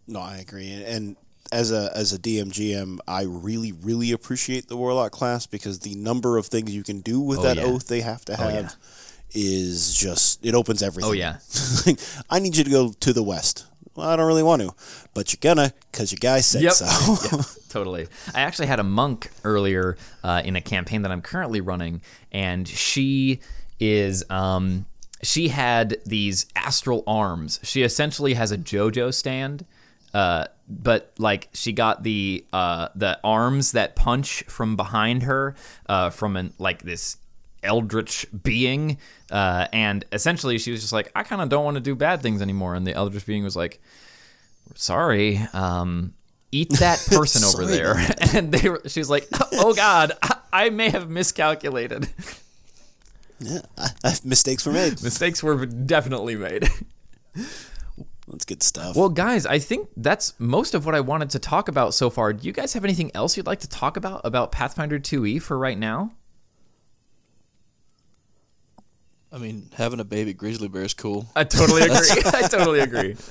No, 0.08 0.20
I 0.20 0.36
agree. 0.36 0.70
And, 0.70 1.16
as 1.52 1.70
a 1.72 1.90
as 1.94 2.12
a 2.12 2.18
DM 2.18 2.46
GM, 2.52 2.98
I 3.08 3.22
really 3.22 3.72
really 3.72 4.12
appreciate 4.12 4.68
the 4.68 4.76
warlock 4.76 5.12
class 5.12 5.46
because 5.46 5.80
the 5.80 5.94
number 5.94 6.36
of 6.38 6.46
things 6.46 6.74
you 6.74 6.82
can 6.82 7.00
do 7.00 7.20
with 7.20 7.38
Oh, 7.40 7.42
that 7.42 7.56
yeah. 7.56 7.64
oath 7.64 7.86
they 7.88 8.00
have 8.00 8.24
to 8.26 8.36
have 8.36 8.54
yeah. 8.54 8.70
is 9.34 9.94
just 9.94 10.44
it 10.44 10.54
opens 10.54 10.82
everything. 10.82 11.10
Oh, 11.10 11.14
yeah. 11.14 11.38
Like, 11.86 11.98
I 12.30 12.38
need 12.38 12.56
you 12.56 12.64
to 12.64 12.70
go 12.70 12.92
to 12.92 13.12
the 13.12 13.22
west. 13.22 13.66
Well, 13.94 14.08
I 14.08 14.16
don't 14.16 14.26
really 14.26 14.42
want 14.42 14.60
to, 14.62 14.74
but 15.14 15.32
you're 15.32 15.38
gonna 15.40 15.72
because 15.90 16.12
your 16.12 16.18
guy 16.20 16.40
said 16.40 16.62
Yep. 16.62 16.72
so. 16.72 16.86
Yeah, 17.36 17.42
totally. 17.68 18.08
I 18.34 18.40
actually 18.42 18.66
had 18.66 18.80
a 18.80 18.84
monk 18.84 19.30
earlier 19.44 19.96
uh, 20.22 20.42
in 20.44 20.56
a 20.56 20.60
campaign 20.60 21.02
that 21.02 21.10
I'm 21.12 21.22
currently 21.22 21.60
running, 21.60 22.02
and 22.32 22.66
she 22.68 23.40
is 23.80 24.24
um, 24.30 24.86
she 25.22 25.48
had 25.48 25.96
these 26.04 26.46
astral 26.54 27.04
arms. 27.06 27.58
She 27.62 27.82
essentially 27.82 28.34
has 28.34 28.52
a 28.52 28.58
JoJo 28.58 29.14
stand. 29.14 29.64
Uh, 30.16 30.46
but 30.66 31.12
like 31.18 31.50
she 31.52 31.74
got 31.74 32.02
the 32.02 32.42
uh, 32.50 32.88
the 32.94 33.20
arms 33.22 33.72
that 33.72 33.94
punch 33.96 34.44
from 34.44 34.74
behind 34.74 35.24
her 35.24 35.54
uh, 35.90 36.08
from 36.08 36.38
an 36.38 36.54
like 36.58 36.82
this 36.82 37.18
eldritch 37.62 38.26
being. 38.42 38.96
Uh, 39.30 39.66
and 39.74 40.06
essentially 40.12 40.56
she 40.56 40.70
was 40.70 40.80
just 40.80 40.92
like 40.92 41.10
i 41.14 41.22
kind 41.22 41.42
of 41.42 41.48
don't 41.50 41.64
want 41.64 41.74
to 41.74 41.82
do 41.82 41.94
bad 41.94 42.22
things 42.22 42.40
anymore. 42.40 42.74
And 42.74 42.86
the 42.86 42.94
eldritch 42.94 43.26
being 43.26 43.44
was 43.44 43.56
like 43.56 43.78
sorry 44.74 45.38
um 45.52 46.14
eat 46.50 46.70
that 46.80 47.06
person 47.10 47.44
over 47.44 47.66
there. 47.70 47.96
And 48.34 48.50
they 48.52 48.70
were 48.70 48.80
she 48.86 49.00
was 49.00 49.10
like 49.10 49.28
oh 49.52 49.74
god 49.74 50.12
I, 50.22 50.36
I 50.50 50.70
may 50.70 50.88
have 50.88 51.10
miscalculated. 51.10 52.08
Yeah, 53.38 53.60
I, 53.76 53.90
I, 54.02 54.14
mistakes 54.24 54.64
were 54.64 54.72
made. 54.72 55.02
mistakes 55.02 55.42
were 55.42 55.66
definitely 55.66 56.36
made 56.36 56.70
That's 58.28 58.44
good 58.44 58.62
stuff. 58.62 58.96
well 58.96 59.08
guys 59.08 59.46
i 59.46 59.58
think 59.60 59.88
that's 59.96 60.34
most 60.40 60.74
of 60.74 60.84
what 60.84 60.94
i 60.96 61.00
wanted 61.00 61.30
to 61.30 61.38
talk 61.38 61.68
about 61.68 61.94
so 61.94 62.10
far 62.10 62.32
do 62.32 62.44
you 62.46 62.52
guys 62.52 62.72
have 62.72 62.84
anything 62.84 63.10
else 63.14 63.36
you'd 63.36 63.46
like 63.46 63.60
to 63.60 63.68
talk 63.68 63.96
about 63.96 64.20
about 64.24 64.50
pathfinder 64.50 64.98
2e 64.98 65.40
for 65.40 65.56
right 65.56 65.78
now 65.78 66.12
I 69.32 69.38
mean, 69.38 69.68
having 69.74 70.00
a 70.00 70.04
baby 70.04 70.32
grizzly 70.32 70.68
bear 70.68 70.82
is 70.84 70.94
cool. 70.94 71.26
i 71.36 71.44
totally 71.44 71.82
agree 71.84 71.96
i 72.26 72.42
totally 72.48 72.80
agree 72.80 73.16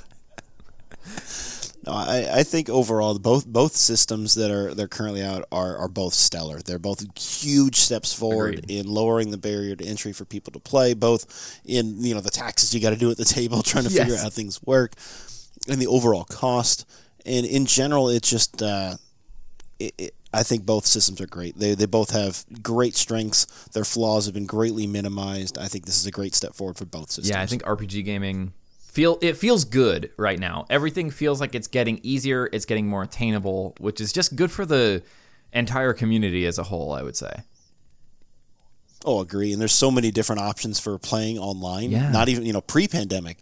No, 1.86 1.94
I, 1.94 2.40
I 2.40 2.44
think 2.44 2.70
overall 2.70 3.18
both 3.20 3.46
both 3.46 3.76
systems 3.76 4.34
that 4.36 4.50
are 4.50 4.74
they're 4.74 4.88
currently 4.88 5.22
out 5.22 5.46
are, 5.52 5.78
are 5.78 5.88
both 5.88 6.14
stellar. 6.14 6.60
They're 6.60 6.80
both 6.80 7.06
huge 7.20 7.76
steps 7.76 8.12
forward 8.12 8.60
Agreed. 8.60 8.80
in 8.80 8.88
lowering 8.88 9.30
the 9.30 9.38
barrier 9.38 9.76
to 9.76 9.86
entry 9.86 10.12
for 10.12 10.26
people 10.26 10.52
to 10.54 10.60
play, 10.60 10.96
both 10.96 11.60
in 11.64 12.02
you 12.04 12.16
know 12.16 12.22
the 12.22 12.32
taxes 12.32 12.74
you 12.74 12.82
got 12.82 12.90
to 12.92 12.96
do 12.96 13.12
at 13.12 13.18
the 13.18 13.26
table 13.26 13.62
trying 13.64 13.84
to 13.84 13.90
figure 13.90 14.16
out 14.16 14.22
how 14.22 14.30
things 14.30 14.62
work, 14.64 14.94
and 15.68 15.80
the 15.80 15.88
overall 15.88 16.26
cost. 16.26 16.90
And 17.26 17.46
in 17.46 17.66
general, 17.66 18.10
it's 18.10 18.30
just 18.30 18.62
uh, 18.64 18.96
it, 19.80 19.94
it, 19.98 20.16
I 20.34 20.44
think 20.44 20.66
both 20.66 20.86
systems 20.86 21.22
are 21.22 21.28
great. 21.28 21.58
They 21.58 21.76
they 21.76 21.86
both 21.86 22.12
have 22.12 22.46
great 22.64 22.96
strengths. 22.96 23.46
Their 23.74 23.86
flaws 23.86 24.26
have 24.26 24.34
been 24.34 24.48
greatly 24.48 24.88
minimized. 24.88 25.60
I 25.60 25.68
think 25.68 25.86
this 25.86 25.98
is 25.98 26.08
a 26.08 26.12
great 26.12 26.34
step 26.34 26.56
forward 26.56 26.78
for 26.78 26.86
both 26.86 27.12
systems. 27.12 27.30
Yeah, 27.30 27.42
I 27.42 27.46
think 27.46 27.64
RPG 27.64 28.06
gaming 28.06 28.54
feel 28.96 29.20
it 29.22 29.36
feels 29.36 29.66
good 29.66 30.10
right 30.18 30.39
now. 30.39 30.66
Everything 30.70 31.12
feels 31.12 31.41
like 31.41 31.54
it's 31.54 31.68
getting 31.68 32.00
easier, 32.02 32.50
it's 32.54 32.66
getting 32.66 32.88
more 32.88 33.04
attainable, 33.04 33.76
which 33.80 34.00
is 34.00 34.14
just 34.14 34.38
good 34.38 34.50
for 34.52 34.66
the 34.66 35.04
entire 35.52 35.93
community 35.93 36.46
as 36.46 36.58
a 36.58 36.64
whole, 36.64 36.93
I 36.93 37.04
would 37.04 37.18
say. 37.18 37.43
Oh, 39.04 39.20
agree. 39.20 39.52
And 39.52 39.60
there's 39.62 39.74
so 39.74 39.91
many 39.91 40.12
different 40.12 40.41
options 40.41 40.80
for 40.80 40.98
playing 40.98 41.38
online. 41.38 41.91
Yeah. 41.91 42.10
Not 42.10 42.30
even 42.30 42.46
you 42.46 42.54
know 42.54 42.62
pre-pandemic. 42.62 43.38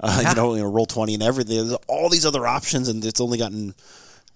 Uh, 0.00 0.18
Yeah. 0.22 0.30
You 0.30 0.34
know, 0.36 0.54
you 0.56 0.62
know, 0.62 0.70
roll 0.70 0.86
twenty 0.86 1.14
and 1.14 1.22
everything. 1.22 1.56
There's 1.56 1.78
all 1.86 2.08
these 2.08 2.26
other 2.26 2.46
options, 2.46 2.88
and 2.88 3.04
it's 3.04 3.20
only 3.20 3.38
gotten. 3.38 3.74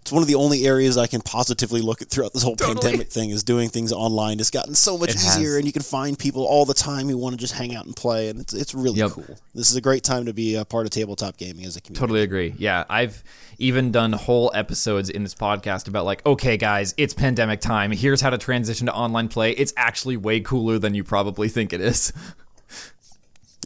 It's 0.02 0.10
one 0.10 0.20
of 0.20 0.26
the 0.28 0.34
only 0.34 0.66
areas 0.66 0.98
I 0.98 1.06
can 1.06 1.20
positively 1.20 1.80
look 1.80 2.02
at 2.02 2.10
throughout 2.10 2.32
this 2.32 2.42
whole 2.42 2.56
Totally. 2.56 2.74
pandemic 2.82 3.08
thing 3.10 3.30
is 3.30 3.44
doing 3.44 3.68
things 3.68 3.92
online. 3.92 4.40
It's 4.40 4.50
gotten 4.50 4.74
so 4.74 4.98
much 4.98 5.10
It 5.10 5.14
easier, 5.16 5.50
has. 5.50 5.56
and 5.58 5.64
you 5.64 5.72
can 5.72 5.82
find 5.82 6.18
people 6.18 6.44
all 6.44 6.64
the 6.64 6.74
time 6.74 7.08
who 7.08 7.16
want 7.16 7.34
to 7.34 7.36
just 7.40 7.54
hang 7.54 7.74
out 7.76 7.86
and 7.86 7.94
play, 7.94 8.28
and 8.28 8.40
it's 8.40 8.52
it's 8.52 8.74
really 8.74 8.98
Yep. 8.98 9.10
cool. 9.12 9.38
This 9.54 9.70
is 9.70 9.76
a 9.76 9.80
great 9.80 10.02
time 10.02 10.26
to 10.26 10.32
be 10.34 10.56
a 10.56 10.64
part 10.64 10.86
of 10.86 10.90
tabletop 10.90 11.36
gaming 11.36 11.64
as 11.66 11.76
a 11.76 11.80
community. 11.80 12.00
Totally 12.00 12.22
agree. 12.22 12.52
Yeah, 12.58 12.82
I've 12.90 13.22
even 13.58 13.92
done 13.92 14.12
whole 14.12 14.50
episodes 14.54 15.08
in 15.08 15.22
this 15.22 15.36
podcast 15.36 15.86
about 15.86 16.04
like, 16.04 16.26
okay, 16.26 16.56
guys, 16.56 16.94
it's 16.96 17.14
pandemic 17.14 17.60
time. 17.60 17.92
Here's 17.92 18.20
how 18.20 18.30
to 18.30 18.38
transition 18.38 18.88
to 18.88 18.92
online 18.92 19.28
play. 19.28 19.52
It's 19.52 19.72
actually 19.76 20.16
way 20.16 20.40
cooler 20.40 20.80
than 20.80 20.94
you 20.94 21.04
probably 21.04 21.48
think 21.48 21.72
it 21.72 21.80
is. 21.80 22.12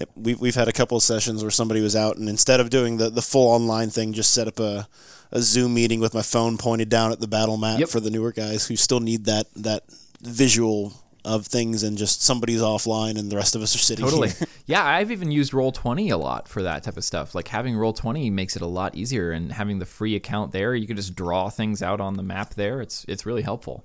Yep. 0.00 0.10
We've, 0.16 0.40
we've 0.40 0.54
had 0.54 0.68
a 0.68 0.72
couple 0.72 0.96
of 0.96 1.02
sessions 1.02 1.42
where 1.42 1.50
somebody 1.50 1.80
was 1.80 1.96
out 1.96 2.16
and 2.16 2.28
instead 2.28 2.60
of 2.60 2.68
doing 2.70 2.98
the, 2.98 3.08
the 3.10 3.22
full 3.22 3.48
online 3.50 3.90
thing, 3.90 4.12
just 4.12 4.32
set 4.32 4.46
up 4.46 4.58
a, 4.60 4.88
a 5.32 5.40
Zoom 5.40 5.72
meeting 5.74 6.00
with 6.00 6.12
my 6.14 6.22
phone 6.22 6.58
pointed 6.58 6.88
down 6.88 7.12
at 7.12 7.20
the 7.20 7.26
battle 7.26 7.56
map 7.56 7.78
Yep. 7.80 7.88
for 7.88 8.00
the 8.00 8.10
newer 8.10 8.32
guys 8.32 8.66
who 8.66 8.76
still 8.76 9.00
need 9.00 9.24
that, 9.24 9.46
that 9.56 9.84
visual 10.20 10.92
of 11.24 11.46
things 11.46 11.82
and 11.82 11.98
just 11.98 12.22
somebody's 12.22 12.60
offline 12.60 13.18
and 13.18 13.32
the 13.32 13.36
rest 13.36 13.56
of 13.56 13.62
us 13.62 13.74
are 13.74 13.78
sitting 13.78 14.04
Totally. 14.04 14.28
here. 14.30 14.46
yeah, 14.66 14.84
I've 14.84 15.10
even 15.10 15.32
used 15.32 15.52
Roll20 15.52 16.12
a 16.12 16.16
lot 16.16 16.46
for 16.46 16.62
that 16.62 16.84
type 16.84 16.96
of 16.96 17.02
stuff. 17.04 17.34
Like 17.34 17.48
having 17.48 17.74
Roll20 17.74 18.30
makes 18.30 18.54
it 18.54 18.62
a 18.62 18.66
lot 18.66 18.94
easier 18.94 19.32
and 19.32 19.50
having 19.52 19.78
the 19.80 19.86
free 19.86 20.14
account 20.14 20.52
there, 20.52 20.74
you 20.74 20.86
can 20.86 20.96
just 20.96 21.16
draw 21.16 21.48
things 21.48 21.82
out 21.82 22.00
on 22.00 22.14
the 22.14 22.22
map 22.22 22.54
there. 22.54 22.80
It's 22.80 23.04
it's 23.08 23.26
really 23.26 23.42
helpful. 23.42 23.84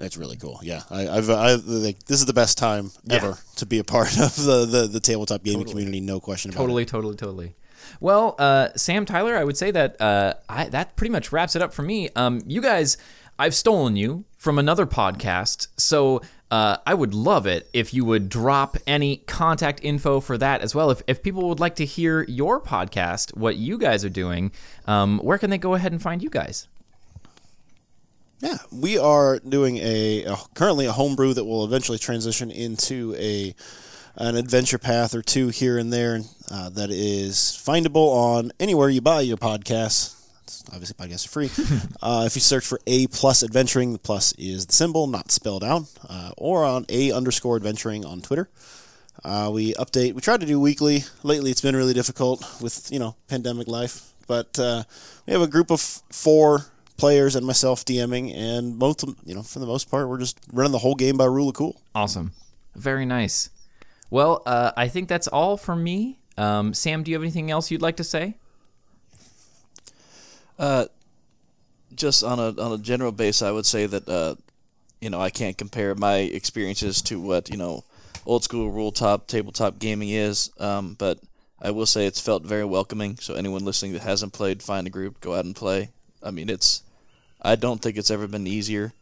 That's 0.00 0.16
really 0.16 0.38
cool. 0.38 0.58
Yeah. 0.62 0.82
I, 0.90 1.06
I've, 1.08 1.28
I, 1.28 1.54
like, 1.56 2.04
this 2.04 2.20
is 2.20 2.24
the 2.26 2.32
best 2.32 2.56
time 2.56 2.90
Yeah. 3.04 3.16
ever 3.16 3.38
to 3.56 3.66
be 3.66 3.78
a 3.78 3.84
part 3.84 4.08
of 4.18 4.34
the, 4.34 4.64
the, 4.64 4.86
the 4.86 4.98
tabletop 5.00 5.44
gaming 5.44 5.66
community. 5.68 6.00
No 6.00 6.20
question 6.20 6.50
about 6.50 6.56
it. 6.56 6.62
Totally, 6.62 6.84
totally, 6.86 7.16
totally. 7.16 7.54
Well, 8.00 8.34
uh, 8.38 8.68
Sam 8.76 9.04
Tyler, 9.04 9.36
I 9.36 9.44
would 9.44 9.58
say 9.58 9.70
that 9.72 10.00
uh, 10.00 10.34
I, 10.48 10.70
that 10.70 10.96
pretty 10.96 11.12
much 11.12 11.32
wraps 11.32 11.54
it 11.54 11.60
up 11.60 11.74
for 11.74 11.82
me. 11.82 12.08
Um, 12.16 12.40
you 12.46 12.62
guys, 12.62 12.96
I've 13.38 13.54
stolen 13.54 13.94
you 13.96 14.24
from 14.38 14.58
another 14.58 14.86
podcast, 14.86 15.66
so 15.76 16.22
uh, 16.50 16.78
I 16.86 16.94
would 16.94 17.12
love 17.12 17.46
it 17.46 17.68
if 17.74 17.92
you 17.92 18.06
would 18.06 18.30
drop 18.30 18.78
any 18.86 19.18
contact 19.18 19.80
info 19.82 20.20
for 20.20 20.38
that 20.38 20.62
as 20.62 20.74
well. 20.74 20.90
If, 20.90 21.02
if 21.06 21.22
people 21.22 21.46
would 21.50 21.60
like 21.60 21.76
to 21.76 21.84
hear 21.84 22.24
your 22.26 22.58
podcast, 22.58 23.36
what 23.36 23.56
you 23.56 23.76
guys 23.76 24.02
are 24.04 24.08
doing, 24.10 24.52
um, 24.86 25.18
where 25.18 25.36
can 25.36 25.50
they 25.50 25.58
go 25.58 25.74
ahead 25.74 25.92
and 25.92 26.00
find 26.00 26.22
you 26.22 26.30
guys? 26.30 26.68
Yeah, 28.40 28.56
we 28.72 28.96
are 28.96 29.38
doing 29.38 29.76
a, 29.76 30.24
a 30.24 30.36
currently 30.54 30.86
a 30.86 30.92
homebrew 30.92 31.34
that 31.34 31.44
will 31.44 31.62
eventually 31.64 31.98
transition 31.98 32.50
into 32.50 33.14
a 33.18 33.54
an 34.16 34.36
adventure 34.36 34.78
path 34.78 35.14
or 35.14 35.20
two 35.20 35.48
here 35.48 35.76
and 35.76 35.92
there 35.92 36.20
uh, 36.50 36.70
that 36.70 36.90
is 36.90 37.36
findable 37.36 38.08
on 38.08 38.50
anywhere 38.58 38.88
you 38.88 39.02
buy 39.02 39.20
your 39.20 39.36
podcasts. 39.36 40.16
It's 40.44 40.64
obviously, 40.72 40.94
podcasts 40.94 41.26
are 41.26 41.28
free. 41.28 41.50
uh, 42.02 42.24
if 42.26 42.34
you 42.34 42.40
search 42.40 42.66
for 42.66 42.80
A 42.86 43.06
plus 43.08 43.42
adventuring, 43.42 43.92
the 43.92 43.98
plus 43.98 44.32
is 44.38 44.66
the 44.66 44.72
symbol, 44.72 45.06
not 45.06 45.30
spelled 45.30 45.62
out, 45.62 45.84
uh, 46.08 46.30
or 46.38 46.64
on 46.64 46.86
A 46.88 47.12
underscore 47.12 47.56
adventuring 47.56 48.06
on 48.06 48.22
Twitter. 48.22 48.48
Uh, 49.22 49.50
we 49.52 49.74
update. 49.74 50.14
We 50.14 50.22
try 50.22 50.38
to 50.38 50.46
do 50.46 50.58
weekly. 50.58 51.04
Lately, 51.22 51.50
it's 51.50 51.60
been 51.60 51.76
really 51.76 51.94
difficult 51.94 52.42
with 52.62 52.90
you 52.90 52.98
know 52.98 53.16
pandemic 53.28 53.68
life, 53.68 54.12
but 54.26 54.58
uh, 54.58 54.84
we 55.26 55.34
have 55.34 55.42
a 55.42 55.46
group 55.46 55.70
of 55.70 55.80
four 55.80 56.64
players 57.00 57.34
and 57.34 57.46
myself 57.46 57.84
DMing, 57.84 58.34
and 58.36 58.76
most 58.76 59.04
you 59.24 59.34
know 59.34 59.42
for 59.42 59.58
the 59.58 59.66
most 59.66 59.90
part, 59.90 60.08
we're 60.08 60.18
just 60.18 60.38
running 60.52 60.72
the 60.72 60.78
whole 60.78 60.94
game 60.94 61.16
by 61.16 61.24
rule 61.24 61.48
of 61.48 61.54
cool. 61.54 61.80
Awesome. 61.94 62.32
Very 62.76 63.06
nice. 63.06 63.48
Well, 64.10 64.42
uh, 64.44 64.72
I 64.76 64.88
think 64.88 65.08
that's 65.08 65.26
all 65.26 65.56
from 65.56 65.82
me. 65.82 66.18
Um, 66.36 66.74
Sam, 66.74 67.02
do 67.02 67.10
you 67.10 67.16
have 67.16 67.22
anything 67.22 67.50
else 67.50 67.70
you'd 67.70 67.82
like 67.82 67.96
to 67.96 68.04
say? 68.04 68.34
Uh, 70.58 70.86
just 71.94 72.22
on 72.22 72.38
a 72.38 72.60
on 72.60 72.72
a 72.72 72.78
general 72.78 73.12
base, 73.12 73.40
I 73.40 73.50
would 73.50 73.66
say 73.66 73.86
that 73.86 74.08
uh, 74.08 74.34
you 75.00 75.08
know 75.08 75.20
I 75.20 75.30
can't 75.30 75.56
compare 75.56 75.94
my 75.94 76.16
experiences 76.16 77.00
to 77.02 77.18
what 77.18 77.48
you 77.48 77.56
know 77.56 77.84
old 78.26 78.44
school 78.44 78.70
rule 78.70 78.92
top 78.92 79.26
tabletop 79.26 79.78
gaming 79.78 80.10
is, 80.10 80.50
um, 80.60 80.96
but 80.98 81.18
I 81.62 81.70
will 81.70 81.86
say 81.86 82.06
it's 82.06 82.20
felt 82.20 82.42
very 82.44 82.66
welcoming. 82.66 83.16
So 83.16 83.34
anyone 83.34 83.64
listening 83.64 83.94
that 83.94 84.02
hasn't 84.02 84.34
played, 84.34 84.62
find 84.62 84.86
a 84.86 84.90
group, 84.90 85.20
go 85.20 85.34
out 85.34 85.46
and 85.46 85.56
play. 85.56 85.88
I 86.22 86.30
mean, 86.30 86.50
it's 86.50 86.82
I 87.42 87.56
don't 87.56 87.80
think 87.80 87.96
it's 87.96 88.10
ever 88.10 88.26
been 88.26 88.46
easier 88.46 88.92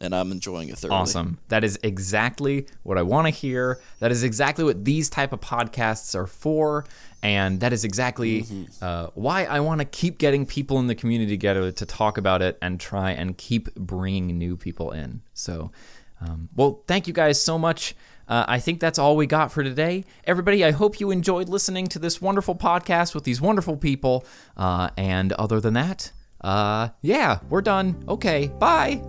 and 0.00 0.14
I'm 0.14 0.32
enjoying 0.32 0.68
it 0.68 0.78
thoroughly. 0.78 0.96
Awesome. 0.96 1.38
That 1.48 1.64
is 1.64 1.78
exactly 1.82 2.66
what 2.82 2.98
I 2.98 3.02
want 3.02 3.26
to 3.26 3.30
hear. 3.30 3.80
That 3.98 4.10
is 4.10 4.22
exactly 4.22 4.64
what 4.64 4.84
these 4.84 5.10
type 5.10 5.32
of 5.32 5.40
podcasts 5.40 6.14
are 6.14 6.26
for, 6.26 6.84
and 7.22 7.60
that 7.60 7.72
is 7.72 7.84
exactly 7.84 8.42
mm-hmm. 8.42 8.64
uh, 8.80 9.08
why 9.14 9.44
I 9.44 9.60
want 9.60 9.80
to 9.80 9.84
keep 9.84 10.18
getting 10.18 10.46
people 10.46 10.78
in 10.78 10.86
the 10.86 10.94
community 10.94 11.30
together 11.30 11.72
to 11.72 11.86
talk 11.86 12.18
about 12.18 12.42
it 12.42 12.58
and 12.62 12.78
try 12.78 13.10
and 13.10 13.36
keep 13.36 13.74
bringing 13.74 14.38
new 14.38 14.56
people 14.56 14.92
in. 14.92 15.22
So, 15.34 15.72
um, 16.20 16.48
well, 16.54 16.82
thank 16.86 17.06
you 17.06 17.12
guys 17.12 17.40
so 17.42 17.58
much. 17.58 17.94
Uh, 18.28 18.44
I 18.46 18.60
think 18.60 18.78
that's 18.78 18.98
all 18.98 19.16
we 19.16 19.26
got 19.26 19.50
for 19.50 19.64
today. 19.64 20.04
Everybody, 20.24 20.62
I 20.62 20.72
hope 20.72 21.00
you 21.00 21.10
enjoyed 21.10 21.48
listening 21.48 21.86
to 21.88 21.98
this 21.98 22.20
wonderful 22.20 22.54
podcast 22.54 23.14
with 23.14 23.24
these 23.24 23.40
wonderful 23.40 23.76
people. 23.76 24.26
Uh, 24.54 24.90
and 24.98 25.32
other 25.32 25.60
than 25.60 25.72
that, 25.74 26.12
uh, 26.40 26.88
yeah, 27.02 27.40
we're 27.48 27.62
done. 27.62 28.04
Okay, 28.08 28.48
bye. 28.58 29.02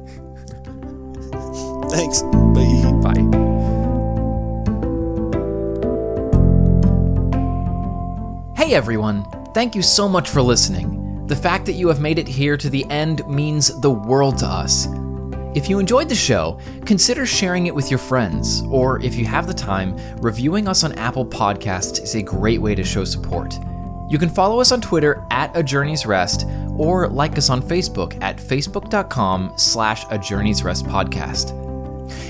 Thanks. 1.90 2.22
Bye. 2.22 2.92
Bye. 3.02 3.40
Hey 8.56 8.76
everyone, 8.76 9.26
thank 9.54 9.74
you 9.74 9.82
so 9.82 10.08
much 10.08 10.30
for 10.30 10.42
listening. 10.42 11.26
The 11.26 11.36
fact 11.36 11.66
that 11.66 11.74
you 11.74 11.88
have 11.88 12.02
made 12.02 12.20
it 12.20 12.28
here 12.28 12.58
to 12.58 12.70
the 12.70 12.86
end 12.92 13.28
means 13.28 13.80
the 13.82 13.90
world 13.90 14.38
to 14.40 14.46
us. 14.46 14.88
If 15.56 15.68
you 15.68 15.80
enjoyed 15.80 16.10
the 16.10 16.16
show, 16.16 16.60
consider 16.86 17.26
sharing 17.26 17.66
it 17.66 17.74
with 17.74 17.90
your 17.90 17.98
friends, 17.98 18.62
or 18.70 19.02
if 19.02 19.16
you 19.16 19.26
have 19.26 19.48
the 19.48 19.54
time, 19.54 19.98
reviewing 20.18 20.68
us 20.68 20.84
on 20.84 20.94
Apple 21.00 21.26
Podcasts 21.26 22.04
is 22.04 22.14
a 22.14 22.22
great 22.22 22.62
way 22.62 22.76
to 22.76 22.84
show 22.84 23.04
support. 23.04 23.58
You 24.10 24.18
can 24.18 24.30
follow 24.30 24.60
us 24.60 24.72
on 24.72 24.82
Twitter 24.82 25.24
at 25.30 25.56
A 25.56 25.62
Journey's 25.62 26.06
Rest, 26.06 26.48
or 26.76 27.08
like 27.08 27.38
us 27.38 27.50
on 27.50 27.62
Facebook 27.62 28.22
at 28.24 28.38
facebook.com 28.38 29.54
slash 29.56 30.06
A 30.10 30.18
Journey's 30.18 30.64
Rest 30.64 30.86
Podcast. 30.86 31.56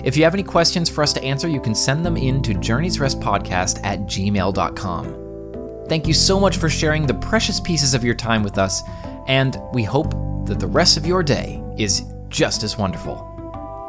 If 0.03 0.17
you 0.17 0.23
have 0.25 0.34
any 0.34 0.43
questions 0.43 0.89
for 0.89 1.01
us 1.01 1.13
to 1.13 1.23
answer, 1.23 1.47
you 1.47 1.61
can 1.61 1.73
send 1.73 2.05
them 2.05 2.17
in 2.17 2.41
to 2.41 2.53
journeysrestpodcast 2.53 3.80
at 3.86 4.01
gmail.com. 4.01 5.86
Thank 5.88 6.07
you 6.07 6.13
so 6.13 6.39
much 6.39 6.57
for 6.57 6.69
sharing 6.69 7.07
the 7.07 7.13
precious 7.15 7.59
pieces 7.59 7.93
of 7.93 8.03
your 8.03 8.15
time 8.15 8.43
with 8.43 8.57
us, 8.57 8.84
and 9.27 9.57
we 9.73 9.84
hope 9.84 10.11
that 10.45 10.59
the 10.59 10.67
rest 10.67 10.97
of 10.97 11.05
your 11.05 11.23
day 11.23 11.63
is 11.77 12.03
just 12.27 12.63
as 12.63 12.77
wonderful. 12.77 13.25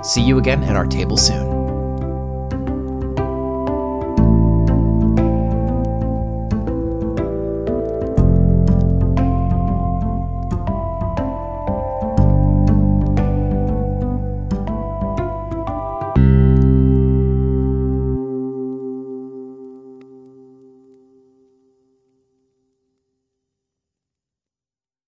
See 0.02 0.22
you 0.22 0.38
again 0.38 0.62
at 0.62 0.76
our 0.76 0.86
table 0.86 1.16
soon. 1.16 1.59